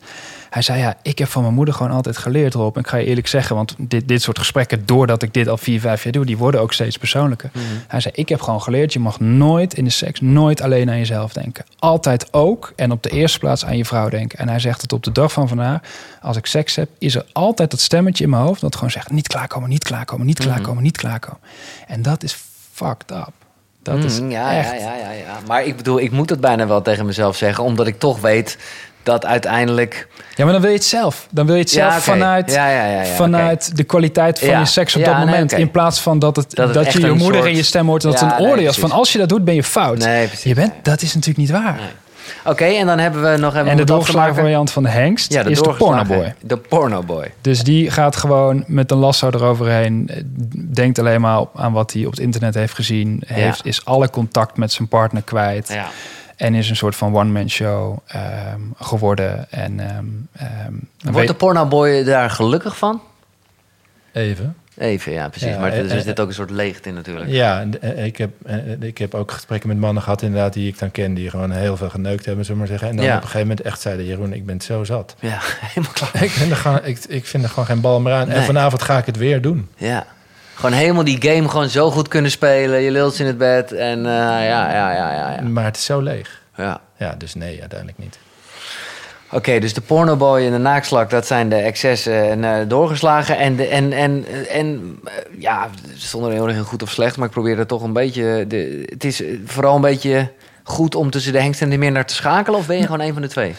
Hij 0.57 0.64
zei, 0.64 0.80
ja, 0.80 0.96
ik 1.02 1.18
heb 1.18 1.28
van 1.28 1.42
mijn 1.42 1.54
moeder 1.54 1.74
gewoon 1.74 1.92
altijd 1.92 2.16
geleerd 2.16 2.54
erop. 2.54 2.74
En 2.74 2.80
ik 2.80 2.86
ga 2.88 2.96
je 2.96 3.07
eerlijk 3.07 3.26
zeggen, 3.26 3.57
want 3.57 3.74
dit, 3.78 4.09
dit 4.09 4.22
soort 4.22 4.38
gesprekken... 4.38 4.86
doordat 4.86 5.22
ik 5.22 5.34
dit 5.34 5.48
al 5.48 5.57
vier, 5.57 5.80
vijf 5.80 6.04
jaar 6.04 6.12
doe... 6.12 6.24
die 6.24 6.36
worden 6.36 6.61
ook 6.61 6.72
steeds 6.72 6.96
persoonlijker. 6.96 7.50
Mhm. 7.52 7.64
Hij 7.88 8.00
zei, 8.00 8.14
ik 8.16 8.28
heb 8.28 8.40
gewoon 8.40 8.62
geleerd... 8.62 8.92
je 8.92 8.98
mag 8.98 9.20
nooit 9.20 9.74
in 9.74 9.84
de 9.84 9.90
seks, 9.90 10.20
nooit 10.20 10.61
alleen 10.61 10.90
aan 10.90 10.98
jezelf 10.98 11.32
denken. 11.32 11.64
Altijd 11.78 12.32
ook 12.32 12.72
en 12.76 12.90
op 12.90 13.02
de 13.02 13.09
eerste 13.09 13.38
plaats 13.38 13.64
aan 13.64 13.76
je 13.76 13.84
vrouw 13.84 14.09
denken. 14.09 14.38
En 14.38 14.48
hij 14.48 14.59
zegt 14.59 14.82
het 14.82 14.92
op 14.92 15.02
de 15.02 15.12
dag 15.12 15.32
van 15.32 15.48
vandaag... 15.48 15.80
als 16.20 16.36
ik 16.36 16.46
seks 16.46 16.76
heb, 16.76 16.88
is 16.98 17.14
er 17.14 17.26
altijd 17.32 17.70
dat 17.70 17.80
stemmetje 17.80 18.24
in 18.24 18.30
mijn 18.30 18.42
hoofd... 18.42 18.61
dat 18.61 18.74
gewoon 18.74 18.90
zegt, 18.90 19.11
niet 19.11 19.28
klaarkomen, 19.28 19.68
niet 19.68 19.84
klaarkomen, 19.84 20.26
niet 20.26 20.38
klaarkomen, 20.38 20.82
niet 20.82 20.96
klaarkomen. 20.96 21.40
En 21.86 22.02
dat 22.02 22.22
is 22.22 22.36
fucked 22.72 23.11
up. 23.11 23.32
Dat 23.82 24.04
is 24.04 24.20
Mm, 24.20 24.30
ja, 24.30 24.57
echt... 24.57 24.70
ja, 24.70 24.74
ja, 24.74 24.96
ja, 24.96 25.11
ja. 25.11 25.38
Maar 25.46 25.64
ik 25.64 25.76
bedoel, 25.76 26.00
ik 26.00 26.11
moet 26.11 26.30
het 26.30 26.40
bijna 26.40 26.66
wel 26.66 26.82
tegen 26.82 27.07
mezelf 27.07 27.36
zeggen... 27.36 27.64
omdat 27.64 27.86
ik 27.86 27.98
toch 27.98 28.20
weet 28.20 28.59
dat 29.07 29.24
uiteindelijk... 29.26 30.09
Ja, 30.34 30.44
maar 30.44 30.52
dan 30.52 30.62
wil 30.62 30.70
je 30.70 30.76
het 30.76 30.86
zelf. 30.86 31.26
Dan 31.30 31.46
wil 31.46 31.54
je 31.54 31.61
het 31.61 31.70
Ja, 31.72 31.90
zelf 31.90 32.04
vanuit, 32.04 32.52
Ja, 32.52 32.68
ja, 32.68 33.04
vanuit 33.04 33.76
de 33.76 33.84
kwaliteit 33.84 34.38
van 34.38 34.59
je 34.59 34.64
seks 34.64 34.96
op 34.96 35.04
dat 35.04 35.16
nee, 35.16 35.24
moment. 35.24 35.52
In 35.52 35.70
plaats 35.70 36.00
van 36.00 36.18
dat, 36.18 36.36
het, 36.36 36.54
Dat 36.54 36.74
het 36.74 36.92
je 36.92 37.00
je 37.00 37.07
een 37.07 37.16
moeder 37.16 37.36
soort- 37.36 37.50
in 37.50 37.57
je 37.57 37.62
stem 37.62 37.86
hoort. 37.86 38.04
en 38.04 38.11
Dat 38.11 38.20
het 38.20 38.30
een 38.30 38.36
nee, 38.38 38.48
oordeel 38.50 38.68
is 38.68 38.78
van 38.78 38.90
als 38.90 39.12
je 39.12 39.18
dat 39.18 39.28
doet 39.28 39.44
ben 39.44 39.54
je 39.54 39.62
fout. 39.62 39.98
Nee, 39.98 40.26
precies. 40.26 40.44
je 40.44 40.54
bent, 40.54 40.72
dat 40.82 41.02
is 41.02 41.14
natuurlijk 41.14 41.38
niet 41.38 41.50
waar. 41.50 41.78
Oké, 42.44 42.64
en 42.64 42.86
dan 42.86 42.98
hebben 42.98 43.30
we 43.32 43.36
nog 43.38 43.54
even... 43.54 43.66
En 43.68 43.76
de 43.76 43.84
doorgeslagen 43.84 44.34
variant 44.34 44.70
van 44.70 44.82
de 44.82 44.88
hengst 44.88 45.32
Ja, 45.32 45.42
de 45.42 45.50
is 45.50 45.62
de 45.62 45.70
pornoboy. 45.74 46.34
De 46.40 46.57
pornoboy. 46.57 47.32
Dus 47.40 47.62
die 47.62 47.90
gaat 47.90 48.16
gewoon 48.16 48.64
met 48.66 48.90
een 48.90 48.96
lasso 48.98 49.26
eroverheen. 49.30 50.11
Denkt 50.72 50.98
alleen 50.98 51.20
maar 51.20 51.44
aan 51.54 51.72
wat 51.72 51.92
hij 51.92 52.04
op 52.04 52.11
het 52.11 52.20
internet 52.20 52.54
heeft 52.54 52.74
gezien. 52.74 53.22
Heeft, 53.26 53.66
Is 53.66 53.84
alle 53.84 54.11
contact 54.11 54.57
met 54.57 54.72
zijn 54.72 54.88
partner 54.88 55.22
kwijt. 55.22 55.68
Ja. 55.72 55.86
En 56.37 56.55
is 56.55 56.70
een 56.70 56.76
soort 56.76 56.97
van 56.97 57.14
one-man 57.16 57.51
show 57.51 57.99
ehm, 58.07 58.61
geworden. 58.78 59.51
En, 59.51 59.80
ehm, 59.80 60.05
ehm, 60.32 60.72
Wordt 61.03 61.16
weet- 61.18 61.26
de 61.28 61.34
pornoboy 61.34 62.05
daar 62.05 62.30
gelukkig 62.30 62.76
van? 62.76 63.01
Even. 64.12 64.57
Even, 64.78 65.12
ja, 65.12 65.28
precies. 65.28 65.49
Ja, 65.49 65.59
maar 65.59 65.72
eh, 65.72 65.78
er 65.78 65.84
is 65.84 65.93
eh, 65.93 66.05
dit 66.05 66.20
ook 66.20 66.28
een 66.28 66.34
soort 66.34 66.51
leegte 66.51 66.89
in 66.89 66.95
natuurlijk. 66.95 67.30
Ja, 67.30 67.61
en, 67.61 67.82
eh, 67.82 68.05
ik 68.05 68.16
heb, 68.16 68.30
ik 68.80 68.99
heb 68.99 69.14
ook 69.14 69.30
gesprekken 69.32 69.68
met 69.68 69.78
mannen 69.78 70.03
gehad 70.03 70.22
inderdaad 70.22 70.53
die 70.53 70.68
ik 70.68 70.78
dan 70.78 70.91
ken... 70.91 71.14
die 71.14 71.30
gewoon 71.30 71.51
heel 71.51 71.76
veel 71.76 71.91
geneukt 71.91 72.24
hebben, 72.24 72.45
zullen 72.45 72.62
we 72.62 72.68
maar 72.68 72.78
zeggen. 72.78 72.89
En 72.89 72.97
dan 72.97 73.05
Ja. 73.05 73.16
op 73.16 73.22
een 73.22 73.28
gegeven 73.28 73.49
moment 73.49 73.66
echt 73.66 73.80
zeiden... 73.80 74.05
Jeroen, 74.07 74.32
ik 74.32 74.47
ben 74.47 74.55
het 74.55 74.64
zo 74.64 74.84
zat. 74.84 75.14
Ja, 75.20 75.39
helemaal 75.61 75.93
klaar. 75.93 76.22
ik, 76.22 76.30
vind 76.30 76.51
er 76.51 76.57
gewoon, 76.57 76.84
ik, 76.84 77.05
ik 77.09 77.26
vind 77.26 77.43
er 77.43 77.49
gewoon 77.49 77.66
geen 77.66 77.80
bal 77.80 78.01
meer 78.01 78.12
aan. 78.12 78.28
En 78.28 78.43
vanavond 78.43 78.82
ga 78.82 78.99
ik 78.99 79.07
het 79.07 79.16
weer 79.16 79.41
doen. 79.43 79.68
Ja. 79.76 80.07
Gewoon 80.57 80.72
helemaal 80.72 81.04
die 81.04 81.22
game 81.22 81.48
gewoon 81.48 81.68
zo 81.68 81.90
goed 81.90 82.09
kunnen 82.09 82.30
spelen. 82.30 82.80
Je 82.80 82.90
lult 82.90 83.18
in 83.18 83.26
het 83.26 83.38
bed 83.38 83.72
en 83.72 83.98
eh, 83.98 84.12
ja, 84.12 84.40
ja, 84.40 84.72
ja, 84.72 85.12
ja. 85.12 85.32
ja. 85.32 85.42
Maar 85.42 85.64
het 85.64 85.76
is 85.76 85.84
zo 85.84 86.00
leeg. 86.00 86.42
ja. 86.57 86.80
Ja, 86.98 87.14
dus 87.18 87.34
nee, 87.34 87.61
uiteindelijk 87.61 87.98
niet. 87.98 88.18
Oké, 89.30 89.59
dus 89.59 89.74
de 89.74 89.80
pornoboy 89.80 90.44
en 90.44 90.52
de 90.52 90.59
naakslak, 90.59 91.11
dat 91.11 91.26
zijn 91.26 91.48
de 91.48 91.57
excessen 91.57 92.30
en 92.30 92.44
eh, 92.44 92.68
doorgeslagen. 92.68 93.38
En, 93.38 93.57
de, 93.57 93.66
en, 93.66 93.92
en, 93.92 94.24
en 94.48 94.98
eh, 95.04 95.12
ja, 95.38 95.68
zonder 95.94 96.32
heel 96.32 96.48
erg 96.48 96.66
goed 96.66 96.82
of 96.82 96.90
slecht, 96.90 97.16
maar 97.16 97.26
ik 97.26 97.32
probeer 97.32 97.59
er 97.59 97.66
toch 97.66 97.82
een 97.82 97.92
beetje... 97.92 98.44
De, 98.48 98.82
het 98.84 99.04
is 99.04 99.22
eh, 99.22 99.38
vooral 99.44 99.74
een 99.74 99.80
beetje 99.80 100.32
goed 100.62 100.94
om 100.94 101.11
tussen 101.11 101.32
de 101.32 101.40
hengst 101.40 101.62
en 101.62 101.70
de 101.70 101.76
minnaar 101.76 102.07
te 102.07 102.14
schakelen? 102.14 102.59
Of 102.59 102.66
ben 102.66 102.76
je 102.76 102.82
gewoon 102.82 103.00
een 103.00 103.12
van 103.12 103.22
de 103.22 103.28
twee? 103.28 103.54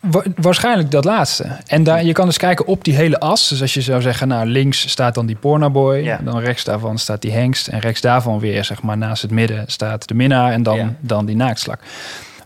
Wa- 0.00 0.22
waarschijnlijk 0.36 0.90
dat 0.90 1.04
laatste. 1.04 1.46
En 1.66 1.84
daar, 1.84 2.04
je 2.04 2.12
kan 2.12 2.26
dus 2.26 2.36
kijken 2.38 2.66
op 2.66 2.84
die 2.84 2.94
hele 2.94 3.20
as. 3.20 3.48
Dus 3.48 3.60
als 3.60 3.74
je 3.74 3.80
zou 3.80 4.02
zeggen, 4.02 4.28
nou 4.28 4.46
links 4.46 4.88
staat 4.90 5.14
dan 5.14 5.26
die 5.26 5.36
pornoboy. 5.36 5.96
Ja. 5.96 6.20
Dan 6.24 6.38
rechts 6.38 6.64
daarvan 6.64 6.98
staat 6.98 7.22
die 7.22 7.32
hengst. 7.32 7.68
En 7.68 7.78
rechts 7.78 8.00
daarvan 8.00 8.38
weer, 8.38 8.64
zeg 8.64 8.82
maar, 8.82 8.96
naast 8.96 9.22
het 9.22 9.30
midden 9.30 9.64
staat 9.66 10.08
de 10.08 10.14
minnaar. 10.14 10.52
En 10.52 10.62
dan, 10.62 10.76
Ja. 10.76 10.94
dan 11.00 11.26
die 11.26 11.36
naakslak. 11.36 11.80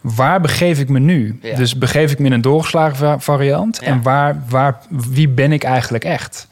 Waar 0.01 0.41
begeef 0.41 0.79
ik 0.79 0.89
me 0.89 0.99
nu? 0.99 1.39
Ja. 1.43 1.57
Dus 1.57 1.79
begeef 1.79 2.11
ik 2.13 2.19
me 2.19 2.27
in 2.27 2.33
een 2.33 2.41
doorgeslagen 2.41 2.97
va- 2.97 3.19
variant? 3.19 3.79
En 3.79 4.03
waar, 4.03 4.43
waar, 4.49 4.79
wie 4.89 5.29
ben 5.29 5.53
ik 5.53 5.65
eigenlijk 5.65 6.05
echt? 6.05 6.47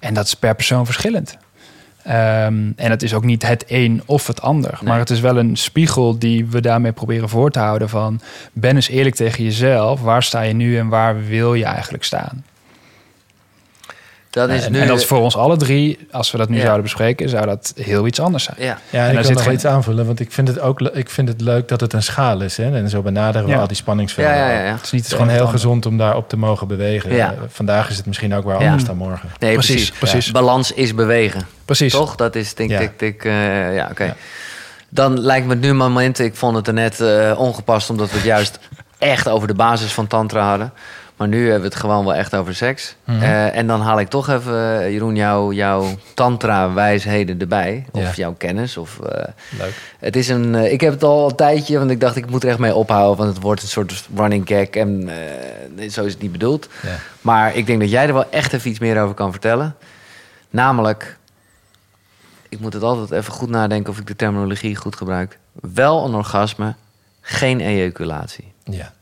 En 0.00 0.14
dat 0.14 0.26
is 0.26 0.34
per 0.34 0.54
persoon 0.54 0.84
verschillend. 0.84 1.36
Ehm, 2.04 2.72
en 2.76 2.90
het 2.90 3.02
is 3.02 3.14
ook 3.14 3.24
niet 3.24 3.46
het 3.46 3.64
een 3.66 4.02
of 4.06 4.26
het 4.26 4.40
ander. 4.40 4.70
Nee. 4.80 4.88
Maar 4.88 4.98
het 4.98 5.10
is 5.10 5.20
wel 5.20 5.38
een 5.38 5.56
spiegel 5.56 6.18
die 6.18 6.46
we 6.46 6.60
daarmee 6.60 6.92
proberen 6.92 7.28
voor 7.28 7.50
te 7.50 7.58
houden. 7.58 7.88
Van 7.88 8.20
ben 8.52 8.74
eens 8.74 8.88
eerlijk 8.88 9.14
tegen 9.14 9.44
jezelf. 9.44 10.00
Waar 10.00 10.22
sta 10.22 10.40
je 10.40 10.54
nu 10.54 10.78
en 10.78 10.88
waar 10.88 11.24
wil 11.26 11.54
je 11.54 11.64
eigenlijk 11.64 12.04
staan? 12.04 12.44
Dat 14.34 14.48
is 14.48 14.64
en, 14.64 14.72
nu... 14.72 14.80
en 14.80 14.86
dat 14.86 14.98
is 14.98 15.04
voor 15.06 15.18
ons 15.18 15.36
alle 15.36 15.56
drie, 15.56 15.98
als 16.10 16.30
we 16.30 16.38
dat 16.38 16.48
nu 16.48 16.54
Ja. 16.56 16.62
zouden 16.62 16.82
bespreken, 16.82 17.28
zou 17.28 17.46
dat 17.46 17.72
heel 17.80 18.06
iets 18.06 18.20
anders 18.20 18.44
zijn. 18.44 18.56
Ja, 18.60 18.78
Ja, 18.90 19.02
En 19.02 19.08
ik 19.08 19.14
wil 19.14 19.24
zit 19.24 19.34
nog 19.34 19.42
geen- 19.42 19.52
iets 19.52 19.64
aanvullen, 19.66 20.06
want 20.06 20.20
ik 20.20 20.32
vind 20.32 20.48
het 20.48 20.60
ook 20.60 20.80
ik 20.80 21.10
vind 21.10 21.28
het 21.28 21.40
leuk 21.40 21.68
dat 21.68 21.80
het 21.80 21.92
een 21.92 22.02
schaal 22.02 22.40
is. 22.40 22.56
Hè? 22.56 22.76
En 22.76 22.88
zo 22.88 23.02
benaderen 23.02 23.46
we 23.48 23.52
Ja. 23.54 23.60
al 23.60 23.66
die 23.66 23.76
spanningsvelden. 23.76 24.34
ja, 24.36 24.46
ja, 24.46 24.52
ja. 24.52 24.58
al. 24.60 24.64
ja. 24.66 24.72
Het 24.72 24.84
is 24.84 24.90
niet 24.90 25.02
Het 25.02 25.10
is 25.12 25.18
gewoon 25.18 25.32
heel 25.34 25.46
gezond 25.46 25.86
om 25.86 25.98
daarop 25.98 26.28
te 26.28 26.36
mogen 26.36 26.66
bewegen. 26.66 27.14
Ja. 27.14 27.32
Eh, 27.32 27.38
Vandaag 27.48 27.90
is 27.90 27.96
het 27.96 28.06
misschien 28.06 28.34
ook 28.34 28.44
wel 28.44 28.60
Ja. 28.60 28.64
anders 28.64 28.84
dan 28.84 28.96
morgen. 28.96 29.28
Nee, 29.38 29.52
Precies, 29.52 29.72
precies. 29.74 29.98
precies. 29.98 30.26
Ja. 30.26 30.32
Balans 30.32 30.72
is 30.72 30.94
bewegen. 30.94 31.46
Precies. 31.64 31.92
Toch? 31.92 32.16
Dat 32.16 32.34
is 32.34 32.54
denk 32.54 32.70
Ja. 32.70 32.78
ik... 32.80 33.00
ik 33.00 33.24
eh, 33.24 33.74
ja, 33.74 33.88
oké. 33.90 34.04
Ja. 34.04 34.14
Dan 34.88 35.20
lijkt 35.20 35.46
me 35.46 35.52
het 35.52 35.60
nu 35.62 35.68
een 35.68 35.76
moment... 35.76 36.18
Ik 36.18 36.34
vond 36.36 36.56
het 36.56 36.66
er 36.66 36.72
net 36.74 37.00
eh, 37.00 37.34
ongepast... 37.36 37.90
omdat 37.90 38.10
we 38.10 38.16
het 38.16 38.24
juist 38.24 38.58
echt 38.98 39.28
over 39.28 39.48
de 39.48 39.54
basis 39.54 39.92
van 39.92 40.06
tantra 40.06 40.48
hadden. 40.48 40.72
Maar 41.16 41.28
nu 41.28 41.42
hebben 41.42 41.60
we 41.60 41.66
het 41.66 41.76
gewoon 41.76 42.04
wel 42.04 42.14
echt 42.14 42.34
over 42.34 42.54
seks. 42.54 42.96
Mhm. 43.04 43.22
Eh, 43.22 43.56
en 43.56 43.66
dan 43.66 43.80
haal 43.80 44.00
ik 44.00 44.08
toch 44.08 44.28
even, 44.28 44.80
eh, 44.80 44.90
Jeroen, 44.90 45.16
jouw, 45.16 45.52
jouw 45.52 45.86
tantra-wijsheden 46.14 47.40
erbij. 47.40 47.84
Of 47.92 48.00
Ja. 48.02 48.12
jouw 48.14 48.34
kennis. 48.38 48.76
Of, 48.76 49.00
eh, 49.00 49.24
Leuk. 49.58 49.74
het 49.98 50.16
is 50.16 50.28
een, 50.28 50.54
ik 50.54 50.80
heb 50.80 50.92
het 50.92 51.02
al 51.02 51.28
een 51.28 51.36
tijdje, 51.36 51.78
want 51.78 51.90
ik 51.90 52.00
dacht 52.00 52.16
ik 52.16 52.30
moet 52.30 52.42
er 52.42 52.48
echt 52.48 52.58
mee 52.58 52.74
ophouden. 52.74 53.16
Want 53.24 53.34
het 53.34 53.42
wordt 53.42 53.62
een 53.62 53.68
soort 53.68 54.08
running 54.16 54.46
gag. 54.48 54.66
En 54.68 55.10
zo 55.90 56.04
is 56.04 56.12
het 56.12 56.22
niet 56.22 56.32
bedoeld. 56.32 56.68
Ja. 56.82 56.96
Maar 57.20 57.56
ik 57.56 57.66
denk 57.66 57.80
dat 57.80 57.90
jij 57.90 58.06
er 58.06 58.12
wel 58.12 58.30
echt 58.30 58.52
even 58.52 58.70
iets 58.70 58.78
meer 58.78 59.02
over 59.02 59.14
kan 59.14 59.30
vertellen. 59.30 59.74
Namelijk, 60.50 61.18
ik 62.48 62.60
moet 62.60 62.72
het 62.72 62.82
altijd 62.82 63.10
even 63.10 63.32
goed 63.32 63.48
nadenken 63.50 63.92
of 63.92 63.98
ik 63.98 64.06
de 64.06 64.16
terminologie 64.16 64.76
goed 64.76 64.96
gebruik. 64.96 65.38
Wel 65.74 66.04
een 66.04 66.14
orgasme, 66.14 66.74
geen 67.20 67.60
ejaculatie. 67.60 68.52
Ja. 68.64 68.92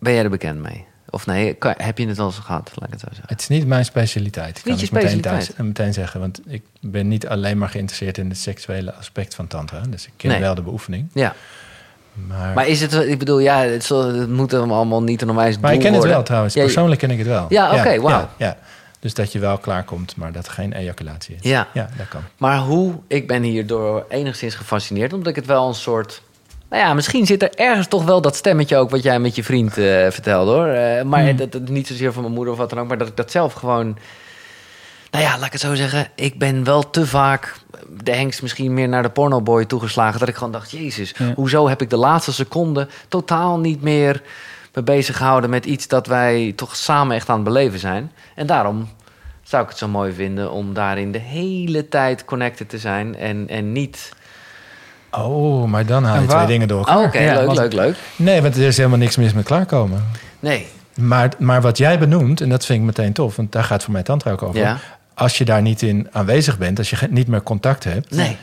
Ben 0.00 0.12
jij 0.12 0.22
er 0.22 0.30
bekend 0.30 0.62
mee? 0.62 0.84
Of 1.10 1.26
nee, 1.26 1.54
kan- 1.54 1.74
heb 1.76 1.98
je 1.98 2.06
het 2.08 2.18
al 2.18 2.26
eens 2.26 2.38
gehad? 2.38 2.70
Laat 2.74 2.86
ik 2.86 2.90
het 2.90 3.00
zo 3.00 3.06
zeggen. 3.10 3.28
Het 3.28 3.40
is 3.40 3.48
niet 3.48 3.66
mijn 3.66 3.84
specialiteit. 3.84 4.54
Niet 4.54 4.64
kan 4.64 4.76
je 4.76 4.84
ik 4.84 4.90
meteen, 4.92 5.20
thuis- 5.20 5.54
eh, 5.54 5.60
meteen 5.60 5.92
zeggen. 5.92 6.20
Want 6.20 6.40
ik 6.46 6.62
ben 6.80 7.08
niet 7.08 7.28
alleen 7.28 7.58
maar 7.58 7.68
geïnteresseerd 7.68 8.18
in 8.18 8.28
het 8.28 8.38
seksuele 8.38 8.94
aspect 8.94 9.34
van 9.34 9.46
tantra. 9.46 9.80
Dus 9.88 10.06
ik 10.06 10.12
ken 10.16 10.30
Nee. 10.30 10.40
wel 10.40 10.54
de 10.54 10.62
beoefening. 10.62 11.08
Ja, 11.14 11.34
Maar, 12.26 12.54
maar 12.54 12.66
is 12.68 12.80
het, 12.80 12.92
ik 12.92 13.18
bedoel, 13.18 13.38
ja, 13.38 13.58
het, 13.62 13.84
zal, 13.84 14.14
het 14.14 14.28
moet 14.30 14.50
hem 14.50 14.72
allemaal 14.72 15.02
niet 15.02 15.22
een 15.22 15.30
onwijs 15.30 15.58
maar 15.58 15.72
ik 15.72 15.80
ken 15.80 15.92
het 15.94 16.04
wel 16.04 16.22
trouwens. 16.22 16.54
Persoonlijk 16.54 17.00
ken 17.00 17.10
ik 17.10 17.18
het 17.18 17.26
wel. 17.26 17.46
Ja, 17.48 17.74
oké, 17.78 17.88
ja, 17.90 18.00
wauw. 18.00 18.18
Ja, 18.18 18.30
ja. 18.36 18.56
Dus 19.00 19.14
dat 19.14 19.32
je 19.32 19.38
wel 19.38 19.58
klaarkomt, 19.58 20.16
maar 20.16 20.32
dat 20.32 20.46
er 20.46 20.52
geen 20.52 20.72
ejaculatie 20.72 21.34
is. 21.40 21.50
Ja. 21.50 21.68
Ja, 21.74 21.88
dat 21.96 22.08
kan. 22.08 22.20
Maar 22.38 22.58
hoe, 22.58 22.94
ik 23.06 23.26
ben 23.26 23.42
hierdoor 23.42 24.04
enigszins 24.08 24.54
gefascineerd, 24.54 25.12
omdat 25.12 25.28
ik 25.28 25.36
het 25.36 25.46
wel 25.46 25.68
een 25.68 25.74
soort. 25.74 26.22
Nou 26.70 26.82
ja, 26.82 26.94
misschien 26.94 27.26
zit 27.26 27.42
er 27.42 27.54
ergens 27.54 27.86
toch 27.86 28.04
wel 28.04 28.20
dat 28.20 28.36
stemmetje 28.36 28.76
ook 28.76 28.90
wat 28.90 29.02
jij 29.02 29.18
met 29.18 29.34
je 29.34 29.44
vriend 29.44 29.78
eh, 29.78 30.10
vertelde 30.10 30.50
hoor. 30.50 30.66
Eh, 30.66 31.02
maar 31.04 31.22
Hmm. 31.28 31.36
dat, 31.36 31.52
dat, 31.52 31.68
niet 31.68 31.86
zozeer 31.86 32.12
van 32.12 32.22
mijn 32.22 32.34
moeder 32.34 32.52
of 32.52 32.58
wat 32.58 32.70
dan 32.70 32.78
ook, 32.78 32.88
maar 32.88 32.98
dat 32.98 33.08
ik 33.08 33.16
dat 33.16 33.30
zelf 33.30 33.52
gewoon. 33.52 33.98
Nou 35.10 35.24
ja, 35.24 35.36
laat 35.36 35.46
ik 35.46 35.52
het 35.52 35.60
zo 35.60 35.74
zeggen. 35.74 36.08
Ik 36.14 36.38
ben 36.38 36.64
wel 36.64 36.90
te 36.90 37.06
vaak 37.06 37.56
de 38.02 38.12
hengst 38.14 38.42
misschien 38.42 38.74
meer 38.74 38.88
naar 38.88 39.02
de 39.02 39.10
pornoboy 39.10 39.64
toegeslagen. 39.64 40.20
Dat 40.20 40.28
ik 40.28 40.34
gewoon 40.34 40.52
dacht, 40.52 40.70
jezus, 40.70 41.14
Ja. 41.18 41.32
hoezo 41.34 41.68
heb 41.68 41.82
ik 41.82 41.90
de 41.90 41.96
laatste 41.96 42.32
seconde 42.32 42.88
totaal 43.08 43.58
niet 43.58 43.82
meer 43.82 44.22
me 44.74 44.82
bezig 44.82 45.16
gehouden 45.16 45.50
met 45.50 45.64
iets 45.64 45.88
dat 45.88 46.06
wij 46.06 46.52
toch 46.56 46.76
samen 46.76 47.16
echt 47.16 47.28
aan 47.28 47.34
het 47.34 47.44
beleven 47.44 47.78
zijn. 47.78 48.12
En 48.34 48.46
daarom 48.46 48.88
zou 49.42 49.62
ik 49.62 49.68
het 49.68 49.78
zo 49.78 49.88
mooi 49.88 50.12
vinden 50.12 50.50
om 50.50 50.74
daarin 50.74 51.12
de 51.12 51.18
hele 51.18 51.88
tijd 51.88 52.24
connected 52.24 52.68
te 52.68 52.78
zijn 52.78 53.16
en, 53.16 53.48
en 53.48 53.72
niet... 53.72 54.12
Oh, 55.10 55.64
maar 55.64 55.86
dan 55.86 56.04
haal 56.04 56.20
je 56.20 56.26
twee 56.28 56.46
dingen 56.46 56.68
door 56.68 56.78
elkaar. 56.78 56.96
Oh, 56.98 57.04
Oké, 57.04 57.18
Ja, 57.18 57.34
leuk, 57.34 57.46
want- 57.46 57.58
leuk, 57.58 57.72
leuk. 57.72 57.96
Nee, 58.16 58.42
want 58.42 58.56
er 58.56 58.62
is 58.66 58.76
helemaal 58.76 58.98
niks 58.98 59.16
mis 59.16 59.32
met 59.32 59.44
klaarkomen. 59.44 60.04
Nee, 60.40 60.66
Maar, 60.94 61.30
maar 61.38 61.60
wat 61.60 61.78
jij 61.78 61.98
benoemt, 61.98 62.40
en 62.40 62.48
dat 62.48 62.66
vind 62.66 62.78
ik 62.80 62.84
meteen 62.84 63.12
tof, 63.12 63.36
want 63.36 63.52
daar 63.52 63.64
gaat 63.64 63.82
voor 63.82 63.92
mij 63.92 64.02
tantra 64.02 64.30
ook 64.30 64.42
over. 64.42 64.60
Ja. 64.60 64.76
Als 65.14 65.38
je 65.38 65.44
daar 65.44 65.62
niet 65.62 65.82
in 65.82 66.08
aanwezig 66.12 66.58
bent, 66.58 66.78
als 66.78 66.90
je 66.90 66.96
niet 67.10 67.26
meer 67.28 67.42
contact 67.42 67.84
hebt, 67.84 68.10
nee, 68.10 68.36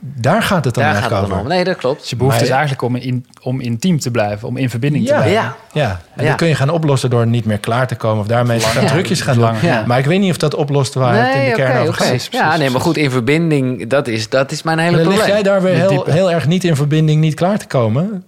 daar 0.00 0.42
gaat 0.42 0.64
het 0.64 0.74
dan 0.74 0.82
daar 0.84 0.92
gaat 0.92 1.00
eigenlijk 1.02 1.10
het 1.10 1.30
dan 1.30 1.38
over. 1.38 1.50
om. 1.50 1.56
Nee, 1.56 1.64
dat 1.64 1.76
klopt. 1.76 2.00
Dus 2.00 2.10
je 2.10 2.16
behoefte 2.16 2.38
Maar- 2.40 2.48
is 2.48 2.54
eigenlijk 2.54 2.82
om, 2.82 2.96
in, 2.96 3.26
om 3.42 3.60
intiem 3.60 3.98
te 3.98 4.10
blijven, 4.10 4.48
om 4.48 4.56
in 4.56 4.70
verbinding 4.70 5.04
te 5.06 5.12
Ja. 5.12 5.16
blijven. 5.20 5.42
Ja, 5.42 5.56
Ja, 5.72 6.00
en 6.16 6.22
Ja. 6.22 6.28
dat 6.28 6.36
kun 6.38 6.48
je 6.48 6.54
gaan 6.54 6.70
oplossen 6.70 7.10
door 7.10 7.26
niet 7.26 7.44
meer 7.44 7.58
klaar 7.58 7.86
te 7.86 7.94
komen 7.94 8.20
of 8.20 8.26
daarmee 8.26 8.60
gaan 8.60 8.82
Ja. 8.82 8.88
drukjes 8.90 9.20
gaan 9.20 9.34
doen. 9.34 9.42
Langer, 9.44 9.64
ja. 9.64 9.82
Maar 9.86 9.98
ik 9.98 10.04
weet 10.04 10.20
niet 10.20 10.30
of 10.30 10.36
dat 10.36 10.54
oplost 10.54 10.94
waar 10.94 11.26
het 11.26 11.34
in 11.42 11.44
de 11.50 11.56
kern 11.56 11.78
over 11.80 11.94
gaat. 11.94 12.08
Precies, 12.08 12.28
Ja, 12.30 12.56
nee, 12.56 12.70
maar 12.70 12.80
goed, 12.80 12.96
in 12.96 13.10
verbinding, 13.10 13.86
dat 13.88 14.08
is, 14.08 14.28
dat 14.28 14.50
is 14.52 14.62
mijn 14.62 14.78
hele 14.78 14.90
Dan 14.96 15.06
lig 15.06 15.14
probleem. 15.14 15.34
jij 15.34 15.42
daar 15.42 15.62
weer 15.62 16.04
heel, 16.10 16.30
erg 16.30 16.46
niet 16.46 16.64
in 16.64 16.76
verbinding, 16.76 17.20
niet 17.20 17.34
klaar 17.34 17.58
te 17.58 17.66
komen. 17.66 18.24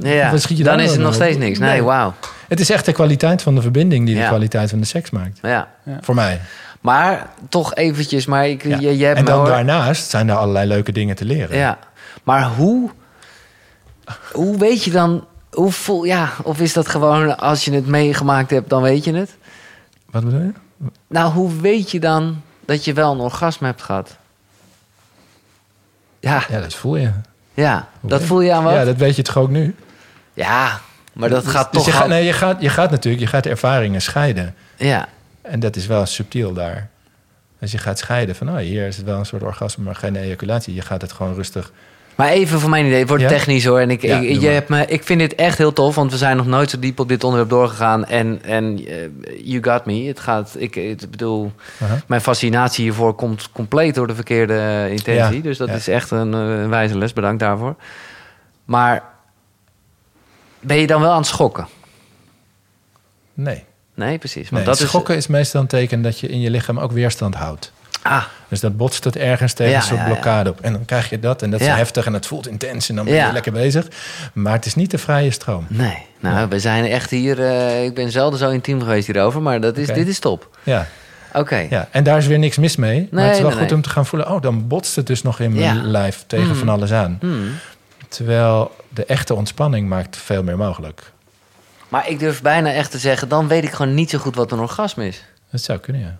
ja, 0.00 0.36
schiet 0.36 0.58
je 0.58 0.64
dan 0.64 0.76
daar 0.76 0.84
is 0.86 0.90
het 0.92 1.00
nog 1.00 1.14
steeds 1.14 1.34
op? 1.36 1.42
niks. 1.42 1.58
Nee, 1.58 1.70
Nee. 1.70 1.82
wauw. 1.82 2.14
Het 2.48 2.60
is 2.60 2.70
echt 2.70 2.84
de 2.84 2.92
kwaliteit 2.92 3.42
van 3.42 3.54
de 3.54 3.62
verbinding 3.62 4.06
die 4.06 4.14
de 4.14 4.20
Ja. 4.20 4.28
kwaliteit 4.28 4.70
van 4.70 4.78
de 4.78 4.84
seks 4.86 5.10
maakt. 5.10 5.38
Ja. 5.42 5.68
Voor 6.00 6.14
mij. 6.14 6.40
Maar 6.88 7.28
toch 7.48 7.74
eventjes, 7.74 8.26
maar 8.26 8.48
ik, 8.48 8.62
Ja. 8.64 8.78
je, 8.78 8.96
je 8.98 9.04
hebt 9.04 9.18
en 9.18 9.24
dan 9.24 9.44
daarnaast 9.44 10.10
zijn 10.10 10.28
er 10.28 10.36
allerlei 10.36 10.68
leuke 10.68 10.92
dingen 10.92 11.16
te 11.16 11.24
leren. 11.24 11.56
Ja, 11.56 11.78
maar 12.22 12.44
hoe, 12.48 12.90
hoe 14.32 14.58
weet 14.58 14.84
je 14.84 14.90
dan, 14.90 15.26
hoe 15.50 15.72
voel, 15.72 16.04
ja, 16.04 16.28
of 16.42 16.60
is 16.60 16.72
dat 16.72 16.88
gewoon 16.88 17.38
als 17.38 17.64
je 17.64 17.72
het 17.72 17.86
meegemaakt 17.86 18.50
hebt, 18.50 18.68
dan 18.68 18.82
weet 18.82 19.04
je 19.04 19.14
het? 19.14 19.36
Wat 20.10 20.24
bedoel 20.24 20.40
je? 20.40 20.52
Nou, 21.06 21.32
hoe 21.32 21.60
weet 21.60 21.90
je 21.90 22.00
dan 22.00 22.42
dat 22.64 22.84
je 22.84 22.92
wel 22.92 23.12
een 23.12 23.18
orgasme 23.20 23.66
hebt 23.66 23.82
gehad? 23.82 24.16
Ja, 26.20 26.42
Ja, 26.48 26.60
dat 26.60 26.74
voel 26.74 26.96
je. 26.96 27.10
ja, 27.54 27.88
Hoe 28.00 28.10
dat 28.10 28.22
voel 28.22 28.40
je 28.40 28.52
aan 28.52 28.62
wat? 28.62 28.72
Ja, 28.72 28.78
Ja, 28.78 28.84
dat 28.84 28.96
weet 28.96 29.16
je 29.16 29.22
toch 29.22 29.36
ook 29.36 29.50
nu? 29.50 29.74
maar 31.12 31.28
dat 31.28 31.46
gaat 31.46 31.72
Dus 31.72 31.82
toch... 31.82 31.86
je, 31.86 31.92
gaat, 31.92 32.02
al- 32.02 32.08
nee, 32.08 32.24
je, 32.24 32.32
gaat, 32.32 32.60
je 32.62 32.68
gaat 32.68 32.90
natuurlijk, 32.90 33.22
je 33.22 33.28
gaat 33.28 33.46
ervaringen 33.46 34.02
scheiden. 34.02 34.54
Ja, 34.76 35.08
En 35.50 35.60
dat 35.60 35.76
is 35.76 35.86
wel 35.86 36.06
subtiel 36.06 36.52
daar. 36.52 36.88
Dus 37.58 37.72
je 37.72 37.78
gaat 37.78 37.98
scheiden 37.98 38.36
van, 38.36 38.48
oh, 38.48 38.56
hier 38.56 38.86
is 38.86 38.96
het 38.96 39.06
wel 39.06 39.18
een 39.18 39.26
soort 39.26 39.42
orgasme, 39.42 39.84
maar 39.84 39.94
geen 39.94 40.16
ejaculatie. 40.16 40.74
Je 40.74 40.80
gaat 40.82 41.00
het 41.02 41.12
gewoon 41.12 41.34
rustig. 41.34 41.72
maar 42.14 42.28
even 42.28 42.60
voor 42.60 42.70
mijn 42.70 42.86
idee, 42.86 42.98
het 42.98 43.08
wordt 43.08 43.22
Ja? 43.22 43.28
technisch 43.28 43.64
hoor. 43.64 43.80
En 43.80 43.90
ik, 43.90 44.02
Ja, 44.02 44.16
ik, 44.18 44.22
doe 44.32 44.40
je 44.40 44.40
maar. 44.46 44.54
hebt 44.54 44.68
me, 44.68 44.86
ik 44.86 45.04
vind 45.04 45.20
dit 45.20 45.34
echt 45.34 45.58
heel 45.58 45.72
tof, 45.72 45.94
want 45.94 46.10
we 46.10 46.16
zijn 46.16 46.36
nog 46.36 46.46
nooit 46.46 46.70
zo 46.70 46.78
diep 46.78 46.98
op 46.98 47.08
dit 47.08 47.24
onderwerp 47.24 47.50
doorgegaan. 47.50 48.04
En, 48.04 48.42
en 48.42 48.86
eh, 48.86 48.96
you 49.44 49.62
got 49.62 49.84
me. 49.86 50.02
Het 50.06 50.20
gaat, 50.20 50.54
ik, 50.58 50.76
ik 50.76 51.10
bedoel, 51.10 51.52
mijn 52.06 52.20
fascinatie 52.20 52.84
hiervoor 52.84 53.14
komt 53.14 53.52
compleet 53.52 53.94
door 53.94 54.06
de 54.06 54.14
verkeerde 54.14 54.86
intentie. 54.90 55.36
Ja, 55.36 55.42
dus 55.42 55.58
dat 55.58 55.68
is 55.68 55.88
echt 55.88 56.10
een, 56.10 56.34
eh, 56.34 56.40
een 56.60 56.68
wijze 56.68 56.98
les. 56.98 57.12
Bedankt 57.12 57.40
daarvoor. 57.40 57.76
Maar 58.64 59.02
ben 60.60 60.76
je 60.76 60.86
dan 60.86 61.00
wel 61.00 61.10
aan 61.10 61.16
het 61.18 61.26
schokken? 61.26 61.66
Nee. 63.34 63.64
Nee, 63.98 64.18
precies. 64.18 64.50
nee 64.50 64.64
Want 64.64 64.78
dat 64.78 64.88
schokken 64.88 65.16
is... 65.16 65.26
meestal 65.26 65.60
een 65.60 65.66
teken 65.66 66.02
dat 66.02 66.20
je 66.20 66.28
in 66.28 66.40
je 66.40 66.50
lichaam 66.50 66.78
ook 66.78 66.92
weerstand 66.92 67.34
houdt. 67.34 67.72
Ah, 68.02 68.24
Dus 68.48 68.60
dat 68.60 68.76
botst 68.76 69.04
het 69.04 69.16
ergens 69.16 69.52
tegen 69.52 69.72
Ja, 69.72 69.78
een 69.78 69.84
soort 69.84 69.98
ja, 70.00 70.04
blokkade 70.06 70.50
op. 70.50 70.60
En 70.60 70.72
dan 70.72 70.84
krijg 70.84 71.10
je 71.10 71.18
dat 71.20 71.42
en 71.42 71.50
dat 71.50 71.60
is 71.60 71.66
heftig 71.66 72.06
en 72.06 72.12
het 72.12 72.26
voelt 72.26 72.48
intens 72.48 72.88
en 72.88 72.94
dan 72.96 73.04
ben 73.04 73.14
je 73.26 73.32
lekker 73.32 73.52
bezig. 73.52 73.86
Maar 74.32 74.52
het 74.52 74.66
is 74.66 74.74
niet 74.74 74.90
de 74.90 74.98
vrije 74.98 75.30
stroom. 75.30 75.66
nee. 75.68 76.06
Nou, 76.20 76.48
we 76.48 76.58
zijn 76.58 76.84
echt 76.84 77.10
hier... 77.10 77.42
eh, 77.42 77.84
ik 77.84 77.94
ben 77.94 78.10
zelden 78.10 78.38
zo 78.38 78.50
intiem 78.50 78.80
geweest 78.80 79.06
hierover, 79.06 79.42
maar 79.42 79.60
dat 79.60 79.76
is, 79.76 79.86
dit 79.86 80.08
is 80.08 80.18
top. 80.18 80.58
Ja, 80.62 80.86
Oké. 81.32 81.66
ja, 81.70 81.88
en 81.90 82.02
daar 82.04 82.18
is 82.18 82.26
weer 82.26 82.38
niks 82.38 82.56
mis 82.56 82.76
mee. 82.76 83.08
maar 83.10 83.24
het 83.24 83.34
is 83.34 83.38
wel 83.40 83.48
nee, 83.50 83.58
goed 83.58 83.66
nee. 83.68 83.76
om 83.76 83.82
te 83.82 83.90
gaan 83.90 84.06
voelen... 84.06 84.30
oh, 84.30 84.42
dan 84.42 84.66
botst 84.68 84.96
het 84.96 85.06
dus 85.06 85.22
nog 85.22 85.40
in 85.40 85.52
mijn 85.52 85.76
Ja. 85.76 85.82
lijf 85.82 86.24
tegen 86.26 86.46
Mm. 86.48 86.54
van 86.54 86.68
alles 86.68 86.92
aan. 86.92 87.16
Hmm. 87.20 87.50
Terwijl 88.08 88.74
de 88.88 89.04
echte 89.04 89.34
ontspanning 89.34 89.88
maakt 89.88 90.16
veel 90.16 90.42
meer 90.42 90.56
mogelijk. 90.56 91.12
Maar 91.88 92.08
ik 92.08 92.18
durf 92.18 92.42
bijna 92.42 92.72
echt 92.72 92.90
te 92.90 92.98
zeggen... 92.98 93.28
dan 93.28 93.48
weet 93.48 93.64
ik 93.64 93.70
gewoon 93.72 93.94
niet 93.94 94.10
zo 94.10 94.18
goed 94.18 94.34
wat 94.34 94.52
een 94.52 94.58
orgasme 94.58 95.06
is. 95.06 95.24
Dat 95.50 95.60
zou 95.60 95.78
kunnen, 95.78 96.02
ja. 96.02 96.16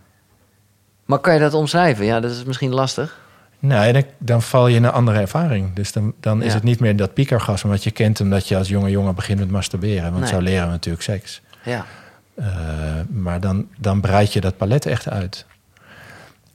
Maar 1.05 1.19
kan 1.19 1.35
je 1.35 1.41
dat 1.41 1.55
omschrijven? 1.55 2.05
Ja, 2.05 2.21
dat 2.21 2.31
is 2.31 2.45
misschien 2.45 2.75
lastig. 2.75 3.21
En 3.61 3.93
dan, 3.93 4.05
dan 4.19 4.43
val 4.43 4.67
je 4.69 4.77
in 4.77 4.85
een 4.85 4.91
andere 4.93 5.21
ervaring. 5.21 5.75
Dus 5.75 5.93
dan, 5.93 6.15
dan 6.21 6.43
is 6.43 6.49
Ja. 6.49 6.55
het 6.55 6.63
niet 6.63 6.81
meer 6.81 6.97
dat 6.97 7.15
piekorgasme 7.15 7.71
wat 7.71 7.85
je 7.85 7.91
kent... 7.91 8.21
omdat 8.21 8.49
je 8.49 8.57
als 8.57 8.69
jonge 8.69 8.91
jongen 8.91 9.15
begint 9.15 9.39
met 9.39 9.51
masturberen. 9.51 10.11
Want 10.11 10.21
Nee. 10.25 10.33
zo 10.33 10.41
leren 10.41 10.65
we 10.65 10.71
natuurlijk 10.71 11.05
seks. 11.05 11.41
Ja. 11.65 11.85
Eh, 12.35 12.47
maar 13.09 13.41
dan, 13.41 13.69
dan 13.79 14.01
breid 14.01 14.33
je 14.33 14.41
dat 14.41 14.57
palet 14.57 14.87
echt 14.87 15.09
uit. 15.09 15.47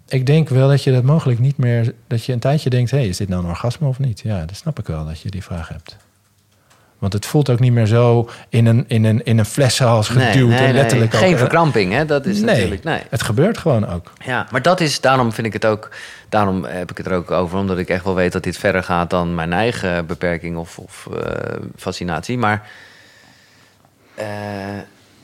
Ik 0.07 0.25
denk 0.25 0.49
wel 0.49 0.67
dat 0.67 0.83
je 0.83 0.91
dat 0.91 1.03
mogelijk 1.03 1.39
niet 1.39 1.57
meer... 1.57 1.93
dat 2.07 2.25
je 2.25 2.33
een 2.33 2.39
tijdje 2.39 2.69
denkt... 2.69 2.91
hé, 2.91 2.97
hey, 2.97 3.07
is 3.07 3.17
dit 3.17 3.29
nou 3.29 3.43
een 3.43 3.49
orgasme 3.49 3.87
of 3.87 3.99
niet? 3.99 4.19
Ja, 4.19 4.45
dat 4.45 4.55
snap 4.55 4.79
ik 4.79 4.87
wel 4.87 5.05
dat 5.05 5.19
je 5.19 5.29
die 5.29 5.43
vraag 5.43 5.67
hebt. 5.67 5.97
Want 7.03 7.15
het 7.15 7.25
voelt 7.25 7.49
ook 7.49 7.59
niet 7.59 7.71
meer 7.73 7.85
zo 7.85 8.29
in 8.49 8.65
een, 8.65 8.85
in 8.87 9.03
een, 9.03 9.23
in 9.23 9.37
een 9.37 9.45
fleshals 9.45 10.07
geduwd... 10.07 10.33
nee, 10.33 10.59
nee, 10.59 10.67
en 10.67 10.73
letterlijk 10.73 11.11
nee. 11.11 11.21
ook- 11.21 11.27
Geen 11.27 11.37
verkramping, 11.37 11.91
hè? 11.91 12.05
Dat 12.05 12.25
is 12.25 12.37
nee, 12.37 12.45
natuurlijk... 12.45 12.83
Nee. 12.83 13.01
het 13.09 13.21
gebeurt 13.23 13.57
gewoon 13.57 13.87
ook. 13.89 14.11
Ja, 14.25 14.47
maar 14.51 14.61
dat 14.61 14.79
is, 14.79 15.01
daarom 15.01 15.33
vind 15.33 15.47
ik 15.47 15.53
het 15.53 15.65
ook, 15.65 15.89
daarom 16.29 16.63
heb 16.63 16.91
ik 16.91 16.97
het 16.97 17.05
er 17.05 17.13
ook 17.13 17.31
over, 17.31 17.57
omdat 17.57 17.77
ik 17.77 17.89
echt 17.89 18.03
wel 18.03 18.15
weet 18.15 18.31
dat 18.31 18.43
dit 18.43 18.57
verder 18.57 18.83
gaat 18.83 19.09
dan 19.09 19.35
mijn 19.35 19.53
eigen 19.53 20.05
beperking 20.05 20.57
of, 20.57 20.77
of 20.77 21.07
eh, 21.15 21.55
fascinatie. 21.77 22.37
Maar 22.37 22.67
eh, 24.15 24.25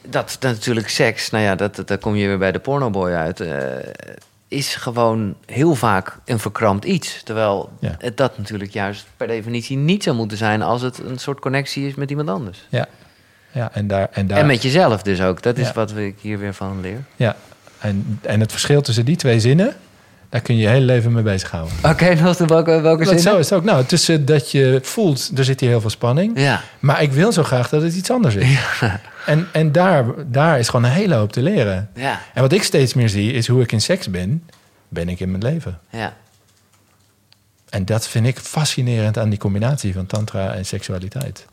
dat, 0.08 0.36
dat 0.40 0.52
natuurlijk 0.54 0.90
seks, 0.90 1.30
nou 1.30 1.44
ja, 1.44 1.56
dat, 1.56 1.76
dat, 1.76 1.88
daar 1.88 1.98
kom 1.98 2.16
je 2.16 2.28
weer 2.28 2.38
bij 2.38 2.52
de 2.52 2.60
pornoboy 2.60 3.12
uit, 3.12 3.40
eh, 3.40 3.50
is 4.50 4.76
gewoon 4.76 5.36
heel 5.46 5.76
vaak 5.76 6.18
een 6.26 6.40
verkrampt 6.40 6.86
iets. 6.86 7.24
Terwijl 7.24 7.70
Ja. 7.80 7.96
het 7.98 8.18
dat 8.18 8.38
natuurlijk 8.38 8.72
juist 8.72 9.06
per 9.18 9.28
definitie 9.28 9.78
niet 9.78 10.04
zou 10.04 10.16
moeten 10.16 10.38
zijn 10.38 10.62
als 10.62 10.82
het 10.82 10.98
een 11.00 11.18
soort 11.20 11.40
connectie 11.40 11.88
is 11.88 11.96
met 11.96 12.10
iemand 12.10 12.30
anders. 12.30 12.68
Ja, 12.70 12.88
ja 13.52 13.70
en, 13.74 13.88
daar, 13.88 14.08
en, 14.12 14.28
daar, 14.28 14.38
En 14.38 14.46
met 14.48 14.62
jezelf 14.62 15.02
dus 15.02 15.22
ook. 15.22 15.42
Dat 15.42 15.58
is 15.58 15.68
Ja. 15.68 15.74
wat 15.74 15.96
ik 15.98 16.16
hier 16.22 16.40
weer 16.40 16.54
van 16.54 16.82
leer. 16.82 17.04
ja, 17.16 17.36
en, 17.80 18.20
en 18.22 18.40
het 18.40 18.52
verschil 18.52 18.82
tussen 18.82 19.06
die 19.06 19.16
twee 19.16 19.40
zinnen... 19.40 19.76
daar 20.30 20.42
kun 20.42 20.56
je 20.56 20.62
je 20.62 20.68
hele 20.68 20.86
leven 20.86 21.12
mee 21.12 21.24
bezighouden. 21.24 21.74
Oké, 21.84 22.14
nog 22.22 22.36
de 22.36 22.46
welke, 22.46 22.82
welke 22.82 23.06
zin? 23.06 23.20
zo 23.20 23.38
is 23.38 23.50
het 23.50 23.60
ook. 23.60 23.66
Nou, 23.66 23.86
tussen 23.86 24.26
dat 24.26 24.52
je 24.52 24.80
voelt, 24.84 25.32
er 25.38 25.44
zit 25.44 25.60
hier 25.60 25.70
heel 25.70 25.82
veel 25.82 25.90
spanning... 25.90 26.40
Ja. 26.40 26.62
Maar 26.80 27.02
ik 27.02 27.12
wil 27.12 27.32
zo 27.32 27.44
graag 27.44 27.70
dat 27.70 27.82
het 27.82 27.96
iets 27.96 28.12
anders 28.12 28.36
is. 28.36 28.60
En, 29.26 29.48
en 29.52 29.72
daar, 29.72 30.06
daar 30.26 30.60
is 30.60 30.70
gewoon 30.70 30.86
een 30.86 30.92
hele 30.92 31.16
hoop 31.16 31.32
te 31.32 31.42
leren. 31.42 31.90
Ja, 31.96 32.22
En 32.34 32.42
wat 32.42 32.52
ik 32.54 32.64
steeds 32.64 32.94
meer 32.94 33.10
zie, 33.10 33.34
is 33.34 33.48
hoe 33.48 33.62
ik 33.62 33.72
in 33.72 33.82
seks 33.82 34.10
ben, 34.10 34.44
ben 34.88 35.10
ik 35.10 35.20
in 35.20 35.32
mijn 35.32 35.44
leven. 35.44 35.80
ja. 35.90 36.14
En 37.70 37.86
dat 37.86 38.08
vind 38.08 38.26
ik 38.26 38.40
fascinerend 38.40 39.18
aan 39.18 39.30
die 39.30 39.40
combinatie 39.40 39.94
van 39.94 40.06
tantra 40.06 40.54
en 40.54 40.66
seksualiteit. 40.66 41.46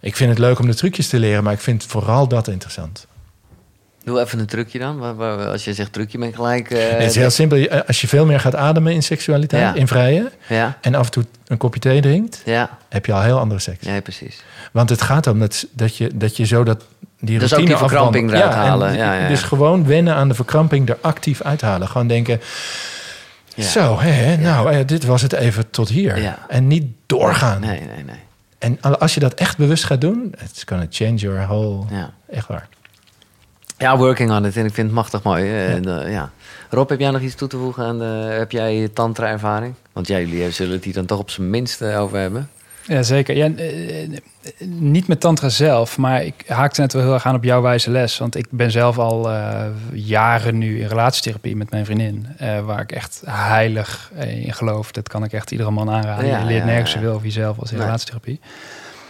Ik 0.00 0.16
vind 0.16 0.30
het 0.30 0.38
leuk 0.38 0.58
om 0.58 0.66
de 0.66 0.74
trucjes 0.74 1.08
te 1.08 1.18
leren, 1.18 1.44
maar 1.44 1.52
ik 1.52 1.60
vind 1.60 1.84
vooral 1.84 2.28
dat 2.28 2.48
interessant. 2.48 3.06
Doe 4.06 4.20
even 4.20 4.38
een 4.38 4.46
trucje 4.46 4.78
dan. 4.78 5.18
Als 5.50 5.64
je 5.64 5.74
zegt 5.74 5.92
trucje, 5.92 6.18
ben 6.18 6.28
ik 6.28 6.34
gelijk... 6.34 6.70
eh, 6.70 6.88
het 6.90 7.02
is 7.02 7.14
heel 7.14 7.30
simpel. 7.30 7.58
Je- 7.58 7.86
Als 7.86 8.00
je 8.00 8.08
veel 8.08 8.26
meer 8.26 8.40
gaat 8.40 8.54
ademen 8.54 8.92
in 8.92 9.02
seksualiteit, 9.02 9.62
Ja. 9.62 9.74
in 9.74 9.86
vrije... 9.88 10.30
Ja, 10.48 10.78
en 10.80 10.94
af 10.94 11.04
en 11.06 11.10
toe 11.12 11.24
een 11.46 11.56
kopje 11.56 11.80
thee 11.80 12.00
drinkt, 12.00 12.42
ja, 12.44 12.78
heb 12.88 13.06
je 13.06 13.12
al 13.12 13.22
heel 13.22 13.38
andere 13.38 13.60
seks. 13.60 13.86
ja, 13.86 14.00
precies. 14.00 14.42
Want 14.72 14.90
het 14.90 15.02
gaat 15.02 15.26
om 15.26 15.38
dat, 15.38 15.66
dat, 15.72 15.96
je, 15.96 16.10
dat 16.14 16.36
je 16.36 16.44
zo 16.44 16.62
dat, 16.64 16.84
die 17.20 17.38
Dus 17.38 17.52
ook 17.52 17.58
routine 17.58 17.78
die 17.78 17.88
verkramping 17.88 18.30
eruit 18.32 18.52
en 18.52 18.58
halen. 18.58 18.92
Ja, 18.96 19.12
ja, 19.14 19.20
ja. 19.22 19.28
Dus 19.28 19.42
gewoon 19.42 19.86
wennen 19.86 20.14
aan 20.14 20.28
de 20.28 20.34
verkramping 20.34 20.88
er 20.88 20.98
actief 21.00 21.42
uithalen. 21.42 21.88
Gewoon 21.88 22.06
denken, 22.06 22.40
zo, 23.58 23.98
hè, 24.00 24.36
nou, 24.36 24.72
eh, 24.72 24.86
dit 24.86 25.04
was 25.04 25.22
het 25.22 25.32
even 25.32 25.70
tot 25.70 25.88
hier. 25.88 26.34
En 26.48 26.66
niet 26.66 26.84
doorgaan. 27.06 27.60
Nee, 27.60 27.80
nee, 27.80 28.04
nee. 28.04 28.20
En 28.58 28.80
als 28.98 29.14
je 29.14 29.20
dat 29.20 29.34
echt 29.34 29.56
bewust 29.56 29.84
gaat 29.84 30.00
doen, 30.00 30.34
it's 30.50 30.62
gonna 30.66 30.86
change 30.90 31.14
your 31.14 31.40
whole... 31.46 31.84
Ja. 31.90 32.10
Echt 32.30 32.46
waar. 32.48 32.68
Ja, 33.78 33.96
working 33.96 34.30
on 34.30 34.44
it. 34.44 34.56
En 34.56 34.64
ik 34.64 34.74
vind 34.74 34.86
het 34.86 34.96
machtig 34.96 35.22
mooi. 35.22 35.44
Ja. 35.44 35.66
en, 35.66 36.02
eh, 36.04 36.12
ja. 36.12 36.30
Rob, 36.70 36.88
heb 36.88 37.00
jij 37.00 37.10
nog 37.10 37.20
iets 37.20 37.34
toe 37.34 37.48
te 37.48 37.56
voegen 37.56 37.84
aan 37.84 37.98
de... 37.98 38.04
Heb 38.38 38.50
jij 38.50 38.88
tantra-ervaring? 38.92 39.74
Want 39.92 40.06
jij, 40.06 40.24
jullie 40.24 40.50
zullen 40.50 40.72
het 40.72 40.84
hier 40.84 40.94
dan 40.94 41.06
toch 41.06 41.18
op 41.18 41.30
zijn 41.30 41.50
minst 41.50 41.82
eh, 41.82 42.00
over 42.00 42.18
hebben. 42.18 42.50
Ja, 42.82 43.02
zeker. 43.02 43.36
Ja, 43.36 43.50
eh, 43.54 44.08
niet 44.68 45.08
met 45.08 45.20
tantra 45.20 45.48
zelf, 45.48 45.98
maar 45.98 46.24
ik 46.24 46.44
haakte 46.46 46.80
net 46.80 46.92
wel 46.92 47.02
heel 47.02 47.12
erg 47.14 47.26
aan 47.26 47.34
op 47.34 47.44
jouw 47.44 47.62
wijze 47.62 47.90
les. 47.90 48.18
Want 48.18 48.36
ik 48.36 48.46
ben 48.50 48.70
zelf 48.70 48.98
al 48.98 49.30
jaren 49.92 50.58
nu 50.58 50.80
in 50.80 50.86
relatietherapie 50.86 51.56
met 51.56 51.70
mijn 51.70 51.84
vriendin. 51.84 52.26
waar 52.64 52.80
ik 52.80 52.92
echt 52.92 53.22
heilig 53.26 54.10
in 54.44 54.52
geloof. 54.52 54.92
Dat 54.92 55.08
kan 55.08 55.24
ik 55.24 55.32
echt 55.32 55.50
iedere 55.50 55.70
man 55.70 55.90
aanraden. 55.90 56.26
Ja, 56.26 56.38
je 56.38 56.44
leert 56.44 56.64
nergens 56.64 56.90
zoveel 56.90 57.12
over 57.12 57.26
jezelf 57.26 57.58
als 57.58 57.72
in 57.72 57.78
Nee. 57.78 58.40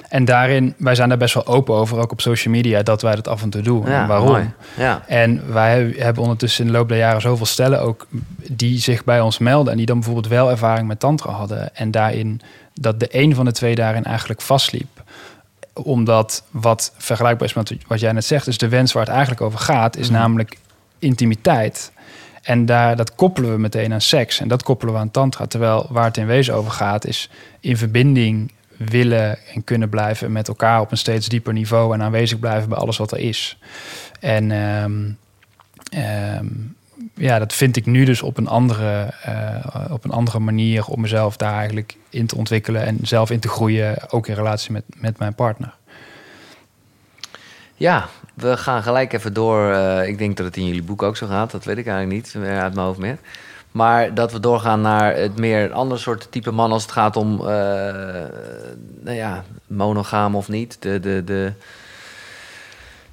En 0.08 0.24
daarin, 0.24 0.74
wij 0.76 0.94
zijn 0.94 1.08
daar 1.08 1.18
best 1.18 1.34
wel 1.34 1.46
open 1.46 1.74
over, 1.74 1.98
ook 1.98 2.12
op 2.12 2.20
social 2.20 2.54
media, 2.54 2.82
dat 2.82 3.02
wij 3.02 3.14
dat 3.14 3.28
af 3.28 3.42
en 3.42 3.50
toe 3.50 3.62
doen. 3.62 3.86
Ja, 3.86 4.00
en 4.02 4.06
waarom? 4.08 4.28
mooi. 4.28 4.50
Ja, 4.76 5.02
En 5.06 5.52
wij 5.52 5.94
hebben 5.96 6.22
ondertussen 6.22 6.64
in 6.66 6.72
de 6.72 6.76
loop 6.78 6.88
der 6.88 6.98
jaren 6.98 7.20
zoveel 7.20 7.46
stellen 7.46 7.80
ook 7.80 8.06
die 8.50 8.78
zich 8.78 9.04
bij 9.04 9.20
ons 9.20 9.38
melden 9.38 9.70
en 9.72 9.76
die 9.78 9.86
dan 9.86 9.96
bijvoorbeeld 9.96 10.28
wel 10.28 10.50
ervaring 10.50 10.88
met 10.88 11.00
tantra 11.00 11.30
hadden 11.32 11.74
en 11.76 11.90
daarin 11.90 12.40
dat 12.74 13.00
de 13.00 13.08
een 13.10 13.34
van 13.34 13.44
de 13.44 13.52
twee 13.52 13.74
daarin 13.74 14.04
eigenlijk 14.04 14.40
vastliep. 14.42 15.02
Omdat 15.72 16.42
wat 16.50 16.92
vergelijkbaar 16.96 17.48
is 17.48 17.54
met 17.54 17.74
wat 17.86 18.00
jij 18.00 18.12
net 18.12 18.24
zegt, 18.24 18.44
dus 18.44 18.58
de 18.58 18.68
wens 18.68 18.92
waar 18.92 19.02
het 19.02 19.12
eigenlijk 19.12 19.40
over 19.42 19.58
gaat, 19.58 19.96
is 19.96 20.08
Mhm. 20.10 20.18
namelijk 20.18 20.56
intimiteit. 20.98 21.92
En 22.42 22.66
daar, 22.66 22.96
dat 22.96 23.14
koppelen 23.14 23.50
we 23.50 23.58
meteen 23.58 23.92
aan 23.92 24.00
seks 24.00 24.40
en 24.40 24.48
dat 24.48 24.62
koppelen 24.62 24.94
we 24.94 25.00
aan 25.00 25.10
tantra. 25.10 25.46
Terwijl 25.46 25.86
waar 25.90 26.04
het 26.04 26.16
in 26.16 26.26
wezen 26.26 26.54
over 26.54 26.70
gaat, 26.70 27.06
is 27.06 27.30
in 27.60 27.76
verbinding 27.76 28.52
willen 28.76 29.38
en 29.54 29.64
kunnen 29.64 29.88
blijven 29.88 30.32
met 30.32 30.48
elkaar 30.48 30.80
op 30.80 30.90
een 30.90 30.98
steeds 30.98 31.28
dieper 31.28 31.52
niveau 31.52 31.94
en 31.94 32.02
aanwezig 32.02 32.38
blijven 32.38 32.68
bij 32.68 32.78
alles 32.78 32.96
wat 32.96 33.12
er 33.12 33.18
is. 33.18 33.58
En 34.20 34.50
ehm, 34.50 35.10
ehm, 35.90 36.46
ja, 37.14 37.38
dat 37.38 37.52
vind 37.52 37.76
ik 37.76 37.86
nu 37.86 38.04
dus 38.04 38.22
op 38.22 38.36
een, 38.36 38.48
andere, 38.48 39.14
eh, 39.22 39.90
op 39.90 40.04
een 40.04 40.10
andere 40.10 40.38
manier 40.38 40.86
om 40.86 41.00
mezelf 41.00 41.36
daar 41.36 41.56
eigenlijk 41.56 41.96
in 42.10 42.26
te 42.26 42.36
ontwikkelen 42.36 42.86
en 42.86 42.98
zelf 43.02 43.30
in 43.30 43.40
te 43.40 43.48
groeien, 43.48 44.10
ook 44.10 44.26
in 44.26 44.34
relatie 44.34 44.72
met, 44.72 44.84
met 44.96 45.18
mijn 45.18 45.34
partner. 45.34 45.74
ja 47.74 48.08
we 48.36 48.56
gaan 48.56 48.82
gelijk 48.82 49.12
even 49.12 49.32
door. 49.32 49.72
eh, 49.72 50.08
ik 50.08 50.18
denk 50.18 50.36
dat 50.36 50.46
het 50.46 50.56
in 50.56 50.66
jullie 50.66 50.82
boek 50.82 51.02
ook 51.02 51.16
zo 51.16 51.26
gaat. 51.26 51.50
Dat 51.50 51.64
weet 51.64 51.78
ik 51.78 51.86
eigenlijk 51.86 52.24
niet 52.24 52.44
eh, 52.44 52.60
uit 52.60 52.74
mijn 52.74 52.86
hoofd 52.86 52.98
meer. 52.98 53.18
Maar 53.76 54.14
dat 54.14 54.32
we 54.32 54.40
doorgaan 54.40 54.80
naar 54.80 55.16
het 55.16 55.38
meer 55.38 55.72
ander 55.72 55.98
soort 55.98 56.26
type 56.30 56.50
man 56.50 56.72
als 56.72 56.82
het 56.82 56.92
gaat 56.92 57.16
om, 57.16 57.40
eh, 57.40 57.46
nou 59.00 59.16
ja, 59.16 59.44
monogaam 59.66 60.34
of 60.34 60.48
niet. 60.48 60.76
De, 60.80 61.00
de, 61.00 61.24
de, 61.24 61.52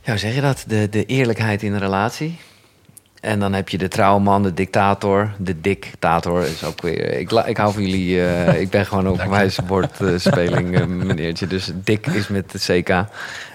ja, 0.01 0.09
hoe 0.11 0.18
zeg 0.18 0.36
je 0.36 0.41
dat? 0.41 0.64
De, 0.68 0.89
de 0.89 1.05
eerlijkheid 1.05 1.64
in 1.64 1.74
een 1.74 1.80
relatie. 1.80 2.39
En 3.22 3.39
dan 3.39 3.53
heb 3.53 3.70
je 3.70 3.78
de 3.78 3.88
trouwman, 3.88 4.43
de 4.43 4.53
dictator. 4.53 5.32
De 5.38 5.61
dictator 5.61 6.43
is 6.43 6.64
ook 6.64 6.82
weer... 6.82 7.14
Ik, 7.14 7.32
ik 7.32 7.57
hou 7.57 7.74
van 7.74 7.84
jullie... 7.84 8.26
eh, 8.26 8.61
ik 8.61 8.70
ben 8.70 8.86
gewoon 8.86 9.07
ook 9.07 9.20
een 9.20 9.30
wijswoordspeling 9.39 10.80
uh, 10.80 10.86
meneertje. 11.05 11.47
Dus 11.47 11.72
dik 11.74 12.07
is 12.07 12.28
met 12.28 12.51
de 12.51 12.82
CK. 12.82 13.05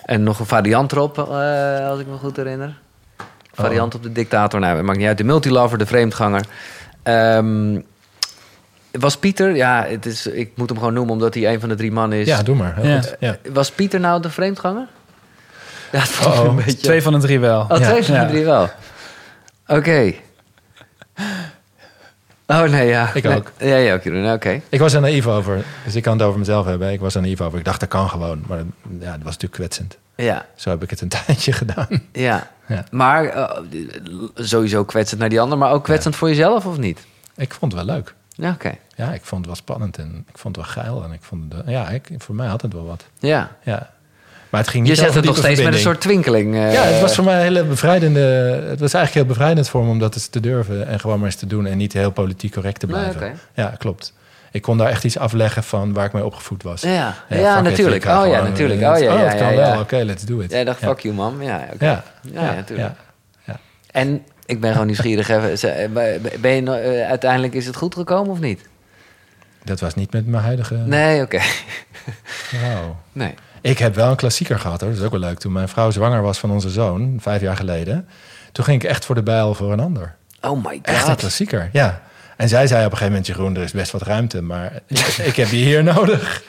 En 0.04 0.22
nog 0.22 0.38
een 0.38 0.46
variant 0.46 0.92
erop, 0.92 1.18
eh, 1.18 1.88
als 1.88 2.00
ik 2.00 2.06
me 2.06 2.16
goed 2.16 2.36
herinner. 2.36 2.78
Variant 3.52 3.94
op 3.94 4.02
de 4.02 4.12
dictator. 4.12 4.60
Nou, 4.60 4.76
het 4.76 4.84
maakt 4.84 4.98
niet 4.98 5.06
uit. 5.06 5.18
De 5.18 5.24
multilover, 5.24 5.78
de 5.78 5.86
vreemdganger. 5.86 6.44
Ehm, 7.08 7.80
was 8.90 9.16
Pieter... 9.16 9.56
Ja, 9.56 9.84
het 9.88 10.06
is, 10.06 10.26
ik 10.26 10.50
moet 10.54 10.68
hem 10.68 10.78
gewoon 10.78 10.92
noemen 10.94 11.12
omdat 11.12 11.34
hij 11.34 11.52
een 11.52 11.60
van 11.60 11.68
de 11.68 11.74
drie 11.74 11.92
mannen 11.92 12.18
is. 12.18 12.26
Ja, 12.26 12.42
doe 12.42 12.56
maar. 12.56 12.74
Heel 12.76 12.84
Ja. 12.86 13.00
goed. 13.00 13.16
Ja. 13.20 13.36
Was 13.52 13.70
Pieter 13.70 14.00
nou 14.00 14.22
de 14.22 14.30
vreemdganger? 14.30 14.86
Ja, 15.92 15.98
dat 15.98 16.08
vond 16.08 16.48
een 16.48 16.56
beetje... 16.56 16.76
Twee 16.76 17.02
van 17.02 17.12
de 17.12 17.18
drie 17.18 17.38
wel. 17.40 17.60
Oh, 17.60 17.74
twee 17.74 17.96
Ja. 17.96 18.02
van 18.02 18.18
de 18.26 18.26
drie 18.32 18.44
wel. 18.44 18.70
Oké. 19.66 20.12
Oh, 22.46 22.62
nee, 22.62 22.86
ja. 22.88 23.10
Ik 23.14 23.22
Nee. 23.24 23.36
ook. 23.36 23.52
Ja, 23.58 23.76
ja, 23.76 23.94
ook, 23.94 24.02
Jeroen. 24.02 24.32
Oké. 24.32 24.60
Ik 24.68 24.78
was 24.80 24.92
er 24.92 25.00
naïef 25.00 25.26
over. 25.26 25.64
Dus 25.84 25.94
ik 25.94 26.02
kan 26.02 26.12
het 26.18 26.22
over 26.26 26.38
mezelf 26.38 26.66
hebben. 26.66 26.92
Ik 26.92 27.00
was 27.00 27.14
er 27.14 27.20
naïef 27.20 27.40
over. 27.40 27.58
Ik 27.58 27.64
dacht, 27.64 27.80
dat 27.80 27.88
kan 27.88 28.08
gewoon. 28.08 28.44
Maar 28.46 28.58
ja, 29.00 29.10
dat 29.12 29.22
was 29.22 29.36
natuurlijk 29.36 29.52
kwetsend. 29.52 29.96
Ja, 30.24 30.46
Zo 30.54 30.70
heb 30.70 30.82
ik 30.82 30.90
het 30.90 31.00
een 31.00 31.08
tijdje 31.26 31.52
gedaan. 31.52 31.88
ja. 32.12 32.50
Ja. 32.66 32.84
Maar 32.90 33.24
eh, 33.26 33.62
sowieso 34.34 34.84
kwetsend 34.84 35.20
naar 35.20 35.28
die 35.28 35.40
ander, 35.40 35.58
maar 35.58 35.72
ook 35.72 35.84
kwetsend 35.84 36.16
voor 36.16 36.28
jezelf, 36.28 36.66
of 36.66 36.78
niet? 36.78 37.06
Ik 37.36 37.54
vond 37.54 37.72
het 37.72 37.84
wel 37.86 37.94
leuk. 37.96 38.14
Ja, 38.30 38.50
oké. 38.50 38.74
Ja, 38.96 39.12
ik 39.12 39.20
vond 39.22 39.36
het 39.40 39.46
wel 39.46 39.54
spannend 39.56 39.98
en 39.98 40.24
ik 40.28 40.38
vond 40.38 40.56
het 40.56 40.64
wel 40.64 40.74
geil. 40.84 41.04
En 41.04 41.12
ik 41.12 41.22
vond 41.22 41.52
het, 41.52 41.62
ja, 41.66 41.88
ik, 41.88 42.08
voor 42.18 42.34
mij 42.34 42.46
had 42.46 42.62
het 42.62 42.72
wel 42.72 42.86
wat. 42.86 43.04
Ja. 43.18 43.50
Ja. 43.62 43.90
Maar 44.50 44.60
het 44.60 44.70
ging 44.70 44.84
Je 44.84 44.90
niet 44.90 44.98
zet 44.98 45.08
over 45.08 45.20
het 45.20 45.28
nog 45.30 45.38
steeds 45.38 45.62
met 45.62 45.72
een 45.74 45.78
soort 45.80 46.00
twinkeling. 46.00 46.54
eh, 46.54 46.72
Ja, 46.72 46.82
het 46.82 47.00
was 47.00 47.14
voor 47.14 47.24
mij 47.24 47.34
een 47.36 47.42
hele 47.42 47.64
bevrijdende... 47.64 48.20
Het 48.68 48.80
was 48.80 48.94
eigenlijk 48.94 49.14
heel 49.26 49.34
bevrijdend 49.36 49.68
voor 49.68 49.84
me 49.84 49.90
om 49.90 49.98
dat 49.98 50.14
eens 50.14 50.26
te 50.26 50.40
durven... 50.40 50.86
en 50.86 51.00
gewoon 51.00 51.16
maar 51.18 51.26
eens 51.26 51.36
te 51.36 51.46
doen 51.46 51.66
en 51.66 51.76
niet 51.76 51.92
heel 51.92 52.10
politiek 52.10 52.52
correct 52.52 52.80
te 52.80 52.86
Nee, 52.86 52.94
blijven. 52.94 53.38
Ja, 53.54 53.74
klopt. 53.78 54.12
Ik 54.50 54.62
kon 54.62 54.78
daar 54.78 54.88
echt 54.88 55.04
iets 55.04 55.18
afleggen 55.18 55.62
van 55.64 55.92
waar 55.92 56.04
ik 56.04 56.12
mee 56.12 56.24
opgevoed 56.24 56.62
was. 56.62 56.80
Ja, 56.82 57.14
ja, 57.28 57.60
natuurlijk. 57.60 58.04
Oh 58.04 58.26
ja, 58.26 58.42
natuurlijk. 58.42 58.80
eh, 58.80 58.90
Oh 58.90 58.98
ja, 58.98 59.12
ja, 59.12 59.18
het 59.28 59.38
kan 59.38 59.50
ja, 59.50 59.56
wel. 59.56 59.72
ja. 59.72 59.80
Oké, 59.80 59.96
let's 59.96 60.22
do 60.24 60.40
it. 60.40 60.50
Jij 60.50 60.64
dacht, 60.64 60.80
ja. 60.80 60.86
fuck 60.88 61.00
you, 61.00 61.14
mam. 61.14 61.42
Ja. 61.42 61.66
Ja, 61.78 62.02
Ja, 62.22 62.42
ja, 62.44 62.54
natuurlijk. 62.54 62.88
ja. 63.44 63.58
En 63.90 64.22
ik 64.46 64.60
ben 64.60 64.72
gewoon 64.72 64.86
nieuwsgierig. 64.86 65.28
even, 65.28 65.52
eh, 65.76 66.20
Ben 66.40 66.54
je, 66.64 66.70
eh, 66.70 67.08
uiteindelijk 67.08 67.54
is 67.54 67.66
het 67.66 67.76
goed 67.76 67.94
gekomen 67.94 68.30
of 68.32 68.40
niet? 68.40 68.60
Dat 69.64 69.80
was 69.80 69.94
niet 69.94 70.12
met 70.12 70.26
mijn 70.26 70.42
huidige 70.42 70.74
Nee, 70.74 71.22
oké. 71.22 71.40
vrouw. 72.24 72.96
Nee. 73.12 73.34
Ik 73.60 73.78
heb 73.78 73.94
wel 73.94 74.10
een 74.10 74.16
klassieker 74.16 74.58
gehad 74.58 74.80
hoor. 74.80 74.90
Dat 74.90 74.98
is 74.98 75.04
ook 75.04 75.10
wel 75.10 75.20
leuk. 75.20 75.38
Toen 75.38 75.52
mijn 75.52 75.68
vrouw 75.68 75.90
zwanger 75.90 76.22
was 76.22 76.38
van 76.38 76.50
onze 76.50 76.70
zoon, 76.70 77.16
vijf 77.20 77.40
jaar 77.40 77.56
geleden. 77.56 78.08
Toen 78.52 78.64
ging 78.64 78.82
ik 78.82 78.88
echt 78.88 79.04
voor 79.04 79.14
de 79.14 79.22
bijl 79.22 79.54
voor 79.54 79.72
een 79.72 79.80
ander. 79.80 80.14
Oh 80.40 80.64
my 80.64 80.78
Echt 80.82 81.00
een 81.02 81.08
god. 81.08 81.16
klassieker, 81.16 81.68
ja. 81.72 82.00
En 82.38 82.48
zij 82.48 82.66
zei 82.66 82.78
op 82.84 82.90
een 82.92 82.98
gegeven 82.98 83.06
moment, 83.06 83.26
Jeroen, 83.26 83.56
er 83.56 83.62
is 83.62 83.72
best 83.72 83.90
wat 83.92 84.02
ruimte, 84.02 84.42
maar 84.42 84.72
ik, 85.24 85.36
heb 85.36 85.48
je 85.48 85.56
hier 85.56 85.82
nodig. 85.94 86.42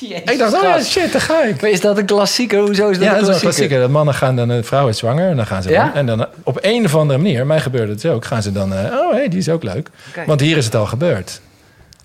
ik 0.00 0.38
dacht, 0.38 0.54
oh 0.54 0.62
ja, 0.62 0.82
shit, 0.82 1.12
daar 1.12 1.20
ga 1.20 1.42
ik. 1.44 1.60
Maar 1.60 1.70
is 1.70 1.80
dat 1.80 1.98
een 1.98 2.04
klassieker? 2.04 2.58
Hoezo 2.60 2.88
is 2.88 2.98
dat 2.98 3.04
Ja, 3.06 3.12
een 3.12 3.18
dat 3.20 3.28
is 3.28 3.34
een 3.34 3.40
klassieker? 3.40 3.40
klassieker. 3.40 3.80
Dat 3.80 3.90
mannen 3.90 4.14
gaan 4.14 4.36
dan, 4.36 4.48
de 4.48 4.62
vrouw 4.62 4.88
is 4.88 4.98
zwanger 4.98 5.30
en 5.30 5.36
dan 5.36 5.46
gaan 5.46 5.62
ze 5.62 5.70
Ja? 5.70 5.84
dan, 5.84 5.94
en 5.94 6.06
dan 6.06 6.26
op 6.42 6.58
een 6.60 6.84
of 6.84 6.94
andere 6.96 7.18
manier, 7.18 7.46
mij 7.46 7.60
gebeurde 7.60 7.92
het 7.92 8.06
ook, 8.06 8.24
gaan 8.24 8.42
ze 8.42 8.52
dan, 8.52 8.74
eh, 8.74 8.84
oh 8.92 9.12
hé, 9.14 9.28
die 9.28 9.38
is 9.38 9.48
ook 9.48 9.62
leuk. 9.62 9.88
Want 10.26 10.40
hier 10.40 10.56
is 10.56 10.64
het 10.64 10.74
al 10.74 10.86
gebeurd. 10.86 11.40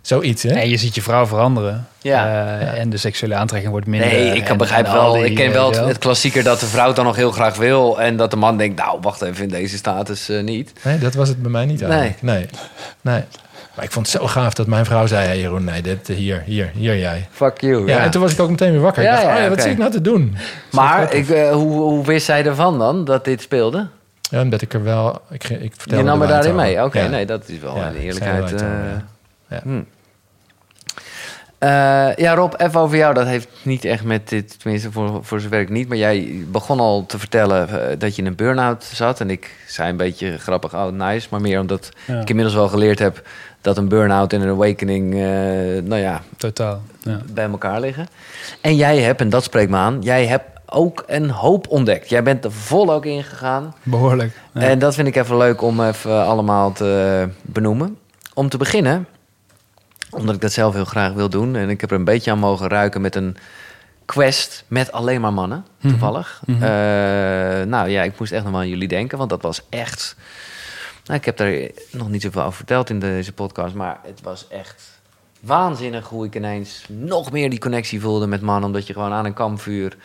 Zoiets, 0.08 0.44
hè? 0.44 0.50
En 0.50 0.70
je 0.70 0.78
ziet 0.78 0.96
je 0.96 1.02
vrouw 1.02 1.26
veranderen. 1.26 1.88
Ja. 2.02 2.26
Eh, 2.60 2.80
En 2.80 2.90
de 2.90 2.98
seksuele 2.98 3.36
aantrekking 3.36 3.72
wordt 3.72 3.88
minder. 3.88 4.10
Nee, 4.10 4.28
ik 4.36 4.42
kan 4.42 4.52
En- 4.52 4.58
begrijp 4.58 4.86
en 4.86 4.94
wel. 4.94 5.14
die, 5.14 5.24
Ik 5.26 5.36
ken 5.36 5.52
wel 5.52 5.72
het, 5.88 5.98
klassieker 5.98 6.44
dat 6.44 6.60
de 6.60 6.66
vrouw 6.66 6.88
het 6.88 6.96
dan 6.96 7.06
nog 7.06 7.16
heel 7.16 7.32
graag 7.32 7.56
wil. 7.56 8.02
En 8.02 8.18
dat 8.18 8.32
de 8.32 8.38
man 8.38 8.58
denkt, 8.58 8.80
nou, 8.80 8.98
wacht 9.02 9.22
even, 9.22 9.44
in 9.44 9.50
deze 9.50 9.78
status 9.78 10.30
eh, 10.30 10.44
niet. 10.44 10.74
Nee, 10.84 10.98
dat 10.98 11.14
was 11.14 11.28
het 11.28 11.42
bij 11.42 11.52
mij 11.52 11.66
niet 11.66 11.82
eigenlijk. 11.82 12.22
Nee. 12.22 12.46
nee. 13.02 13.24
Maar 13.76 13.86
ik 13.86 13.92
vond 13.92 14.12
het 14.12 14.22
zo 14.22 14.28
gaaf 14.28 14.54
dat 14.54 14.68
mijn 14.68 14.86
vrouw 14.86 15.06
zei, 15.08 15.26
hey 15.26 15.40
Jeroen, 15.40 15.64
nee, 15.64 15.82
dit, 15.82 16.08
hier, 16.08 16.44
hier, 16.46 16.72
hier 16.74 16.98
jij. 16.98 17.28
Fuck 17.32 17.62
you. 17.62 17.88
Ja, 17.88 18.00
en 18.00 18.12
toen 18.12 18.22
was 18.22 18.32
ik 18.32 18.40
ook 18.40 18.50
meteen 18.50 18.72
weer 18.72 18.82
wakker. 18.82 19.04
Ja, 19.04 19.10
ik 19.10 19.16
dacht, 19.16 19.28
ja, 19.28 19.36
oh 19.36 19.42
ja, 19.44 19.50
wat 19.50 19.62
zit 19.62 19.72
ik 19.72 19.78
nou 19.78 19.92
te 19.92 20.02
doen? 20.02 20.36
Zo 20.38 20.78
Maar 20.82 21.14
ik, 21.14 21.30
eh, 21.30 21.52
hoe, 21.52 21.72
hoe 21.72 22.06
wist 22.06 22.26
zij 22.26 22.46
ervan 22.46 22.80
dan, 22.80 23.06
dat 23.06 23.26
dit 23.26 23.42
speelde? 23.42 23.88
Ja, 24.22 24.42
omdat 24.42 24.62
ik 24.62 24.74
er 24.74 24.84
wel... 24.84 25.22
Ik, 25.30 25.44
ik 25.50 25.74
vertelde 25.78 26.04
Je 26.04 26.10
nam 26.10 26.22
er 26.22 26.28
er 26.28 26.34
daarin 26.34 26.56
mee? 26.56 26.84
Oké. 26.84 27.00
Ja. 27.00 27.08
nee, 27.08 27.26
dat 27.26 27.44
is 27.50 27.60
wel 27.60 27.76
Ja, 27.78 27.88
een 27.88 27.96
eerlijkheid. 27.96 28.64
ja. 29.50 29.60
hm. 29.64 29.80
Eh, 31.58 32.16
ja, 32.16 32.34
Rob, 32.36 32.54
even 32.58 32.80
over 32.80 32.98
jou. 32.98 33.14
Dat 33.14 33.28
heeft 33.28 33.48
niet 33.62 33.86
echt 33.86 34.04
met 34.04 34.30
dit, 34.30 34.60
tenminste 34.60 34.92
voor, 34.92 35.20
voor 35.26 35.40
zover 35.40 35.60
ik 35.60 35.70
niet. 35.70 35.88
Maar 35.88 35.98
jij 35.98 36.44
begon 36.52 36.80
al 36.80 37.06
te 37.06 37.20
vertellen 37.20 37.70
eh, 37.90 38.00
dat 38.00 38.16
je 38.16 38.22
in 38.22 38.28
een 38.28 38.36
burn-out 38.36 38.84
zat. 38.84 39.20
En 39.20 39.30
ik 39.30 39.56
zei 39.68 39.90
een 39.90 39.98
beetje 39.98 40.38
grappig, 40.38 40.74
oh 40.74 40.88
nice. 40.92 41.28
Maar 41.32 41.42
meer 41.42 41.60
omdat 41.60 41.90
Ja. 42.06 42.22
ik 42.22 42.30
inmiddels 42.30 42.56
wel 42.58 42.68
geleerd 42.68 43.00
heb 43.00 43.28
dat 43.62 43.78
een 43.78 43.88
burn-out 43.88 44.34
en 44.34 44.42
een 44.42 44.50
awakening, 44.50 45.14
eh, 45.14 45.20
nou 45.84 45.96
ja, 46.02 46.22
Totaal. 46.38 46.82
Ja. 47.00 47.20
bij 47.34 47.46
elkaar 47.50 47.80
liggen. 47.80 48.08
En 48.62 48.76
jij 48.76 48.98
hebt, 49.00 49.22
en 49.22 49.30
dat 49.30 49.44
spreekt 49.44 49.70
me 49.70 49.78
aan, 49.78 49.98
jij 50.02 50.26
hebt 50.26 50.46
ook 50.70 51.04
een 51.08 51.30
hoop 51.30 51.68
ontdekt. 51.68 52.10
Jij 52.10 52.24
bent 52.24 52.44
er 52.46 52.52
vol 52.52 52.94
ook 52.94 53.06
ingegaan. 53.06 53.74
Behoorlijk. 53.84 54.32
Ja. 54.54 54.62
En 54.62 54.80
dat 54.80 54.96
vind 54.96 55.08
ik 55.08 55.16
even 55.16 55.38
leuk 55.38 55.62
om 55.62 55.82
even 55.82 56.26
allemaal 56.26 56.72
te 56.72 57.28
benoemen. 57.42 57.98
Om 58.34 58.50
te 58.50 58.58
beginnen, 58.58 59.08
omdat 60.10 60.36
ik 60.36 60.42
dat 60.42 60.52
zelf 60.52 60.74
heel 60.74 60.86
graag 60.86 61.14
wil 61.14 61.30
doen... 61.30 61.56
en 61.56 61.70
ik 61.70 61.82
heb 61.82 61.92
er 61.92 61.98
een 61.98 62.04
beetje 62.04 62.32
aan 62.32 62.40
mogen 62.40 62.68
ruiken 62.68 63.02
met 63.02 63.16
een 63.16 63.38
quest 64.06 64.64
met 64.68 64.92
alleen 64.92 65.22
maar 65.22 65.34
mannen, 65.34 65.66
Mhm. 65.80 65.90
toevallig. 65.90 66.42
Mhm. 66.46 66.64
Eh, 66.64 66.70
nou 67.68 67.90
ja, 67.90 68.04
ik 68.04 68.20
moest 68.20 68.32
echt 68.32 68.44
nog 68.44 68.52
wel 68.52 68.62
aan 68.62 68.68
jullie 68.70 68.88
denken, 68.88 69.18
want 69.18 69.30
dat 69.30 69.42
was 69.42 69.62
echt... 69.70 70.16
Nou, 71.06 71.20
ik 71.20 71.26
heb 71.26 71.38
daar 71.38 71.54
nog 71.92 72.10
niet 72.10 72.22
zoveel 72.22 72.42
over 72.42 72.54
verteld 72.54 72.90
in 72.90 73.00
deze 73.00 73.34
podcast... 73.34 73.74
maar 73.76 74.00
het 74.04 74.22
was 74.22 74.48
echt 74.48 75.00
waanzinnig 75.40 76.08
hoe 76.08 76.26
ik 76.26 76.36
ineens 76.36 76.86
nog 76.90 77.32
meer 77.32 77.50
die 77.50 77.60
connectie 77.60 78.02
voelde 78.02 78.28
met 78.28 78.42
mannen... 78.42 78.66
omdat 78.66 78.88
je 78.88 78.94
gewoon 78.94 79.12
aan 79.12 79.26
een 79.26 79.34
kampvuur 79.34 79.98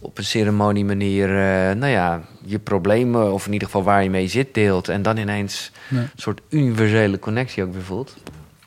op 0.00 0.18
een 0.18 0.24
ceremonie 0.24 0.84
manier, 0.84 1.28
eh, 1.28 1.74
nou 1.76 1.92
ja, 1.92 2.20
je 2.44 2.58
problemen 2.58 3.32
of 3.32 3.46
in 3.46 3.52
ieder 3.52 3.68
geval 3.68 3.82
waar 3.82 4.02
je 4.02 4.10
mee 4.10 4.28
zit 4.28 4.54
deelt 4.54 4.88
en 4.88 5.02
dan 5.02 5.16
ineens 5.16 5.70
een 5.90 6.10
soort 6.16 6.40
universele 6.48 7.18
connectie 7.18 7.62
ook 7.64 7.72
weer 7.72 7.82
voelt. 7.82 8.14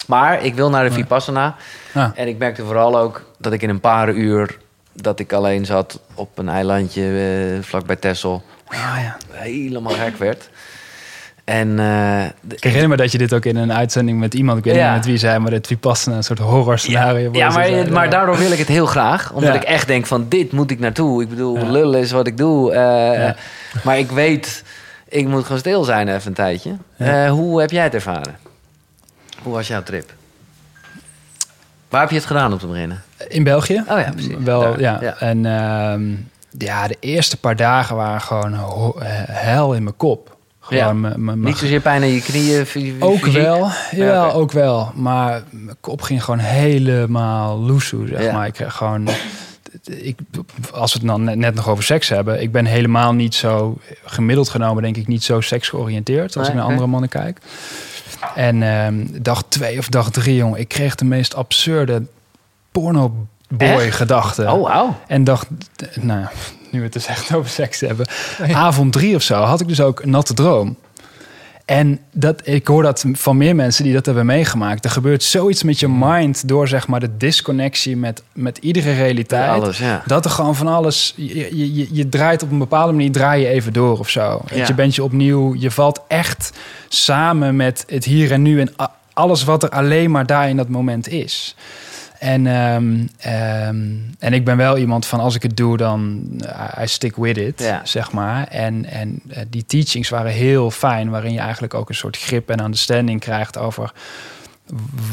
Maar 0.08 0.44
ik 0.44 0.56
wil 0.56 0.70
naar 0.70 0.84
de 0.84 0.90
Ja. 0.90 0.96
Vipassana 0.96 1.56
Ah. 1.94 2.10
en 2.16 2.28
ik 2.28 2.38
merkte 2.38 2.64
vooral 2.66 2.98
ook 3.00 3.24
dat 3.38 3.54
ik 3.54 3.62
in 3.62 3.70
een 3.70 3.80
paar 3.80 4.10
uur 4.10 4.58
dat 4.94 5.20
ik 5.20 5.34
alleen 5.34 5.66
zat 5.66 6.00
op 6.14 6.38
een 6.38 6.50
eilandje 6.50 7.04
eh, 7.58 7.64
vlakbij 7.64 7.96
Texel 7.96 8.44
Ah, 8.68 8.78
ja. 9.02 9.18
helemaal 9.32 9.94
gek 9.94 10.18
werd. 10.18 10.50
En 11.44 11.70
eh, 11.80 12.24
de- 12.42 12.56
Ik 12.56 12.64
herinner 12.64 12.90
me 12.90 12.96
dat 12.96 13.12
je 13.12 13.18
dit 13.18 13.34
ook 13.34 13.46
in 13.46 13.56
een 13.56 13.74
uitzending 13.74 14.20
met 14.20 14.34
iemand, 14.34 14.58
ik 14.58 14.64
weet 14.64 14.76
Ja. 14.76 14.86
niet 14.88 14.96
met 14.96 15.06
wie 15.06 15.18
zei, 15.18 15.40
maar 15.40 15.52
het 15.52 15.68
Vipassana 15.68 16.16
een 16.18 16.24
soort 16.24 16.40
horror 16.40 16.80
scenario. 16.80 17.30
Ja, 17.32 17.50
maar, 17.50 17.92
maar 17.92 18.10
daardoor 18.10 18.38
wil 18.38 18.52
ik 18.52 18.58
het 18.58 18.68
heel 18.68 18.86
graag. 18.86 19.32
Omdat 19.32 19.54
Ja. 19.54 19.60
ik 19.62 19.64
echt 19.68 19.88
denk 19.88 20.06
van 20.06 20.26
dit 20.30 20.52
moet 20.52 20.72
ik 20.72 20.80
naartoe. 20.80 21.22
Ik 21.22 21.30
bedoel, 21.30 21.58
Ja. 21.58 21.64
lullen 21.72 22.00
is 22.00 22.12
wat 22.12 22.28
ik 22.28 22.38
doe. 22.38 22.72
eh, 22.74 22.80
Ja. 23.22 23.36
Maar 23.84 23.98
ik 23.98 24.12
weet, 24.12 24.64
ik 25.08 25.28
moet 25.28 25.44
gewoon 25.44 25.58
stil 25.60 25.84
zijn 25.84 26.08
even 26.08 26.28
een 26.28 26.34
tijdje. 26.34 26.76
Ja. 26.96 27.26
Eh, 27.26 27.32
hoe 27.32 27.60
heb 27.62 27.72
jij 27.72 27.84
het 27.84 27.94
ervaren? 27.94 28.36
Hoe 29.44 29.54
was 29.54 29.68
jouw 29.68 29.84
trip? 29.84 30.14
Waar 31.90 32.02
heb 32.02 32.10
je 32.10 32.16
het 32.16 32.26
gedaan 32.26 32.52
om 32.54 32.58
te 32.60 32.68
beginnen? 32.68 33.04
In 33.28 33.44
België? 33.44 33.84
Oh 33.90 34.00
ja, 34.00 34.12
precies. 34.12 34.36
Wel, 34.40 34.60
Daar, 34.62 34.80
ja. 34.80 34.98
ja. 35.02 35.16
En 35.20 35.46
ehm, 35.46 36.12
ja, 36.58 36.88
de 36.88 36.98
eerste 37.00 37.38
paar 37.38 37.56
dagen 37.56 37.96
waren 37.96 38.22
gewoon 38.22 38.54
eh, 38.54 39.08
hel 39.28 39.74
in 39.74 39.84
mijn 39.84 39.96
kop. 39.98 40.38
Gewoon 40.60 40.84
Ja. 40.84 40.94
mijn- 40.94 41.02
mijn- 41.02 41.26
mijn 41.26 41.40
Niet 41.40 41.58
zozeer 41.58 41.80
pijn 41.82 42.04
in 42.04 42.10
je 42.10 42.22
knieën, 42.22 42.96
Ook 43.00 43.26
wel, 43.26 43.70
ja, 43.92 44.30
ook 44.30 44.52
wel. 44.52 44.92
Maar 44.96 45.42
mijn 45.50 45.76
kop 45.80 46.02
ging 46.02 46.24
gewoon 46.24 46.40
helemaal 46.40 47.60
loesoe, 47.60 48.08
zeg 48.08 48.32
maar. 48.32 48.48
Ik 48.48 48.54
kreeg 48.54 48.74
gewoon... 48.76 49.08
Ik, 49.90 50.18
als 50.72 50.94
we 50.94 51.00
het 51.00 51.08
dan 51.08 51.40
net, 51.40 51.56
nog 51.56 51.70
over 51.70 51.84
seks 51.84 52.10
hebben... 52.10 52.42
ik 52.42 52.52
ben 52.52 52.66
helemaal 52.66 53.14
niet 53.14 53.36
zo... 53.36 53.78
gemiddeld 54.06 54.50
genomen 54.50 54.84
denk 54.84 54.98
ik 54.98 55.08
niet 55.08 55.24
zo 55.24 55.42
seksgeoriënteerd... 55.42 56.38
als 56.38 56.48
Nee, 56.48 56.56
ik 56.56 56.62
naar 56.62 56.70
andere 56.72 56.88
mannen 56.88 57.10
kijk. 57.10 57.40
En 58.36 58.64
ehm, 58.64 59.06
dag 59.22 59.44
twee 59.48 59.78
of 59.78 59.90
dag 59.90 60.10
drie, 60.10 60.36
jongen... 60.36 60.60
ik 60.60 60.68
kreeg 60.68 60.96
de 60.96 61.06
meest 61.06 61.36
absurde 61.36 62.04
porno-boy-gedachten. 62.72 64.52
Oh, 64.52 64.64
wauw. 64.68 64.96
En 65.08 65.24
dacht, 65.24 65.48
nou 66.00 66.20
ja, 66.20 66.32
nu 66.72 66.80
we 66.80 66.86
het 66.86 66.94
dus 66.94 67.06
echt 67.06 67.36
over 67.36 67.50
seks 67.50 67.80
hebben. 67.80 68.08
Avond 68.54 68.94
drie 68.94 69.16
of 69.16 69.22
zo 69.22 69.42
had 69.42 69.62
ik 69.62 69.68
dus 69.68 69.82
ook 69.82 70.00
een 70.00 70.10
natte 70.10 70.34
droom. 70.34 70.78
En 71.66 72.00
dat, 72.12 72.48
ik 72.48 72.68
hoor 72.68 72.84
dat 72.84 73.06
van 73.12 73.38
meer 73.38 73.56
mensen 73.56 73.84
die 73.84 73.94
dat 73.94 74.06
hebben 74.06 74.26
meegemaakt. 74.26 74.86
Er 74.86 74.92
gebeurt 74.92 75.24
zoiets 75.24 75.64
met 75.64 75.80
je 75.80 75.88
mind 75.88 76.48
door 76.48 76.68
zeg 76.68 76.88
maar 76.88 77.00
de 77.00 77.18
disconnectie 77.18 77.98
met, 77.98 78.24
met 78.34 78.58
iedere 78.58 78.94
realiteit. 78.94 79.62
Alles, 79.62 79.78
ja. 79.78 80.04
Dat 80.06 80.26
er 80.26 80.32
gewoon 80.32 80.56
van 80.56 80.68
alles. 80.68 81.14
Je, 81.16 81.58
je, 81.58 81.88
je, 81.96 82.10
draait 82.10 82.44
op 82.44 82.52
een 82.52 82.58
bepaalde 82.58 82.94
manier, 82.94 83.12
draai 83.12 83.42
je 83.42 83.48
even 83.48 83.74
door 83.74 84.00
of 84.00 84.10
zo. 84.10 84.42
Ja. 84.54 84.68
Je 84.68 84.74
bent 84.74 84.96
je 84.96 85.04
opnieuw, 85.04 85.56
je 85.56 85.72
valt 85.72 86.02
echt 86.08 86.52
samen 86.88 87.56
met 87.56 87.84
het 87.88 88.06
hier 88.06 88.32
en 88.32 88.42
nu 88.42 88.60
en 88.60 88.74
alles 89.14 89.44
wat 89.44 89.64
er 89.64 89.70
alleen 89.70 90.12
maar 90.12 90.26
daar 90.26 90.50
in 90.50 90.58
dat 90.58 90.70
moment 90.70 91.08
is. 91.08 91.56
En, 92.24 92.48
ehm, 92.48 93.08
ehm, 93.20 93.86
en 94.20 94.34
ik 94.34 94.46
ben 94.46 94.58
wel 94.58 94.78
iemand 94.78 95.06
van 95.06 95.20
als 95.20 95.36
ik 95.36 95.44
het 95.44 95.58
doe, 95.58 95.78
dan 95.78 96.24
eh, 96.46 96.84
I 96.84 96.88
stick 96.88 97.16
with 97.16 97.38
it, 97.38 97.60
Ja. 97.60 97.82
zeg 97.84 98.12
maar. 98.12 98.48
En, 98.48 98.86
en 98.86 99.22
eh, 99.30 99.42
die 99.50 99.66
teachings 99.66 100.10
waren 100.10 100.32
heel 100.32 100.72
fijn, 100.72 101.10
waarin 101.10 101.34
je 101.34 101.40
eigenlijk 101.40 101.74
ook 101.74 101.90
een 101.90 101.96
soort 101.96 102.18
grip 102.18 102.50
en 102.50 102.64
understanding 102.64 103.20
krijgt 103.20 103.58
over 103.58 103.92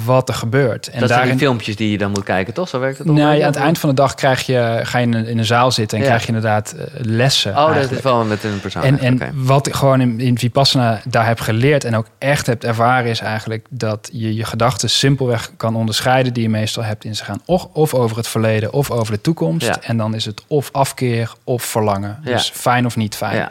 wat 0.04 0.28
er 0.28 0.34
gebeurt. 0.34 0.86
En 0.86 1.00
dat 1.00 1.08
zijn 1.08 1.20
daarin, 1.20 1.36
die 1.36 1.46
filmpjes 1.46 1.76
die 1.76 1.90
je 1.90 1.98
dan 1.98 2.10
moet 2.10 2.22
kijken, 2.22 2.54
toch? 2.54 2.68
Zo 2.68 2.78
werkt 2.78 2.98
het 2.98 3.06
nou, 3.06 3.18
ja, 3.18 3.46
aan 3.46 3.52
het 3.52 3.56
eind 3.56 3.78
van 3.78 3.88
de 3.88 3.94
dag 3.94 4.14
krijg 4.14 4.46
je, 4.46 4.80
ga 4.82 4.98
je 4.98 5.06
in 5.06 5.38
een, 5.38 5.44
zaal 5.44 5.70
zitten 5.70 5.98
en 5.98 6.04
Ja. 6.04 6.08
krijg 6.08 6.26
je 6.26 6.28
inderdaad 6.28 6.72
eh, 6.72 6.84
lessen. 6.94 7.56
Oh, 7.56 7.74
dat 7.74 7.90
is 7.90 8.00
wel 8.00 8.24
met 8.24 8.44
een 8.44 8.60
persoon. 8.60 8.82
En, 8.82 8.98
en 8.98 9.32
wat 9.34 9.66
ik 9.66 9.74
gewoon 9.74 10.00
in, 10.00 10.20
in 10.20 10.38
Vipassana 10.38 11.00
daar 11.04 11.26
heb 11.26 11.40
geleerd 11.40 11.84
en 11.84 11.96
ook 11.96 12.06
echt 12.18 12.46
heb 12.46 12.64
ervaren, 12.64 13.10
is 13.10 13.20
eigenlijk 13.20 13.66
dat 13.70 14.08
je 14.12 14.34
je 14.34 14.44
gedachten 14.44 14.90
simpelweg 14.90 15.52
kan 15.56 15.76
onderscheiden 15.76 16.32
die 16.32 16.42
je 16.42 16.48
meestal 16.48 16.82
hebt 16.82 17.04
in 17.04 17.16
ze 17.16 17.24
gaan 17.24 17.40
of, 17.44 17.64
of 17.72 17.94
over 17.94 18.16
het 18.16 18.28
verleden 18.28 18.72
of 18.72 18.90
over 18.90 19.12
de 19.12 19.20
toekomst. 19.20 19.66
Ja. 19.66 19.80
En 19.82 19.96
dan 19.96 20.14
is 20.14 20.24
het 20.24 20.42
of 20.46 20.68
afkeer 20.72 21.32
of 21.44 21.62
verlangen. 21.62 22.18
Dus 22.24 22.50
fijn 22.54 22.86
of 22.86 22.96
niet 22.96 23.16
fijn. 23.16 23.48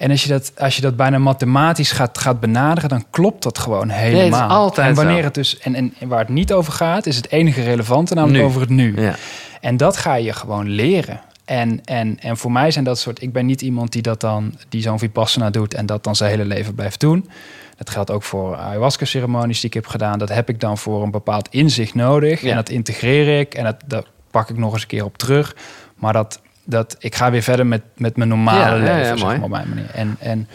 En 0.00 0.10
als 0.10 0.22
je, 0.22 0.28
dat, 0.28 0.52
als 0.58 0.76
je 0.76 0.82
dat 0.82 0.96
bijna 0.96 1.18
mathematisch 1.18 1.92
gaat, 1.92 2.18
gaat 2.18 2.40
benaderen, 2.40 2.88
dan 2.88 3.04
klopt 3.10 3.42
dat 3.42 3.58
gewoon 3.58 3.88
helemaal. 3.88 4.48
altijd 4.48 4.88
en 4.88 4.94
wanneer 4.94 5.18
zo. 5.18 5.24
het 5.24 5.34
dus 5.34 5.58
en, 5.58 5.74
en, 5.74 5.94
en 5.98 6.08
waar 6.08 6.18
het 6.18 6.28
niet 6.28 6.52
over 6.52 6.72
gaat, 6.72 7.06
is 7.06 7.16
het 7.16 7.30
enige 7.30 7.62
relevante, 7.62 8.14
namelijk 8.14 8.38
Nu. 8.40 8.46
over 8.48 8.60
het 8.60 8.70
nu. 8.70 9.00
Ja. 9.00 9.14
En 9.60 9.76
dat 9.76 9.96
ga 9.96 10.14
je 10.14 10.32
gewoon 10.32 10.68
leren. 10.68 11.20
En, 11.44 11.84
en, 11.84 12.18
en 12.20 12.36
voor 12.36 12.52
mij 12.52 12.70
zijn 12.70 12.84
dat 12.84 12.98
soort. 12.98 13.22
Ik 13.22 13.32
ben 13.32 13.46
niet 13.46 13.62
iemand 13.62 13.92
die 13.92 14.02
dat 14.02 14.20
dan, 14.20 14.54
die 14.68 14.82
zo'n 14.82 14.98
vipassana 14.98 15.50
doet 15.50 15.74
en 15.74 15.86
dat 15.86 16.04
dan 16.04 16.16
zijn 16.16 16.30
hele 16.30 16.44
leven 16.44 16.74
blijft 16.74 17.00
doen. 17.00 17.30
Dat 17.76 17.90
geldt 17.90 18.10
ook 18.10 18.22
voor 18.22 18.56
ayahuasca-ceremonies 18.56 19.60
die 19.60 19.68
ik 19.68 19.74
heb 19.74 19.86
gedaan. 19.86 20.18
Dat 20.18 20.28
heb 20.28 20.48
ik 20.48 20.60
dan 20.60 20.78
voor 20.78 21.02
een 21.02 21.10
bepaald 21.10 21.48
inzicht 21.50 21.94
nodig. 21.94 22.40
Ja. 22.40 22.50
En 22.50 22.56
dat 22.56 22.68
integreer 22.68 23.40
ik 23.40 23.54
en 23.54 23.64
dat, 23.64 23.76
dat 23.86 24.06
pak 24.30 24.50
ik 24.50 24.56
nog 24.56 24.72
eens 24.72 24.82
een 24.82 24.88
keer 24.88 25.04
op 25.04 25.18
terug. 25.18 25.56
Maar 25.94 26.12
dat, 26.12 26.40
dat 26.70 26.96
ik 26.98 27.14
ga 27.14 27.30
weer 27.30 27.42
verder 27.42 27.66
met, 27.66 27.82
met 27.96 28.16
mijn 28.16 28.28
normale 28.28 28.60
Ja, 28.60 28.76
leven, 28.76 28.96
ja, 28.96 29.04
zeg 29.04 29.22
maar, 29.22 29.42
op 29.42 29.50
mijn 29.50 29.68
manier. 29.68 29.90
En, 29.94 30.16
en 30.18 30.48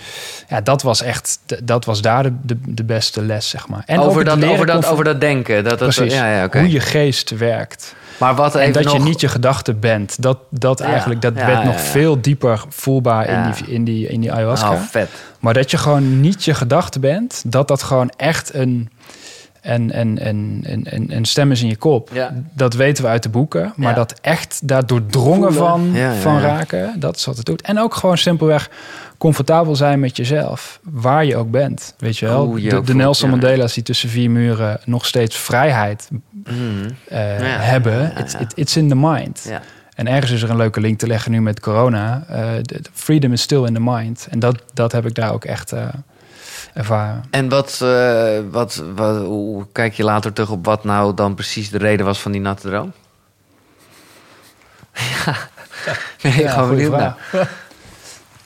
ja, 0.50 0.62
dat 0.62 0.82
was 0.82 1.02
echt, 1.02 1.40
dat 1.64 1.86
was 1.86 2.02
daar 2.02 2.24
de, 2.24 2.34
de, 2.42 2.58
de 2.68 2.84
beste 2.84 3.22
les, 3.22 3.50
zeg 3.50 3.68
maar. 3.68 3.84
En 3.86 4.00
over, 4.00 4.24
dat, 4.24 4.44
over, 4.44 4.66
dat, 4.66 4.86
over 4.86 5.04
dat 5.04 5.22
denken. 5.22 5.64
Dat, 5.64 5.80
dat, 5.80 5.96
Precies, 5.96 6.14
ja, 6.14 6.32
ja, 6.32 6.50
hoe 6.52 6.72
je 6.72 6.80
geest 6.80 7.30
werkt. 7.30 7.96
Maar 8.18 8.36
wat 8.36 8.56
En 8.56 8.72
dat 8.72 8.84
nog... 8.84 8.94
je 8.94 9.00
niet 9.00 9.22
je 9.22 9.28
gedachten 9.28 9.80
bent. 9.80 10.22
Dat, 10.22 10.38
dat 10.50 10.80
eigenlijk, 10.80 11.22
dat 11.22 11.34
werd 11.34 11.64
nog 11.64 11.82
veel 11.82 12.22
dieper 12.22 12.64
voelbaar 12.70 13.28
in, 13.28 13.52
die, 13.52 13.74
in, 13.74 13.84
die, 13.84 14.08
in 14.08 14.22
die 14.22 14.34
ayahuasca. 14.34 14.72
Oh, 14.72 14.82
vet. 14.82 15.10
Maar 15.40 15.54
dat 15.54 15.72
je 15.72 15.78
gewoon 15.78 16.20
niet 16.20 16.44
je 16.44 16.54
gedachten 16.54 17.02
bent, 17.02 17.44
dat 17.46 17.68
dat 17.68 17.84
gewoon 17.84 18.10
echt 18.18 18.54
een, 18.54 18.90
een, 19.74 20.00
een, 20.00 20.28
een, 20.28 20.64
een, 20.84 21.06
een 21.16 21.26
stem 21.26 21.52
is 21.52 21.62
in 21.62 21.68
je 21.68 21.76
kop. 21.76 22.10
Ja. 22.14 22.34
Dat 22.54 22.74
weten 22.74 23.04
we 23.04 23.10
uit 23.10 23.24
de 23.24 23.30
boeken. 23.30 23.74
Maar 23.76 23.90
Ja. 23.90 23.96
dat 23.96 24.20
echt 24.22 24.68
daar 24.68 24.86
doordrongen 24.86 25.54
van, 25.54 25.90
Ja, 25.94 26.12
ja, 26.12 26.20
van 26.20 26.34
ja. 26.34 26.40
raken, 26.40 27.00
dat 27.00 27.16
is 27.16 27.26
wat 27.26 27.38
het 27.38 27.46
doet. 27.46 27.62
En 27.62 27.80
ook 27.80 27.94
gewoon 27.96 28.18
simpelweg 28.18 28.70
comfortabel 29.18 29.76
zijn 29.76 30.00
met 30.00 30.18
jezelf, 30.18 30.80
waar 30.84 31.26
je 31.26 31.36
ook 31.38 31.52
bent. 31.52 31.94
Weet 31.98 32.18
je 32.18 32.26
wel, 32.26 32.46
Hoe 32.46 32.62
je 32.62 32.70
de, 32.70 32.76
ook 32.76 32.86
de 32.86 32.92
voelt, 32.92 33.04
Nelson 33.04 33.30
ja. 33.30 33.36
Mandela's 33.36 33.74
die 33.74 33.84
tussen 33.84 34.10
vier 34.10 34.32
muren 34.32 34.80
nog 34.86 35.06
steeds 35.06 35.36
vrijheid 35.38 36.10
Mhm. 36.44 36.54
eh, 37.08 37.18
hebben. 37.44 38.14
It's, 38.18 38.34
ja. 38.34 38.40
it- 38.40 38.54
it's 38.56 38.76
in 38.76 38.90
the 38.90 38.96
mind. 38.96 39.46
Ja. 39.50 39.62
En 39.96 40.08
ergens 40.08 40.32
is 40.32 40.42
er 40.42 40.50
een 40.50 40.56
leuke 40.58 40.80
link 40.82 41.00
te 41.00 41.08
leggen 41.08 41.32
nu 41.32 41.42
met 41.42 41.60
corona. 41.60 42.24
Eh, 42.30 42.44
freedom 42.94 43.32
is 43.32 43.42
still 43.42 43.64
in 43.66 43.74
the 43.74 43.80
mind. 43.82 44.28
En 44.30 44.40
dat, 44.40 44.56
dat 44.74 44.92
heb 44.92 45.06
ik 45.06 45.14
daar 45.16 45.34
ook 45.34 45.46
echt 45.46 45.72
eh, 45.72 45.88
ervaren. 46.76 47.24
En 47.30 47.50
wat, 47.50 47.80
eh, 47.84 48.38
wat, 48.52 48.84
wat, 48.96 49.18
hoe 49.26 49.66
kijk 49.72 49.94
je 49.94 50.04
later 50.04 50.34
terug 50.34 50.50
op 50.50 50.66
wat 50.66 50.84
nou 50.84 51.14
dan 51.14 51.36
precies 51.36 51.70
de 51.70 51.78
reden 51.78 52.06
was 52.06 52.20
van 52.22 52.32
die 52.32 52.42
natte 52.42 52.68
droom? 52.68 52.92
ja, 55.26 55.36
nee, 56.22 56.42
Ja, 56.44 56.52
gewoon 56.52 56.70
benieuwd 56.70 56.92
naar. 56.92 57.16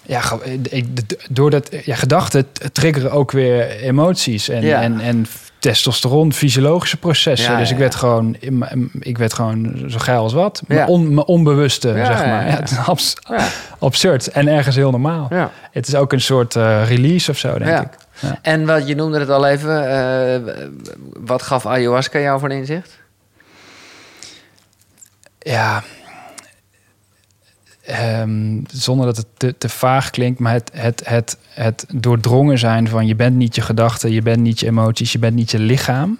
Ja, 0.02 0.22
d- 0.24 1.28
doordat 1.30 1.70
ja, 1.86 1.96
gedachten 1.96 2.48
triggeren 2.72 3.12
ook 3.12 3.32
weer 3.32 3.70
emoties 3.70 4.50
en, 4.50 4.62
Ja. 4.62 4.82
en, 4.82 5.00
en 5.00 5.26
testosteron, 5.60 6.34
fysiologische 6.34 6.98
processen. 6.98 7.52
Ja, 7.52 7.58
dus 7.60 7.72
ik 7.72 7.78
werd 7.78 7.96
gewoon, 7.96 8.36
ik 9.00 9.18
werd 9.18 9.34
gewoon 9.34 9.84
zo 9.88 9.98
geil 10.00 10.22
als 10.24 10.34
wat. 10.34 10.62
Ja. 10.68 10.76
Mijn, 10.76 10.88
on, 10.88 11.14
mijn 11.14 11.26
onbewuste, 11.28 11.88
zeg 11.94 12.26
maar. 12.26 12.46
het 12.60 12.72
is 12.72 12.78
abs- 12.78 13.14
Ja. 13.30 13.48
absurd 13.80 14.28
en 14.28 14.48
ergens 14.48 14.76
heel 14.76 14.92
normaal. 14.92 15.28
Het 15.72 15.88
is 15.88 15.96
ook 15.96 16.14
een 16.14 16.22
soort 16.22 16.56
eh, 16.56 16.88
release 16.88 17.32
of 17.32 17.38
zo, 17.38 17.58
denk 17.58 17.70
Ja. 17.70 17.82
ik. 17.82 17.90
Ja. 18.22 18.40
En 18.42 18.66
wat, 18.66 18.88
je 18.88 18.96
noemde 18.96 19.20
het 19.20 19.30
al 19.30 19.48
even, 19.48 19.90
eh, 19.90 20.54
wat 21.20 21.42
gaf 21.42 21.66
ayahuasca 21.66 22.20
jou 22.20 22.40
voor 22.40 22.52
inzicht? 22.52 22.98
ja, 25.40 25.84
ehm, 27.86 28.60
zonder 28.72 29.06
dat 29.06 29.18
het 29.18 29.26
te, 29.38 29.58
te 29.58 29.70
vaag 29.70 30.10
klinkt, 30.10 30.40
maar 30.40 30.54
het, 30.54 30.72
het, 30.74 31.02
het, 31.06 31.38
het 31.50 31.86
doordrongen 31.94 32.58
zijn 32.58 32.88
van 32.88 33.08
je 33.08 33.16
bent 33.16 33.36
niet 33.36 33.56
je 33.56 33.62
gedachten, 33.62 34.12
je 34.12 34.22
bent 34.22 34.40
niet 34.40 34.60
je 34.60 34.66
emoties, 34.66 35.12
je 35.12 35.20
bent 35.20 35.36
niet 35.36 35.52
je 35.52 35.60
lichaam. 35.60 36.20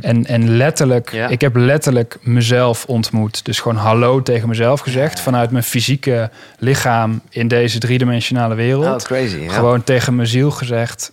En, 0.00 0.26
en 0.26 0.56
letterlijk, 0.56 1.12
Ja. 1.12 1.28
ik 1.28 1.40
heb 1.40 1.56
letterlijk 1.56 2.18
mezelf 2.22 2.84
ontmoet. 2.84 3.44
Dus 3.44 3.60
gewoon 3.60 3.76
hallo 3.76 4.22
tegen 4.22 4.48
mezelf 4.48 4.80
gezegd. 4.80 5.20
Vanuit 5.20 5.50
mijn 5.50 5.64
fysieke 5.64 6.30
lichaam 6.58 7.20
in 7.28 7.48
deze 7.48 7.78
driedimensionale 7.78 8.54
wereld. 8.54 8.84
Oh, 8.86 8.96
crazy. 8.96 9.36
Ja. 9.36 9.52
Gewoon 9.52 9.84
tegen 9.84 10.16
mijn 10.16 10.28
ziel 10.28 10.50
gezegd. 10.50 11.12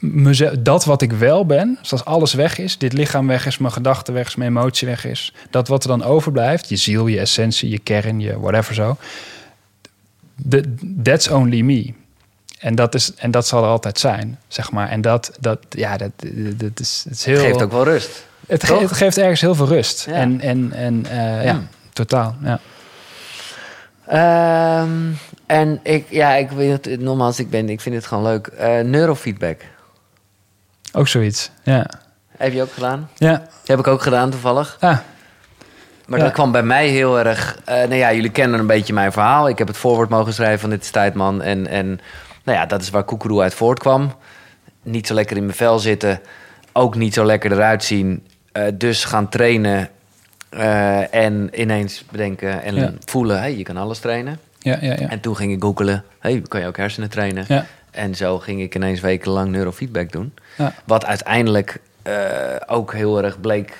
Mezelf, 0.00 0.54
dat 0.58 0.84
wat 0.84 1.02
ik 1.02 1.12
wel 1.12 1.46
ben, 1.46 1.78
dus 1.80 1.92
als 1.92 2.04
alles 2.04 2.34
weg 2.34 2.58
is, 2.58 2.78
dit 2.78 2.92
lichaam 2.92 3.26
weg 3.26 3.46
is, 3.46 3.58
mijn 3.58 3.72
gedachten 3.72 4.14
weg 4.14 4.26
is, 4.26 4.36
mijn 4.36 4.50
emotie 4.50 4.88
weg 4.88 5.04
is, 5.04 5.32
dat 5.50 5.68
wat 5.68 5.82
er 5.82 5.88
dan 5.88 6.02
overblijft, 6.04 6.68
je 6.68 6.76
ziel, 6.76 7.06
je 7.06 7.18
essentie, 7.20 7.70
je 7.70 7.78
kern, 7.78 8.20
je 8.20 8.40
whatever 8.40 8.74
zo, 8.74 8.96
that's 11.02 11.28
only 11.28 11.60
me. 11.60 11.92
En 12.58 12.74
dat, 12.74 12.94
is, 12.94 13.14
en 13.14 13.30
dat 13.30 13.46
zal 13.46 13.62
er 13.62 13.68
altijd 13.68 13.98
zijn, 13.98 14.38
zeg 14.48 14.70
maar. 14.70 14.88
En 14.88 15.00
dat, 15.00 15.32
dat 15.40 15.58
ja, 15.70 15.96
dat, 15.96 16.10
dat 16.56 16.80
is, 16.80 17.04
het 17.08 17.12
is 17.18 17.24
heel... 17.24 17.40
Geeft 17.40 17.62
ook 17.62 17.72
wel 17.72 17.84
rust. 17.84 18.26
het, 18.46 18.64
ge- 18.64 18.78
het 18.78 18.92
geeft 18.92 19.18
ergens 19.18 19.40
heel 19.40 19.54
veel 19.54 19.66
rust. 19.66 20.04
Ja. 20.08 20.12
En, 20.12 20.40
en, 20.40 20.72
en 20.72 21.06
eh, 21.06 21.44
ja, 21.44 21.52
Hmm. 21.52 21.68
totaal, 21.92 22.36
ja. 22.42 22.60
Ehm, 24.06 24.90
en 25.46 25.80
ik, 25.82 26.06
ja, 26.10 26.34
ik 26.34 26.50
weet 26.50 26.84
het, 26.84 27.00
nogmaals, 27.00 27.38
ik, 27.38 27.50
ben, 27.50 27.68
ik 27.68 27.80
vind 27.80 27.94
het 27.94 28.06
gewoon 28.06 28.22
leuk. 28.24 28.46
Eh, 28.46 28.80
neurofeedback. 28.80 29.60
Ook 30.92 31.08
zoiets, 31.08 31.50
ja. 31.62 31.86
Heb 32.36 32.52
je 32.52 32.62
ook 32.62 32.72
gedaan? 32.72 33.10
Ja, 33.16 33.42
Heb 33.64 33.78
ik 33.78 33.86
ook 33.86 34.02
gedaan 34.02 34.30
toevallig. 34.30 34.76
ah, 34.80 34.98
Maar 36.06 36.18
Ja. 36.18 36.24
dat 36.24 36.32
kwam 36.34 36.52
bij 36.52 36.62
mij 36.62 36.88
heel 36.88 37.18
erg... 37.18 37.58
eh, 37.64 37.74
nou 37.76 37.94
ja, 37.94 38.12
jullie 38.12 38.30
kennen 38.30 38.60
een 38.60 38.66
beetje 38.66 38.92
mijn 38.92 39.12
verhaal. 39.12 39.48
Ik 39.48 39.58
heb 39.58 39.66
het 39.68 39.76
voorwoord 39.76 40.08
mogen 40.08 40.32
schrijven 40.32 40.60
van 40.60 40.70
Dit 40.70 40.82
is 40.82 40.90
Tijdman. 40.90 41.42
En, 41.42 41.66
en 41.66 41.86
nou 42.44 42.58
ja, 42.58 42.66
dat 42.66 42.82
is 42.82 42.90
waar 42.90 43.04
Koekeroe 43.04 43.42
uit 43.42 43.54
voortkwam. 43.54 44.14
Niet 44.82 45.06
zo 45.06 45.14
lekker 45.14 45.36
in 45.36 45.44
mijn 45.44 45.56
vel 45.56 45.78
zitten. 45.78 46.20
Ook 46.72 46.94
niet 46.94 47.14
zo 47.14 47.24
lekker 47.24 47.52
eruit 47.52 47.84
zien. 47.84 48.26
Eh, 48.52 48.64
dus 48.74 49.04
gaan 49.04 49.28
trainen. 49.28 49.88
Eh, 50.52 51.14
en 51.14 51.60
ineens 51.60 52.04
bedenken 52.10 52.62
en 52.62 52.74
Ja. 52.74 52.92
voelen... 53.04 53.38
Hey, 53.38 53.56
je 53.56 53.62
kan 53.62 53.76
alles 53.76 53.98
trainen. 53.98 54.38
ja, 54.58 54.78
ja, 54.80 54.92
ja. 54.98 55.08
En 55.08 55.20
toen 55.20 55.36
ging 55.36 55.52
ik 55.52 55.62
googelen. 55.62 56.04
Hey, 56.18 56.42
kan 56.48 56.60
je 56.60 56.66
ook 56.66 56.76
hersenen 56.76 57.10
trainen? 57.10 57.44
ja. 57.48 57.66
En 57.90 58.14
zo 58.14 58.38
ging 58.38 58.60
ik 58.60 58.74
ineens 58.74 59.00
wekenlang 59.00 59.50
neurofeedback 59.50 60.12
doen. 60.12 60.34
Ja. 60.58 60.72
Wat 60.84 61.04
uiteindelijk 61.04 61.80
eh, 62.02 62.14
ook 62.66 62.92
heel 62.92 63.22
erg 63.22 63.40
bleek 63.40 63.72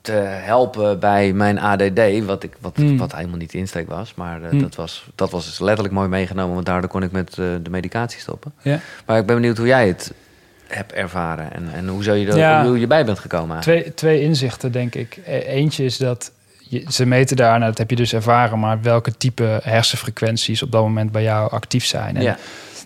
te 0.00 0.12
helpen 0.12 0.98
bij 1.00 1.32
mijn 1.32 1.58
ADD. 1.58 2.24
Wat, 2.24 2.42
ik, 2.42 2.52
wat, 2.60 2.76
Hmm. 2.76 2.96
wat 2.96 3.14
helemaal 3.14 3.36
niet 3.38 3.50
de 3.50 3.58
insteek 3.58 3.88
was. 3.88 4.14
Maar 4.14 4.42
eh, 4.42 4.48
Hmm. 4.50 4.60
dat, 4.62 4.74
was, 4.74 5.06
dat 5.14 5.30
was 5.30 5.44
dus 5.44 5.58
letterlijk 5.58 5.94
mooi 5.94 6.08
meegenomen. 6.08 6.54
Want 6.54 6.66
daardoor 6.66 6.90
kon 6.90 7.02
ik 7.02 7.12
met 7.12 7.34
de 7.34 7.60
medicatie 7.70 8.20
stoppen. 8.20 8.52
ja. 8.62 8.78
Maar 9.06 9.18
ik 9.18 9.26
ben 9.26 9.34
benieuwd 9.36 9.56
hoe 9.56 9.66
jij 9.66 9.86
het 9.88 10.12
hebt 10.68 10.92
ervaren. 10.92 11.52
En, 11.52 11.68
en 11.74 11.88
hoe, 11.88 12.02
zo 12.02 12.12
je 12.14 12.26
er, 12.26 12.36
Ja. 12.36 12.66
hoe 12.66 12.80
je 12.80 12.86
bij 12.86 13.04
bent 13.04 13.18
gekomen. 13.18 13.54
eigenlijk. 13.54 13.82
Twee, 13.82 13.94
twee 13.94 14.20
inzichten, 14.22 14.72
denk 14.72 14.94
ik. 14.94 15.18
E- 15.26 15.38
Eentje 15.38 15.84
is 15.84 15.96
dat 15.96 16.32
je, 16.68 16.84
ze 16.88 17.06
meten 17.06 17.36
daar, 17.36 17.58
nou, 17.58 17.70
dat 17.70 17.78
heb 17.78 17.90
je 17.90 17.96
dus 17.96 18.12
ervaren, 18.12 18.58
maar 18.58 18.82
welke 18.82 19.16
type 19.16 19.60
hersenfrequenties 19.62 20.62
op 20.62 20.70
dat 20.72 20.82
moment 20.82 21.12
bij 21.12 21.22
jou 21.22 21.50
actief 21.50 21.84
zijn. 21.84 22.16
En 22.16 22.22
Ja. 22.22 22.36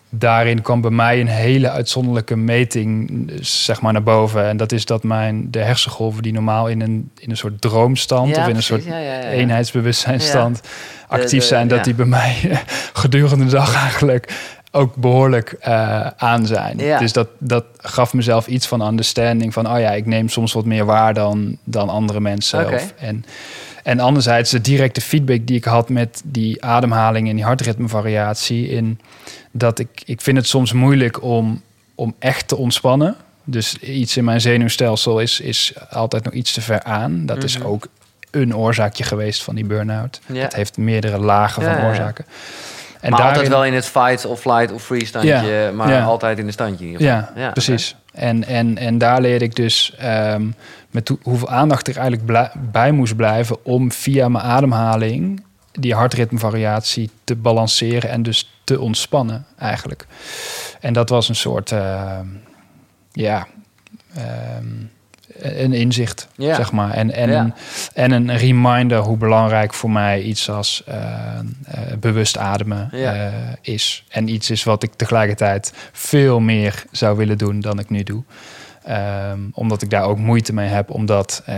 daarin 0.09 0.63
kwam 0.63 0.81
bij 0.81 0.91
mij 0.91 1.21
een 1.21 1.27
hele 1.29 1.71
uitzonderlijke 1.71 2.37
meting 2.37 3.11
zeg 3.41 3.81
maar, 3.81 3.93
naar 3.93 4.03
boven. 4.03 4.45
En 4.49 4.57
dat 4.57 4.73
is 4.73 4.85
dat 4.85 5.03
mijn, 5.03 5.51
de 5.51 5.59
hersengolven 5.59 6.23
die 6.23 6.33
normaal 6.33 6.69
in 6.69 6.81
een, 6.81 7.11
in 7.19 7.31
een 7.31 7.37
soort 7.37 7.61
droomstand 7.61 8.35
Ja, 8.35 8.43
of 8.43 8.49
in 8.49 8.57
een 8.57 8.63
soort 8.63 8.85
eenheidsbewustzijnstand 9.31 10.61
actief 11.09 11.45
zijn, 11.45 11.69
dat 11.69 11.85
die 11.85 11.95
bij 11.95 12.07
mij 12.07 12.37
gedurende 12.93 13.45
de 13.45 13.51
dag 13.51 13.75
eigenlijk 13.75 14.33
ook 14.71 14.95
behoorlijk 14.95 15.53
eh, 15.61 16.07
aan 16.07 16.47
zijn. 16.47 16.79
Ja. 16.79 16.99
Dus 16.99 17.13
dat, 17.13 17.29
dat 17.39 17.65
gaf 17.79 18.13
mezelf 18.13 18.47
iets 18.47 18.67
van 18.67 18.87
understanding 18.87 19.53
van, 19.53 19.71
oh 19.73 19.79
ja, 19.79 19.91
ik 19.91 20.07
neem 20.07 20.29
soms 20.29 20.53
wat 20.53 20.65
meer 20.65 20.85
waar 20.85 21.15
dan, 21.15 21.57
dan 21.65 21.89
andere 21.89 22.21
mensen. 22.21 22.75
Of, 22.75 22.93
en, 22.99 23.25
en 23.83 24.01
anderzijds 24.01 24.51
de 24.51 24.61
directe 24.61 25.01
feedback 25.01 25.47
die 25.47 25.57
ik 25.57 25.65
had 25.65 25.89
met 25.89 26.21
die 26.25 26.65
ademhaling 26.65 27.29
en 27.29 27.35
die 27.35 27.45
hartritmevariatie 27.45 28.69
in 28.69 29.01
dat 29.51 29.79
ik, 29.79 29.89
ik 30.05 30.21
vind 30.21 30.37
het 30.37 30.47
soms 30.47 30.73
moeilijk 30.73 31.23
om, 31.23 31.63
om 31.95 32.15
echt 32.19 32.49
te 32.49 32.57
ontspannen. 32.57 33.17
Dus 33.45 33.79
iets 33.79 34.17
in 34.17 34.25
mijn 34.25 34.41
zenuwstelsel 34.41 35.21
is, 35.21 35.41
is 35.41 35.73
altijd 35.91 36.25
nog 36.25 36.33
iets 36.33 36.53
te 36.53 36.61
ver 36.61 36.83
aan. 36.83 37.27
Dat 37.27 37.45
is 37.45 37.59
Mhm. 37.59 37.67
ook 37.67 37.87
een 38.31 38.57
oorzaakje 38.57 39.05
geweest 39.05 39.43
van 39.43 39.55
die 39.55 39.65
burn-out. 39.65 40.21
Ja. 40.27 40.43
Het 40.43 40.55
heeft 40.55 40.77
meerdere 40.77 41.19
lagen 41.19 41.63
Ja, 41.63 41.75
van 41.75 41.95
ja. 41.95 42.13
En 43.01 43.11
maar 43.11 43.19
daarin- 43.21 43.37
altijd 43.37 43.49
wel 43.55 43.65
in 43.65 43.75
het 43.75 43.87
fight 43.87 44.25
of 44.25 44.41
flight 44.41 44.73
of 44.73 44.83
free 44.83 45.05
standje. 45.05 45.31
Ja, 45.47 45.71
Maar 45.73 45.89
ja. 45.89 46.03
altijd 46.03 46.39
in 46.39 46.47
de 46.47 46.53
standje 46.53 46.85
in 46.85 46.91
ieder 46.91 47.07
geval. 47.09 47.43
Ja, 47.43 47.51
precies. 47.51 47.97
En, 48.13 48.45
en, 48.45 48.79
en 48.79 48.99
daar 48.99 49.21
leerde 49.21 49.45
ik 49.45 49.55
dus 49.57 49.95
ehm, 49.99 50.47
met 50.91 51.09
hoe- 51.09 51.19
hoeveel 51.23 51.49
aandacht 51.49 51.89
er 51.89 51.97
eigenlijk 51.99 52.51
bij 52.73 52.93
moest 52.93 53.17
blijven 53.17 53.65
om 53.65 53.93
via 53.93 54.29
mijn 54.29 54.45
ademhaling 54.45 55.43
die 55.73 55.95
hartritmevariatie 55.95 57.11
te 57.25 57.37
balanceren 57.37 58.11
en 58.11 58.23
dus 58.23 58.61
te 58.65 58.81
ontspannen 58.81 59.47
eigenlijk. 59.59 60.07
En 60.81 60.93
dat 60.93 61.09
was 61.09 61.29
een 61.29 61.35
soort, 61.35 61.73
ehm, 61.73 62.27
ja, 63.13 63.47
ehm, 64.15 64.65
een 65.43 65.73
inzicht, 65.73 66.29
Ja. 66.37 66.55
zeg 66.55 66.73
maar. 66.73 66.91
En, 66.93 67.13
en, 67.13 67.31
Ja. 67.31 67.41
een, 67.41 67.53
en 67.95 68.13
een 68.13 68.37
reminder 68.37 68.99
hoe 68.99 69.17
belangrijk 69.17 69.75
voor 69.75 69.91
mij 69.91 70.23
iets 70.23 70.51
als 70.51 70.83
eh, 70.87 70.97
eh, 70.97 71.79
bewust 72.01 72.39
ademen 72.39 72.89
Ja. 72.93 73.15
eh, 73.15 73.33
is. 73.61 74.05
En 74.09 74.29
iets 74.29 74.51
is 74.51 74.65
wat 74.65 74.83
ik 74.83 74.93
tegelijkertijd 74.97 75.73
veel 75.93 76.41
meer 76.41 76.85
zou 76.91 77.17
willen 77.17 77.39
doen 77.39 77.61
dan 77.61 77.79
ik 77.79 77.91
nu 77.91 78.03
doe. 78.03 78.23
Ehm, 78.91 79.39
omdat 79.53 79.83
ik 79.83 79.91
daar 79.91 80.03
ook 80.03 80.19
moeite 80.19 80.53
mee 80.53 80.69
heb 80.69 80.91
om 80.91 81.07
dat 81.07 81.43
eh, 81.47 81.57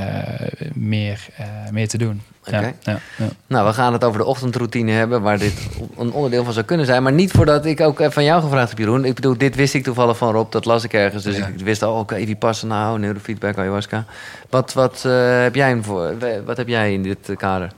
meer, 0.74 1.26
eh, 1.36 1.46
meer 1.70 1.88
te 1.88 1.98
doen. 1.98 2.22
Oké. 2.46 2.56
Ja, 2.60 2.72
ja, 2.82 2.98
ja. 3.16 3.26
Nou, 3.46 3.66
we 3.66 3.72
gaan 3.72 3.92
het 3.92 4.04
over 4.04 4.18
de 4.18 4.24
ochtendroutine 4.24 4.92
hebben, 4.92 5.22
waar 5.22 5.38
dit 5.38 5.68
een 5.98 6.12
onderdeel 6.12 6.44
van 6.44 6.52
zou 6.52 6.66
kunnen 6.66 6.86
zijn. 6.86 7.02
Maar 7.02 7.12
niet 7.12 7.30
voordat 7.30 7.66
ik 7.66 7.80
ook 7.80 8.06
van 8.12 8.24
jou 8.24 8.42
gevraagd 8.42 8.68
heb, 8.68 8.78
Jeroen. 8.78 9.04
Ik 9.04 9.14
bedoel, 9.14 9.38
dit 9.38 9.54
wist 9.54 9.74
ik 9.74 9.82
toevallig 9.82 10.16
van 10.16 10.32
Rob, 10.32 10.52
dat 10.52 10.64
las 10.64 10.84
ik 10.84 10.92
ergens. 10.92 11.22
Dus 11.24 11.36
Ja. 11.36 11.46
ik 11.46 11.58
wist 11.58 11.82
al, 11.82 11.98
oké, 11.98 12.14
wie 12.14 12.36
passen 12.36 12.68
nou, 12.68 12.98
neurofeedback, 12.98 13.58
ayahuasca. 13.58 14.04
Wat, 14.50 14.72
wat, 14.72 15.04
eh, 15.06 15.42
heb 15.42 15.54
jij 15.54 15.78
voor, 15.82 16.14
wat 16.44 16.56
heb 16.56 16.68
jij 16.68 16.92
in 16.92 17.02
dit 17.02 17.28
eh, 17.28 17.36
kader? 17.36 17.70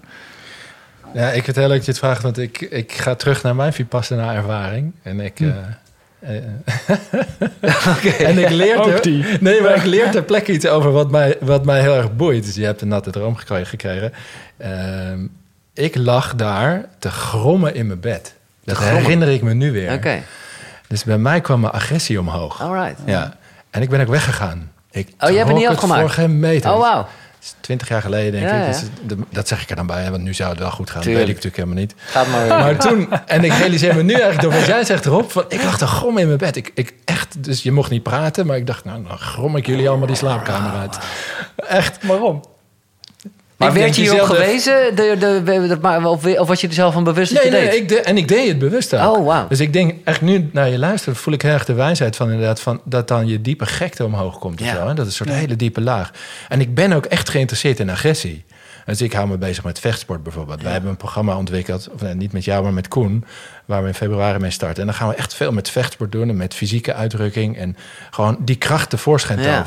Ja, 1.12 1.26
ik 1.26 1.32
vind 1.32 1.46
het 1.46 1.56
heel 1.56 1.68
leuk 1.68 1.76
dat 1.76 1.84
je 1.84 1.90
het 1.90 2.00
vraagt, 2.00 2.22
want 2.22 2.38
ik, 2.38 2.60
ik 2.60 2.92
ga 2.92 3.14
terug 3.14 3.42
naar 3.42 3.54
mijn 3.54 3.72
Vipassana-ervaring. 3.72 4.92
En 5.02 5.20
ik... 5.20 5.38
Hm. 5.38 5.52
Eh, 6.24 6.36
eh, 7.60 8.20
en 8.28 8.38
ik 8.38 8.50
leer 8.50 8.76
Ook 8.78 8.84
ter, 8.84 9.02
die. 9.02 9.24
Nee, 9.40 9.60
maar 9.60 9.76
ik 9.76 9.84
leer 9.84 10.10
ter 10.10 10.22
plekke 10.22 10.52
iets 10.52 10.66
over 10.66 10.92
wat 10.92 11.10
mij, 11.10 11.36
wat 11.40 11.64
mij 11.64 11.80
heel 11.80 11.94
erg 11.96 12.16
boeit. 12.16 12.44
Dus 12.44 12.54
je 12.54 12.64
hebt 12.64 12.80
een 12.80 12.88
natte 12.88 13.10
droom 13.10 13.36
gekre- 13.36 13.64
gekregen. 13.64 14.12
Ehm, 14.56 15.26
ik 15.74 15.96
lag 15.96 16.34
daar 16.34 16.84
te 16.98 17.10
grommen 17.10 17.74
in 17.74 17.86
mijn 17.86 18.00
bed. 18.00 18.34
Dat 18.64 18.78
herinner 18.78 19.28
ik 19.28 19.42
me 19.42 19.54
nu 19.54 19.72
weer. 19.72 19.92
Oké, 19.92 20.22
Dus 20.88 21.04
bij 21.04 21.18
mij 21.18 21.40
kwam 21.40 21.60
mijn 21.60 21.72
agressie 21.72 22.20
omhoog. 22.20 22.62
alright. 22.62 22.98
Ja. 23.06 23.36
En 23.70 23.82
ik 23.82 23.88
ben 23.90 24.00
ook 24.00 24.08
weggegaan. 24.08 24.70
Ik 24.90 25.08
Oh, 25.08 25.28
jij 25.28 25.30
bent 25.30 25.46
trok 25.46 25.58
niet 25.58 25.66
het 25.68 25.76
afgemaakt? 25.76 26.00
voor 26.00 26.10
geen 26.10 26.38
meter. 26.40 26.70
Oh, 26.72 26.78
wauw. 26.80 27.06
Is 27.44 27.54
Twintig 27.60 27.88
jaar 27.88 28.00
geleden, 28.02 28.32
denk 28.32 28.44
Ja, 28.52 28.56
ik. 28.66 28.74
ja. 28.74 28.80
Dus 28.80 28.88
de- 29.06 29.16
dat 29.30 29.48
zeg 29.48 29.62
ik 29.62 29.70
er 29.70 29.76
dan 29.76 29.86
bij, 29.86 30.10
want 30.10 30.22
nu 30.22 30.34
zou 30.34 30.50
het 30.50 30.58
wel 30.58 30.70
goed 30.70 30.90
gaan. 30.90 31.02
Tuurlijk. 31.02 31.26
Dat 31.26 31.34
weet 31.36 31.44
ik 31.44 31.54
natuurlijk 31.54 31.56
helemaal 31.56 32.04
niet. 32.06 32.12
Gaat 32.12 32.26
maar 32.26 32.40
weer. 32.40 32.48
Maar 32.64 32.76
toen, 32.88 33.26
en 33.26 33.44
ik 33.44 33.52
realiseer 33.52 33.94
me 33.94 34.02
nu 34.02 34.12
eigenlijk 34.12 34.42
door 34.42 34.52
wat 34.52 34.66
jij 34.66 34.84
zegt 34.84 35.06
erop, 35.06 35.32
van 35.32 35.44
ik 35.48 35.62
lag 35.62 35.78
te 35.78 35.86
grommen 35.86 36.20
in 36.22 36.26
mijn 36.26 36.38
bed. 36.38 36.56
Ik, 36.56 36.70
ik 36.74 36.94
echt, 37.04 37.44
dus 37.44 37.62
je 37.62 37.72
mocht 37.72 37.90
niet 37.90 38.02
praten, 38.02 38.46
maar 38.46 38.56
ik 38.56 38.66
dacht, 38.66 38.84
nou, 38.84 39.02
dan 39.08 39.18
grom 39.18 39.56
ik 39.56 39.66
jullie 39.66 39.88
allemaal 39.88 40.06
die 40.06 40.16
slaapkamer 40.16 40.80
uit. 40.80 40.98
Echt. 41.56 42.06
Waarom? 42.06 42.42
Maar 43.66 43.76
Ik 43.76 43.82
werd 43.82 43.96
je 43.96 44.02
denk 44.02 44.12
hierop 44.12 44.30
geweest? 44.36 44.64
De, 44.64 46.00
of, 46.04 46.26
of 46.38 46.48
was 46.48 46.60
je 46.60 46.68
er 46.68 46.72
zelf 46.74 46.92
van 46.92 47.04
bewust 47.04 47.34
dat 47.34 47.42
Nee, 47.42 47.52
je 47.52 47.58
nee, 47.58 47.70
deed? 47.70 47.80
ik 47.80 47.88
de, 47.88 48.00
en 48.00 48.16
ik 48.16 48.28
deed 48.28 48.48
het 48.48 48.58
bewust 48.58 48.94
ook. 48.96 49.16
Oh, 49.16 49.26
wauw. 49.26 49.48
Dus 49.48 49.60
ik 49.60 49.72
denk, 49.72 49.94
eigenlijk 50.04 50.38
nu 50.38 50.50
naar 50.52 50.68
je 50.68 50.78
luistert, 50.78 51.16
voel 51.16 51.34
ik 51.34 51.42
heel 51.42 51.52
erg 51.52 51.64
de 51.64 51.72
wijsheid 51.72 52.16
van 52.16 52.30
inderdaad, 52.30 52.60
van 52.60 52.80
dat 52.84 53.08
dan 53.08 53.26
je 53.26 53.40
diepe 53.40 53.66
gekte 53.66 54.04
omhoog 54.04 54.38
komt. 54.38 54.60
of 54.60 54.66
zo, 54.66 54.86
hè? 54.88 54.94
Dat 54.94 55.06
is 55.06 55.18
een 55.18 55.26
soort 55.26 55.38
hele 55.38 55.56
diepe 55.56 55.80
laag. 55.80 56.10
En 56.48 56.60
ik 56.60 56.74
ben 56.74 56.92
ook 56.92 57.04
echt 57.06 57.28
geïnteresseerd 57.28 57.80
in 57.80 57.90
agressie. 57.90 58.44
Dus 58.86 59.00
ik 59.02 59.12
hou 59.12 59.28
me 59.28 59.38
bezig 59.38 59.64
met 59.64 59.80
vechtsport 59.80 60.22
bijvoorbeeld. 60.22 60.62
Wij 60.62 60.72
hebben 60.72 60.90
een 60.90 60.96
programma 60.96 61.36
ontwikkeld, 61.36 61.88
of 61.94 62.00
nee, 62.00 62.14
niet 62.14 62.32
met 62.32 62.44
jou, 62.44 62.62
maar 62.62 62.72
met 62.72 62.88
Koen, 62.88 63.24
waar 63.64 63.82
we 63.82 63.88
in 63.88 63.94
februari 63.94 64.38
mee 64.38 64.50
starten. 64.50 64.80
En 64.80 64.86
dan 64.86 64.94
gaan 64.94 65.08
we 65.08 65.14
echt 65.14 65.34
veel 65.34 65.52
met 65.52 65.70
vechtsport 65.70 66.12
doen 66.12 66.28
en 66.28 66.36
met 66.36 66.54
fysieke 66.54 66.94
uitdrukking 66.94 67.56
en 67.58 67.76
gewoon 68.10 68.36
die 68.40 68.56
kracht 68.56 68.90
tevoorschijn 68.90 69.40
Ja. 69.42 69.64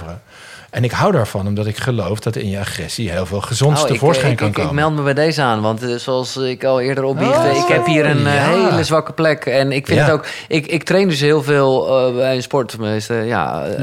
En 0.69 0.83
ik 0.83 0.91
hou 0.91 1.11
daarvan, 1.11 1.47
omdat 1.47 1.65
ik 1.65 1.77
geloof 1.77 2.19
dat 2.19 2.35
in 2.35 2.49
je 2.49 2.59
agressie 2.59 3.09
heel 3.11 3.25
veel 3.25 3.41
gezonds 3.41 3.81
Oh, 3.81 3.87
tevoorschijn 3.87 4.31
ik, 4.31 4.37
kan 4.37 4.47
ik, 4.47 4.53
komen. 4.53 4.69
ik 4.69 4.75
meld 4.75 4.95
me 4.95 5.01
bij 5.01 5.13
deze 5.13 5.41
aan, 5.41 5.61
want 5.61 5.83
eh, 5.83 5.95
zoals 5.95 6.37
ik 6.37 6.63
al 6.63 6.79
eerder 6.81 7.03
opbiechtte, 7.03 7.47
Oh, 7.49 7.57
ik 7.57 7.67
heb 7.67 7.85
hier 7.85 8.05
een 8.05 8.27
eh, 8.27 8.33
ja. 8.35 8.41
hele 8.49 8.83
zwakke 8.83 9.11
plek. 9.13 9.45
En 9.45 9.71
ik 9.71 9.85
vind 9.87 9.99
Ja. 9.99 10.05
het 10.05 10.13
ook, 10.13 10.25
ik, 10.47 10.65
ik 10.67 10.83
train 10.83 11.07
dus 11.07 11.19
heel 11.19 11.43
veel 11.43 11.87
eh, 12.07 12.15
bij 12.15 12.35
een 12.35 12.41
sport, 12.41 12.75
ja. 13.25 13.63
eh, 13.65 13.79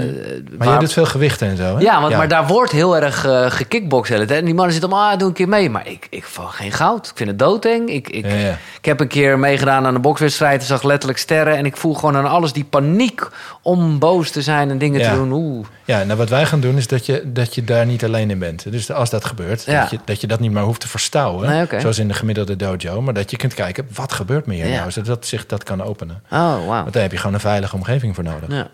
Maar 0.59 0.66
waar- 0.66 0.73
je 0.73 0.78
doet 0.78 0.93
veel 0.93 1.06
gewichten 1.06 1.48
en 1.48 1.56
zo, 1.56 1.62
hè? 1.77 1.81
ja, 1.82 2.01
want, 2.01 2.16
maar 2.16 2.28
daar 2.28 2.47
wordt 2.47 2.73
heel 2.73 2.97
erg 2.97 3.27
eh 3.27 3.51
gekickboxd. 3.51 4.12
tijd. 4.16 4.31
En 4.31 4.44
die 4.44 4.55
mannen 4.55 4.73
zitten 4.73 4.93
om, 4.93 4.98
ah, 4.98 5.19
doe 5.19 5.28
een 5.28 5.35
keer 5.35 5.48
mee. 5.48 5.70
Maar 5.70 5.89
ik, 5.89 6.06
ik 6.11 6.24
val 6.24 6.47
geen 6.47 6.73
goud. 6.73 7.06
Ik 7.06 7.16
vind 7.16 7.28
het 7.28 7.39
doodeng. 7.39 7.89
Ik, 7.89 8.09
ik, 8.09 8.24
Ja, 8.27 8.35
ja. 8.35 8.59
ik 8.78 8.85
heb 8.85 9.01
een 9.01 9.09
keer 9.09 9.39
meegedaan 9.39 9.86
aan 9.86 9.94
een 9.94 10.01
bokswedstrijd. 10.01 10.61
en 10.61 10.66
zag 10.66 10.82
letterlijk 10.82 11.19
sterren. 11.20 11.56
En 11.56 11.65
ik 11.66 11.77
voel 11.77 11.94
gewoon 11.94 12.16
aan 12.16 12.27
alles 12.27 12.52
die 12.52 12.65
paniek 12.65 13.28
om 13.62 13.98
boos 13.98 14.31
te 14.31 14.43
zijn 14.43 14.70
en 14.70 14.78
dingen 14.78 15.01
Ja. 15.01 15.11
te 15.11 15.16
doen. 15.16 15.32
Oeh. 15.32 15.66
Ja, 15.85 16.05
nou 16.05 16.19
wat 16.19 16.28
wij 16.28 16.47
gaan 16.47 16.61
doen 16.61 16.77
is 16.77 16.86
dat 16.86 17.06
je, 17.06 17.23
dat 17.32 17.55
je 17.55 17.65
daar 17.65 17.86
niet 17.86 18.05
alleen 18.05 18.31
in 18.31 18.39
bent. 18.39 18.73
Dus 18.73 18.90
als 18.93 19.11
dat 19.11 19.24
gebeurt, 19.24 19.65
Ja. 19.65 19.81
dat, 19.81 19.90
je, 19.90 19.98
dat 20.05 20.20
je 20.20 20.27
dat 20.27 20.40
niet 20.40 20.51
meer 20.52 20.62
hoeft 20.62 20.81
te 20.81 20.89
verstouwen. 20.89 21.48
Nee. 21.70 21.81
Zoals 21.81 21.98
in 21.98 22.09
de 22.09 22.15
gemiddelde 22.15 22.56
dojo. 22.56 23.01
Maar 23.02 23.15
dat 23.15 23.31
je 23.31 23.36
kunt 23.36 23.55
kijken, 23.55 23.86
wat 23.94 24.12
gebeurt 24.12 24.47
me 24.47 24.55
hier 24.55 24.66
Ja. 24.66 24.78
nou? 24.78 24.90
Zodat 24.90 25.27
zich 25.27 25.47
dat 25.47 25.62
kan 25.62 25.82
openen. 25.82 26.23
Oh, 26.31 26.39
wauw. 26.40 26.66
Want 26.66 26.93
daar 26.93 27.02
heb 27.02 27.12
je 27.12 27.19
gewoon 27.19 27.35
een 27.35 27.40
veilige 27.40 27.74
omgeving 27.77 28.15
voor 28.15 28.24
nodig. 28.24 28.51
Ja. 28.51 28.69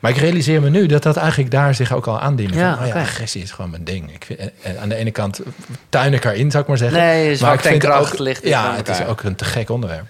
Maar 0.00 0.10
ik 0.10 0.16
realiseer 0.16 0.60
me 0.62 0.70
nu 0.70 0.86
dat 0.86 1.02
dat 1.02 1.16
eigenlijk 1.16 1.50
daar 1.50 1.74
zich 1.74 1.92
ook 1.92 2.06
al 2.06 2.20
aandient. 2.20 2.54
Ja, 2.54 2.74
van, 2.76 2.82
oh 2.86 2.94
ja, 2.94 3.00
agressie 3.00 3.42
is 3.42 3.50
gewoon 3.50 3.70
mijn 3.70 3.84
ding. 3.84 4.14
Ik 4.14 4.24
vind, 4.24 4.40
en 4.62 4.80
aan 4.80 4.88
de 4.88 4.94
ene 4.94 5.10
kant 5.10 5.40
tuin 5.88 6.12
ik 6.12 6.24
erin, 6.24 6.50
zou 6.50 6.62
ik 6.62 6.68
maar 6.68 6.78
zeggen. 6.78 6.98
Nee, 6.98 7.40
maar 7.40 7.54
ik 7.54 7.60
vind 7.60 7.82
kracht 7.82 8.12
ook, 8.12 8.18
ligt 8.18 8.44
Ja, 8.46 8.74
het 8.76 8.88
is 8.88 9.04
ook 9.04 9.22
een 9.22 9.34
te 9.34 9.44
gek 9.44 9.70
onderwerp. 9.70 10.04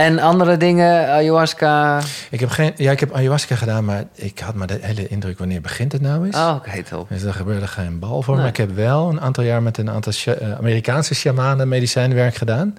En 0.00 0.18
andere 0.18 0.56
dingen, 0.56 1.08
ayahuasca. 1.08 2.00
Ik 2.30 2.40
heb, 2.40 2.50
geen, 2.50 2.72
ja, 2.76 2.90
ik 2.90 3.00
heb 3.00 3.12
ayahuasca 3.12 3.56
gedaan, 3.56 3.84
maar 3.84 4.04
ik 4.14 4.38
had 4.38 4.54
maar 4.54 4.66
de 4.66 4.78
hele 4.80 5.08
indruk 5.08 5.38
wanneer 5.38 5.60
begint 5.60 5.92
het 5.92 6.00
nou 6.00 6.26
eens. 6.26 6.36
Oh, 6.36 6.54
oké, 6.56 6.82
top. 6.82 7.08
Dus 7.08 7.22
daar 7.22 7.34
gebeurde 7.34 7.66
geen 7.66 7.98
bal 7.98 8.22
voor. 8.22 8.34
Nee. 8.34 8.42
Maar 8.42 8.52
ik 8.52 8.56
heb 8.56 8.74
wel 8.74 9.08
een 9.08 9.20
aantal 9.20 9.44
jaar 9.44 9.62
met 9.62 9.78
een 9.78 9.90
aantal 9.90 10.12
eh, 10.24 10.52
Amerikaanse 10.52 11.14
shamanen 11.14 11.68
medicijnwerk 11.68 12.34
gedaan. 12.34 12.76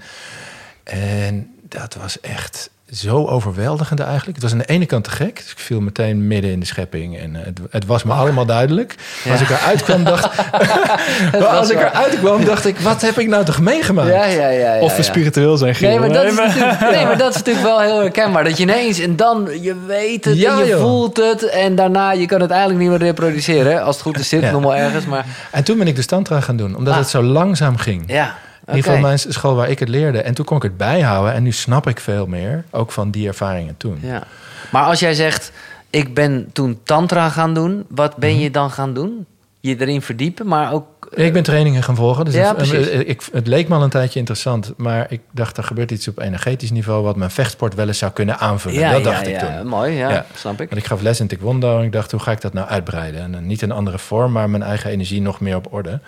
En 0.84 1.56
dat 1.62 1.94
was 1.94 2.20
echt 2.20 2.70
zo 2.92 3.26
overweldigend 3.28 4.00
eigenlijk. 4.00 4.34
Het 4.34 4.42
was 4.44 4.52
aan 4.52 4.58
de 4.58 4.66
ene 4.66 4.86
kant 4.86 5.04
te 5.04 5.10
gek. 5.10 5.36
Dus 5.36 5.52
ik 5.52 5.60
viel 5.60 5.82
meteen 5.82 6.28
midden 6.28 6.52
in 6.52 6.60
de 6.60 6.66
schepping. 6.66 7.18
En 7.20 7.36
eh, 7.36 7.46
het, 7.46 7.60
het 7.70 7.86
was 7.86 8.04
me 8.04 8.14
allemaal 8.14 8.46
duidelijk. 8.46 8.96
Als 9.32 9.42
ik 9.42 9.50
eruit 9.50 9.84
kwam, 9.84 10.04
dacht... 10.04 10.30
als 11.60 11.70
ik 11.70 11.78
eruit 11.78 12.20
kwam, 12.20 12.46
dacht 12.46 12.66
ik... 12.66 12.78
Wat 12.80 13.02
heb 13.02 13.20
ik 13.20 13.28
nou 13.28 13.46
toch 13.46 13.60
meegemaakt? 13.60 14.10
Ja, 14.10 14.26
ja, 14.26 14.48
ja. 14.50 14.74
ja, 14.74 14.80
Of 14.82 14.96
we 14.96 15.04
spiritueel 15.04 15.58
zijn, 15.58 15.76
Giel. 15.76 15.90
Nee 15.90 16.00
maar, 16.00 16.10
dat 16.14 16.24
is 16.24 16.30
Nee, 16.36 16.38
maar- 16.48 16.48
natuurlijk, 16.48 16.92
nee, 16.96 17.06
maar 17.06 17.18
dat 17.18 17.30
is 17.30 17.36
natuurlijk 17.38 17.66
wel 17.66 17.80
heel 17.82 18.00
herkenbaar. 18.00 18.44
Dat 18.44 18.58
je 18.58 18.64
ineens 18.64 19.00
en 19.00 19.16
dan, 19.16 19.50
je 19.62 19.76
weet 19.86 20.26
het 20.26 20.34
en 20.34 20.40
je 20.58 20.66
joh. 20.68 20.80
voelt 20.82 21.18
het. 21.18 21.44
En 21.50 21.76
daarna, 21.76 22.12
je 22.12 22.26
kan 22.26 22.42
het 22.42 22.52
eigenlijk 22.52 22.82
niet 22.82 22.90
meer 22.90 23.00
reproduceren. 23.00 23.84
Als 23.84 23.96
het 23.96 24.04
goed 24.04 24.20
is, 24.20 24.30
zit 24.30 24.52
nog 24.52 24.62
wel 24.62 24.76
ergens. 24.76 25.06
Maar 25.06 25.26
En 25.52 25.64
toen 25.64 25.78
ben 25.78 25.88
ik 25.88 25.96
de 25.96 26.06
tantra 26.06 26.42
gaan 26.42 26.56
doen. 26.58 26.76
Omdat 26.76 26.94
Ah. 26.94 27.00
het 27.00 27.10
zo 27.10 27.24
langzaam 27.24 27.78
ging. 27.78 28.04
ja, 28.08 28.36
In 28.68 28.76
ieder 28.76 28.84
geval 28.92 29.08
mijn 29.08 29.20
school 29.20 29.56
waar 29.56 29.70
ik 29.70 29.80
het 29.80 29.90
leerde. 29.90 30.22
En 30.22 30.34
toen 30.34 30.46
kon 30.46 30.58
ik 30.58 30.64
het 30.64 30.78
bijhouden. 30.78 31.34
En 31.34 31.44
nu 31.44 31.52
snap 31.52 31.88
ik 31.88 32.00
veel 32.00 32.26
meer. 32.26 32.64
Ook 32.70 32.92
van 32.92 33.12
die 33.12 33.28
ervaringen 33.28 33.78
toen. 33.78 34.00
Ja. 34.02 34.24
Maar 34.72 34.84
als 34.84 35.00
jij 35.00 35.14
zegt, 35.14 35.52
ik 35.90 36.14
ben 36.14 36.50
toen 36.54 36.80
tantra 36.84 37.30
gaan 37.30 37.54
doen. 37.54 37.86
Wat 37.90 38.16
ben 38.16 38.32
Mhm. 38.32 38.40
je 38.40 38.52
dan 38.52 38.72
gaan 38.72 38.94
doen? 38.94 39.26
Je 39.60 39.76
erin 39.82 40.02
verdiepen, 40.02 40.48
maar 40.48 40.74
ook... 40.74 40.86
Ik 41.14 41.34
ben 41.34 41.44
trainingen 41.44 41.84
gaan 41.84 41.96
volgen. 41.96 42.26
Dus 42.26 42.34
Ja, 42.34 42.48
het, 42.48 42.56
precies. 42.58 42.90
eh, 42.90 43.00
ik, 43.10 43.22
het 43.32 43.48
leek 43.48 43.68
me 43.68 43.76
al 43.76 43.84
een 43.84 43.90
tijdje 43.90 44.20
interessant. 44.20 44.74
Maar 44.78 45.06
ik 45.10 45.22
dacht, 45.32 45.58
er 45.58 45.64
gebeurt 45.64 45.92
iets 45.92 46.08
op 46.08 46.20
energetisch 46.20 46.72
niveau... 46.72 47.04
wat 47.04 47.16
mijn 47.16 47.32
vechtsport 47.32 47.76
wel 47.76 47.88
eens 47.88 47.98
zou 47.98 48.12
kunnen 48.12 48.38
aanvullen. 48.40 48.80
Ja, 48.80 48.92
dat 48.92 49.04
ja, 49.04 49.10
dacht 49.12 49.28
ik 49.28 49.40
ja, 49.42 49.58
toen. 49.58 49.68
mooi, 49.68 49.94
ja, 49.94 50.26
snap 50.36 50.62
ik. 50.62 50.70
Want 50.70 50.82
ik 50.82 50.88
gaf 50.88 51.02
les 51.02 51.20
in 51.20 51.28
taekwondo 51.28 51.78
en 51.80 51.84
ik 51.86 51.92
dacht, 51.92 52.12
hoe 52.12 52.20
ga 52.20 52.32
ik 52.32 52.42
dat 52.42 52.54
nou 52.54 52.68
uitbreiden? 52.68 53.22
En 53.22 53.32
dan 53.32 53.46
niet 53.48 53.62
een 53.62 53.72
andere 53.72 54.00
vorm, 54.00 54.32
maar 54.32 54.50
mijn 54.50 54.64
eigen 54.64 54.92
energie 54.92 55.22
nog 55.22 55.40
meer 55.40 55.56
op 55.56 55.74
orde. 55.74 56.00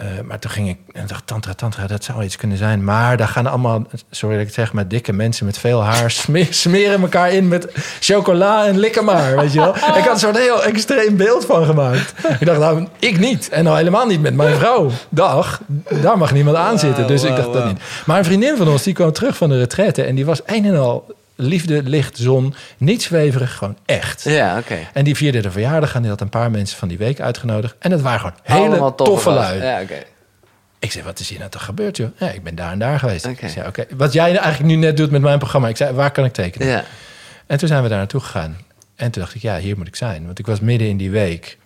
Eh, 0.00 0.06
maar 0.24 0.38
toen 0.38 0.50
ging 0.50 0.68
ik 0.68 0.76
en 0.92 1.06
dacht, 1.06 1.26
tantra, 1.26 1.54
tantra, 1.54 1.86
dat 1.86 2.04
zou 2.04 2.22
iets 2.24 2.36
kunnen 2.36 2.56
zijn. 2.56 2.84
Maar 2.84 3.16
daar 3.16 3.28
gaan 3.28 3.46
allemaal, 3.46 3.82
sorry 4.10 4.32
dat 4.34 4.40
ik 4.40 4.46
het 4.46 4.56
zeg, 4.56 4.72
maar 4.72 4.88
dikke 4.88 5.12
mensen 5.12 5.46
met 5.46 5.58
veel 5.58 5.82
haar 5.84 6.10
sme- 6.10 6.46
smeren 6.50 7.00
elkaar 7.00 7.32
in 7.32 7.48
met 7.48 7.72
chocola 8.00 8.66
en 8.66 8.78
likken 8.78 9.04
maar, 9.04 9.36
weet 9.36 9.52
je 9.52 9.58
wel. 9.60 9.76
Ik 9.76 10.04
had 10.04 10.20
soort 10.20 10.38
heel 10.38 10.64
extreem 10.64 11.16
beeld 11.16 11.44
van 11.44 11.64
gemaakt. 11.64 12.14
Ik 12.40 12.46
dacht, 12.46 12.58
nou, 12.58 12.86
ik 12.98 13.18
niet. 13.18 13.48
En 13.48 13.64
nou 13.64 13.76
helemaal 13.76 14.06
niet 14.06 14.20
met 14.22 14.34
mijn 14.34 14.56
vrouw. 14.56 14.90
Dag, 15.08 15.60
daar 15.88 16.18
mag 16.18 16.32
niemand 16.32 16.56
aan 16.56 16.78
zitten. 16.78 17.06
Dus 17.06 17.22
ik 17.22 17.36
dacht 17.36 17.52
dat 17.52 17.64
niet. 17.66 17.80
Maar 18.06 18.18
een 18.18 18.24
vriendin 18.24 18.56
van 18.56 18.68
ons, 18.68 18.82
die 18.82 18.94
kwam 18.94 19.12
terug 19.12 19.36
van 19.36 19.48
de 19.48 19.58
retraite 19.58 20.02
en 20.02 20.14
die 20.14 20.26
was 20.26 20.40
een 20.46 20.64
en 20.64 20.76
al 20.76 21.06
liefde, 21.42 21.82
licht, 21.82 22.16
zon, 22.16 22.54
niet 22.78 23.02
zweverig, 23.02 23.54
gewoon 23.56 23.76
echt. 23.86 24.24
Ja, 24.24 24.58
oké. 24.58 24.78
En 24.92 25.04
die 25.04 25.16
vierde 25.16 25.40
de 25.40 25.50
verjaardag 25.50 25.94
en 25.94 26.00
die 26.00 26.10
had 26.10 26.20
een 26.20 26.28
paar 26.28 26.50
mensen 26.50 26.78
van 26.78 26.88
die 26.88 26.98
week 26.98 27.20
uitgenodigd. 27.20 27.74
En 27.78 27.90
het 27.90 28.00
waren 28.00 28.20
gewoon 28.20 28.72
hele 28.72 28.94
toffe, 28.94 29.30
gasten. 29.30 29.58
lui. 29.58 29.62
Ja, 29.62 29.82
oké. 29.82 30.02
Ik 30.78 30.92
zei, 30.92 31.04
wat 31.04 31.18
is 31.18 31.28
hier 31.28 31.38
nou 31.38 31.50
toch 31.50 31.64
gebeurd, 31.64 31.96
joh? 31.96 32.08
Ja, 32.18 32.30
ik 32.30 32.42
ben 32.42 32.54
daar 32.54 32.72
en 32.72 32.78
daar 32.78 32.98
geweest. 32.98 33.26
Oké. 33.26 33.46
Oké, 33.66 33.86
wat 33.96 34.12
jij 34.12 34.36
eigenlijk 34.36 34.74
nu 34.74 34.74
net 34.76 34.96
doet 34.96 35.10
met 35.10 35.20
mijn 35.20 35.38
programma. 35.38 35.68
Ik 35.68 35.76
zei, 35.76 35.92
waar 35.94 36.10
kan 36.10 36.24
ik 36.24 36.32
tekenen? 36.32 36.68
Ja. 36.68 36.84
En 37.46 37.58
toen 37.58 37.68
zijn 37.68 37.82
we 37.82 37.88
daar 37.88 37.98
naartoe 37.98 38.20
gegaan. 38.20 38.56
En 38.96 39.10
toen 39.10 39.22
dacht 39.22 39.34
ik, 39.34 39.42
ja, 39.42 39.58
hier 39.58 39.76
moet 39.76 39.86
ik 39.86 39.96
zijn. 39.96 40.26
Want 40.26 40.38
ik 40.38 40.46
was 40.46 40.60
midden 40.60 40.88
in 40.88 40.96
die 40.96 41.10
week. 41.10 41.58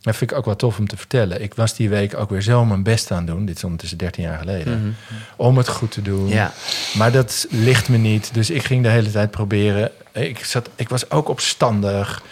Dat 0.00 0.16
vind 0.16 0.30
ik 0.30 0.36
ook 0.36 0.44
wel 0.44 0.56
tof 0.56 0.78
om 0.78 0.88
te 0.88 0.96
vertellen. 0.96 1.42
Ik 1.42 1.54
was 1.54 1.74
die 1.74 1.88
week 1.88 2.16
ook 2.16 2.30
weer 2.30 2.42
zo 2.42 2.64
mijn 2.64 2.82
best 2.82 3.10
aan 3.10 3.26
doen. 3.26 3.44
Dit 3.46 3.56
is 3.56 3.64
ondertussen 3.64 3.98
13 3.98 4.24
jaar 4.24 4.38
geleden. 4.38 4.96
Om 5.36 5.56
het 5.56 5.68
goed 5.68 5.90
te 5.90 6.02
doen. 6.02 6.24
Mhm. 6.24 6.32
Ja. 6.32 6.52
Maar 6.94 7.12
dat 7.12 7.46
ligt 7.50 7.88
me 7.88 7.96
niet. 7.96 8.34
Dus 8.34 8.50
ik 8.50 8.64
ging 8.64 8.82
de 8.82 8.88
hele 8.88 9.10
tijd 9.10 9.30
proberen. 9.30 9.90
Ik, 10.12 10.44
zat, 10.44 10.70
ik 10.76 10.88
was 10.88 11.10
ook 11.10 11.28
opstandig. 11.28 12.22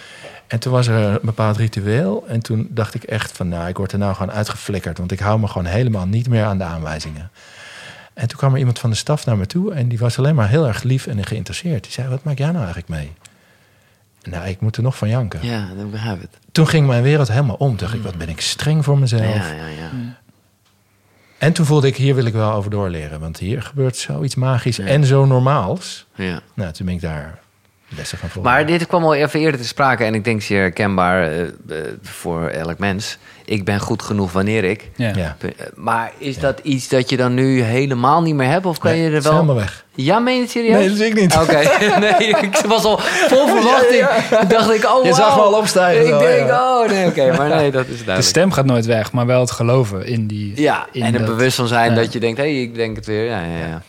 En 0.47 0.59
toen 0.59 0.73
was 0.73 0.87
er 0.87 0.95
een 0.95 1.19
bepaald 1.23 1.57
ritueel. 1.57 2.25
En 2.29 2.41
toen 2.41 2.69
dacht 2.71 2.95
ik 2.95 3.03
echt 3.03 3.33
van, 3.33 3.49
nou, 3.49 3.69
ik 3.69 3.77
word 3.77 3.93
er 3.93 3.99
nou 3.99 4.15
gewoon 4.15 4.33
uitgeflikkerd. 4.33 4.99
Want 4.99 5.13
ik 5.13 5.19
hou 5.19 5.41
me 5.41 5.47
gewoon 5.47 5.67
helemaal 5.67 6.07
niet 6.07 6.29
meer 6.29 6.45
aan 6.45 6.59
de 6.59 6.65
aanwijzingen. 6.65 7.31
En 8.15 8.29
toen 8.29 8.39
kwam 8.39 8.53
er 8.53 8.59
iemand 8.59 8.79
van 8.79 8.91
de 8.91 8.97
staf 8.97 9.27
naar 9.27 9.37
me 9.37 9.47
toe. 9.47 9.73
En 9.73 9.89
die 9.89 9.99
was 9.99 10.19
alleen 10.19 10.35
maar 10.35 10.49
heel 10.49 10.67
erg 10.67 10.83
lief 10.83 11.07
en 11.07 11.27
geïnteresseerd. 11.27 11.83
Die 11.83 11.93
zei, 11.93 12.09
wat 12.09 12.25
maak 12.25 12.39
jij 12.39 12.47
nou 12.47 12.65
eigenlijk 12.65 12.89
mee? 12.89 13.13
Nou, 14.27 14.47
ik 14.49 14.61
moet 14.61 14.77
er 14.77 14.83
nog 14.83 14.97
van 14.97 15.09
janken. 15.09 15.41
ja, 15.43 15.69
dan 15.77 15.91
begrijp 15.91 16.17
ik 16.17 16.21
het. 16.31 16.39
Toen 16.53 16.69
ging 16.69 16.87
mijn 16.87 17.03
wereld 17.03 17.29
helemaal 17.29 17.57
om. 17.57 17.69
Toen 17.69 17.77
dacht 17.77 17.95
ik, 17.95 18.03
wat 18.03 18.17
ben 18.17 18.29
ik 18.29 18.41
streng 18.41 18.85
voor 18.85 18.99
mezelf. 18.99 19.23
Ja, 19.51 19.53
ja, 19.55 19.67
ja. 19.67 19.91
En 21.39 21.53
toen 21.53 21.67
voelde 21.67 21.87
ik, 21.87 21.97
hier 21.97 22.15
wil 22.15 22.25
ik 22.25 22.33
wel 22.33 22.53
over 22.53 22.71
doorleren. 22.71 23.21
Want 23.21 23.39
hier 23.39 23.63
gebeurt 23.63 23.97
zoiets 23.97 24.35
magisch 24.35 24.77
Ja. 24.77 24.85
en 24.85 25.05
zo 25.05 25.25
normaals. 25.27 26.07
ja. 26.15 26.41
Nou, 26.55 26.73
toen 26.73 26.87
ben 26.87 26.95
ik 26.95 27.01
daar 27.01 27.39
lessen 27.89 28.19
gaan 28.19 28.29
volgen. 28.31 28.53
Maar 28.53 28.67
dit 28.67 28.87
kwam 28.87 29.05
al 29.05 29.15
even 29.15 29.41
eerder 29.41 29.61
te 29.61 29.67
sprake 29.67 30.05
en 30.05 30.15
ik 30.15 30.25
denk 30.25 30.43
zeer 30.43 30.61
herkenbaar 30.61 31.23
eh, 31.23 31.41
eh, 31.43 31.49
voor 32.03 32.47
elk 32.49 32.79
mens. 32.79 33.19
Ik 33.45 33.65
ben 33.65 33.81
goed 33.81 34.03
genoeg 34.03 34.33
wanneer 34.33 34.65
ik. 34.65 34.91
Ja. 34.97 35.13
ja. 35.17 35.37
Eh, 35.41 35.51
Maar 35.75 36.13
is 36.19 36.39
dat 36.39 36.61
iets 36.63 36.89
dat 36.89 37.11
je 37.11 37.17
dan 37.17 37.35
nu 37.35 37.61
helemaal 37.63 38.23
niet 38.23 38.35
meer 38.35 38.49
hebt? 38.49 38.67
Of 38.67 38.79
kan 38.79 38.91
Nee, 38.91 38.99
je 39.01 39.05
het 39.05 39.13
er 39.13 39.19
is 39.19 39.25
wel... 39.25 39.33
helemaal 39.33 39.55
weg. 39.57 39.85
Ja, 39.95 40.19
meen 40.19 40.35
je 40.35 40.41
het 40.41 40.51
serieus? 40.51 40.77
Nee, 40.79 40.89
dat 40.89 40.97
zie 40.97 41.07
ik 41.07 41.15
niet. 41.15 41.35
Oké, 41.37 41.61
nee, 42.19 42.29
ik 42.29 42.57
was 42.67 42.85
al 42.85 42.99
vol 43.01 43.47
verwachting. 43.47 44.07
Toen 44.41 44.49
dacht 44.49 44.71
ik, 44.71 44.85
oh 44.85 45.05
Je 45.05 45.15
zag 45.15 45.37
me 45.37 45.43
al 45.43 45.53
opstijgen 45.59 46.03
Ik 46.03 46.09
zo, 46.13 46.19
denk, 46.19 46.49
ja. 46.49 46.81
oh 46.83 46.89
nee, 46.89 47.07
oké, 47.07 47.33
maar 47.39 47.49
nee, 47.49 47.71
dat 47.71 47.83
is 47.85 47.91
De 47.91 47.95
duidelijk. 47.97 48.25
stem 48.29 48.53
gaat 48.53 48.65
nooit 48.67 48.87
weg, 48.87 49.13
maar 49.13 49.27
wel 49.27 49.41
het 49.41 49.51
geloven 49.51 50.07
in 50.07 50.27
die. 50.27 50.61
Ja, 50.61 50.87
in 50.93 51.03
en 51.03 51.13
er 51.15 51.19
dat- 51.21 51.29
bewust 51.29 51.57
van 51.57 51.67
zijn 51.69 51.91
ja. 51.91 51.97
dat 51.97 52.13
je 52.13 52.21
denkt, 52.21 52.39
hé, 52.39 52.45
hey, 52.53 52.63
ik 52.63 52.75
denk 52.75 52.97
het 52.97 53.07
weer. 53.07 53.25
Ja, 53.25 53.41
ja, 53.41 53.67
ja. 53.67 53.83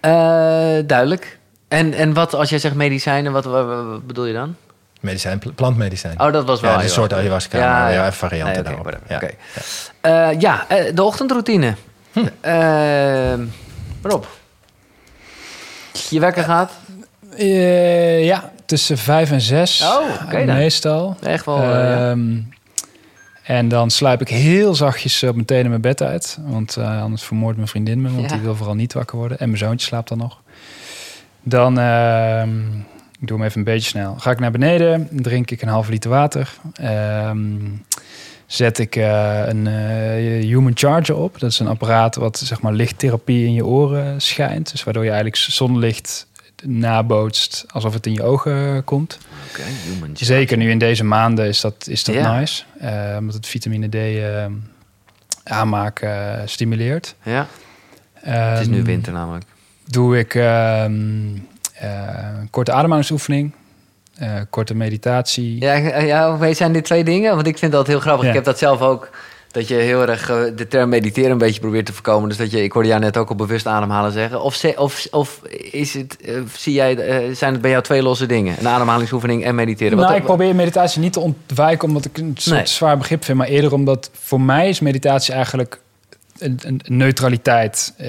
Eh, 0.00 0.82
duidelijk. 0.86 1.37
En, 1.68 1.92
en 1.94 2.12
wat, 2.12 2.34
als 2.34 2.50
jij 2.50 2.58
zegt 2.58 2.74
medicijnen, 2.74 3.32
wat, 3.32 3.44
wat, 3.44 3.66
wat 3.66 4.06
bedoel 4.06 4.24
je 4.24 4.32
dan? 4.32 4.54
Medicijn, 5.00 5.38
pl- 5.38 5.48
plantmedicijn. 5.54 6.20
Oh, 6.20 6.32
dat 6.32 6.44
was 6.44 6.60
wel 6.60 6.70
Ja, 6.72 6.82
een 6.82 6.88
soort 6.88 7.12
ayahuasca, 7.12 7.58
maar 7.58 7.92
ja, 7.92 8.12
varianten 8.12 8.54
Nee, 8.54 8.62
daarop. 8.62 8.98
Ja. 9.08 9.16
Oké. 9.16 9.30
Eh, 10.00 10.40
ja, 10.40 10.64
eh, 10.68 10.94
de 10.94 11.02
ochtendroutine. 11.02 11.74
Hm. 12.12 12.26
Eh, 12.40 13.32
Rob. 14.02 14.24
Je 16.10 16.20
wekker 16.20 16.42
gaat? 16.44 16.72
Eh, 17.36 18.24
ja, 18.24 18.52
tussen 18.66 18.98
vijf 18.98 19.30
en 19.30 19.40
zes. 19.40 19.80
Oh. 19.82 20.32
Meestal. 20.46 21.16
Echt 21.22 21.44
wel. 21.44 21.56
eh, 21.62 21.68
ja. 21.70 22.10
Ehm, 22.10 22.36
En 23.42 23.68
dan 23.68 23.90
sluip 23.90 24.20
ik 24.20 24.28
heel 24.28 24.74
zachtjes 24.74 25.22
op 25.22 25.36
meteen 25.36 25.62
in 25.64 25.68
mijn 25.68 25.80
bed 25.80 26.02
uit. 26.02 26.38
Want 26.40 26.76
eh, 26.76 27.02
anders 27.02 27.22
vermoordt 27.22 27.56
mijn 27.56 27.68
vriendin 27.68 28.00
me. 28.02 28.10
Want 28.10 28.22
Ja. 28.30 28.36
die 28.36 28.40
wil 28.44 28.54
vooral 28.56 28.74
niet 28.74 28.92
wakker 28.92 29.18
worden. 29.18 29.38
En 29.38 29.46
mijn 29.46 29.58
zoontje 29.58 29.86
slaapt 29.86 30.08
dan 30.08 30.18
nog. 30.18 30.40
Dan, 31.42 31.78
ehm, 31.78 32.78
ik 33.20 33.26
doe 33.26 33.36
hem 33.36 33.46
even 33.46 33.58
een 33.58 33.64
beetje 33.64 33.88
snel. 33.88 34.14
Ga 34.18 34.30
ik 34.30 34.38
naar 34.38 34.50
beneden, 34.50 35.08
drink 35.10 35.50
ik 35.50 35.62
een 35.62 35.68
halve 35.68 35.90
liter 35.90 36.10
water. 36.10 36.54
Ehm, 36.74 37.56
zet 38.46 38.78
ik 38.78 38.96
eh, 38.96 39.42
een 39.46 39.66
eh, 39.66 40.46
Human 40.46 40.72
Charger 40.74 41.16
op. 41.16 41.38
Dat 41.38 41.50
is 41.50 41.58
een 41.58 41.66
apparaat 41.68 42.14
wat 42.14 42.38
zeg 42.38 42.60
maar 42.60 42.72
lichttherapie 42.72 43.46
in 43.46 43.52
je 43.52 43.66
oren 43.66 44.20
schijnt. 44.20 44.70
Dus 44.70 44.84
waardoor 44.84 45.02
je 45.02 45.10
eigenlijk 45.10 45.40
zonlicht 45.40 46.26
nabootst 46.62 47.64
alsof 47.68 47.94
het 47.94 48.06
in 48.06 48.12
je 48.12 48.22
ogen 48.22 48.84
komt. 48.84 49.18
Human 49.84 50.16
Zeker 50.16 50.56
nu 50.56 50.70
in 50.70 50.78
deze 50.78 51.04
maanden 51.04 51.46
is 51.46 51.60
dat, 51.60 51.86
is 51.88 52.04
dat 52.04 52.14
nice. 52.14 52.64
Eh, 52.78 53.16
omdat 53.18 53.34
het 53.34 53.46
vitamine 53.46 53.88
D 53.88 53.94
eh, 53.94 54.46
aanmaak 55.44 56.00
eh, 56.00 56.34
stimuleert. 56.44 57.14
Ja, 57.22 57.46
het 58.20 58.60
is 58.60 58.66
nu 58.66 58.76
Ehm, 58.76 58.84
winter 58.84 59.12
namelijk. 59.12 59.44
Doe 59.90 60.18
ik 60.18 60.34
ehm, 60.34 60.92
eh, 61.74 61.90
een 62.40 62.50
korte 62.50 62.72
ademhalingsoefening. 62.72 63.52
eh, 64.18 64.32
korte 64.50 64.74
meditatie. 64.74 65.60
Ja, 65.60 65.74
ja, 66.00 66.32
oké, 66.34 66.54
zijn 66.54 66.72
dit 66.72 66.84
twee 66.84 67.04
dingen? 67.04 67.34
Want 67.34 67.46
ik 67.46 67.58
vind 67.58 67.72
dat 67.72 67.86
heel 67.86 68.00
grappig. 68.00 68.22
Ja. 68.22 68.28
Ik 68.28 68.34
heb 68.34 68.44
dat 68.44 68.58
zelf 68.58 68.80
ook. 68.80 69.10
Dat 69.50 69.68
je 69.68 69.74
heel 69.74 70.08
erg 70.08 70.30
eh, 70.30 70.36
de 70.56 70.68
term 70.68 70.88
mediteren 70.88 71.30
een 71.30 71.38
beetje 71.38 71.60
probeert 71.60 71.86
te 71.86 71.92
voorkomen. 71.92 72.28
Dus 72.28 72.38
dat 72.38 72.50
je, 72.50 72.62
ik 72.62 72.72
hoorde 72.72 72.88
jou 72.88 73.00
net 73.00 73.16
ook 73.16 73.28
al 73.28 73.34
bewust 73.34 73.66
ademhalen 73.66 74.12
zeggen. 74.12 74.42
Of, 74.42 74.54
ze- 74.54 74.74
of, 74.76 75.06
of 75.10 75.40
is 75.70 75.94
het, 75.94 76.16
eh, 76.16 76.34
zie 76.56 76.72
jij, 76.72 76.96
eh, 76.96 77.34
zijn 77.34 77.52
het 77.52 77.60
bij 77.62 77.70
jou 77.70 77.82
twee 77.82 78.02
losse 78.02 78.26
dingen? 78.26 78.56
Een 78.58 78.68
ademhalingsoefening 78.68 79.44
en 79.44 79.54
mediteren? 79.54 79.96
Nou, 79.96 80.08
Wat- 80.08 80.16
ik 80.18 80.24
probeer 80.24 80.54
meditatie 80.54 81.00
niet 81.00 81.12
te 81.12 81.20
ontwijken 81.20 81.88
omdat 81.88 82.04
ik 82.04 82.18
een 82.18 82.34
soort 82.38 82.56
Nee. 82.56 82.66
zwaar 82.66 82.98
begrip 82.98 83.24
vind. 83.24 83.38
Maar 83.38 83.46
eerder 83.48 83.72
omdat 83.72 84.10
voor 84.20 84.40
mij 84.40 84.68
is 84.68 84.80
meditatie 84.80 85.34
eigenlijk 85.34 85.80
een, 86.38 86.58
een 86.64 86.80
neutraliteit. 86.86 87.94
eh, 87.96 88.08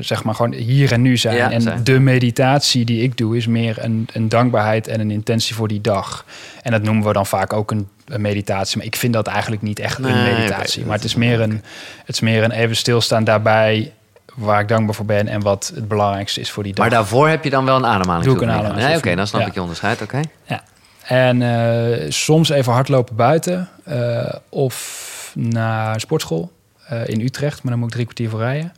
zeg 0.00 0.24
maar 0.24 0.34
gewoon 0.34 0.52
hier 0.52 0.92
en 0.92 1.02
nu 1.02 1.16
zijn. 1.16 1.36
Ja, 1.36 1.50
en 1.50 1.60
zijn. 1.60 1.84
de 1.84 1.98
meditatie 1.98 2.84
die 2.84 3.02
ik 3.02 3.16
doe 3.16 3.36
is 3.36 3.46
meer 3.46 3.76
een, 3.84 4.08
een 4.12 4.28
dankbaarheid 4.28 4.88
en 4.88 5.00
een 5.00 5.10
intentie 5.10 5.54
voor 5.54 5.68
die 5.68 5.80
dag. 5.80 6.24
En 6.62 6.70
dat 6.70 6.82
noemen 6.82 7.06
we 7.06 7.12
dan 7.12 7.26
vaak 7.26 7.52
ook 7.52 7.70
een, 7.70 7.88
een 8.06 8.20
meditatie. 8.20 8.76
Maar 8.76 8.86
ik 8.86 8.96
vind 8.96 9.12
dat 9.12 9.26
eigenlijk 9.26 9.62
niet 9.62 9.78
echt 9.78 9.98
Nee, 9.98 10.12
een 10.12 10.22
meditatie. 10.22 10.84
maar 10.84 10.94
het 10.96 11.04
is- 11.04 11.14
meer 11.14 11.40
een, 11.40 11.62
het 12.04 12.14
is 12.14 12.20
meer 12.20 12.42
een 12.44 12.50
even 12.50 12.76
stilstaan 12.76 13.24
daarbij 13.24 13.92
waar 14.34 14.60
ik 14.60 14.68
dankbaar 14.68 14.94
voor 14.94 15.04
ben 15.04 15.28
en 15.28 15.40
wat 15.42 15.72
het 15.74 15.88
belangrijkste 15.88 16.40
is 16.40 16.50
voor 16.50 16.62
die 16.62 16.74
dag. 16.74 16.80
Maar 16.88 16.94
daarvoor 16.94 17.28
heb 17.28 17.44
je 17.44 17.50
dan 17.50 17.64
wel 17.64 17.74
een 17.76 17.82
Doe 17.82 17.90
ademhalingsoefening? 17.90 18.60
ik 18.60 18.68
een 18.68 18.74
Nee, 18.74 18.96
oké, 18.96 19.14
dan 19.14 19.26
snap 19.26 19.40
Ja. 19.40 19.46
ik 19.46 19.54
je 19.54 19.60
onderscheid, 19.60 20.02
oké. 20.02 20.20
Ja. 20.44 20.62
En 21.06 21.42
eh, 21.42 22.10
soms 22.10 22.48
even 22.48 22.72
hardlopen 22.72 23.16
buiten. 23.16 23.68
eh, 23.84 24.34
of 24.48 25.08
naar 25.34 26.00
sportschool 26.00 26.52
eh, 26.90 27.08
in 27.08 27.20
Utrecht. 27.20 27.62
Maar 27.62 27.72
dan 27.72 27.80
moet 27.80 27.88
ik 27.88 27.94
drie 27.94 28.04
kwartier 28.04 28.30
voor 28.30 28.38
rijden. 28.38 28.72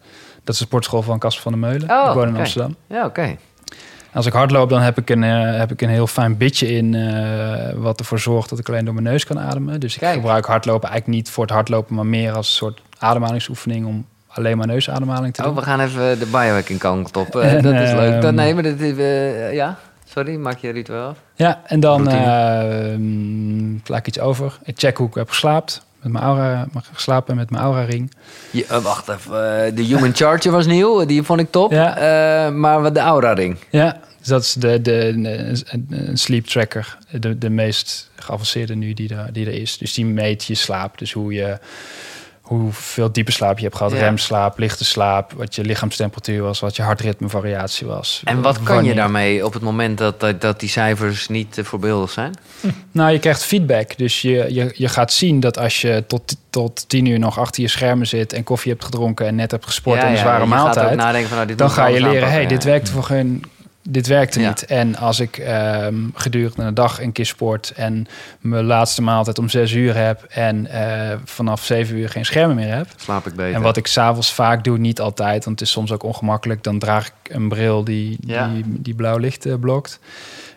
Dat 0.44 0.55
is 0.55 0.60
de 0.60 0.66
sportschool 0.66 1.02
van 1.02 1.18
Casper 1.18 1.43
van 1.43 1.52
der 1.52 1.60
Meulen. 1.60 1.90
Oh, 1.90 2.09
ik 2.09 2.14
woon 2.14 2.28
in. 2.28 2.36
Amsterdam. 2.36 2.76
Ja, 2.86 3.05
oké. 3.05 3.36
Als 4.12 4.26
ik 4.26 4.32
hardloop, 4.32 4.68
dan 4.68 4.80
heb 4.80 4.98
ik 4.98 5.10
een, 5.10 5.22
eh, 5.24 5.59
heb 5.59 5.72
ik 5.72 5.80
een 5.80 5.89
heel 5.89 6.06
fijn 6.06 6.36
bitje 6.36 6.68
in... 6.68 6.94
eh, 6.94 7.72
wat 7.76 7.98
ervoor 7.98 8.18
zorgt 8.18 8.48
dat 8.48 8.59
ik 8.59 8.68
alleen 8.68 8.84
door 8.84 8.94
mijn 8.94 9.06
neus 9.06 9.24
kan 9.24 9.40
ademen. 9.40 9.80
Dus 9.80 9.94
ik 9.94 10.01
Kijk. 10.01 10.14
gebruik 10.14 10.44
hardlopen 10.44 10.89
eigenlijk 10.89 11.18
niet 11.18 11.30
voor 11.30 11.44
het 11.44 11.52
hardlopen... 11.52 11.94
maar 11.94 12.06
meer 12.06 12.32
als 12.32 12.48
een 12.48 12.55
soort 12.55 12.80
ademhalingsoefening... 12.98 13.86
om 13.86 14.06
alleen 14.28 14.56
maar 14.56 14.66
neusademhaling 14.66 15.34
te 15.34 15.43
doen. 15.43 15.51
Oh, 15.51 15.56
we 15.56 15.62
gaan 15.62 15.80
even 15.80 16.18
de 16.18 16.26
biohacking 16.26 16.78
kant 16.78 17.16
op. 17.16 17.36
En, 17.36 17.62
dat 17.72 17.74
is 17.74 17.93
leuk. 17.93 18.14
Dat, 18.14 18.24
ehm, 18.24 18.34
nee, 18.34 18.55
maar 18.55 18.62
dat, 18.62 18.78
is, 18.80 18.97
eh, 18.97 19.55
ja, 19.55 19.78
sorry, 20.05 20.36
maak 20.36 20.59
je 20.59 20.70
ritueel 20.70 21.06
af. 21.06 21.18
Ja, 21.34 21.60
en 21.64 21.80
dan 21.80 22.12
uh, 22.12 23.97
ik 23.97 24.06
iets 24.06 24.20
over. 24.20 24.59
Ik 24.62 24.78
check 24.78 24.97
hoe 24.97 25.09
ik 25.09 25.14
heb 25.14 25.28
geslaapt. 25.28 25.84
Met 26.03 26.12
mijn 26.12 26.24
aura, 26.24 26.66
geslapen 26.93 27.37
met 27.37 27.51
mijn 27.51 27.62
aura-ring. 27.62 28.11
Je, 28.51 28.66
eh, 28.66 28.83
wacht 28.83 29.09
even, 29.09 29.65
eh, 29.65 29.77
de 29.77 29.83
Human 29.83 30.15
Charger 30.15 30.53
was 30.53 30.66
nieuw, 30.66 31.05
die 31.05 31.23
vond 31.23 31.41
ik 31.41 31.51
top. 31.51 31.70
Ja. 31.70 31.97
Eh, 31.97 32.53
maar 32.53 32.83
wat 32.83 32.95
de 32.95 33.01
Aura 33.01 33.33
Ring. 33.33 33.57
Ja, 33.70 34.01
dus 34.19 34.29
dat 34.29 34.43
is 34.43 34.53
de, 34.53 34.81
de, 34.81 35.07
een, 35.09 35.62
een 35.91 36.19
sleep 36.19 36.47
tracker. 36.47 36.99
De, 37.11 37.39
de 37.39 37.51
meest 37.51 38.11
geavanceerde 38.16 38.74
nu 38.74 38.95
die 38.95 39.15
er, 39.15 39.33
die 39.33 39.47
er 39.47 39.53
is. 39.53 39.79
Dus 39.79 39.95
die 39.95 40.07
meet 40.07 40.45
je 40.45 40.55
slaap. 40.55 40.99
Dus 40.99 41.12
hoe 41.12 41.33
je 41.33 41.59
hoeveel 42.43 43.12
diepe 43.12 43.32
slaap 43.32 43.56
je 43.56 43.64
hebt 43.64 43.77
gehad. 43.77 43.93
Ja. 43.93 43.98
Remslaap, 43.98 44.59
lichte 44.59 44.85
slaap. 44.85 45.32
Wat 45.32 45.55
je 45.55 45.64
lichaamstemperatuur 45.64 46.43
was. 46.43 46.60
Wat 46.60 46.77
je 46.77 46.82
hartritmevariatie 46.82 47.86
was. 47.86 48.23
En 48.24 48.43
wat 48.43 48.62
kan 48.62 48.85
je 48.85 48.94
daarmee 48.94 49.44
op 49.44 49.52
het 49.52 49.62
moment 49.62 49.98
dat, 49.98 50.20
dat, 50.20 50.40
dat 50.40 50.60
die 50.60 50.69
cijfers 50.69 51.28
niet 51.28 51.59
uh, 51.59 51.64
voorbeeldig 51.64 52.10
zijn? 52.10 52.35
Nou, 52.93 53.12
je 53.12 53.19
krijgt 53.19 53.44
feedback. 53.44 53.97
Dus 53.97 54.23
je, 54.23 54.47
je, 54.55 54.73
je 54.74 54.89
gaat 54.89 55.12
zien 55.12 55.40
dat 55.40 55.59
als 55.59 55.81
je 55.81 56.05
tot, 56.06 56.36
tot 56.51 56.89
tien 56.89 57.06
uur 57.06 57.19
nog 57.19 57.39
achter 57.39 57.62
je 57.62 57.69
schermen 57.69 58.06
zit... 58.06 58.32
en 58.32 58.44
koffie 58.44 58.70
hebt 58.73 58.85
gedronken 58.85 59.27
en 59.27 59.35
net 59.35 59.51
hebt 59.51 59.64
gesport 59.64 60.01
en 60.01 60.10
een 60.10 60.16
zware 60.16 60.32
gaat 60.32 60.43
ook 60.43 60.48
maaltijd... 60.48 60.97
nadenken 60.97 61.28
van, 61.28 61.36
nou, 61.36 61.48
dit 61.48 61.59
dan 61.59 61.70
ga 61.70 61.86
je 61.86 62.01
leren, 62.01 62.12
hey, 62.12 62.23
aanpakken, 62.23 62.48
dit 62.48 62.62
ja. 62.62 62.69
werkt 62.69 62.90
voor 62.90 63.02
geen, 63.02 63.44
dit 63.83 64.07
werkte 64.07 64.41
Ja. 64.41 64.49
niet. 64.49 64.65
En 64.67 64.97
als 64.97 65.21
ik 65.21 65.39
ehm, 65.39 65.95
gedurende 66.15 66.63
een 66.63 66.75
dag 66.75 67.01
een 67.01 67.13
keer 67.13 67.27
sport 67.27 67.73
en 67.77 68.07
mijn 68.41 68.65
laatste 68.65 69.03
maaltijd 69.03 69.39
om 69.39 69.49
zes 69.49 69.73
uur 69.73 69.97
heb 69.97 70.23
en 70.29 70.67
eh, 70.67 71.17
vanaf 71.25 71.65
zeven 71.65 71.97
uur 71.97 72.09
geen 72.09 72.25
schermen 72.25 72.57
meer 72.57 72.75
heb. 72.75 72.87
Slaap 72.97 73.27
ik 73.27 73.35
beter. 73.35 73.55
En 73.55 73.63
wat 73.63 73.77
ik 73.77 73.87
s'avonds 73.87 74.33
vaak 74.33 74.65
doe, 74.65 74.79
niet 74.79 75.01
altijd, 75.01 75.45
want 75.45 75.59
het 75.61 75.69
is 75.69 75.75
soms 75.75 75.93
ook 75.93 76.03
ongemakkelijk, 76.03 76.63
dan 76.63 76.79
draag 76.79 77.07
ik 77.07 77.13
een 77.35 77.49
bril 77.49 77.85
die, 77.85 78.19
Ja. 78.27 78.49
die, 78.49 78.65
die 78.67 78.95
blauw 78.95 79.17
licht 79.17 79.47
eh, 79.47 79.55
blokt. 79.61 79.99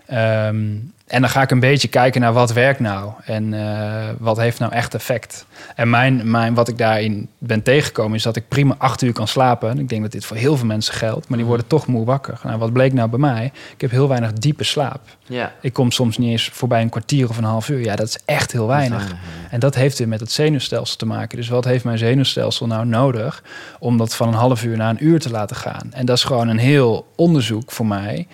Ehm, 0.07 0.77
en 1.07 1.21
dan 1.21 1.29
ga 1.29 1.41
ik 1.41 1.51
een 1.51 1.59
beetje 1.59 1.87
kijken 1.87 2.21
naar 2.21 2.33
wat 2.33 2.53
werkt 2.53 2.79
nou 2.79 3.11
en 3.25 3.53
eh, 3.53 4.09
wat 4.19 4.37
heeft 4.37 4.59
nou 4.59 4.71
echt 4.71 4.93
effect. 4.93 5.45
En 5.75 5.89
mijn, 5.89 6.31
mijn, 6.31 6.53
wat 6.53 6.67
ik 6.67 6.77
daarin 6.77 7.29
ben 7.37 7.63
tegengekomen 7.63 8.15
is 8.15 8.23
dat 8.23 8.35
ik 8.35 8.47
prima 8.47 8.75
acht 8.77 9.01
uur 9.01 9.13
kan 9.13 9.27
slapen. 9.27 9.69
En 9.69 9.79
ik 9.79 9.89
denk 9.89 10.01
dat 10.01 10.11
dit 10.11 10.25
voor 10.25 10.37
heel 10.37 10.57
veel 10.57 10.65
mensen 10.65 10.93
geldt, 10.93 11.27
maar 11.27 11.37
die 11.37 11.47
worden 11.47 11.67
toch 11.67 11.87
moe 11.87 12.05
wakker. 12.05 12.39
Nou, 12.43 12.57
wat 12.57 12.73
bleek 12.73 12.93
nou 12.93 13.09
bij 13.09 13.19
mij? 13.19 13.51
Ik 13.73 13.81
heb 13.81 13.91
heel 13.91 14.07
weinig 14.07 14.33
diepe 14.33 14.63
slaap. 14.63 15.01
Ja. 15.25 15.53
Ik 15.61 15.73
kom 15.73 15.91
soms 15.91 16.17
niet 16.17 16.29
eens 16.29 16.49
voorbij 16.53 16.81
een 16.81 16.89
kwartier 16.89 17.29
of 17.29 17.37
een 17.37 17.43
half 17.43 17.69
uur. 17.69 17.79
Ja, 17.79 17.95
dat 17.95 18.07
is 18.07 18.19
echt 18.25 18.51
heel 18.51 18.67
weinig. 18.67 19.15
En 19.49 19.59
dat 19.59 19.75
heeft 19.75 19.97
weer 19.97 20.07
met 20.07 20.19
het 20.19 20.31
zenuwstelsel 20.31 20.97
te 20.97 21.05
maken. 21.05 21.37
Dus 21.37 21.49
wat 21.49 21.65
heeft 21.65 21.83
mijn 21.83 21.97
zenuwstelsel 21.97 22.67
nou 22.67 22.85
nodig 22.85 23.43
om 23.79 23.97
dat 23.97 24.15
van 24.15 24.27
een 24.27 24.33
half 24.33 24.63
uur 24.63 24.77
naar 24.77 24.89
een 24.89 25.05
uur 25.05 25.19
te 25.19 25.29
laten 25.29 25.55
gaan? 25.55 25.89
En 25.91 26.05
dat 26.05 26.17
is 26.17 26.23
gewoon 26.23 26.47
een 26.47 26.57
heel 26.57 27.07
onderzoek 27.15 27.71
voor 27.71 27.85
mij. 27.85 28.27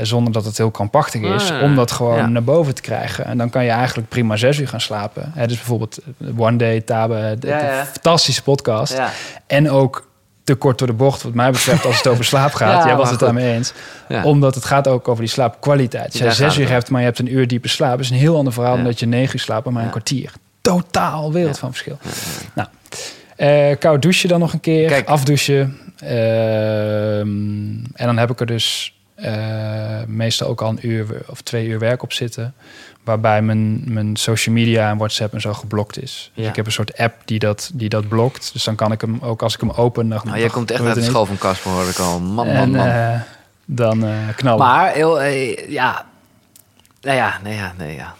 Eh, 0.00 0.06
Zonder 0.06 0.32
dat 0.32 0.44
het 0.44 0.56
heel 0.56 0.70
krampachtig 0.70 1.20
is, 1.22 1.50
Ah, 1.50 1.62
om 1.62 1.74
dat 1.74 1.90
gewoon 1.90 2.16
ja. 2.16 2.26
naar 2.26 2.44
boven 2.44 2.74
te 2.74 2.82
krijgen. 2.82 3.24
En 3.24 3.38
dan 3.38 3.50
kan 3.50 3.64
je 3.64 3.70
eigenlijk 3.70 4.08
prima 4.08 4.36
zes 4.36 4.58
uur 4.58 4.68
gaan 4.68 4.80
slapen. 4.80 5.32
Hè, 5.34 5.46
dus 5.46 5.56
bijvoorbeeld 5.56 5.98
eh, 5.98 6.38
One 6.38 6.56
Day, 6.56 6.80
Tabe, 6.80 7.36
de, 7.38 7.46
Ja, 7.46 7.84
fantastische 7.84 8.42
podcast. 8.42 8.92
Ja. 8.92 9.10
En 9.46 9.70
ook 9.70 10.08
te 10.44 10.54
kort 10.54 10.78
door 10.78 10.86
de 10.86 10.92
bocht, 10.94 11.22
wat 11.22 11.34
mij 11.34 11.50
betreft, 11.50 11.84
als 11.84 11.96
het 11.96 12.06
over 12.06 12.24
slaap 12.34 12.52
gaat. 12.52 12.82
Ja, 12.82 12.86
Jij 12.86 12.96
was 12.96 13.10
het 13.10 13.20
daarmee 13.20 13.54
eens. 13.54 13.72
Omdat 14.22 14.54
het 14.54 14.64
gaat 14.64 14.88
ook 14.88 15.08
over 15.08 15.22
die 15.22 15.32
slaapkwaliteit. 15.32 16.12
Als 16.12 16.20
gaat 16.20 16.34
zes 16.34 16.58
uur 16.58 16.68
hebt, 16.68 16.90
maar 16.90 17.00
je 17.00 17.06
hebt 17.06 17.18
een 17.18 17.32
uur 17.32 17.46
diepe 17.46 17.68
slaap... 17.68 18.00
is 18.00 18.10
een 18.10 18.16
heel 18.16 18.36
ander 18.36 18.52
verhaal 18.52 18.74
dan 18.74 18.84
dat 18.84 19.00
je 19.00 19.06
negen 19.06 19.34
uur 19.34 19.40
slaapt, 19.40 19.70
maar 19.70 19.84
een 19.84 19.90
kwartier. 19.90 20.32
Totaal 20.60 21.32
wereld 21.32 21.58
van 21.58 21.70
verschil. 21.70 21.98
Nou, 22.54 22.68
eh, 23.36 23.78
koud 23.78 24.02
douchen 24.02 24.28
dan 24.28 24.40
nog 24.40 24.52
een 24.52 24.60
keer. 24.60 24.88
Kijk. 24.88 25.08
Afdouchen. 25.08 25.78
Ehm, 26.00 27.28
en 27.94 28.06
dan 28.06 28.18
heb 28.18 28.30
ik 28.30 28.40
er 28.40 28.46
dus 28.46 28.94
eh, 29.22 30.06
meestal 30.06 30.48
ook 30.48 30.60
al 30.62 30.68
een 30.68 30.86
uur 30.88 31.06
of 31.26 31.40
twee 31.40 31.66
uur 31.66 31.78
werk 31.78 32.02
op 32.02 32.12
zitten. 32.12 32.54
Waarbij 33.04 33.42
mijn, 33.42 33.82
mijn 33.92 34.16
social 34.16 34.54
media 34.54 34.90
en 34.90 34.96
WhatsApp 34.96 35.34
en 35.34 35.40
zo 35.40 35.52
geblokt 35.54 36.02
is. 36.02 36.30
Dus 36.34 36.46
ik 36.46 36.56
heb 36.56 36.66
een 36.66 36.72
soort 36.72 36.96
app 36.98 37.14
die 37.24 37.38
dat, 37.38 37.70
die 37.74 37.88
dat 37.88 38.08
blokt. 38.08 38.52
Dus 38.52 38.64
dan 38.64 38.74
kan 38.74 38.92
ik 38.92 39.00
hem 39.00 39.18
ook 39.22 39.42
als 39.42 39.54
ik 39.54 39.60
hem 39.60 39.70
open... 39.70 40.08
Dan, 40.08 40.20
Nou, 40.24 40.38
jij 40.38 40.48
komt 40.48 40.70
echt 40.70 40.84
uit 40.84 40.94
de 40.94 41.02
school 41.02 41.26
van 41.26 41.38
Casper, 41.38 41.70
hoor 41.70 41.88
ik 41.88 41.98
al. 41.98 42.20
Man, 42.20 42.34
man, 42.34 42.46
en, 42.46 42.70
man. 42.70 42.86
eh, 42.86 43.20
dan 43.64 44.04
eh, 44.04 44.12
knallen. 44.36 44.66
Maar 44.66 44.92
heel, 44.92 45.22
ja. 45.68 46.06
Nou 47.00 47.16
ja, 47.16 47.38
nee, 47.42 47.54
ja, 47.54 47.72
nee, 47.78 47.94
ja. 47.94 48.14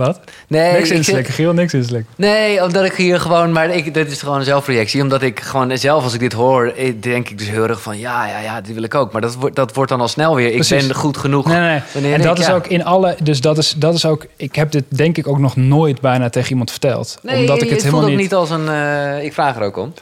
Wat? 0.00 0.20
Nee, 0.46 0.72
niks 0.72 0.90
ik 0.90 0.96
inslikken, 0.96 1.34
Giel, 1.34 1.52
niks 1.52 1.74
inslikken. 1.74 2.12
Nee, 2.16 2.64
omdat 2.64 2.84
ik 2.84 2.92
hier 2.92 3.20
gewoon, 3.20 3.52
maar 3.52 3.70
ik, 3.70 3.94
dit 3.94 4.10
is 4.10 4.20
gewoon 4.20 4.38
een 4.38 4.44
zelfreactie. 4.44 5.02
Omdat 5.02 5.22
ik 5.22 5.40
gewoon 5.40 5.78
zelf, 5.78 6.04
als 6.04 6.14
ik 6.14 6.20
dit 6.20 6.32
hoor, 6.32 6.74
denk 7.00 7.28
ik 7.28 7.38
dus 7.38 7.48
heel 7.48 7.68
erg 7.68 7.82
van 7.82 7.98
ja, 7.98 8.26
ja, 8.26 8.38
ja, 8.38 8.60
die 8.60 8.74
wil 8.74 8.82
ik 8.82 8.94
ook. 8.94 9.12
Maar 9.12 9.20
dat, 9.20 9.34
wordt 9.34 9.56
dat 9.56 9.74
wordt 9.74 9.90
dan 9.90 10.00
al 10.00 10.08
snel 10.08 10.34
weer. 10.34 10.52
Ik 10.54 10.68
ben 10.68 10.94
goed 10.94 11.16
genoeg. 11.16 11.46
Nee, 11.46 11.58
nee. 11.94 12.12
En 12.12 12.18
ik- 12.18 12.22
dat 12.22 12.38
is 12.38 12.46
ja. 12.46 12.54
ook 12.54 12.66
in 12.66 12.84
alle. 12.84 13.16
Dus 13.22 13.40
dat 13.40 13.58
is, 13.58 13.74
dat 13.76 13.94
is 13.94 14.04
ook. 14.04 14.26
Ik 14.36 14.54
heb 14.54 14.70
dit 14.70 14.84
denk 14.88 15.16
ik 15.16 15.26
ook 15.28 15.38
nog 15.38 15.56
nooit 15.56 16.00
bijna 16.00 16.30
tegen 16.30 16.50
iemand 16.50 16.70
verteld. 16.70 17.18
Nee, 17.22 17.40
omdat 17.40 17.62
ik 17.62 17.68
het 17.70 17.70
voelt 17.70 17.82
helemaal 17.82 18.02
ook 18.02 18.08
niet. 18.10 18.18
niet 18.18 18.34
als 18.34 18.50
een. 18.50 18.68
eh, 18.68 19.24
ik 19.24 19.32
vraag 19.32 19.56
er 19.56 19.62
ook 19.62 19.76
om. 19.76 19.94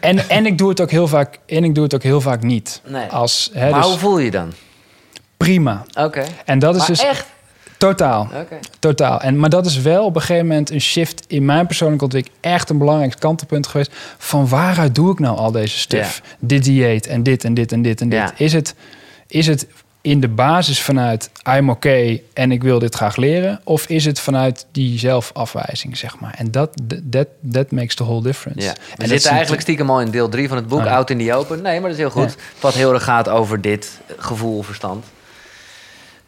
En, 0.00 0.28
en 0.28 0.46
ik 0.46 0.58
doe 0.58 0.68
het 0.68 0.80
ook 0.80 0.90
heel 0.90 1.08
vaak. 1.08 1.38
En 1.46 1.64
ik 1.64 1.74
doe 1.74 1.84
het 1.84 1.94
ook 1.94 2.02
heel 2.02 2.20
vaak 2.20 2.42
niet. 2.42 2.80
Nee. 2.86 3.06
Als, 3.06 3.50
hè, 3.52 3.70
maar 3.70 3.80
dus 3.80 3.90
hoe 3.90 3.98
voel 3.98 4.18
je 4.18 4.24
je 4.24 4.30
dan? 4.30 4.52
prima. 5.36 5.84
Oké. 5.98 6.24
En 6.44 6.58
dat 6.58 6.72
is 6.74 6.78
Maar 6.78 6.88
dus 6.88 7.02
echt? 7.02 7.26
Totaal. 7.78 8.28
Totaal. 8.78 9.20
En, 9.20 9.38
maar 9.38 9.50
dat 9.50 9.66
is 9.66 9.80
wel 9.80 10.04
op 10.04 10.14
een 10.14 10.20
gegeven 10.20 10.46
moment 10.46 10.70
een 10.70 10.80
shift 10.80 11.24
in 11.26 11.44
mijn 11.44 11.66
persoonlijke 11.66 12.04
ontwikkeling. 12.04 12.40
Echt 12.42 12.70
een 12.70 12.78
belangrijk 12.78 13.16
kantelpunt 13.18 13.66
geweest. 13.66 13.92
Van 14.18 14.48
waaruit 14.48 14.94
doe 14.94 15.12
ik 15.12 15.18
nou 15.18 15.38
al 15.38 15.50
deze 15.50 15.78
stuff? 15.78 16.22
Dit 16.38 16.64
dieet 16.64 17.06
en 17.06 17.22
dit 17.22 17.44
en 17.44 17.54
dit 17.54 17.72
en 17.72 17.82
dit 17.82 18.00
en 18.00 18.08
dit. 18.08 18.32
Is, 18.36 18.52
het, 18.52 18.74
is 19.26 19.46
het 19.46 19.66
in 20.04 20.20
de 20.20 20.28
basis 20.28 20.82
vanuit 20.82 21.30
I'm 21.48 21.70
okay 21.70 22.22
en 22.32 22.52
ik 22.52 22.62
wil 22.62 22.78
dit 22.78 22.94
graag 22.94 23.16
leren? 23.16 23.60
Of 23.64 23.86
is 23.86 24.04
het 24.04 24.20
vanuit 24.20 24.66
die 24.72 24.98
zelfafwijzing, 24.98 25.96
zeg 25.96 26.20
maar? 26.20 26.34
En 26.36 26.50
dat 26.50 26.70
that, 27.10 27.26
that 27.52 27.70
makes 27.70 27.94
the 27.94 28.04
whole 28.04 28.22
difference. 28.22 28.66
Ja. 28.66 28.72
En 28.72 28.76
We 28.96 29.06
zitten 29.06 29.30
eigenlijk 29.30 29.62
stiekem 29.62 29.90
al 29.90 30.00
in 30.00 30.10
deel 30.10 30.28
3 30.28 30.48
van 30.48 30.56
het 30.56 30.68
boek, 30.68 30.78
Oh 30.78 30.84
ja. 30.84 30.94
Out 30.94 31.10
in 31.10 31.18
the 31.18 31.34
Open. 31.34 31.62
Nee, 31.62 31.80
maar 31.80 31.90
dat 31.90 31.98
is 31.98 32.04
heel 32.04 32.10
goed. 32.10 32.36
Wat 32.60 32.74
heel 32.74 32.92
erg 32.92 33.04
gaat 33.04 33.28
over 33.28 33.60
dit 33.60 34.00
gevoel, 34.16 34.62
verstand. 34.62 35.04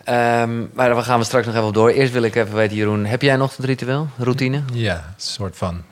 Ehm, 0.06 0.58
maar 0.74 0.88
daar 0.88 1.02
gaan 1.02 1.18
we 1.18 1.24
straks 1.24 1.46
nog 1.46 1.54
even 1.54 1.66
op 1.66 1.74
door. 1.74 1.90
Eerst 1.90 2.12
wil 2.12 2.22
ik 2.22 2.34
even 2.34 2.54
weten, 2.54 2.76
Jeroen, 2.76 3.04
heb 3.04 3.22
jij 3.22 3.36
nog 3.36 3.56
het 3.56 3.66
ritueel, 3.66 4.08
routine? 4.18 4.62
Ja, 4.72 4.94
een 4.94 5.02
soort 5.16 5.56
van. 5.56 5.82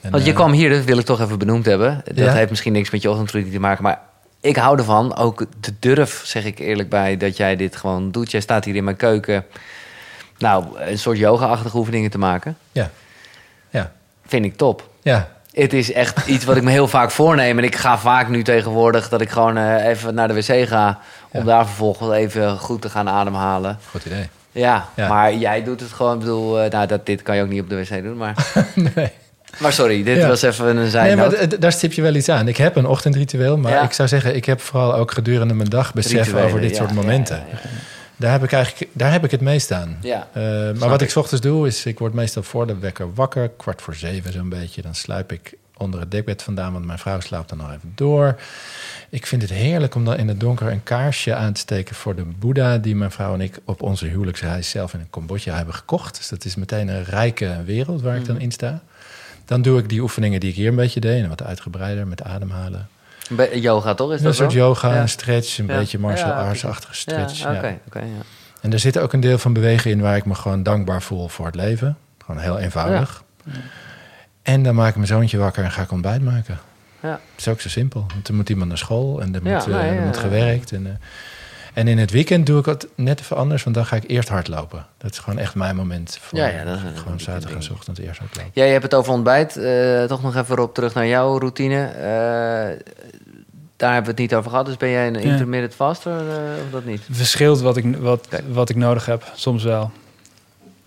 En, 0.00 0.10
Want 0.10 0.24
je 0.24 0.30
eh, 0.30 0.36
kwam 0.36 0.52
hier, 0.52 0.70
dat 0.70 0.84
wil 0.84 0.98
ik 0.98 1.04
toch 1.04 1.20
even 1.20 1.38
benoemd 1.38 1.64
hebben. 1.66 2.00
Dat 2.04 2.16
Ja. 2.16 2.32
heeft 2.32 2.50
misschien 2.50 2.72
niks 2.72 2.90
met 2.90 3.02
je 3.02 3.10
ochtendroutine 3.10 3.54
te 3.54 3.60
maken, 3.60 3.82
maar 3.82 4.00
ik 4.40 4.56
hou 4.56 4.78
ervan. 4.78 5.16
Ook 5.16 5.46
de 5.60 5.72
durf, 5.78 6.22
zeg 6.24 6.44
ik 6.44 6.58
eerlijk 6.58 6.88
bij, 6.88 7.16
dat 7.16 7.36
jij 7.36 7.56
dit 7.56 7.76
gewoon 7.76 8.10
doet. 8.10 8.30
Jij 8.30 8.40
staat 8.40 8.64
hier 8.64 8.76
in 8.76 8.84
mijn 8.84 8.96
keuken, 8.96 9.44
nou, 10.38 10.64
een 10.80 10.98
soort 10.98 11.18
yoga-achtige 11.18 11.76
oefeningen 11.76 12.10
te 12.10 12.18
maken. 12.18 12.56
Ja. 12.72 12.90
Ja. 13.70 13.92
Vind 14.26 14.44
ik 14.44 14.56
top. 14.56 14.88
Ja. 15.02 15.28
Het 15.52 15.72
is 15.72 15.92
echt 15.92 16.26
iets 16.26 16.44
wat 16.44 16.56
ik 16.56 16.62
me 16.62 16.70
heel 16.70 16.88
vaak 16.88 17.10
voorneem. 17.10 17.58
En 17.58 17.64
ik 17.64 17.76
ga 17.76 17.98
vaak 17.98 18.28
nu 18.28 18.42
tegenwoordig 18.42 19.08
dat 19.08 19.20
ik 19.20 19.30
gewoon 19.30 19.56
eh, 19.56 19.86
even 19.86 20.14
naar 20.14 20.28
de 20.28 20.34
wc 20.34 20.68
ga. 20.68 20.98
Om 21.40 21.44
daar 21.44 21.66
vervolgens 21.66 22.12
even 22.16 22.58
goed 22.58 22.82
te 22.82 22.88
gaan 22.90 23.08
ademhalen. 23.08 23.78
Goed 23.90 24.04
idee. 24.04 24.28
Ja, 24.52 24.88
Ja. 24.96 25.08
maar 25.08 25.34
jij 25.34 25.64
doet 25.64 25.80
het 25.80 25.92
gewoon. 25.92 26.12
Ik 26.14 26.18
bedoel, 26.18 26.60
eh, 26.60 26.70
nou, 26.70 26.86
dat, 26.86 27.06
dit 27.06 27.22
kan 27.22 27.36
je 27.36 27.42
ook 27.42 27.48
niet 27.48 27.60
op 27.62 27.68
de 27.68 27.76
wc 27.76 28.02
doen. 28.02 28.16
Maar, 28.16 28.46
nee. 28.94 29.10
maar 29.58 29.72
sorry, 29.72 30.02
dit 30.02 30.16
Ja. 30.16 30.28
was 30.28 30.42
even 30.42 30.66
een 30.66 30.74
Nee, 30.76 30.88
zijnoot. 30.88 31.36
maar 31.36 31.58
daar 31.58 31.72
stip 31.72 31.92
je 31.92 32.02
wel 32.02 32.14
iets 32.14 32.28
aan. 32.28 32.48
Ik 32.48 32.56
heb 32.56 32.76
een 32.76 32.86
ochtendritueel, 32.86 33.56
maar 33.56 33.72
Ja. 33.72 33.82
ik 33.82 33.92
zou 33.92 34.08
zeggen, 34.08 34.36
ik 34.36 34.44
heb 34.44 34.60
vooral 34.60 34.94
ook 34.94 35.12
gedurende 35.12 35.54
mijn 35.54 35.68
dag 35.68 35.92
besef 35.94 36.12
Rituelen, 36.24 36.44
over 36.44 36.60
dit 36.60 36.70
ja, 36.70 36.76
soort 36.76 36.92
momenten. 36.92 37.42
Daar 38.16 38.32
heb 38.32 38.42
ik 38.44 38.52
eigenlijk, 38.52 38.90
daar 38.94 39.12
heb 39.12 39.24
ik 39.24 39.30
het 39.30 39.40
meest 39.40 39.72
aan. 39.72 39.98
Ja, 40.00 40.28
Eh, 40.32 40.42
maar 40.78 40.88
wat 40.88 41.00
ik. 41.02 41.10
ik 41.10 41.16
ochtends 41.16 41.42
doe, 41.42 41.66
is 41.66 41.86
ik 41.86 41.98
word 41.98 42.12
meestal 42.14 42.42
voor 42.42 42.66
de 42.66 42.78
wekker 42.78 43.14
wakker, 43.14 43.50
kwart 43.56 43.82
voor 43.82 43.94
zeven 43.94 44.32
zo'n 44.32 44.48
beetje. 44.48 44.82
Dan 44.82 44.94
sluip 44.94 45.32
ik 45.32 45.54
onder 45.76 46.00
het 46.00 46.10
dekbed 46.10 46.42
vandaan, 46.42 46.72
want 46.72 46.84
mijn 46.84 46.98
vrouw 46.98 47.20
slaapt 47.20 47.48
dan 47.48 47.58
nog 47.58 47.70
even 47.72 47.92
door. 47.94 48.36
Ik 49.08 49.26
vind 49.26 49.42
het 49.42 49.50
heerlijk 49.50 49.94
om 49.94 50.04
dan 50.04 50.16
in 50.16 50.28
het 50.28 50.40
donker 50.40 50.70
een 50.72 50.82
kaarsje 50.82 51.34
aan 51.34 51.52
te 51.52 51.60
steken 51.60 51.94
voor 51.94 52.14
de 52.14 52.22
Boeddha, 52.24 52.78
die 52.78 52.96
mijn 52.96 53.10
vrouw 53.10 53.34
en 53.34 53.40
ik 53.40 53.58
op 53.64 53.82
onze 53.82 54.06
huwelijksreis 54.06 54.70
zelf 54.70 54.94
in 54.94 55.06
Cambodja 55.10 55.56
hebben 55.56 55.74
gekocht. 55.74 56.16
Dus 56.16 56.28
dat 56.28 56.44
is 56.44 56.54
meteen 56.54 56.88
een 56.88 57.04
rijke 57.04 57.62
wereld 57.64 58.02
waar 58.02 58.16
ik 58.16 58.24
dan 58.26 58.40
in 58.40 58.50
sta. 58.52 58.80
Dan 59.44 59.62
doe 59.62 59.78
ik 59.78 59.88
die 59.88 60.00
oefeningen 60.00 60.40
die 60.40 60.50
ik 60.50 60.56
hier 60.56 60.68
een 60.68 60.74
beetje 60.76 61.00
deed, 61.00 61.22
en 61.22 61.28
wat 61.28 61.42
uitgebreider 61.42 62.06
met 62.06 62.22
ademhalen. 62.22 62.88
Een 63.36 63.60
yoga 63.60 63.94
toch? 63.94 64.12
Is 64.12 64.18
Een 64.18 64.24
dat 64.24 64.34
soort 64.34 64.52
wel? 64.52 64.62
yoga, 64.66 64.94
Ja. 64.94 65.00
een 65.00 65.08
stretch, 65.08 65.58
een 65.58 65.66
Ja. 65.66 65.78
beetje 65.78 65.98
martial 65.98 66.28
Ja, 66.28 66.34
arts-achtige 66.48 66.94
stretch. 66.94 67.38
Ja. 67.42 67.74
En 68.60 68.72
er 68.72 68.78
zit 68.78 68.98
ook 68.98 69.12
een 69.12 69.20
deel 69.20 69.38
van 69.38 69.52
bewegen 69.52 69.90
in 69.90 70.00
waar 70.00 70.16
ik 70.16 70.24
me 70.24 70.34
gewoon 70.34 70.62
dankbaar 70.62 71.02
voel 71.02 71.28
voor 71.28 71.46
het 71.46 71.54
leven. 71.54 71.96
Gewoon 72.24 72.40
heel 72.40 72.58
eenvoudig. 72.58 73.22
En 74.44 74.62
dan 74.62 74.74
maak 74.74 74.88
ik 74.88 74.94
mijn 74.94 75.06
zoontje 75.06 75.38
wakker 75.38 75.64
en 75.64 75.70
ga 75.70 75.82
ik 75.82 75.90
ontbijt 75.92 76.22
maken. 76.22 76.58
Ja. 77.00 77.10
Het 77.10 77.40
is 77.40 77.48
ook 77.48 77.60
zo 77.60 77.68
simpel. 77.68 78.06
Want 78.12 78.28
er 78.28 78.34
moet 78.34 78.48
iemand 78.48 78.68
naar 78.68 78.78
school 78.78 79.20
en 79.20 79.34
er 79.34 79.40
Ja, 79.44 79.54
moet, 79.56 79.66
er 79.66 79.84
ja, 79.94 80.02
moet 80.04 80.14
ja. 80.14 80.20
gewerkt. 80.20 80.72
En, 80.72 80.86
eh, 80.86 80.92
en 81.74 81.88
in 81.88 81.98
het 81.98 82.10
weekend 82.10 82.46
doe 82.46 82.58
ik 82.58 82.64
het 82.66 82.86
net 82.94 83.20
even 83.20 83.36
anders, 83.36 83.62
want 83.62 83.76
dan 83.76 83.86
ga 83.86 83.96
ik 83.96 84.04
eerst 84.06 84.28
hardlopen. 84.28 84.86
Dat 84.98 85.10
is 85.10 85.18
gewoon 85.18 85.38
echt 85.38 85.54
mijn 85.54 85.76
moment. 85.76 86.18
Voor, 86.20 86.38
Ja, 86.38 86.46
ja, 86.46 86.64
dat 86.64 86.76
is 86.76 86.82
een- 86.82 86.96
gewoon 86.96 87.20
zaterdag 87.20 87.60
ding. 87.60 87.72
ochtend 87.72 87.98
eerst 87.98 88.18
hardlopen. 88.18 88.50
Jij 88.54 88.70
hebt 88.70 88.82
het 88.82 88.94
over 88.94 89.12
ontbijt. 89.12 89.56
Eh, 89.56 90.04
toch 90.04 90.22
nog 90.22 90.36
even 90.36 90.58
op 90.58 90.74
terug 90.74 90.94
naar 90.94 91.06
jouw 91.06 91.38
routine. 91.38 91.84
Eh, 91.86 92.84
daar 93.76 93.92
hebben 93.92 94.14
we 94.14 94.20
het 94.22 94.30
niet 94.30 94.34
over 94.34 94.50
gehad. 94.50 94.66
Dus 94.66 94.76
ben 94.76 94.90
jij 94.90 95.06
een 95.06 95.14
Ja. 95.14 95.20
intermittent 95.20 95.74
faster 95.74 96.12
eh, 96.18 96.64
of 96.64 96.70
dat 96.70 96.84
niet? 96.84 97.00
Verschilt 97.10 97.60
wat 97.60 97.76
ik, 97.76 97.96
wat, 97.96 98.28
wat 98.48 98.68
ik 98.68 98.76
nodig 98.76 99.06
heb, 99.06 99.30
soms 99.34 99.62
wel. 99.64 99.90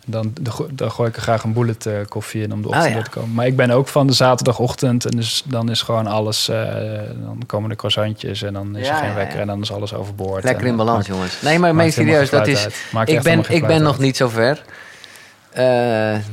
Dan, 0.09 0.31
dan 0.41 0.53
go- 0.53 0.67
dan 0.71 0.91
gooi 0.91 1.09
ik 1.09 1.15
er 1.15 1.21
graag 1.21 1.43
een 1.43 1.53
bullet 1.53 1.85
eh, 1.85 1.93
koffie 2.09 2.41
in 2.43 2.53
om 2.53 2.61
de 2.61 2.67
ochtend 2.67 2.83
Ah, 2.85 2.89
ja. 2.89 2.95
door 2.95 3.03
te 3.03 3.09
komen. 3.09 3.33
Maar 3.33 3.45
ik 3.45 3.55
ben 3.55 3.71
ook 3.71 3.87
van 3.87 4.07
de 4.07 4.13
zaterdagochtend 4.13 5.05
en 5.05 5.11
dus 5.17 5.43
dan 5.45 5.69
is 5.69 5.81
gewoon 5.81 6.07
alles... 6.07 6.49
eh, 6.49 6.57
dan 7.21 7.43
komen 7.45 7.69
de 7.69 7.75
croissantjes 7.75 8.41
en 8.41 8.53
dan 8.53 8.75
is 8.75 8.87
Ja, 8.87 8.97
er 8.99 9.05
geen 9.05 9.15
wekker 9.15 9.35
ja. 9.35 9.41
en 9.41 9.47
dan 9.47 9.61
is 9.61 9.71
alles 9.71 9.93
overboord. 9.93 10.43
Lekker 10.43 10.67
in 10.67 10.75
balans, 10.75 11.07
jongens. 11.07 11.41
Nee, 11.41 11.59
maar 11.59 11.69
helemaal 11.69 11.91
serieus, 11.91 12.29
dat 12.29 12.47
is... 12.47 12.67
Ik 13.05 13.21
ben, 13.21 13.43
ik 13.49 13.67
ben 13.67 13.81
nog 13.81 13.99
niet 13.99 14.17
zo 14.17 14.27
ver. 14.27 14.63
Eh, 15.57 15.63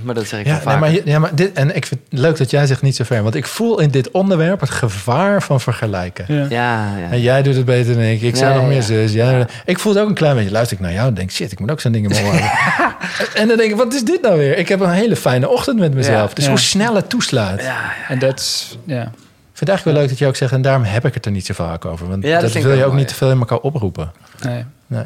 maar 0.03 0.15
dat 0.15 0.27
zeg 0.27 0.41
ik 0.41 0.47
Ja, 0.47 0.61
nee, 0.65 0.77
maar, 0.77 0.93
ja, 1.05 1.19
maar 1.19 1.35
dit, 1.35 1.53
en 1.53 1.77
ik 1.77 1.87
vind 1.87 2.01
het 2.11 2.19
leuk 2.21 2.37
dat 2.37 2.51
jij 2.51 2.67
zegt 2.67 2.83
niet 2.83 2.97
zo 2.97 3.05
ver. 3.05 3.23
Want 3.23 3.35
ik 3.35 3.47
voel 3.47 3.81
in 3.81 3.91
dit 3.91 4.11
onderwerp 4.11 4.61
het 4.61 4.71
gevaar 4.71 5.43
van 5.43 5.61
vergelijken. 5.61 6.25
Ja. 6.29 6.47
Ja, 6.49 6.97
ja. 6.99 7.11
En 7.11 7.21
jij 7.21 7.43
doet 7.43 7.55
het 7.55 7.65
beter 7.65 7.95
dan 7.95 8.03
ik. 8.03 8.23
Ik 8.23 8.37
zou 8.37 8.55
nog 8.55 8.67
meer 8.67 8.75
ja. 8.77 8.81
zus. 8.83 9.13
Jij, 9.13 9.47
Ik 9.65 9.79
voel 9.79 9.93
het 9.95 10.03
ook 10.03 10.09
een 10.09 10.15
klein 10.15 10.37
beetje. 10.37 10.51
Luister 10.51 10.77
ik 10.77 10.83
naar 10.83 10.93
jou 10.93 11.09
en 11.09 11.15
denk, 11.15 11.31
shit, 11.31 11.53
ik 11.53 11.61
moet 11.61 11.71
ook 11.71 11.81
zo'n 11.81 11.93
ding 11.93 12.05
in 12.05 12.11
mijn 12.11 12.25
oor 12.25 12.33
hebben. 12.33 12.97
en 13.41 13.49
dan 13.49 13.57
denk 13.57 13.71
ik, 13.71 13.77
wat 13.77 13.95
is 13.95 14.05
dit 14.05 14.23
nou 14.23 14.39
weer? 14.39 14.59
Ik 14.59 14.69
heb 14.69 14.81
een 14.81 14.91
hele 14.91 15.17
fijne 15.17 15.49
ochtend 15.49 15.79
met 15.79 15.95
mezelf. 15.95 16.29
Ja. 16.29 16.35
Dus 16.35 16.45
Ja. 16.45 16.51
hoe 16.51 16.59
snel 16.59 16.95
het 16.95 17.09
toeslaat. 17.09 17.61
En 18.09 18.19
dat 18.19 18.39
is... 18.41 18.79
Ja. 18.85 19.03
Ik 19.03 19.61
vind 19.61 19.69
het 19.69 19.69
eigenlijk 19.69 19.85
wel 19.85 19.95
leuk 19.95 20.09
dat 20.09 20.19
je 20.19 20.27
ook 20.27 20.37
zegt, 20.37 20.53
en 20.53 20.63
daarom 20.63 20.85
heb 20.85 21.05
ik 21.07 21.15
het 21.15 21.27
er 21.27 21.33
niet 21.33 21.47
zo 21.47 21.55
vaak 21.55 21.85
over. 21.85 22.09
Want 22.09 22.25
Ja, 22.25 22.41
dat 22.41 22.53
wil 22.53 22.63
je 22.63 22.69
ook 22.69 22.79
ook 22.81 22.87
mooi. 22.87 22.99
niet 22.99 23.09
te 23.09 23.15
veel 23.15 23.31
in 23.31 23.39
elkaar 23.39 23.59
oproepen. 23.59 24.13
Nee. 24.43 24.65
Nee. 24.87 25.05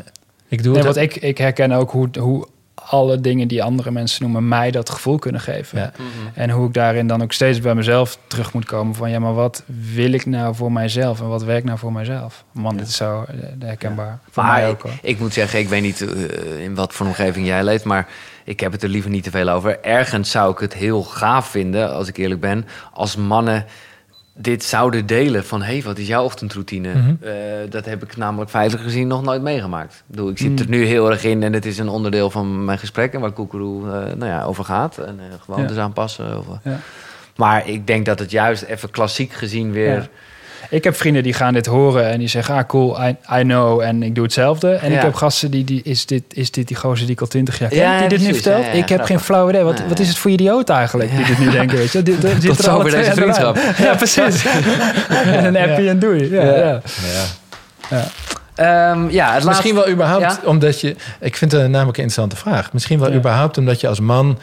Ik 0.49 0.63
doe 0.63 0.73
Nee, 0.75 0.83
het. 0.85 0.95
want 0.95 1.07
ik, 1.07 1.23
ik 1.23 1.39
herken 1.39 1.73
ook 1.73 1.91
hoe, 1.91 2.09
hoe 2.19 2.47
alle 2.89 3.21
dingen 3.21 3.49
die 3.49 3.63
andere 3.63 3.91
mensen 3.91 4.23
noemen... 4.23 4.49
mij 4.49 4.71
dat 4.71 4.91
gevoel 4.91 5.19
kunnen 5.19 5.41
geven. 5.41 5.79
Ja. 5.79 5.93
Mhm. 5.97 6.09
En 6.35 6.51
hoe 6.51 6.67
ik 6.67 6.75
daarin 6.75 7.07
dan 7.07 7.23
ook 7.23 7.33
steeds 7.33 7.61
bij 7.61 7.75
mezelf 7.75 8.19
terug 8.27 8.53
moet 8.53 8.65
komen 8.65 8.95
van... 8.95 9.11
ja, 9.11 9.19
maar 9.19 9.35
wat 9.35 9.63
wil 9.93 10.13
ik 10.13 10.27
nou 10.27 10.55
voor 10.55 10.73
mijzelf 10.73 11.21
en 11.21 11.29
wat 11.29 11.45
werkt 11.45 11.67
nou 11.67 11.79
voor 11.79 11.93
mijzelf? 11.93 12.45
Man, 12.53 12.77
dit 12.77 12.89
is 12.89 12.97
zo 12.97 13.25
eh, 13.29 13.35
herkenbaar. 13.59 14.19
Voor 14.31 14.43
Maar 14.43 14.53
mij 14.53 14.63
ik, 14.65 14.71
ook 14.71 14.83
hoor. 14.83 14.93
ik 15.03 15.19
moet 15.19 15.33
zeggen, 15.33 15.59
ik 15.59 15.69
weet 15.69 15.83
niet 15.83 16.01
eh, 16.01 16.65
in 16.65 16.75
wat 16.75 16.93
voor 16.93 17.07
omgeving 17.07 17.47
jij 17.47 17.65
leeft, 17.65 17.85
maar 17.85 18.09
ik 18.45 18.61
heb 18.61 18.73
het 18.73 18.83
er 18.83 18.89
liever 18.89 19.11
niet 19.11 19.25
te 19.25 19.31
veel 19.31 19.49
over. 19.49 19.81
Ergens 19.81 20.31
zou 20.31 20.53
ik 20.53 20.59
het 20.59 20.75
heel 20.75 21.03
gaaf 21.03 21.49
vinden, 21.49 21.93
als 21.95 22.09
ik 22.09 22.17
eerlijk 22.17 22.41
ben, 22.41 22.67
als 22.93 23.17
mannen 23.17 23.65
dit 24.41 24.65
zouden 24.65 25.07
delen 25.07 25.45
van 25.45 25.63
hé, 25.63 25.73
hey, 25.73 25.83
wat 25.83 25.99
is 25.99 26.07
jouw 26.07 26.25
ochtendroutine? 26.25 26.95
Mhm. 26.95 27.15
Eh, 27.21 27.33
dat 27.71 27.85
heb 27.85 28.03
ik 28.03 28.17
namelijk 28.17 28.51
feitelijk 28.51 28.85
gezien 28.85 29.07
nog 29.09 29.23
nooit 29.23 29.43
meegemaakt. 29.43 29.95
Ik, 29.95 30.03
bedoel, 30.07 30.29
ik 30.31 30.39
zit 30.39 30.51
Mm. 30.51 30.59
er 30.59 30.69
nu 30.69 30.85
heel 30.85 31.11
erg 31.11 31.25
in 31.25 31.43
en 31.43 31.53
het 31.53 31.67
is 31.67 31.79
een 31.79 31.89
onderdeel 31.89 32.31
van 32.31 32.65
mijn 32.65 32.79
gesprekken 32.79 33.21
waar 33.21 33.31
Koekeroe 33.33 33.83
eh, 33.91 34.15
nou 34.15 34.31
ja, 34.31 34.45
over 34.45 34.65
gaat. 34.65 34.99
En 34.99 35.17
uh, 35.19 35.25
gewoontes 35.45 35.77
Ja. 35.77 35.83
aanpassen. 35.83 36.39
Of. 36.39 36.47
Ja. 36.65 36.79
Maar 37.37 37.69
ik 37.69 37.87
denk 37.87 38.07
dat 38.07 38.19
het 38.19 38.31
juist 38.31 38.63
even 38.63 38.91
klassiek 38.91 39.33
gezien 39.33 39.73
weer... 39.73 39.95
Ja. 39.95 40.07
Ik 40.71 40.85
heb 40.85 40.97
vrienden 40.97 41.23
die 41.23 41.33
gaan 41.33 41.53
dit 41.53 41.67
horen 41.67 42.09
en 42.11 42.19
die 42.19 42.29
zeggen, 42.29 42.55
ah 42.55 42.65
cool, 42.67 43.03
I, 43.05 43.17
I 43.39 43.43
know 43.43 43.81
en 43.81 44.03
ik 44.03 44.15
doe 44.15 44.25
hetzelfde. 44.25 44.71
En 44.73 44.91
Ja. 44.91 44.97
ik 44.97 45.03
heb 45.03 45.15
gasten 45.15 45.51
die, 45.51 45.65
die 45.65 45.81
is, 45.85 46.07
dit, 46.07 46.23
is 46.33 46.51
dit 46.51 46.69
die 46.69 46.77
gozer 46.77 47.05
die 47.07 47.15
ik 47.15 47.21
al 47.21 47.27
twintig 47.27 47.59
jaar 47.59 47.69
ken, 47.69 47.79
Ja, 47.79 47.99
die 47.99 48.09
dit 48.09 48.19
nu 48.19 48.25
precies. 48.25 48.43
vertelt? 48.43 48.65
Ja, 48.67 48.73
ja, 48.73 48.77
ik 48.83 48.89
heb 48.89 49.03
geen 49.05 49.21
flauw 49.21 49.49
idee. 49.49 49.63
Wat, 49.63 49.79
Nee. 49.79 49.89
wat 49.89 49.99
is 49.99 50.09
het 50.09 50.17
voor 50.19 50.31
idioot 50.31 50.69
eigenlijk 50.69 51.11
die 51.17 51.25
dit 51.27 51.39
nu 51.39 51.51
denken, 51.59 51.77
weet 51.79 51.93
je? 51.93 52.03
Dit, 52.03 52.21
dit, 52.21 52.45
er 52.49 52.81
twee 52.81 52.91
deze 52.91 53.13
vriendschap. 53.13 53.59
Ja, 53.79 53.95
precies. 53.95 54.45
en 55.09 55.45
een 55.45 55.57
appje 55.57 55.89
en 55.89 55.99
doei. 55.99 56.31
Ja, 56.35 56.43
Ja. 56.45 56.57
ja. 56.57 56.81
Ja. 57.91 58.05
Ehm, 58.55 59.09
ja, 59.11 59.33
het 59.35 59.45
Misschien 59.45 59.47
laatste- 59.47 59.75
wel 59.75 59.89
überhaupt 59.89 60.23
Ja? 60.23 60.39
omdat 60.45 60.81
je... 60.81 60.97
Ik 61.21 61.37
vind 61.37 61.53
het 61.53 61.61
namelijk 61.61 61.97
een 61.99 62.03
interessante 62.05 62.37
vraag. 62.37 62.73
Misschien 62.73 62.99
wel 62.99 63.11
Ja. 63.11 63.17
überhaupt 63.17 63.59
omdat 63.59 63.81
je 63.81 63.89
als 63.89 64.01
man 64.01 64.39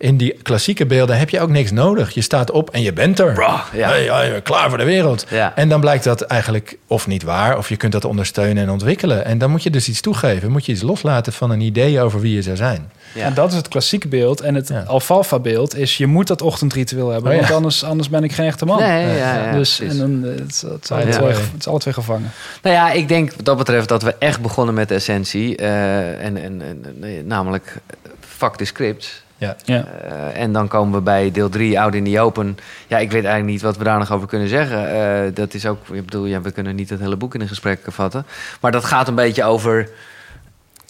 In 0.00 0.16
die 0.16 0.32
klassieke 0.42 0.86
beelden 0.86 1.18
heb 1.18 1.30
je 1.30 1.40
ook 1.40 1.48
niks 1.48 1.70
nodig. 1.70 2.10
Je 2.14 2.20
staat 2.20 2.50
op 2.50 2.70
en 2.70 2.82
je 2.82 2.92
bent 2.92 3.18
er. 3.18 3.34
Ja. 3.72 3.88
Hey, 3.88 4.40
klaar 4.42 4.68
voor 4.68 4.78
de 4.78 4.84
wereld. 4.84 5.26
Ja. 5.30 5.52
En 5.56 5.68
dan 5.68 5.80
blijkt 5.80 6.04
dat 6.04 6.20
eigenlijk 6.22 6.76
of 6.86 7.06
niet 7.06 7.22
waar, 7.22 7.58
of 7.58 7.68
je 7.68 7.76
kunt 7.76 7.92
dat 7.92 8.04
ondersteunen 8.04 8.62
en 8.62 8.70
ontwikkelen. 8.70 9.24
En 9.24 9.38
dan 9.38 9.50
moet 9.50 9.62
je 9.62 9.70
dus 9.70 9.88
iets 9.88 10.00
toegeven. 10.00 10.50
Moet 10.50 10.66
je 10.66 10.72
iets 10.72 10.82
loslaten 10.82 11.32
van 11.32 11.50
een 11.50 11.60
idee 11.60 12.00
over 12.00 12.20
wie 12.20 12.34
je 12.34 12.42
zou 12.42 12.56
zijn. 12.56 12.90
Ja. 13.14 13.24
En 13.24 13.34
dat 13.34 13.50
is 13.50 13.56
het 13.56 13.68
klassieke 13.68 14.08
beeld. 14.08 14.40
En 14.40 14.54
het 14.54 14.68
Ja. 14.68 14.82
alfalfa-beeld 14.86 15.76
is... 15.76 15.96
je 15.96 16.06
moet 16.06 16.26
dat 16.26 16.42
ochtendritueel 16.42 17.10
hebben. 17.10 17.30
Oh, 17.30 17.36
ja. 17.36 17.42
Want 17.42 17.54
anders, 17.54 17.84
anders 17.84 18.08
ben 18.08 18.24
ik 18.24 18.32
geen 18.32 18.46
echte 18.46 18.64
man. 18.64 18.78
Nee, 18.78 19.06
ja, 19.06 19.34
ja, 19.44 19.52
dus 19.52 19.80
en 19.80 19.98
dan, 19.98 20.24
eh, 20.24 20.30
het, 20.38 20.50
is- 20.50 20.62
het, 20.62 20.82
is 20.84 20.90
alle 20.90 21.08
twee, 21.08 21.28
het 21.28 21.40
is 21.58 21.66
alle 21.68 21.78
twee 21.78 21.94
gevangen. 21.94 22.30
Nou 22.62 22.74
ja, 22.76 22.90
ik 22.92 23.08
denk 23.08 23.32
wat 23.36 23.44
dat 23.44 23.56
betreft 23.56 23.88
dat 23.88 24.02
we 24.02 24.14
echt 24.18 24.40
begonnen 24.40 24.74
met 24.74 24.88
de 24.88 24.94
essentie. 24.94 25.56
eh, 25.56 26.24
en, 26.24 26.36
en, 26.36 26.62
en, 26.62 26.84
eh, 27.02 27.10
namelijk 27.24 27.76
eh, 27.86 27.96
fuck 28.38 28.56
the 28.56 28.64
script. 28.64 29.22
Ja. 29.40 29.56
Ja. 29.64 29.84
Eh, 29.84 30.42
en 30.42 30.52
dan 30.52 30.68
komen 30.68 30.94
we 30.94 31.00
bij 31.00 31.30
deel 31.30 31.48
3, 31.48 31.80
Out 31.80 31.94
in 31.94 32.04
the 32.04 32.20
Open. 32.20 32.58
Ja, 32.86 32.98
ik 32.98 33.10
weet 33.10 33.24
eigenlijk 33.24 33.52
niet 33.52 33.62
wat 33.62 33.76
we 33.76 33.84
daar 33.84 33.98
nog 33.98 34.12
over 34.12 34.28
kunnen 34.28 34.48
zeggen. 34.48 34.90
Eh, 34.90 35.34
dat 35.34 35.54
is 35.54 35.66
ook, 35.66 35.88
ik 35.88 36.04
bedoel, 36.04 36.24
ja, 36.26 36.40
we 36.40 36.50
kunnen 36.50 36.74
niet 36.74 36.90
het 36.90 37.00
hele 37.00 37.16
boek 37.16 37.34
in 37.34 37.40
een 37.40 37.48
gesprek 37.48 37.80
vatten. 37.86 38.26
Maar 38.60 38.72
dat 38.72 38.84
gaat 38.84 39.08
een 39.08 39.14
beetje 39.14 39.44
over 39.44 39.88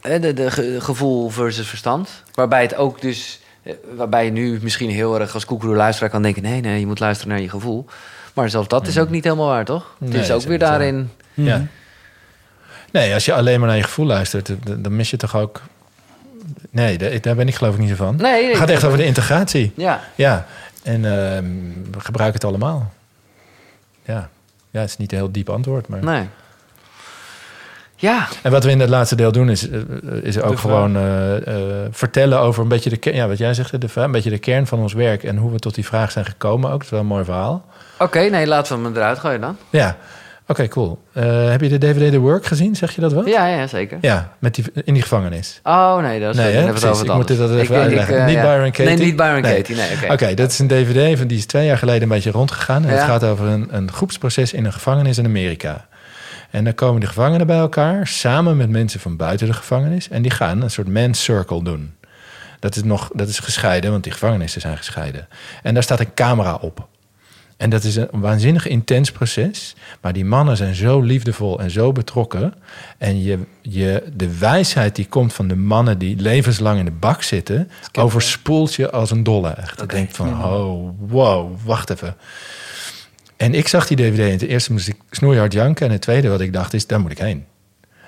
eh, 0.03 0.21
de, 0.23 0.33
de 0.33 0.51
ge- 0.51 0.77
gevoel 0.81 1.29
versus 1.31 1.69
verstand. 1.69 2.23
Waarbij 2.35 2.63
het 2.63 2.75
ook 2.77 3.01
dus, 3.01 3.41
waarbij 3.97 4.25
je 4.25 4.31
nu 4.31 4.59
misschien 4.63 4.91
heel 4.91 5.21
erg 5.21 5.35
als 5.35 5.45
koekeroe 5.45 5.77
luisteraar 5.77 6.11
kan 6.11 6.23
denken... 6.23 6.43
nee, 6.43 6.61
nee, 6.61 6.81
je 6.81 6.87
moet 6.87 7.01
luisteren 7.01 7.33
naar 7.33 7.43
je 7.43 7.49
gevoel. 7.49 7.87
Maar 8.35 8.51
zelfs 8.51 8.69
dat 8.69 8.87
is 8.87 8.99
ook 8.99 9.11
niet 9.11 9.25
helemaal 9.25 9.47
waar, 9.47 9.65
toch? 9.65 9.95
Nee, 9.99 10.13
het 10.13 10.21
is 10.23 10.31
ook 10.31 10.43
weer 10.43 10.59
daarin... 10.59 11.11
Ja. 11.35 11.67
Nee, 12.93 13.15
als 13.15 13.25
je 13.25 13.35
alleen 13.35 13.59
maar 13.59 13.69
naar 13.69 13.77
je 13.77 13.83
gevoel 13.83 14.07
luistert, 14.07 14.51
dan 14.79 14.97
mis 14.97 15.11
je 15.11 15.17
toch 15.17 15.37
ook. 15.37 15.61
Nee, 16.71 16.99
daar 16.99 17.21
daar 17.21 17.35
ben 17.35 17.49
ik 17.49 17.55
geloof 17.55 17.75
ik 17.75 17.81
niet 17.81 17.89
zo 17.89 17.95
van. 17.95 18.17
Nee, 18.17 18.49
het 18.49 18.57
gaat 18.57 18.71
echt 18.71 18.85
over 18.85 18.99
de 18.99 19.05
integratie. 19.05 19.73
Ja, 19.77 20.01
Ja, 20.15 20.47
en 20.83 21.05
ehm, 21.05 21.45
we 21.91 22.01
gebruiken 22.01 22.41
het 22.41 22.49
allemaal. 22.49 22.93
Ja. 24.05 24.29
ja, 24.71 24.81
het 24.81 24.89
is 24.89 24.97
niet 24.97 25.13
een 25.13 25.19
heel 25.19 25.33
diep 25.33 25.51
antwoord. 25.51 25.89
Maar... 25.89 26.05
nee. 26.05 26.29
Ja, 28.01 28.29
En 28.43 28.51
wat 28.51 28.65
we 28.65 28.71
in 28.71 28.81
het 28.81 28.89
laatste 28.89 29.17
deel 29.17 29.33
doen, 29.33 29.51
is, 29.51 29.71
eh, 29.71 29.81
is 30.23 30.41
ook 30.41 30.59
gewoon 30.59 30.97
eh, 30.97 31.37
eh, 31.37 31.89
vertellen 31.91 32.39
over 32.39 32.63
een 32.63 32.69
beetje 32.69 32.91
de 32.91 32.97
kern. 32.97 33.17
Ja, 33.17 33.29
wat 33.29 33.39
jij 33.39 33.55
zegt, 33.55 33.81
de, 33.81 33.89
een 33.95 34.11
beetje 34.11 34.31
de 34.31 34.39
kern 34.39 34.67
van 34.67 34.79
ons 34.79 34.93
werk 34.93 35.25
en 35.25 35.37
hoe 35.37 35.53
we 35.53 35.59
tot 35.59 35.75
die 35.75 35.87
vraag 35.87 36.11
zijn 36.11 36.25
gekomen 36.25 36.71
ook. 36.71 36.77
Dat 36.77 36.85
is 36.85 36.91
wel 36.91 37.01
een 37.01 37.07
mooi 37.07 37.25
verhaal. 37.25 37.65
oké, 37.99 38.21
nee, 38.21 38.47
laten 38.47 38.79
we 38.79 38.85
hem 38.85 38.97
eruit 38.97 39.19
gooien 39.19 39.41
dan. 39.41 39.57
Ja, 39.71 39.97
oké, 40.51 40.69
cool. 40.69 40.99
Eh, 41.13 41.51
heb 41.51 41.61
je 41.61 41.69
de 41.69 41.79
DVD 41.79 42.11
The 42.13 42.19
Work 42.19 42.47
gezien? 42.47 42.77
Zeg 42.77 42.95
je 42.95 43.01
dat 43.01 43.13
wel? 43.13 43.27
Ja, 43.29 43.47
ja, 43.47 43.67
zeker. 43.67 43.99
Ja, 44.01 44.33
met 44.39 44.55
die, 44.55 44.65
in 44.85 44.93
die 44.95 45.03
gevangenis. 45.03 45.61
Oh 45.63 45.97
nee, 46.03 46.21
dat 46.21 46.31
is 46.35 46.37
Nee, 46.41 46.47
dan 46.53 46.55
hè? 46.55 46.61
even 46.69 46.71
Precies. 46.81 46.89
over 46.91 47.07
Ik 47.07 47.13
moet 47.15 47.29
dit 47.29 47.39
dat 47.39 47.51
even 47.51 47.77
uitleggen. 47.77 48.19
eh, 48.19 48.25
Niet 48.27 48.35
ja. 48.35 48.43
Byron 48.43 48.71
Katie? 48.71 48.85
Nee, 48.85 48.97
niet 49.07 49.17
Byron 49.17 49.41
Nee. 49.43 49.57
Katie. 49.57 49.77
Nee, 49.77 50.11
oké. 50.11 50.35
Dat 50.35 50.51
is 50.51 50.59
een 50.59 50.67
DVD 50.67 51.19
van 51.19 51.27
die 51.27 51.39
is 51.39 51.47
twee 51.47 51.67
jaar 51.67 51.79
geleden 51.79 52.03
een 52.03 52.09
beetje 52.09 52.31
rondgegaan. 52.31 52.85
En 52.85 52.91
Ja. 52.91 52.97
het 52.97 53.05
gaat 53.05 53.25
over 53.25 53.47
een, 53.47 53.69
een 53.71 53.93
groepsproces 53.93 54.53
in 54.53 54.65
een 54.65 54.73
gevangenis 54.73 55.19
in 55.19 55.25
Amerika. 55.25 55.87
En 56.51 56.65
dan 56.65 56.75
komen 56.75 57.01
de 57.01 57.07
gevangenen 57.07 57.47
bij 57.47 57.59
elkaar 57.59 58.07
samen 58.07 58.57
met 58.57 58.69
mensen 58.71 59.01
van 59.01 59.17
buiten 59.17 59.47
de 59.47 59.53
gevangenis. 59.53 60.09
En 60.09 60.23
die 60.23 60.31
gaan 60.31 60.63
een 60.63 60.71
soort 60.71 60.89
man's 60.89 61.23
circle 61.25 61.63
doen. 61.65 61.95
Dat 62.59 62.77
is, 62.77 62.83
nog, 62.83 63.11
dat 63.15 63.29
is 63.29 63.39
gescheiden, 63.39 63.91
want 63.91 64.03
die 64.03 64.13
gevangenissen 64.13 64.61
zijn 64.61 64.77
gescheiden. 64.77 65.29
En 65.63 65.75
daar 65.75 65.83
staat 65.83 66.01
een 66.01 66.15
camera 66.15 66.55
op. 66.61 66.87
En 67.61 67.71
dat 67.71 67.85
is 67.85 67.97
een 67.97 68.09
waanzinnig 68.13 68.67
intens 68.67 69.13
proces. 69.13 69.75
Maar 70.01 70.13
die 70.13 70.25
mannen 70.25 70.57
zijn 70.57 70.75
zo 70.75 71.01
liefdevol 71.01 71.61
en 71.61 71.71
zo 71.71 71.93
betrokken. 71.93 72.55
En 72.99 73.23
je, 73.23 73.39
je, 73.63 74.03
de 74.13 74.39
wijsheid 74.39 74.97
die 74.97 75.07
komt 75.07 75.33
van 75.33 75.49
de 75.49 75.57
mannen 75.57 75.99
die 75.99 76.17
levenslang 76.17 76.79
in 76.79 76.85
de 76.85 76.91
bak 76.91 77.23
zitten... 77.23 77.71
overspoelt 77.99 78.75
je 78.75 78.91
als 78.91 79.11
een 79.11 79.23
dolle. 79.23 79.51
Echt. 79.51 79.83
Ik 79.83 79.91
denk 79.91 80.11
van, 80.11 80.45
oh, 80.45 80.91
wow, 80.99 81.57
wacht 81.65 81.91
even. 81.91 82.17
En 83.37 83.55
ik 83.55 83.69
zag 83.69 83.87
die 83.87 83.97
dvd 83.97 84.31
en 84.31 84.39
ten 84.39 84.49
eerste 84.49 84.73
moest 84.73 84.89
ik 84.89 84.97
snoeihard 85.11 85.53
janken. 85.53 85.87
En 85.87 85.93
het 85.93 86.03
tweede 86.03 86.29
wat 86.29 86.41
ik 86.41 86.53
dacht 86.53 86.75
is, 86.75 86.87
daar 86.87 87.01
moet 87.01 87.11
ik 87.11 87.19
heen. 87.19 87.45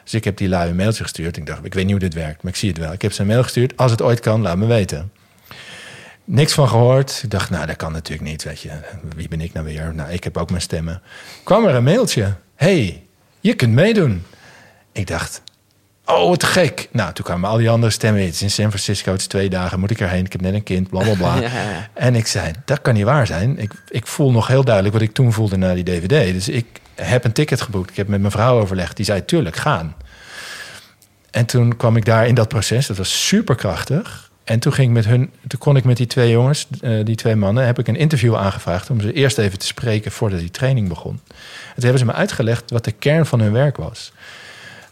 Dus 0.05 0.15
ik 0.15 0.25
heb 0.25 0.37
die 0.37 0.49
lui 0.49 0.71
een 0.71 0.77
mailtje 0.77 1.03
gestuurd. 1.03 1.37
Ik 1.37 1.47
dacht, 1.47 1.65
ik 1.65 1.75
weet 1.75 1.85
niet 1.85 1.93
hoe 1.93 2.09
dit 2.09 2.15
werkt, 2.15 2.43
maar 2.43 2.53
ik 2.53 2.59
zie 2.59 2.69
het 2.69 2.79
wel. 2.79 2.93
Ik 2.93 3.03
heb 3.03 3.13
ze 3.13 3.21
een 3.21 3.27
mail 3.27 3.43
gestuurd. 3.43 3.77
Als 3.77 3.91
het 3.91 4.03
ooit 4.03 4.21
kan, 4.21 4.41
laat 4.41 4.57
me 4.57 4.67
weten. 4.67 5.11
Niks 6.25 6.53
van 6.53 6.69
gehoord. 6.69 7.21
Ik 7.25 7.31
dacht, 7.31 7.51
nou, 7.51 7.67
dat 7.67 7.77
kan 7.77 7.93
natuurlijk 7.93 8.31
niet, 8.31 8.45
weet 8.45 8.61
je. 8.61 8.71
Wie 9.17 9.29
ben 9.29 9.41
ik 9.41 9.53
nou 9.53 9.67
weer? 9.67 9.95
Nou, 9.95 10.11
ik 10.11 10.25
heb 10.25 10.37
ook 10.37 10.51
mijn 10.51 10.63
stemmen. 10.63 11.03
Kwam 11.43 11.67
er 11.67 11.75
een 11.75 11.85
mailtje. 11.85 12.35
hey, 12.55 13.03
je 13.41 13.55
kunt 13.55 13.73
meedoen. 13.73 14.25
Ik 14.93 15.07
dacht, 15.07 15.43
oh, 16.07 16.29
wat 16.29 16.45
gek. 16.45 16.89
Nou, 16.93 17.13
toen 17.13 17.25
kwamen 17.25 17.51
al 17.51 17.57
die 17.57 17.71
andere 17.71 17.93
stemmen. 17.93 18.25
Het 18.25 18.35
is 18.35 18.43
in 18.43 18.51
San 18.51 18.69
Francisco, 18.69 19.13
het 19.13 19.21
is 19.21 19.27
twee 19.27 19.51
dagen, 19.51 19.81
moet 19.81 19.91
ik 19.91 20.01
erheen. 20.01 20.25
Ik 20.25 20.33
heb 20.33 20.41
net 20.41 20.55
een 20.55 20.63
kind, 20.63 20.89
bla, 20.89 21.03
bla, 21.03 21.15
bla. 21.15 21.35
Ja, 21.35 21.43
ja. 21.71 21.89
En 21.95 22.15
ik 22.15 22.27
zei, 22.27 22.53
dat 22.65 22.83
kan 22.83 22.95
niet 22.95 23.05
waar 23.05 23.27
zijn. 23.27 23.59
Ik, 23.59 23.73
ik 23.89 24.07
voel 24.07 24.31
nog 24.31 24.47
heel 24.47 24.65
duidelijk 24.65 24.95
wat 24.95 25.05
ik 25.05 25.13
toen 25.13 25.33
voelde 25.33 25.57
na 25.57 25.75
die 25.75 25.85
DVD. 25.85 26.33
Dus 26.33 26.49
ik 26.49 26.67
heb 26.95 27.25
een 27.25 27.33
ticket 27.33 27.61
geboekt. 27.61 27.91
Ik 27.91 27.97
heb 27.97 28.09
met 28.09 28.21
mijn 28.21 28.33
vrouw 28.33 28.61
overlegd. 28.61 28.97
Die 28.97 29.05
zei, 29.05 29.25
tuurlijk, 29.25 29.57
gaan. 29.57 29.95
En 31.31 31.47
toen 31.47 31.77
kwam 31.77 31.97
ik 31.97 32.05
daar 32.05 32.27
in 32.27 32.35
dat 32.35 32.49
proces. 32.49 32.87
Dat 32.87 32.97
was 32.97 33.27
superkrachtig. 33.27 34.31
En 34.45 34.59
toen, 34.59 34.73
ging 34.73 34.89
ik 34.89 34.95
met 34.95 35.05
hun, 35.05 35.31
toen 35.47 35.59
kon 35.59 35.77
ik 35.77 35.85
met 35.85 35.97
die 35.97 36.07
twee 36.07 36.31
jongens, 36.31 36.67
eh, 36.81 37.05
die 37.05 37.17
twee 37.17 37.37
mannen, 37.37 37.67
heb 37.67 37.79
ik 37.79 37.89
een 37.89 37.97
interview 37.97 38.37
aangevraagd 38.37 38.91
om 38.91 39.01
ze 39.01 39.13
eerst 39.13 39.39
even 39.39 39.59
te 39.59 39.67
spreken 39.67 40.13
voordat 40.13 40.39
die 40.39 40.51
training 40.51 40.89
begon. 40.89 41.21
En 41.29 41.75
toen 41.75 41.83
hebben 41.83 41.99
ze 41.99 42.05
me 42.05 42.13
uitgelegd 42.13 42.71
wat 42.71 42.85
de 42.85 42.93
kern 42.93 43.27
van 43.27 43.41
hun 43.41 43.53
werk 43.53 43.77
was. 43.77 44.13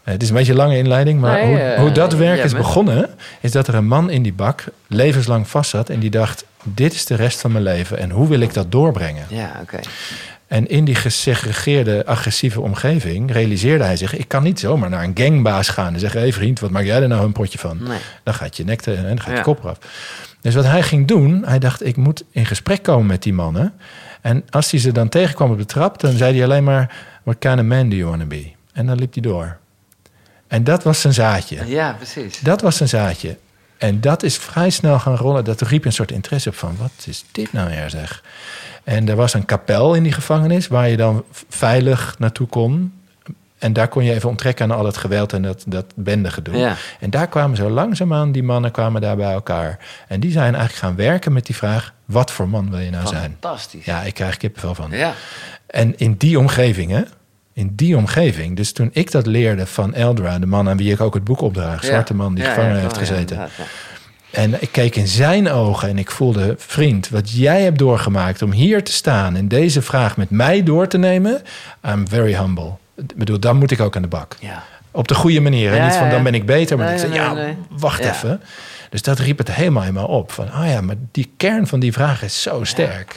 Eh, 0.04 0.12
het 0.12 0.22
is 0.22 0.28
een 0.28 0.34
beetje 0.34 0.52
een 0.52 0.58
lange 0.58 0.76
inleiding, 0.76 1.20
maar 1.20 1.32
Nee, 1.32 1.46
hoe, 1.46 1.58
eh, 1.58 1.80
hoe 1.80 1.92
dat 1.92 2.12
werk 2.12 2.44
is 2.44 2.52
begonnen, 2.52 3.10
is 3.40 3.52
dat 3.52 3.68
er 3.68 3.74
een 3.74 3.86
man 3.86 4.10
in 4.10 4.22
die 4.22 4.32
bak 4.32 4.64
levenslang 4.86 5.48
vast 5.48 5.70
zat 5.70 5.88
en 5.88 6.00
die 6.00 6.10
dacht: 6.10 6.44
dit 6.62 6.94
is 6.94 7.06
de 7.06 7.14
rest 7.14 7.40
van 7.40 7.52
mijn 7.52 7.64
leven 7.64 7.98
en 7.98 8.10
hoe 8.10 8.28
wil 8.28 8.40
ik 8.40 8.54
dat 8.54 8.72
doorbrengen? 8.72 9.26
Ja, 9.28 9.58
oké. 9.62 9.78
En 10.50 10.68
in 10.68 10.84
die 10.84 10.94
gesegregeerde, 10.94 12.06
agressieve 12.06 12.60
omgeving 12.60 13.32
realiseerde 13.32 13.84
hij 13.84 13.96
zich: 13.96 14.16
ik 14.16 14.28
kan 14.28 14.42
niet 14.42 14.60
zomaar 14.60 14.90
naar 14.90 15.04
een 15.04 15.16
gangbaas 15.16 15.68
gaan 15.68 15.94
en 15.94 16.00
zeggen: 16.00 16.20
hé 16.20 16.26
hey 16.26 16.34
vriend, 16.34 16.60
wat 16.60 16.70
maak 16.70 16.84
jij 16.84 17.02
er 17.02 17.08
nou 17.08 17.24
een 17.24 17.32
potje 17.32 17.58
van? 17.58 17.78
Nee. 17.82 17.98
Dan 18.22 18.34
gaat 18.34 18.56
je 18.56 18.64
nek 18.64 18.86
en 18.86 19.02
dan 19.02 19.20
gaat 19.20 19.36
je 19.36 19.42
kop 19.42 19.64
eraf. 19.64 19.78
Dus 20.40 20.54
wat 20.54 20.64
hij 20.64 20.82
ging 20.82 21.06
doen, 21.06 21.44
hij 21.44 21.58
dacht: 21.58 21.86
ik 21.86 21.96
moet 21.96 22.24
in 22.30 22.46
gesprek 22.46 22.82
komen 22.82 23.06
met 23.06 23.22
die 23.22 23.32
mannen. 23.32 23.72
En 24.20 24.44
als 24.50 24.70
hij 24.70 24.80
ze 24.80 24.92
dan 24.92 25.08
tegenkwam 25.08 25.50
op 25.50 25.58
de 25.58 25.64
trap, 25.64 26.00
dan 26.00 26.12
zei 26.12 26.34
hij 26.34 26.44
alleen 26.44 26.64
maar: 26.64 26.94
What 27.22 27.38
kind 27.38 27.58
of 27.58 27.64
man 27.64 27.88
do 27.88 27.96
you 27.96 28.08
want 28.08 28.20
to 28.20 28.26
be? 28.26 28.50
En 28.72 28.86
dan 28.86 28.96
liep 28.96 29.12
hij 29.12 29.22
door. 29.22 29.56
En 30.46 30.64
dat 30.64 30.82
was 30.82 31.00
zijn 31.00 31.14
zaadje. 31.14 31.66
Ja, 31.66 31.92
precies. 31.92 32.40
Dat 32.40 32.60
was 32.60 32.76
zijn 32.76 32.88
zaadje. 32.88 33.36
En 33.78 34.00
dat 34.00 34.22
is 34.22 34.36
vrij 34.36 34.70
snel 34.70 34.98
gaan 34.98 35.16
rollen. 35.16 35.44
Dat 35.44 35.60
riep 35.60 35.84
een 35.84 35.92
soort 35.92 36.10
interesse 36.10 36.48
op 36.48 36.54
van, 36.54 36.76
wat 36.78 36.90
is 37.06 37.24
dit 37.32 37.52
nou 37.52 37.68
weer 37.70 37.90
zeg? 37.90 38.22
En 38.84 39.08
er 39.08 39.16
was 39.16 39.34
een 39.34 39.44
kapel 39.44 39.94
in 39.94 40.02
die 40.02 40.12
gevangenis 40.12 40.68
waar 40.68 40.88
je 40.88 40.96
dan 40.96 41.24
veilig 41.48 42.14
naartoe 42.18 42.46
kon. 42.46 42.92
En 43.58 43.72
daar 43.72 43.88
kon 43.88 44.04
je 44.04 44.12
even 44.12 44.28
onttrekken 44.28 44.70
aan 44.70 44.78
al 44.78 44.84
het 44.84 44.96
geweld 44.96 45.32
en 45.32 45.42
dat, 45.42 45.64
dat 45.66 45.84
bendegedoe. 45.94 46.56
Ja. 46.56 46.76
En 47.00 47.10
daar 47.10 47.28
kwamen 47.28 47.56
zo 47.56 47.70
langzaamaan, 47.70 48.32
die 48.32 48.42
mannen 48.42 48.70
kwamen 48.70 49.00
daar 49.00 49.16
bij 49.16 49.32
elkaar. 49.32 49.78
En 50.08 50.20
die 50.20 50.30
zijn 50.30 50.54
eigenlijk 50.54 50.74
gaan 50.74 50.96
werken 50.96 51.32
met 51.32 51.46
die 51.46 51.56
vraag, 51.56 51.92
wat 52.04 52.30
voor 52.30 52.48
man 52.48 52.70
wil 52.70 52.78
je 52.78 52.90
nou 52.90 53.06
zijn? 53.06 53.36
Fantastisch. 53.40 53.84
Ja, 53.84 54.02
ik 54.02 54.14
krijg 54.14 54.36
kippenvel 54.36 54.74
van. 54.74 54.90
Ja. 54.90 55.14
En 55.66 55.98
in 55.98 56.14
die 56.14 56.38
omgeving, 56.38 56.90
hè? 56.90 57.02
In 57.52 57.72
die 57.74 57.96
omgeving. 57.96 58.56
Dus 58.56 58.72
toen 58.72 58.90
ik 58.92 59.10
dat 59.10 59.26
leerde 59.26 59.66
van 59.66 59.94
Eldra, 59.94 60.38
de 60.38 60.46
man 60.46 60.68
aan 60.68 60.76
wie 60.76 60.92
ik 60.92 61.00
ook 61.00 61.14
het 61.14 61.24
boek 61.24 61.40
opdraag, 61.40 61.84
zwarte 61.84 62.14
man 62.14 62.34
die 62.34 62.44
Ja, 62.44 62.50
gevangen 62.50 62.80
heeft 62.80 62.94
ja, 62.94 62.98
gezeten. 62.98 63.48
En 64.30 64.62
ik 64.62 64.68
keek 64.72 64.96
in 64.96 65.08
zijn 65.08 65.50
ogen 65.50 65.88
en 65.88 65.98
ik 65.98 66.10
voelde, 66.10 66.54
vriend, 66.58 67.08
wat 67.08 67.30
jij 67.30 67.62
hebt 67.62 67.78
doorgemaakt 67.78 68.42
om 68.42 68.52
hier 68.52 68.84
te 68.84 68.92
staan 68.92 69.36
en 69.36 69.48
deze 69.48 69.82
vraag 69.82 70.16
met 70.16 70.30
mij 70.30 70.62
door 70.62 70.86
te 70.88 70.98
nemen, 70.98 71.42
I'm 71.88 72.08
very 72.08 72.34
humble. 72.34 72.72
Ik 72.96 73.14
bedoel, 73.16 73.38
dan 73.38 73.56
moet 73.56 73.70
ik 73.70 73.80
ook 73.80 73.96
aan 73.96 74.02
de 74.02 74.08
bak. 74.08 74.36
Ja. 74.40 74.62
Op 74.90 75.08
de 75.08 75.14
goede 75.14 75.40
manier. 75.40 75.74
Ja, 75.74 75.84
Niet 75.86 75.94
van 75.94 76.10
dan 76.10 76.22
ben 76.22 76.34
ik 76.34 76.46
beter, 76.46 76.76
maar 76.76 76.86
Nee, 76.86 76.94
ik 76.94 77.00
zei, 77.00 77.12
nee, 77.12 77.20
ja, 77.20 77.32
nee. 77.32 77.56
wacht 77.70 78.00
even. 78.00 78.40
Dus 78.90 79.02
dat 79.02 79.18
riep 79.18 79.38
het 79.38 79.52
helemaal 79.52 79.82
in 79.82 79.92
me 79.92 80.06
op. 80.06 80.32
Van, 80.32 80.44
oh 80.44 80.66
ja, 80.66 80.80
maar 80.80 80.96
die 81.12 81.32
kern 81.36 81.66
van 81.66 81.80
die 81.80 81.92
vraag 81.92 82.22
is 82.22 82.42
zo 82.42 82.64
sterk. 82.64 83.14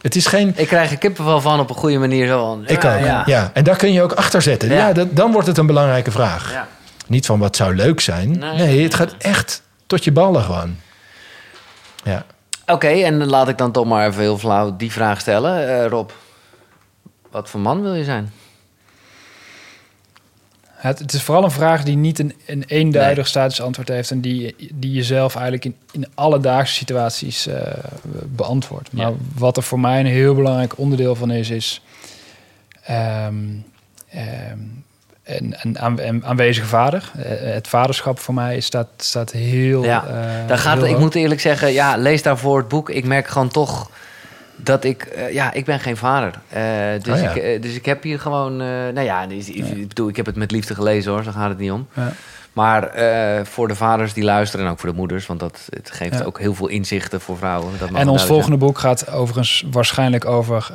Het 0.00 0.16
is 0.16 0.26
geen... 0.26 0.52
Ik 0.56 0.66
krijg 0.66 0.90
er 0.90 0.98
kippenvel 0.98 1.40
van 1.40 1.60
op 1.60 1.70
een 1.70 1.76
goede 1.76 1.98
manier. 1.98 2.26
Zo 2.26 2.60
Ik 2.66 2.76
ook, 2.76 2.82
Ja. 2.82 3.22
ja. 3.26 3.50
En 3.54 3.64
daar 3.64 3.76
kun 3.76 3.92
je 3.92 4.02
ook 4.02 4.12
achter 4.12 4.42
zetten. 4.42 4.68
Ja. 4.68 4.74
Ja. 4.76 4.92
dat, 4.92 5.16
dan 5.16 5.32
wordt 5.32 5.46
het 5.46 5.58
een 5.58 5.66
belangrijke 5.66 6.10
vraag. 6.10 6.66
Niet 7.06 7.26
van 7.26 7.38
wat 7.38 7.56
zou 7.56 7.74
leuk 7.74 8.00
zijn. 8.00 8.38
Nee. 8.38 8.56
Nee, 8.56 8.82
het 8.82 8.94
gaat 8.94 9.14
echt 9.18 9.62
tot 9.94 10.04
je 10.04 10.12
ballen 10.12 10.42
gewoon. 10.42 10.76
Ja. 12.04 12.26
Oké, 12.66 12.88
en 12.88 13.18
dan 13.18 13.28
laat 13.28 13.48
ik 13.48 13.58
dan 13.58 13.72
toch 13.72 13.86
maar 13.86 14.06
even 14.08 14.20
heel 14.20 14.38
flauw 14.38 14.76
die 14.76 14.92
vraag 14.92 15.20
stellen. 15.20 15.68
Eh, 15.68 15.86
Rob, 15.86 16.10
wat 17.30 17.50
voor 17.50 17.60
man 17.60 17.82
wil 17.82 17.94
je 17.94 18.04
zijn? 18.04 18.32
Het, 20.70 20.98
het 20.98 21.12
is 21.12 21.22
vooral 21.22 21.44
een 21.44 21.50
vraag 21.50 21.82
die 21.82 21.96
niet 21.96 22.18
een, 22.18 22.34
een 22.46 22.64
eenduidig 22.66 23.26
statisch 23.26 23.60
antwoord 23.60 23.88
heeft... 23.88 24.10
en 24.10 24.20
die, 24.20 24.56
die 24.74 24.92
je 24.92 25.02
zelf 25.02 25.34
eigenlijk 25.34 25.64
in, 25.64 25.76
in 25.92 26.06
alledaagse 26.14 26.74
situaties 26.74 27.46
eh, 27.46 27.84
beantwoordt. 28.24 28.92
Maar 28.92 29.06
Ja. 29.10 29.14
wat 29.34 29.56
er 29.56 29.62
voor 29.62 29.80
mij 29.80 30.00
een 30.00 30.06
heel 30.06 30.34
belangrijk 30.34 30.78
onderdeel 30.78 31.14
van 31.14 31.30
is... 31.30 31.50
is 31.50 31.80
ehm, 32.82 33.36
ehm, 34.08 34.58
een, 35.24 35.54
een 35.62 35.78
aan- 35.78 36.00
een 36.00 36.24
aanwezige 36.26 36.66
vader. 36.66 37.10
Eh, 37.16 37.24
Het 37.54 37.68
vaderschap 37.68 38.18
voor 38.18 38.34
mij 38.34 38.60
staat, 38.60 38.86
staat 38.96 39.30
heel... 39.30 39.84
Ja, 39.84 40.04
eh, 40.06 40.14
Daar 40.48 40.58
gaat, 40.58 40.76
heel 40.76 40.86
ik 40.86 40.98
moet 40.98 41.14
eerlijk 41.14 41.40
zeggen, 41.40 41.72
ja, 41.72 41.96
lees 41.96 42.22
daarvoor 42.22 42.58
het 42.58 42.68
boek. 42.68 42.90
Ik 42.90 43.04
merk 43.04 43.26
gewoon 43.26 43.48
toch 43.48 43.90
dat 44.56 44.84
ik, 44.84 45.02
eh, 45.02 45.32
ja, 45.32 45.52
ik 45.52 45.64
ben 45.64 45.80
geen 45.80 45.96
vader. 45.96 46.32
Eh, 46.48 46.62
dus, 47.02 47.14
Oh 47.14 47.22
ja. 47.22 47.30
ik, 47.30 47.62
dus 47.62 47.74
ik 47.74 47.84
heb 47.84 48.02
hier 48.02 48.20
gewoon, 48.20 48.56
nou 48.56 49.00
ja, 49.00 49.26
dus, 49.26 49.48
ik, 49.48 49.66
ik 49.68 49.88
bedoel, 49.88 50.08
ik 50.08 50.16
heb 50.16 50.26
het 50.26 50.36
met 50.36 50.50
liefde 50.50 50.74
gelezen 50.74 51.12
hoor, 51.12 51.22
zo 51.22 51.30
gaat 51.30 51.48
het 51.48 51.58
niet 51.58 51.70
om. 51.70 51.86
Ja. 51.94 52.12
Maar 52.52 52.90
voor 53.46 53.68
de 53.68 53.74
vaders 53.74 54.12
die 54.12 54.24
luisteren 54.24 54.66
en 54.66 54.72
ook 54.72 54.78
voor 54.78 54.88
de 54.90 54.94
moeders, 54.96 55.26
want 55.26 55.40
dat 55.40 55.58
het 55.70 55.90
geeft 55.92 56.18
Ja. 56.18 56.24
ook 56.24 56.38
heel 56.38 56.54
veel 56.54 56.68
inzichten 56.68 57.20
voor 57.20 57.36
vrouwen. 57.36 57.72
Dat 57.78 57.90
En 57.92 58.08
ons 58.08 58.24
volgende 58.24 58.56
boek 58.56 58.78
gaat 58.78 59.10
overigens 59.10 59.64
waarschijnlijk 59.70 60.24
over... 60.24 60.70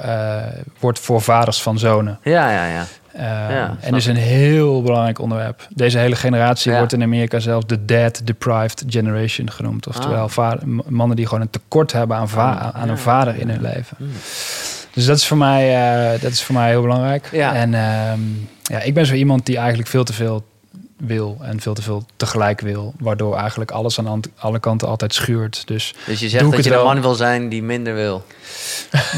wordt 0.79 0.99
voor 0.99 1.21
vaders 1.21 1.61
van 1.61 1.79
zonen. 1.79 2.19
Ja, 2.23 2.51
ja, 2.51 2.65
ja. 2.65 2.85
Eh, 3.13 3.21
Ja, 3.49 3.75
en 3.79 3.93
is 3.95 4.05
een 4.05 4.15
heel 4.15 4.81
belangrijk 4.81 5.19
onderwerp. 5.19 5.67
Deze 5.75 5.97
hele 5.97 6.15
generatie 6.15 6.71
Ja. 6.71 6.77
wordt 6.77 6.93
in 6.93 7.03
Amerika 7.03 7.39
zelfs 7.39 7.65
de 7.65 7.85
dad-deprived 7.85 8.83
generation 8.87 9.51
genoemd. 9.51 9.87
Oftewel 9.87 10.29
Ah. 10.35 10.51
m- 10.65 10.79
mannen 10.87 11.15
die 11.15 11.25
gewoon 11.25 11.41
een 11.41 11.49
tekort 11.49 11.91
hebben 11.91 12.17
aan, 12.17 12.29
va- 12.29 12.51
Ah, 12.53 12.81
aan 12.81 12.85
ja, 12.85 12.91
een 12.91 12.97
vader 12.97 13.35
in 13.39 13.49
hun 13.49 13.61
leven. 13.61 13.97
Hmm. 13.97 14.11
Dus 14.93 15.05
dat 15.05 15.17
is 15.17 15.27
voor 15.27 15.37
mij, 15.37 15.75
eh, 16.13 16.21
dat 16.21 16.31
is 16.31 16.43
voor 16.43 16.55
mij 16.55 16.69
heel 16.69 16.81
belangrijk. 16.81 17.29
En 17.53 17.73
ehm, 17.73 18.19
ja, 18.63 18.79
ik 18.81 18.93
ben 18.93 19.05
zo 19.05 19.13
iemand 19.13 19.45
die 19.45 19.57
eigenlijk 19.57 19.89
veel 19.89 20.03
te 20.03 20.13
veel 20.13 20.45
wil 20.99 21.37
en 21.41 21.59
veel 21.61 21.73
te 21.73 21.81
veel 21.81 22.03
tegelijk 22.15 22.61
wil. 22.61 22.93
Waardoor 22.99 23.35
eigenlijk 23.37 23.71
alles 23.71 23.99
aan 23.99 24.21
alle 24.37 24.59
kanten 24.59 24.87
altijd 24.87 25.13
schuurt. 25.13 25.67
Dus 25.67 25.93
Dus 26.05 26.19
je 26.19 26.29
zegt 26.29 26.51
dat 26.51 26.63
je 26.63 26.69
een 26.69 26.75
wel. 26.75 26.85
man 26.85 27.01
wil 27.01 27.13
zijn 27.15 27.49
die 27.49 27.63
minder 27.63 27.93
wil. 27.93 28.23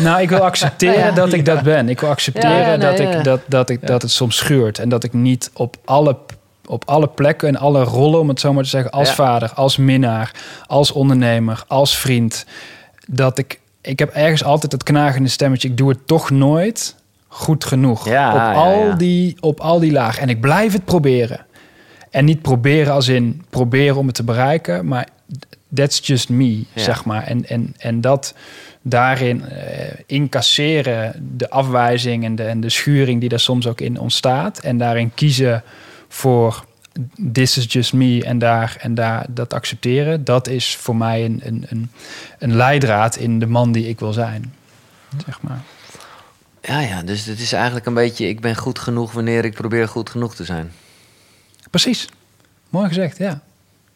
Nou, 0.04 0.22
ik 0.22 0.30
wil 0.30 0.40
accepteren 0.44 1.00
Ja. 1.06 1.12
dat 1.12 1.34
ik 1.34 1.46
dat 1.46 1.62
ben. 1.64 1.90
Ik 1.90 2.00
wil 2.00 2.10
accepteren 2.10 2.50
Ja, 2.58 2.58
ja, 2.72 2.76
nee, 2.76 2.78
dat, 2.78 2.98
ja. 2.98 3.18
ik, 3.18 3.24
dat, 3.24 3.40
dat, 3.48 3.70
ik, 3.70 3.88
dat 3.88 4.02
het 4.02 4.12
soms 4.12 4.36
schuurt. 4.36 4.80
En 4.80 4.90
dat 4.90 5.04
ik 5.04 5.14
niet 5.14 5.52
op 5.54 5.76
alle, 5.86 6.18
op 6.66 6.84
alle 6.90 7.08
plekken 7.08 7.48
en 7.48 7.56
alle 7.58 7.84
rollen, 7.84 8.20
om 8.20 8.28
het 8.30 8.40
zo 8.40 8.54
maar 8.54 8.64
te 8.64 8.70
zeggen, 8.70 8.92
als 8.92 9.08
Ja. 9.10 9.14
vader, 9.16 9.52
als 9.54 9.78
minnaar, 9.78 10.32
als 10.66 10.92
ondernemer, 10.92 11.64
als 11.68 11.98
vriend, 11.98 12.46
dat 13.08 13.38
ik, 13.38 13.60
ik 13.82 14.00
heb 14.00 14.10
ergens 14.14 14.44
altijd 14.44 14.72
het 14.72 14.84
knagende 14.84 15.30
stemmetje. 15.30 15.68
Ik 15.68 15.78
doe 15.78 15.90
het 15.90 16.08
toch 16.08 16.30
nooit 16.30 16.96
goed 17.28 17.66
genoeg. 17.66 18.06
Ja, 18.10 18.30
op, 18.30 18.36
ja, 18.38 18.54
al 18.54 18.80
ja. 18.88 18.94
Die, 18.94 19.38
op 19.40 19.60
al 19.60 19.80
die 19.80 19.92
lagen. 19.92 20.22
En 20.22 20.30
ik 20.30 20.42
blijf 20.42 20.74
het 20.74 20.86
proberen. 20.86 21.46
En 22.12 22.26
niet 22.26 22.42
proberen 22.42 22.94
als 22.94 23.08
in 23.08 23.42
proberen 23.50 23.96
om 23.98 24.06
het 24.06 24.16
te 24.16 24.24
bereiken, 24.24 24.88
maar 24.88 25.08
that's 25.74 26.00
just 26.08 26.30
me, 26.30 26.58
Ja. 26.58 26.66
zeg 26.74 27.06
maar. 27.06 27.24
En, 27.24 27.46
en, 27.46 27.74
en 27.78 28.02
dat 28.02 28.34
daarin 28.82 29.46
eh, 29.46 29.94
incasseren, 30.06 31.30
de 31.38 31.50
afwijzing 31.50 32.24
en 32.24 32.36
de, 32.36 32.44
en 32.44 32.62
de 32.62 32.70
schuring 32.70 33.20
die 33.20 33.30
daar 33.30 33.40
soms 33.40 33.68
ook 33.68 33.82
in 33.82 34.00
ontstaat. 34.00 34.60
En 34.60 34.78
daarin 34.78 35.12
kiezen 35.14 35.64
voor 36.08 36.66
this 37.32 37.58
is 37.58 37.66
just 37.74 37.94
me 37.94 38.24
en 38.26 38.40
daar 38.40 38.78
en 38.80 38.96
daar 38.96 39.26
dat 39.30 39.54
accepteren. 39.54 40.24
Dat 40.24 40.48
is 40.48 40.76
voor 40.76 40.96
mij 40.96 41.26
een, 41.26 41.42
een, 41.44 41.66
een, 41.70 41.92
een 42.40 42.56
leidraad 42.56 43.16
in 43.16 43.40
de 43.40 43.48
man 43.48 43.72
die 43.72 43.88
ik 43.88 44.00
wil 44.00 44.14
zijn. 44.14 44.54
Zeg 45.26 45.42
maar. 45.42 45.62
Ja, 46.62 46.80
ja, 46.80 47.04
dus 47.04 47.26
het 47.26 47.40
is 47.40 47.54
eigenlijk 47.54 47.86
een 47.86 47.94
beetje, 47.94 48.28
ik 48.28 48.40
ben 48.40 48.56
goed 48.56 48.80
genoeg 48.80 49.12
wanneer 49.12 49.46
ik 49.46 49.54
probeer 49.54 49.88
goed 49.88 50.10
genoeg 50.10 50.36
te 50.36 50.46
zijn. 50.46 50.72
Precies. 51.72 52.10
Mooi 52.70 52.88
gezegd, 52.88 53.18
ja. 53.18 53.40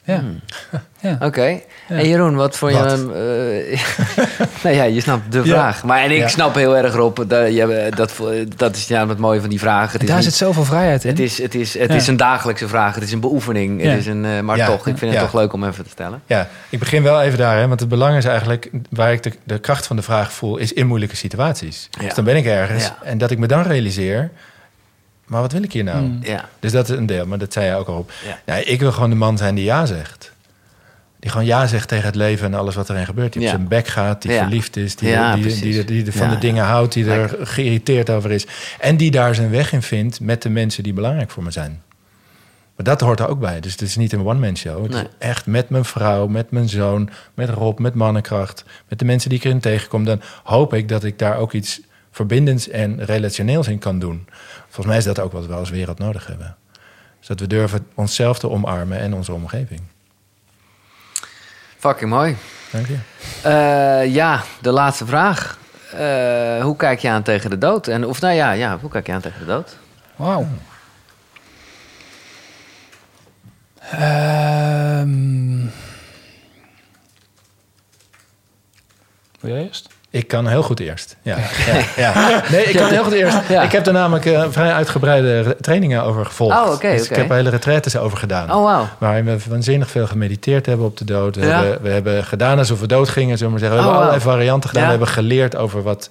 Ja. 0.03 0.19
Hmm. 0.19 0.39
ja. 1.09 1.17
Oké. 1.21 1.59
En 1.87 2.07
Jeroen, 2.07 2.35
wat 2.35 2.57
voor 2.57 2.71
Wat? 2.71 2.91
je... 2.91 3.77
eh, 4.17 4.23
nou 4.63 4.75
ja, 4.75 4.83
je 4.83 5.01
snapt 5.01 5.31
de 5.31 5.37
Ja. 5.37 5.43
vraag. 5.43 5.83
Maar 5.83 5.99
en 6.03 6.11
ik 6.11 6.17
Ja. 6.17 6.27
snap 6.27 6.55
heel 6.55 6.77
erg, 6.77 6.93
Rob, 6.93 7.17
dat, 7.27 7.53
je, 7.53 7.91
dat, 7.95 8.13
dat 8.55 8.75
is 8.75 8.87
ja, 8.87 9.07
het 9.07 9.17
mooie 9.17 9.39
van 9.39 9.49
die 9.49 9.59
vragen. 9.59 9.91
Het 9.91 10.01
is, 10.01 10.07
Daar 10.07 10.15
niet- 10.17 10.25
zit 10.25 10.33
zoveel 10.35 10.63
vrijheid 10.65 11.03
in. 11.03 11.09
het 11.09 11.19
is, 11.19 11.41
het 11.41 11.55
is, 11.55 11.77
het 11.77 11.89
Ja. 11.89 11.95
is 11.95 12.07
een 12.07 12.17
dagelijkse 12.17 12.67
vraag. 12.67 12.95
Het 12.95 13.03
is 13.03 13.11
een 13.11 13.19
beoefening. 13.19 13.81
Ja. 13.83 13.89
Het 13.89 13.99
is 13.99 14.05
een, 14.05 14.25
eh, 14.25 14.39
maar 14.39 14.57
Ja. 14.57 14.65
toch, 14.65 14.87
ik 14.87 14.97
vind 14.97 15.11
het 15.11 15.19
Ja. 15.21 15.25
toch 15.25 15.33
leuk 15.33 15.53
om 15.53 15.63
even 15.63 15.83
te 15.83 15.89
stellen. 15.89 16.21
Ja, 16.25 16.47
ik 16.69 16.79
begin 16.79 17.03
wel 17.03 17.21
even 17.21 17.37
daar, 17.37 17.57
hè, 17.57 17.67
want 17.67 17.79
het 17.79 17.89
belang 17.89 18.17
is 18.17 18.25
eigenlijk 18.25 18.69
waar 18.89 19.11
ik 19.13 19.23
de, 19.23 19.31
de 19.43 19.59
kracht 19.59 19.87
van 19.87 19.95
de 19.95 20.01
vraag 20.01 20.31
voel, 20.33 20.57
is 20.57 20.73
in 20.73 20.87
moeilijke 20.87 21.15
situaties. 21.15 21.87
Ja. 21.91 22.01
Dus 22.05 22.13
dan 22.13 22.23
ben 22.23 22.35
ik 22.35 22.45
ergens 22.45 22.83
Ja. 22.83 22.97
en 23.03 23.17
dat 23.17 23.31
ik 23.31 23.37
me 23.37 23.47
dan 23.47 23.61
realiseer, 23.61 24.29
maar 25.25 25.41
wat 25.41 25.51
wil 25.51 25.63
ik 25.63 25.71
hier 25.73 25.83
nou? 25.83 26.01
Mm. 26.01 26.19
Ja. 26.21 26.49
Dus 26.59 26.71
dat 26.71 26.89
is 26.89 26.97
een 26.97 27.05
deel, 27.05 27.25
maar 27.25 27.37
dat 27.37 27.53
zei 27.53 27.65
je 27.65 27.75
ook 27.75 27.87
al 27.87 27.97
op. 27.97 28.11
Ja. 28.45 28.55
Ik 28.55 28.79
wil 28.79 28.91
gewoon 28.91 29.09
de 29.09 29.15
man 29.15 29.37
zijn 29.37 29.55
die 29.55 29.63
ja 29.63 29.85
zegt. 29.85 30.33
Die 31.19 31.29
gewoon 31.31 31.45
ja 31.45 31.67
zegt 31.67 31.87
tegen 31.87 32.05
het 32.05 32.15
leven 32.15 32.45
en 32.45 32.53
alles 32.59 32.75
wat 32.75 32.89
erin 32.89 33.05
gebeurt. 33.05 33.33
Die 33.33 33.41
Ja. 33.41 33.47
op 33.47 33.55
zijn 33.55 33.67
bek 33.67 33.87
gaat, 33.87 34.21
die 34.21 34.31
Ja. 34.31 34.41
verliefd 34.41 34.77
is, 34.77 34.95
die, 34.95 35.09
Ja, 35.09 35.35
die, 35.35 35.43
die, 35.59 35.83
die, 35.85 36.03
die 36.03 36.11
van 36.13 36.27
Ja, 36.27 36.33
de 36.33 36.39
dingen 36.39 36.63
houdt, 36.65 36.93
die 36.93 37.11
er 37.11 37.35
geïrriteerd 37.41 38.09
over 38.09 38.31
is. 38.31 38.45
En 38.79 38.97
die 38.97 39.11
daar 39.11 39.35
zijn 39.35 39.49
weg 39.49 39.71
in 39.71 39.81
vindt 39.81 40.19
met 40.19 40.41
de 40.41 40.49
mensen 40.49 40.83
die 40.83 40.93
belangrijk 40.93 41.29
voor 41.31 41.43
me 41.43 41.51
zijn. 41.51 41.81
Maar 42.75 42.85
dat 42.85 43.01
hoort 43.01 43.19
er 43.19 43.27
ook 43.27 43.39
bij. 43.39 43.59
Dus 43.59 43.71
het 43.71 43.81
is 43.81 43.95
niet 43.95 44.13
een 44.13 44.25
one-man 44.25 44.57
show. 44.57 44.83
Het 44.83 44.91
Nee. 44.91 45.01
is 45.01 45.07
echt 45.17 45.45
met 45.45 45.69
mijn 45.69 45.85
vrouw, 45.85 46.27
met 46.27 46.51
mijn 46.51 46.69
zoon, 46.69 47.09
met 47.33 47.49
Rob, 47.49 47.79
met 47.79 47.93
mannenkracht. 47.93 48.63
Met 48.89 48.99
de 48.99 49.05
mensen 49.05 49.29
die 49.29 49.37
ik 49.39 49.45
erin 49.45 49.59
tegenkom. 49.59 50.05
Dan 50.05 50.21
hoop 50.43 50.73
ik 50.73 50.89
dat 50.89 51.03
ik 51.03 51.19
daar 51.19 51.37
ook 51.37 51.53
iets 51.53 51.81
verbindends 52.15 52.69
en 52.69 53.05
relationeels 53.05 53.67
in 53.67 53.79
kan 53.79 53.99
doen. 53.99 54.27
Volgens 54.63 54.85
mij 54.85 54.97
is 54.97 55.03
dat 55.03 55.19
ook 55.19 55.31
wat 55.31 55.45
we 55.45 55.53
als 55.53 55.69
wereld 55.69 55.99
nodig 55.99 56.27
hebben. 56.27 56.55
Dus 57.17 57.27
dat 57.27 57.39
we 57.39 57.47
durven 57.47 57.87
onszelf 57.93 58.39
te 58.39 58.49
omarmen 58.49 58.99
en 58.99 59.13
onze 59.13 59.33
omgeving. 59.33 59.81
Fucking 61.77 62.09
mooi. 62.09 62.35
Dank 62.71 62.87
je. 62.87 62.97
Eh, 63.43 64.13
ja, 64.13 64.43
de 64.61 64.71
laatste 64.71 65.05
vraag. 65.05 65.59
Eh, 65.91 66.63
hoe 66.63 66.75
kijk 66.75 66.99
je 66.99 67.09
aan 67.09 67.23
tegen 67.23 67.49
de 67.49 67.57
dood? 67.57 67.87
En, 67.87 68.05
of 68.05 68.21
nou 68.21 68.33
ja, 68.33 68.51
ja, 68.51 68.79
hoe 68.79 68.89
kijk 68.89 69.07
je 69.07 69.13
aan 69.13 69.21
tegen 69.21 69.39
de 69.39 69.45
dood? 69.45 69.77
Wauw. 70.15 70.47
Ehm. 73.91 75.65
Wil 79.39 79.51
jij 79.51 79.63
eerst? 79.63 79.94
Ik 80.15 80.27
kan 80.27 80.47
heel 80.47 80.63
goed 80.63 80.79
eerst. 80.79 81.15
Ja, 81.21 81.37
ja, 81.67 81.81
ja. 82.13 82.41
Nee, 82.51 82.63
ik 82.63 82.75
kan 82.77 82.89
heel 82.89 83.03
goed 83.03 83.13
eerst. 83.13 83.37
Ja. 83.49 83.61
Ik 83.63 83.71
heb 83.71 83.87
er 83.87 83.93
namelijk 83.93 84.25
eh, 84.25 84.45
vrij 84.49 84.73
uitgebreide 84.73 85.41
re- 85.41 85.55
trainingen 85.61 86.03
over 86.03 86.25
gevolgd. 86.25 86.55
Oh, 86.57 86.79
dus 86.81 87.09
ik 87.09 87.15
heb 87.15 87.29
hele 87.29 87.49
retraites 87.49 87.97
over 87.97 88.17
gedaan. 88.17 88.51
Oh. 88.53 88.81
Waarin 88.97 89.25
we 89.25 89.37
waanzinnig 89.49 89.89
veel 89.89 90.07
gemediteerd 90.07 90.65
hebben 90.65 90.85
op 90.85 90.97
de 90.97 91.05
dood. 91.05 91.35
We, 91.35 91.45
hebben, 91.45 91.81
we 91.81 91.89
hebben 91.89 92.23
gedaan 92.23 92.57
alsof 92.57 92.79
we 92.79 92.87
dood 92.87 93.09
gingen, 93.09 93.37
zullen 93.37 93.53
we 93.53 93.59
maar 93.59 93.69
zeggen. 93.69 93.77
We 93.77 93.83
Oh, 93.85 93.91
hebben 93.93 94.07
wauw. 94.09 94.19
allerlei 94.19 94.37
varianten 94.37 94.69
gedaan. 94.69 94.83
We 94.83 94.89
hebben 94.89 95.07
geleerd 95.07 95.55
over 95.55 95.83
wat, 95.83 96.09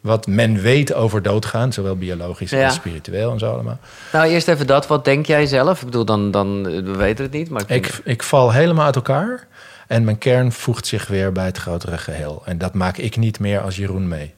wat 0.00 0.26
men 0.26 0.60
weet 0.60 0.94
over 0.94 1.22
doodgaan. 1.22 1.72
Zowel 1.72 1.96
biologisch 1.96 2.50
Ja. 2.50 2.64
als 2.64 2.74
spiritueel 2.74 3.32
en 3.32 3.38
zo 3.38 3.52
allemaal. 3.52 3.78
Nou, 4.12 4.26
eerst 4.28 4.48
even 4.48 4.66
dat. 4.66 4.86
Wat 4.86 5.04
denk 5.04 5.26
jij 5.26 5.46
zelf? 5.46 5.78
Ik 5.80 5.84
bedoel, 5.84 6.04
dan, 6.04 6.30
dan 6.30 6.66
eh, 6.66 6.72
we 6.84 6.96
weten 6.96 7.24
het 7.24 7.32
niet. 7.32 7.50
Maar 7.50 7.62
ik, 7.66 7.86
Ik, 7.86 8.00
ik 8.04 8.22
val 8.22 8.52
helemaal 8.52 8.84
uit 8.86 8.96
elkaar. 8.96 9.46
En 9.86 10.04
mijn 10.04 10.18
kern 10.18 10.52
voegt 10.52 10.86
zich 10.86 11.06
weer 11.06 11.32
bij 11.32 11.44
het 11.44 11.58
grotere 11.58 11.98
geheel. 11.98 12.42
En 12.44 12.58
dat 12.58 12.74
maak 12.74 12.96
ik 12.96 13.16
niet 13.16 13.38
meer 13.40 13.60
als 13.60 13.76
Jeroen 13.76 14.08
mee. 14.08 14.34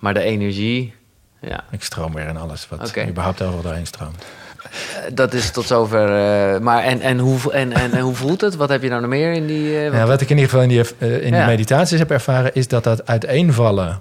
Maar 0.00 0.14
de 0.14 0.22
energie, 0.22 0.94
ja, 1.40 1.64
Ik 1.70 1.82
stroom 1.82 2.14
weer 2.14 2.26
in 2.28 2.36
alles 2.36 2.68
wat 2.68 2.80
überhaupt 3.08 3.42
overal 3.42 3.62
doorheen 3.62 3.86
stroomt. 3.86 4.24
eh, 4.62 4.70
dat 5.14 5.32
is 5.34 5.50
tot 5.50 5.66
zover. 5.66 6.08
eh, 6.54 6.60
maar 6.60 6.82
en, 6.82 7.00
en, 7.00 7.18
hoe, 7.18 7.52
en, 7.52 7.72
en, 7.72 7.92
en 7.92 8.00
hoe 8.00 8.14
voelt 8.14 8.40
het? 8.40 8.56
Wat 8.56 8.68
heb 8.68 8.82
je 8.82 8.88
nou 8.88 9.00
nog 9.00 9.10
meer 9.10 9.32
in 9.32 9.46
die... 9.46 9.78
eh, 9.78 9.90
wat- 9.90 9.98
Ja, 10.00 10.06
wat 10.06 10.20
ik 10.20 10.30
in 10.30 10.36
ieder 10.36 10.50
geval 10.50 10.64
in 10.64 10.68
die, 10.68 10.84
eh, 10.98 11.12
in 11.24 11.32
die 11.32 11.44
meditaties 11.44 11.98
heb 11.98 12.10
ervaren, 12.10 12.54
is 12.54 12.68
dat 12.68 12.84
dat 12.84 13.06
uiteenvallen. 13.06 14.00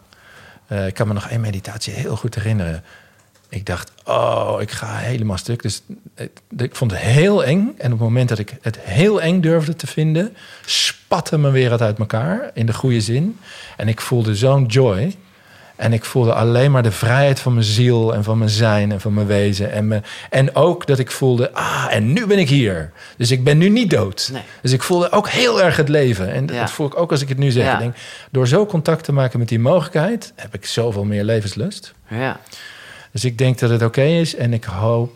Eh, 0.68 0.88
ik 0.88 0.94
kan 0.94 1.08
me 1.08 1.14
nog 1.14 1.28
één 1.30 1.42
meditatie 1.42 1.94
heel 1.94 2.16
goed 2.16 2.36
herinneren. 2.36 2.84
Ik 3.52 3.66
dacht, 3.66 3.92
oh, 4.06 4.56
ik 4.60 4.72
ga 4.72 4.96
helemaal 4.98 5.38
stuk. 5.38 5.62
Dus 5.62 5.82
ik 6.58 6.76
vond 6.76 6.92
het 6.92 7.00
heel 7.00 7.44
eng. 7.44 7.74
En 7.78 7.86
op 7.86 8.00
het 8.00 8.08
moment 8.08 8.30
dat 8.30 8.40
ik 8.40 8.54
het 8.62 8.80
heel 8.80 9.22
eng 9.22 9.40
durfde 9.42 9.76
te 9.76 9.88
vinden, 9.88 10.36
spatte 10.66 11.38
mijn 11.38 11.54
wereld 11.54 11.82
uit 11.82 12.00
elkaar 12.00 12.52
in 12.54 12.66
de 12.66 12.74
goede 12.74 13.02
zin. 13.02 13.40
En 13.78 13.88
ik 13.88 14.02
voelde 14.02 14.36
zo'n 14.36 14.66
joy. 14.66 15.16
En 15.76 15.94
ik 15.94 16.06
voelde 16.06 16.34
alleen 16.34 16.72
maar 16.72 16.84
de 16.84 16.92
vrijheid 16.92 17.40
van 17.40 17.54
mijn 17.54 17.66
ziel 17.66 18.14
en 18.14 18.24
van 18.24 18.38
mijn 18.38 18.50
zijn 18.50 18.92
en 18.92 19.02
van 19.02 19.14
mijn 19.14 19.28
wezen. 19.28 19.72
En, 19.72 19.88
me, 19.88 20.02
en 20.30 20.56
ook 20.56 20.88
dat 20.88 21.00
ik 21.00 21.12
voelde, 21.12 21.54
ah, 21.54 21.88
en 21.90 22.14
nu 22.14 22.26
ben 22.26 22.40
ik 22.40 22.50
hier. 22.50 22.92
Dus 23.18 23.32
ik 23.32 23.44
ben 23.44 23.58
nu 23.58 23.70
niet 23.70 23.90
dood. 23.90 24.30
Nee. 24.34 24.42
Dus 24.62 24.72
ik 24.72 24.84
voelde 24.84 25.12
ook 25.12 25.30
heel 25.30 25.62
erg 25.62 25.78
het 25.78 25.90
leven. 25.90 26.32
En 26.34 26.46
dat 26.46 26.56
Ja. 26.56 26.68
voel 26.68 26.88
ik 26.88 26.98
ook 26.98 27.12
als 27.12 27.22
ik 27.22 27.30
het 27.30 27.38
nu 27.38 27.52
zeg. 27.52 27.64
Ja. 27.66 27.74
Ik 27.74 27.80
denk, 27.80 27.96
door 28.32 28.48
zo 28.48 28.66
contact 28.66 29.04
te 29.04 29.12
maken 29.14 29.40
met 29.40 29.48
die 29.48 29.60
mogelijkheid... 29.60 30.34
heb 30.36 30.54
ik 30.54 30.66
zoveel 30.66 31.04
meer 31.04 31.24
levenslust. 31.24 31.94
ja. 32.10 32.40
Dus 33.12 33.26
ik 33.26 33.38
denk 33.38 33.60
dat 33.60 33.70
het 33.70 33.82
oké 33.84 34.02
is. 34.02 34.36
En 34.36 34.54
ik 34.54 34.64
hoop... 34.64 35.12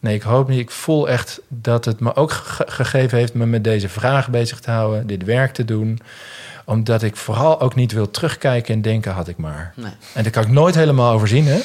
Nee, 0.00 0.14
ik 0.14 0.22
hoop 0.22 0.48
niet. 0.48 0.58
Ik 0.58 0.70
voel 0.70 1.08
echt 1.08 1.40
dat 1.48 1.84
het 1.84 2.00
me 2.00 2.14
ook 2.14 2.30
ge- 2.32 2.64
gegeven 2.68 3.18
heeft... 3.18 3.34
me 3.34 3.46
met 3.46 3.64
deze 3.64 3.88
vraag 3.88 4.28
bezig 4.30 4.60
te 4.60 4.70
houden. 4.70 5.06
Dit 5.06 5.24
werk 5.24 5.52
te 5.52 5.64
doen. 5.64 5.98
Omdat 6.64 7.02
ik 7.02 7.16
vooral 7.16 7.60
ook 7.60 7.74
niet 7.74 7.92
wil 7.92 8.10
terugkijken 8.10 8.74
en 8.74 8.82
denken... 8.82 9.12
had 9.12 9.28
ik 9.28 9.36
maar. 9.36 9.72
Nee. 9.76 9.92
En 10.14 10.22
daar 10.22 10.32
kan 10.32 10.42
ik 10.42 10.48
nooit 10.50 10.74
helemaal 10.74 11.12
overzien, 11.12 11.46
hè. 11.46 11.60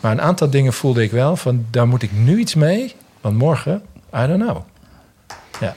Maar 0.00 0.12
een 0.12 0.20
aantal 0.22 0.50
dingen 0.50 0.72
voelde 0.72 1.02
ik 1.02 1.10
wel 1.10 1.36
van... 1.36 1.66
daar 1.70 1.88
moet 1.88 2.02
ik 2.02 2.12
nu 2.12 2.38
iets 2.38 2.54
mee. 2.54 2.94
Want 3.20 3.38
morgen, 3.38 3.82
I 4.14 4.26
don't 4.26 4.42
know. 4.42 4.56
Ja. 5.60 5.74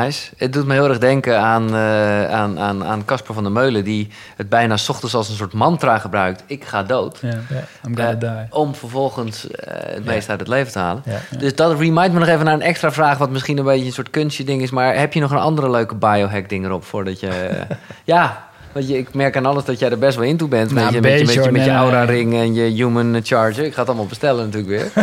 Nice. 0.00 0.30
Het 0.36 0.52
doet 0.52 0.66
me 0.66 0.72
heel 0.72 0.88
erg 0.88 0.98
denken 0.98 1.40
aan 1.40 1.74
eh, 1.74 2.30
aan 2.30 2.58
aan 2.58 2.84
aan 2.84 3.04
Casper 3.04 3.34
van 3.34 3.42
der 3.42 3.52
Meulen... 3.52 3.84
die 3.84 4.08
het 4.36 4.48
bijna 4.48 4.76
's 4.76 4.88
ochtends 4.88 5.14
als 5.14 5.28
een 5.28 5.36
soort 5.36 5.52
mantra 5.52 5.98
gebruikt. 5.98 6.42
Ik 6.46 6.64
ga 6.64 6.82
dood. 6.82 7.22
I'm 7.22 7.96
gonna 7.96 8.10
Eh, 8.10 8.18
die. 8.18 8.30
om 8.50 8.74
vervolgens 8.74 9.50
eh, 9.50 9.94
het 9.94 10.04
meest 10.04 10.28
uit 10.28 10.38
het 10.40 10.48
leven 10.48 10.72
te 10.72 10.78
halen. 10.78 11.02
Dus 11.38 11.54
dat 11.54 11.78
remind 11.78 12.12
me 12.12 12.18
nog 12.18 12.28
even 12.28 12.44
naar 12.44 12.54
een 12.54 12.62
extra 12.62 12.92
vraag... 12.92 13.18
wat 13.18 13.30
misschien 13.30 13.58
een 13.58 13.64
beetje 13.64 13.86
een 13.86 13.92
soort 13.92 14.10
kunstje 14.10 14.44
ding 14.44 14.62
is... 14.62 14.70
maar 14.70 14.96
heb 14.96 15.12
je 15.12 15.20
nog 15.20 15.30
een 15.30 15.38
andere 15.38 15.70
leuke 15.70 15.94
biohack 15.94 16.48
ding 16.48 16.64
erop... 16.64 16.84
voordat 16.84 17.20
je... 17.20 17.60
ja, 18.04 18.50
want 18.72 18.88
je, 18.88 18.98
ik 18.98 19.14
merk 19.14 19.36
aan 19.36 19.46
alles 19.46 19.64
dat 19.64 19.78
jij 19.78 19.90
er 19.90 19.98
best 19.98 20.16
wel 20.16 20.24
in 20.24 20.36
toe 20.36 20.48
bent. 20.48 20.70
Nou, 20.70 20.84
met 20.84 20.92
je, 20.92 20.96
een 20.96 21.02
met 21.02 21.12
je, 21.12 21.18
met 21.18 21.26
beetje, 21.26 21.42
je, 21.42 21.52
met 21.52 21.64
je 21.64 21.70
aura 21.70 22.04
ring 22.04 22.34
en 22.34 22.54
je 22.54 22.62
human 22.62 23.20
charger. 23.22 23.64
Ik 23.64 23.72
ga 23.72 23.78
het 23.78 23.88
allemaal 23.88 24.06
bestellen 24.06 24.50
natuurlijk 24.50 24.92
weer. 24.92 24.92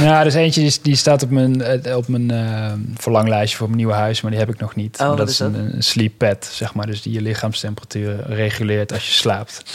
Ja, 0.00 0.20
er 0.20 0.26
is 0.26 0.34
eentje 0.34 0.60
die, 0.60 0.78
die 0.82 0.96
staat 0.96 1.22
op 1.22 1.30
mijn, 1.30 1.62
eh, 1.62 1.96
op 1.96 2.08
mijn 2.08 2.30
eh, 2.30 2.72
verlanglijstje 2.94 3.56
voor 3.56 3.66
mijn 3.66 3.78
nieuwe 3.78 3.94
huis, 3.94 4.20
maar 4.20 4.30
die 4.30 4.40
heb 4.40 4.48
ik 4.48 4.60
nog 4.60 4.74
niet. 4.74 5.00
Oh, 5.00 5.16
dat 5.16 5.28
is 5.28 5.32
is 5.32 5.38
dat? 5.38 5.54
een, 5.54 5.74
een 5.74 5.82
sleep 5.82 6.12
pad, 6.16 6.48
zeg 6.52 6.74
maar. 6.74 6.86
Dus 6.86 7.02
die 7.02 7.12
je 7.12 7.20
lichaamstemperatuur 7.20 8.24
reguleert 8.26 8.92
als 8.92 9.06
je 9.06 9.12
slaapt. 9.12 9.62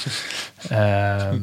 Ehm, 0.70 1.40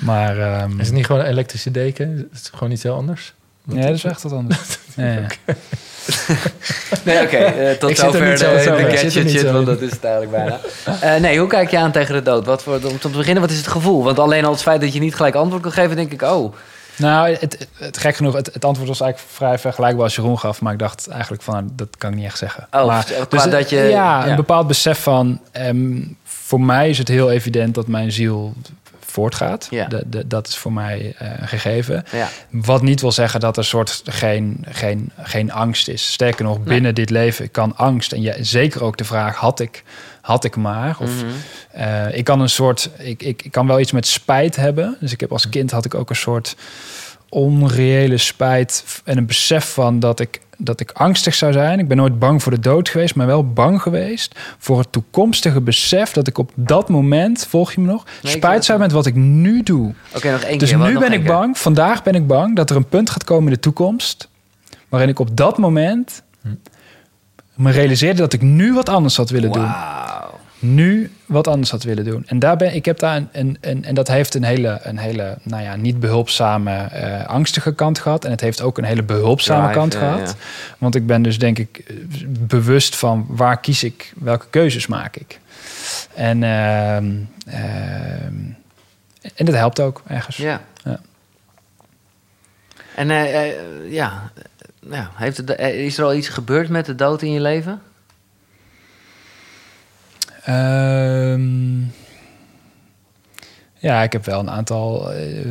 maar 0.00 0.38
ehm, 0.38 0.80
Is 0.80 0.86
het 0.86 0.94
niet 0.94 1.06
gewoon 1.06 1.20
een 1.20 1.30
elektrische 1.30 1.70
deken? 1.70 2.28
Is 2.32 2.38
het 2.38 2.50
gewoon 2.54 2.72
iets 2.72 2.82
heel 2.82 2.94
anders? 2.94 3.34
Nee, 3.74 3.86
dat 3.86 3.94
is 3.94 4.04
echt 4.04 4.22
wat 4.22 4.32
anders. 4.32 4.58
Nee, 7.04 7.22
oké. 7.22 7.36
eh, 7.36 7.70
tot 7.78 7.90
er 7.90 7.96
zover 7.96 8.20
de, 8.30 8.36
zo- 8.36 8.76
de 8.76 8.96
gadget 8.96 9.30
shit, 9.30 9.50
want 9.50 9.66
dat 9.66 9.80
is 9.80 9.90
het 9.90 10.04
eigenlijk 10.04 10.36
bijna. 10.36 10.60
Eh, 11.14 11.20
nee, 11.20 11.38
hoe 11.38 11.48
kijk 11.48 11.70
je 11.70 11.78
aan 11.78 11.92
tegen 11.92 12.14
de 12.14 12.22
dood? 12.22 12.44
Wat 12.44 12.62
voor, 12.62 12.80
om 12.90 12.98
te 12.98 13.08
beginnen, 13.08 13.42
wat 13.42 13.50
is 13.50 13.56
het 13.56 13.66
gevoel? 13.66 14.04
Want 14.04 14.18
alleen 14.18 14.44
al 14.44 14.52
het 14.52 14.62
feit 14.62 14.80
dat 14.80 14.92
je 14.92 15.00
niet 15.00 15.14
gelijk 15.14 15.34
antwoord 15.34 15.62
kan 15.62 15.72
geven, 15.72 15.96
denk 15.96 16.12
ik, 16.12 16.22
oh... 16.22 16.54
Nou, 16.96 17.28
het, 17.30 17.40
het, 17.40 17.68
het 17.74 17.98
gek 17.98 18.16
genoeg, 18.16 18.34
het, 18.34 18.50
het 18.52 18.64
antwoord 18.64 18.88
was 18.88 19.00
eigenlijk 19.00 19.32
vrij 19.34 19.58
vergelijkbaar 19.58 20.04
als 20.04 20.14
Jeroen 20.16 20.38
gaf. 20.38 20.60
Maar 20.60 20.72
ik 20.72 20.78
dacht 20.78 21.08
eigenlijk 21.08 21.42
van, 21.42 21.54
nou, 21.54 21.66
dat 21.72 21.88
kan 21.98 22.10
ik 22.10 22.16
niet 22.16 22.24
echt 22.24 22.38
zeggen. 22.38 22.66
Oh, 22.70 22.86
maar, 22.86 23.04
qua 23.28 23.44
eh, 23.44 23.50
dat 23.50 23.70
je- 23.70 23.76
Ja, 23.76 23.88
ja. 23.90 24.28
een 24.28 24.36
bepaald 24.36 24.66
besef 24.66 24.98
van... 25.02 25.40
ehm, 25.52 26.00
voor 26.24 26.60
mij 26.60 26.88
is 26.90 26.98
het 26.98 27.08
heel 27.08 27.30
evident 27.30 27.74
dat 27.74 27.86
mijn 27.86 28.12
ziel 28.12 28.54
voortgaat. 29.18 29.66
Ja. 29.70 29.86
De, 29.86 30.02
de, 30.06 30.26
dat 30.26 30.48
is 30.48 30.56
voor 30.56 30.72
mij 30.72 31.14
een 31.18 31.48
gegeven. 31.48 32.04
Ja. 32.12 32.28
Wat 32.50 32.82
niet 32.82 33.00
wil 33.00 33.12
zeggen 33.12 33.40
dat 33.40 33.56
er 33.56 33.64
soort 33.64 34.02
geen, 34.04 34.64
geen, 34.68 35.10
geen 35.22 35.52
angst 35.52 35.88
is. 35.88 36.12
Sterker 36.12 36.44
nog, 36.44 36.62
binnen 36.62 36.94
dit 36.94 37.10
leven 37.10 37.50
kan 37.50 37.76
angst. 37.76 38.12
En 38.12 38.22
ja, 38.22 38.34
zeker 38.40 38.84
ook 38.84 38.96
de 38.96 39.04
vraag, 39.04 39.36
had 39.36 39.60
ik, 39.60 39.82
had 40.20 40.44
ik 40.44 40.56
maar? 40.56 40.96
Of, 41.00 41.10
Mhm. 41.22 41.26
eh, 41.70 42.16
ik 42.16 42.24
kan 42.24 42.40
een 42.40 42.48
soort, 42.48 42.90
ik, 42.98 43.22
ik, 43.22 43.42
ik 43.42 43.52
kan 43.52 43.66
wel 43.66 43.80
iets 43.80 43.92
met 43.92 44.06
spijt 44.06 44.56
hebben. 44.56 44.96
Dus 45.00 45.12
ik 45.12 45.20
heb 45.20 45.32
als 45.32 45.48
kind 45.48 45.70
had 45.70 45.84
ik 45.84 45.94
ook 45.94 46.10
een 46.10 46.16
soort 46.16 46.56
onreële 47.28 48.16
spijt 48.16 49.00
en 49.04 49.16
een 49.18 49.26
besef 49.26 49.72
van 49.72 50.00
dat 50.00 50.20
ik, 50.20 50.40
dat 50.56 50.80
ik 50.80 50.90
angstig 50.92 51.34
zou 51.34 51.52
zijn. 51.52 51.78
Ik 51.78 51.88
ben 51.88 51.96
nooit 51.96 52.18
bang 52.18 52.42
voor 52.42 52.52
de 52.52 52.60
dood 52.60 52.88
geweest, 52.88 53.14
maar 53.14 53.26
wel 53.26 53.52
bang 53.52 53.82
geweest 53.82 54.38
voor 54.58 54.78
het 54.78 54.92
toekomstige 54.92 55.60
besef 55.60 56.12
dat 56.12 56.26
ik 56.26 56.38
op 56.38 56.50
dat 56.54 56.88
moment, 56.88 57.46
volg 57.48 57.72
je 57.72 57.80
me 57.80 57.86
nog, 57.86 58.04
spijt 58.22 58.64
zou 58.64 58.78
met 58.78 58.92
wat 58.92 59.06
ik 59.06 59.14
nu 59.14 59.62
doe. 59.62 59.94
Oké, 60.14 60.30
nog 60.30 60.40
één 60.42 60.58
Dus 60.58 60.68
keer. 60.70 60.78
nu 60.78 60.98
ben 60.98 61.12
ik 61.12 61.18
keer? 61.20 61.28
bang, 61.32 61.58
vandaag 61.58 62.02
ben 62.02 62.14
ik 62.14 62.26
bang 62.26 62.56
dat 62.56 62.70
er 62.70 62.76
een 62.76 62.88
punt 62.88 63.10
gaat 63.10 63.24
komen 63.24 63.46
in 63.48 63.52
de 63.52 63.60
toekomst 63.60 64.28
waarin 64.88 65.08
ik 65.08 65.18
op 65.18 65.36
dat 65.36 65.58
moment 65.58 66.22
me 67.54 67.70
realiseerde 67.70 68.20
dat 68.20 68.32
ik 68.32 68.42
nu 68.42 68.72
wat 68.74 68.88
anders 68.88 69.16
had 69.16 69.30
willen 69.30 69.52
doen. 69.52 69.70
Nu 70.58 71.10
wat 71.26 71.46
anders 71.46 71.70
had 71.70 71.82
willen 71.82 72.04
doen. 72.04 72.22
En 72.26 72.38
daar 72.38 72.56
ben 72.56 72.74
ik 72.74 72.84
heb 72.84 72.98
daar 72.98 73.16
een, 73.16 73.28
een, 73.32 73.58
een 73.60 73.84
en 73.84 73.94
dat 73.94 74.08
heeft 74.08 74.34
een 74.34 74.42
hele, 74.42 74.78
een 74.82 74.98
hele, 74.98 75.38
nou 75.42 75.62
ja, 75.62 75.76
niet 75.76 76.00
behulpzame, 76.00 76.74
eh, 76.74 77.26
angstige 77.26 77.74
kant 77.74 77.98
gehad. 77.98 78.24
En 78.24 78.30
het 78.30 78.40
heeft 78.40 78.60
ook 78.60 78.78
een 78.78 78.84
hele 78.84 79.02
behulpzame 79.02 79.62
Drive, 79.62 79.78
kant 79.78 79.92
ja, 79.92 79.98
gehad. 79.98 80.28
ja. 80.28 80.34
Want 80.78 80.94
ik 80.94 81.06
ben 81.06 81.22
dus 81.22 81.38
denk 81.38 81.58
ik 81.58 81.94
bewust 82.38 82.96
van 82.96 83.26
waar 83.28 83.60
kies 83.60 83.84
ik, 83.84 84.12
welke 84.16 84.46
keuzes 84.50 84.86
maak 84.86 85.16
ik. 85.16 85.40
En, 86.14 86.42
ehm, 86.42 87.14
ehm, 87.46 88.34
en 89.34 89.44
dat 89.44 89.54
helpt 89.54 89.80
ook 89.80 90.02
ergens. 90.06 90.36
Ja. 90.36 90.60
Ja. 90.84 91.00
En 92.94 93.10
eh, 93.10 93.48
eh, 93.48 93.54
ja, 93.92 94.30
ja 94.90 95.10
heeft 95.14 95.36
het, 95.36 95.58
is 95.58 95.98
er 95.98 96.04
al 96.04 96.14
iets 96.14 96.28
gebeurd 96.28 96.68
met 96.68 96.86
de 96.86 96.94
dood 96.94 97.22
in 97.22 97.32
je 97.32 97.40
leven? 97.40 97.82
Ehm, 100.44 101.80
ja, 103.80 104.02
ik 104.02 104.12
heb 104.12 104.24
wel 104.24 104.40
een 104.40 104.50
aantal 104.50 105.12
eh, 105.12 105.46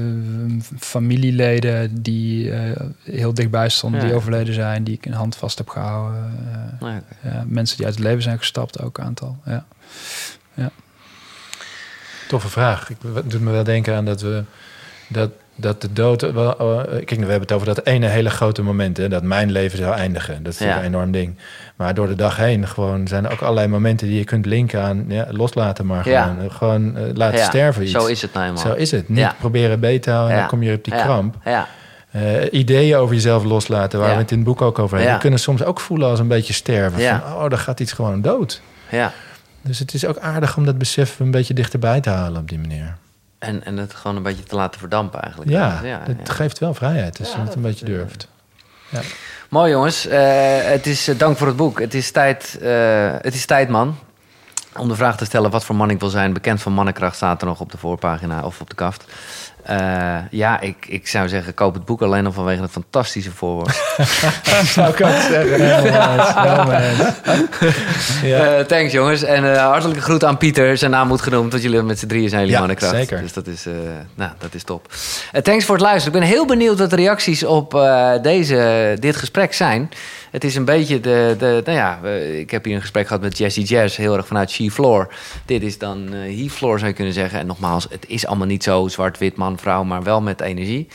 familieleden 0.80 2.02
die 2.02 2.52
eh, 2.52 2.86
heel 3.04 3.34
dichtbij 3.34 3.70
stonden, 3.70 4.02
Ja. 4.02 4.06
die 4.08 4.16
overleden 4.16 4.54
zijn, 4.54 4.84
die 4.84 4.94
ik 4.96 5.06
in 5.06 5.12
hand 5.12 5.36
vast 5.36 5.58
heb 5.58 5.70
gehouden. 5.70 6.34
Eh, 6.82 6.88
ja, 7.32 7.44
mensen 7.48 7.78
die 7.78 7.86
uit 7.86 7.96
het 7.96 8.04
leven 8.04 8.22
zijn 8.22 8.38
gestapt, 8.38 8.82
ook 8.82 8.98
een 8.98 9.04
aantal. 9.04 9.38
Ja. 9.46 9.66
Toffe 12.28 12.50
vraag. 12.50 12.90
Ik, 12.90 12.98
het 13.14 13.32
doet 13.32 13.42
me 13.42 13.52
wel 13.52 13.64
denken 13.64 13.96
aan 13.96 14.06
dat 14.06 14.22
we 14.22 14.44
dat, 15.10 15.32
dat 15.58 15.82
de 15.82 15.94
dood. 15.94 16.32
Wel, 16.32 16.58
eh, 16.60 16.84
kijk, 16.88 17.10
we 17.10 17.16
hebben 17.18 17.40
het 17.42 17.52
over 17.52 17.68
dat 17.68 17.86
ene 17.86 18.08
hele 18.08 18.30
grote 18.30 18.62
moment, 18.62 18.98
hè, 18.98 19.10
dat 19.10 19.24
mijn 19.24 19.52
leven 19.52 19.78
zou 19.78 19.96
eindigen. 19.96 20.44
Dat 20.44 20.54
is 20.54 20.60
Ja. 20.60 20.78
een 20.78 20.84
enorm 20.84 21.12
ding. 21.12 21.36
Maar 21.76 21.94
door 21.94 22.08
de 22.08 22.16
dag 22.16 22.38
heen 22.38 22.68
gewoon 22.68 23.08
zijn 23.08 23.26
er 23.26 23.32
ook 23.32 23.42
allerlei 23.42 23.68
momenten 23.68 24.08
die 24.08 24.18
je 24.18 24.24
kunt 24.24 24.46
linken 24.46 24.82
aan 24.82 25.06
ja, 25.08 25.28
loslaten, 25.30 25.86
maar 25.86 26.04
gewoon, 26.04 26.40
eh, 26.42 26.56
gewoon 26.56 26.98
eh, 26.98 27.04
laten 27.14 27.40
sterven. 27.44 27.84
Iets. 27.84 27.92
Zo 27.92 28.06
is 28.06 28.22
het 28.22 28.34
nou 28.34 28.46
eenmaal. 28.46 28.62
Zo 28.64 28.74
is 28.74 28.92
het. 28.92 29.10
Niet 29.10 29.38
proberen 29.40 29.80
beter 29.80 30.02
te 30.02 30.10
houden 30.12 30.34
en 30.34 30.40
dan 30.40 30.50
kom 30.50 30.64
je 30.64 30.74
op 30.76 30.84
die 30.84 30.94
kramp. 30.96 31.36
Ja, 31.46 31.68
Eh, 32.12 32.24
ideeën 32.52 32.96
over 32.98 33.16
jezelf 33.16 33.44
loslaten, 33.44 34.00
waar 34.00 34.14
we 34.14 34.22
het 34.22 34.32
in 34.32 34.38
het 34.38 34.46
boek 34.48 34.62
ook 34.62 34.80
over 34.80 34.96
hebben, 34.96 35.14
Ja. 35.16 35.20
kunnen 35.20 35.40
soms 35.40 35.64
ook 35.64 35.80
voelen 35.80 36.10
als 36.10 36.20
een 36.20 36.28
beetje 36.28 36.54
sterven. 36.54 37.02
Van, 37.02 37.34
oh, 37.34 37.50
dan 37.50 37.60
gaat 37.60 37.80
iets 37.80 37.92
gewoon 37.92 38.22
dood. 38.22 38.62
ja. 38.90 39.12
Dus 39.62 39.80
het 39.80 39.94
is 39.94 40.06
ook 40.06 40.18
aardig 40.20 40.58
om 40.58 40.66
dat 40.66 40.78
besef 40.78 41.20
een 41.20 41.32
beetje 41.32 41.54
dichterbij 41.54 42.02
te 42.02 42.10
halen 42.10 42.42
op 42.42 42.50
die 42.50 42.60
manier. 42.60 42.96
En, 43.40 43.66
en 43.66 43.78
het 43.78 43.94
gewoon 43.94 44.16
een 44.16 44.24
beetje 44.24 44.44
te 44.44 44.56
laten 44.56 44.80
verdampen 44.80 45.22
eigenlijk. 45.22 45.52
Ja, 45.52 45.80
ja, 45.84 46.02
het 46.04 46.28
ja. 46.28 46.34
geeft 46.34 46.60
wel 46.60 46.74
vrijheid 46.74 47.20
als 47.20 47.32
Ja, 47.32 47.38
je 47.38 47.42
het 47.42 47.56
een 47.56 47.62
beetje 47.62 47.86
durft. 47.86 48.28
Ja. 48.90 49.00
Mooi 49.50 49.72
jongens. 49.72 50.08
Eh, 50.08 50.20
het 50.64 50.86
is 50.86 51.08
eh, 51.08 51.18
dank 51.18 51.38
voor 51.38 51.48
het 51.48 51.56
boek. 51.56 51.80
Het 51.80 51.94
is 51.94 52.12
tijd, 52.12 52.58
eh, 52.62 53.12
het 53.22 53.34
is 53.34 53.46
tijd 53.46 53.70
man. 53.70 53.98
Om 54.78 54.88
de 54.88 54.96
vraag 54.96 55.18
te 55.18 55.26
stellen 55.26 55.52
wat 55.52 55.66
voor 55.66 55.76
man 55.76 55.90
ik 55.90 56.00
wil 56.00 56.10
zijn. 56.10 56.34
Bekend 56.34 56.62
van 56.62 56.74
mannenkracht 56.74 57.16
staat 57.16 57.42
er 57.42 57.48
nog 57.48 57.60
op 57.60 57.72
de 57.72 57.78
voorpagina 57.78 58.44
of 58.44 58.62
op 58.62 58.70
de 58.70 58.76
kaft. 58.76 59.06
Eh, 59.68 60.18
ja, 60.32 60.60
ik, 60.60 60.86
ik 60.88 61.08
zou 61.08 61.28
zeggen, 61.28 61.54
koop 61.54 61.74
het 61.74 61.86
boek 61.86 62.02
alleen 62.02 62.26
al 62.26 62.32
vanwege 62.32 62.62
het 62.62 62.72
fantastische 62.72 63.32
voorwoord. 63.32 63.76
Zou 64.74 64.90
ik 64.90 65.02
ook 65.02 65.22
zeggen. 65.30 65.60
Eh, 68.24 68.66
thanks 68.66 68.92
jongens. 68.92 69.24
En 69.24 69.54
eh, 69.54 69.62
hartelijke 69.70 70.02
groet 70.02 70.24
aan 70.24 70.38
Pieter. 70.38 70.78
Zijn 70.78 70.92
naam 70.92 71.08
moet 71.08 71.22
genoemd, 71.22 71.52
want 71.52 71.64
jullie 71.64 71.82
met 71.82 72.00
z'n 72.00 72.08
drieën 72.08 72.30
zijn 72.30 72.42
jullie 72.42 72.56
Ja, 72.56 72.60
mannenkracht. 72.60 72.96
zeker. 72.96 73.22
Dus 73.22 73.34
dat 73.34 73.48
is, 73.48 73.66
eh, 73.66 73.74
nou, 74.16 74.32
dat 74.38 74.54
is 74.54 74.64
top. 74.64 74.94
Eh, 75.32 75.42
thanks 75.42 75.66
voor 75.66 75.76
het 75.76 75.84
luisteren. 75.84 76.14
Ik 76.14 76.20
ben 76.20 76.30
heel 76.30 76.46
benieuwd 76.46 76.80
wat 76.80 76.90
de 76.90 76.96
reacties 76.96 77.44
op 77.44 77.76
eh, 77.76 78.12
deze, 78.22 78.98
dit 79.00 79.16
gesprek 79.16 79.54
zijn. 79.54 79.90
Het 80.32 80.44
is 80.44 80.56
een 80.56 80.66
beetje 80.66 81.00
de, 81.00 81.36
de 81.40 81.62
nou 81.66 81.78
ja, 81.78 82.00
ik 82.40 82.52
heb 82.52 82.66
hier 82.66 82.76
een 82.76 82.82
gesprek 82.82 83.08
gehad 83.08 83.22
met 83.22 83.38
Jessie 83.38 83.64
Jazz, 83.64 83.98
heel 83.98 84.18
erg 84.18 84.28
vanuit 84.28 84.52
She 84.52 84.72
Floor. 84.72 85.14
Dit 85.46 85.62
is 85.62 85.78
dan 85.78 86.14
eh 86.14 86.20
He 86.42 86.50
Floor 86.50 86.78
zou 86.78 86.90
je 86.90 86.96
kunnen 86.96 87.14
zeggen. 87.14 87.40
En 87.40 87.46
nogmaals, 87.46 87.88
het 87.90 88.06
is 88.08 88.26
allemaal 88.28 88.48
niet 88.48 88.64
zo 88.64 88.88
zwart-wit 88.88 89.36
man, 89.36 89.57
vrouw, 89.58 89.84
maar 89.84 90.04
wel 90.04 90.22
met 90.22 90.42
energie. 90.42 90.88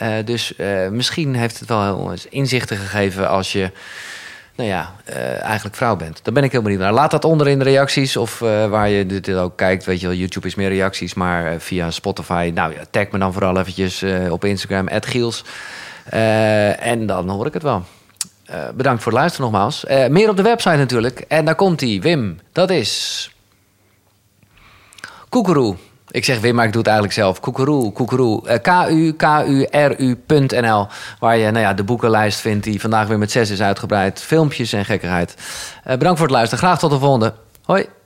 Eh, 0.00 0.12
dus 0.24 0.56
eh, 0.56 0.88
misschien 0.88 1.34
heeft 1.34 1.60
het 1.60 1.68
wel 1.68 1.82
heel 1.82 2.14
inzichten 2.28 2.76
gegeven 2.76 3.28
als 3.28 3.52
je 3.52 3.70
nou 4.54 4.68
ja, 4.68 4.94
eh, 5.04 5.42
eigenlijk 5.42 5.76
vrouw 5.76 5.96
bent. 5.96 6.20
Daar 6.24 6.34
ben 6.34 6.44
ik 6.44 6.52
heel 6.52 6.62
benieuwd 6.62 6.80
naar. 6.80 6.92
Laat 6.92 7.10
dat 7.10 7.24
onder 7.24 7.48
in 7.48 7.58
de 7.58 7.64
reacties 7.64 8.16
of 8.16 8.38
waar 8.68 8.88
je 8.88 9.06
dit 9.06 9.34
ook 9.34 9.56
kijkt. 9.56 9.84
Weet 9.84 10.00
je 10.00 10.06
wel, 10.06 10.16
YouTube 10.16 10.46
is 10.46 10.54
meer 10.54 10.68
reacties, 10.68 11.14
maar 11.14 11.60
via 11.60 11.90
Spotify. 11.90 12.50
Nou 12.54 12.72
ja, 12.72 12.80
tag 12.90 13.10
me 13.10 13.18
dan 13.18 13.32
vooral 13.32 13.58
eventjes 13.58 14.04
op 14.30 14.44
Instagram, 14.44 14.88
Giels. 14.90 15.44
En 16.78 17.06
dan 17.06 17.28
hoor 17.28 17.46
ik 17.46 17.54
het 17.54 17.62
wel. 17.62 17.84
Bedankt 18.74 19.02
voor 19.02 19.12
het 19.12 19.20
luisteren 19.20 19.50
nogmaals. 19.50 19.84
Meer 20.08 20.28
op 20.28 20.36
de 20.36 20.42
website 20.42 20.76
natuurlijk. 20.76 21.20
En 21.28 21.44
daar 21.44 21.54
komt 21.54 21.80
hij, 21.80 22.00
Wim. 22.00 22.40
Dat 22.52 22.70
is... 22.70 23.30
Koekeroe. 25.28 25.76
Ik 26.10 26.24
zeg 26.24 26.40
Wim, 26.40 26.54
maar 26.54 26.66
ik 26.66 26.72
doe 26.72 26.80
het 26.80 26.90
eigenlijk 26.90 27.18
zelf. 27.18 27.40
Koekeroe, 27.40 27.92
koekeroe. 27.92 28.48
Eh, 28.48 28.86
K-U-K-U-R-U.nl 28.86 30.86
Waar 31.18 31.36
je 31.36 31.50
nou 31.50 31.64
ja, 31.64 31.74
de 31.74 31.84
boekenlijst 31.84 32.40
vindt 32.40 32.64
die 32.64 32.80
vandaag 32.80 33.08
weer 33.08 33.18
met 33.18 33.30
zes 33.30 33.50
is 33.50 33.62
uitgebreid. 33.62 34.20
Filmpjes 34.20 34.72
en 34.72 34.84
gekkigheid. 34.84 35.34
Eh, 35.84 35.96
bedankt 35.96 36.18
voor 36.18 36.26
het 36.26 36.36
luisteren. 36.36 36.64
Graag 36.64 36.78
tot 36.78 36.90
de 36.90 36.98
volgende. 36.98 37.34
Hoi. 37.64 37.99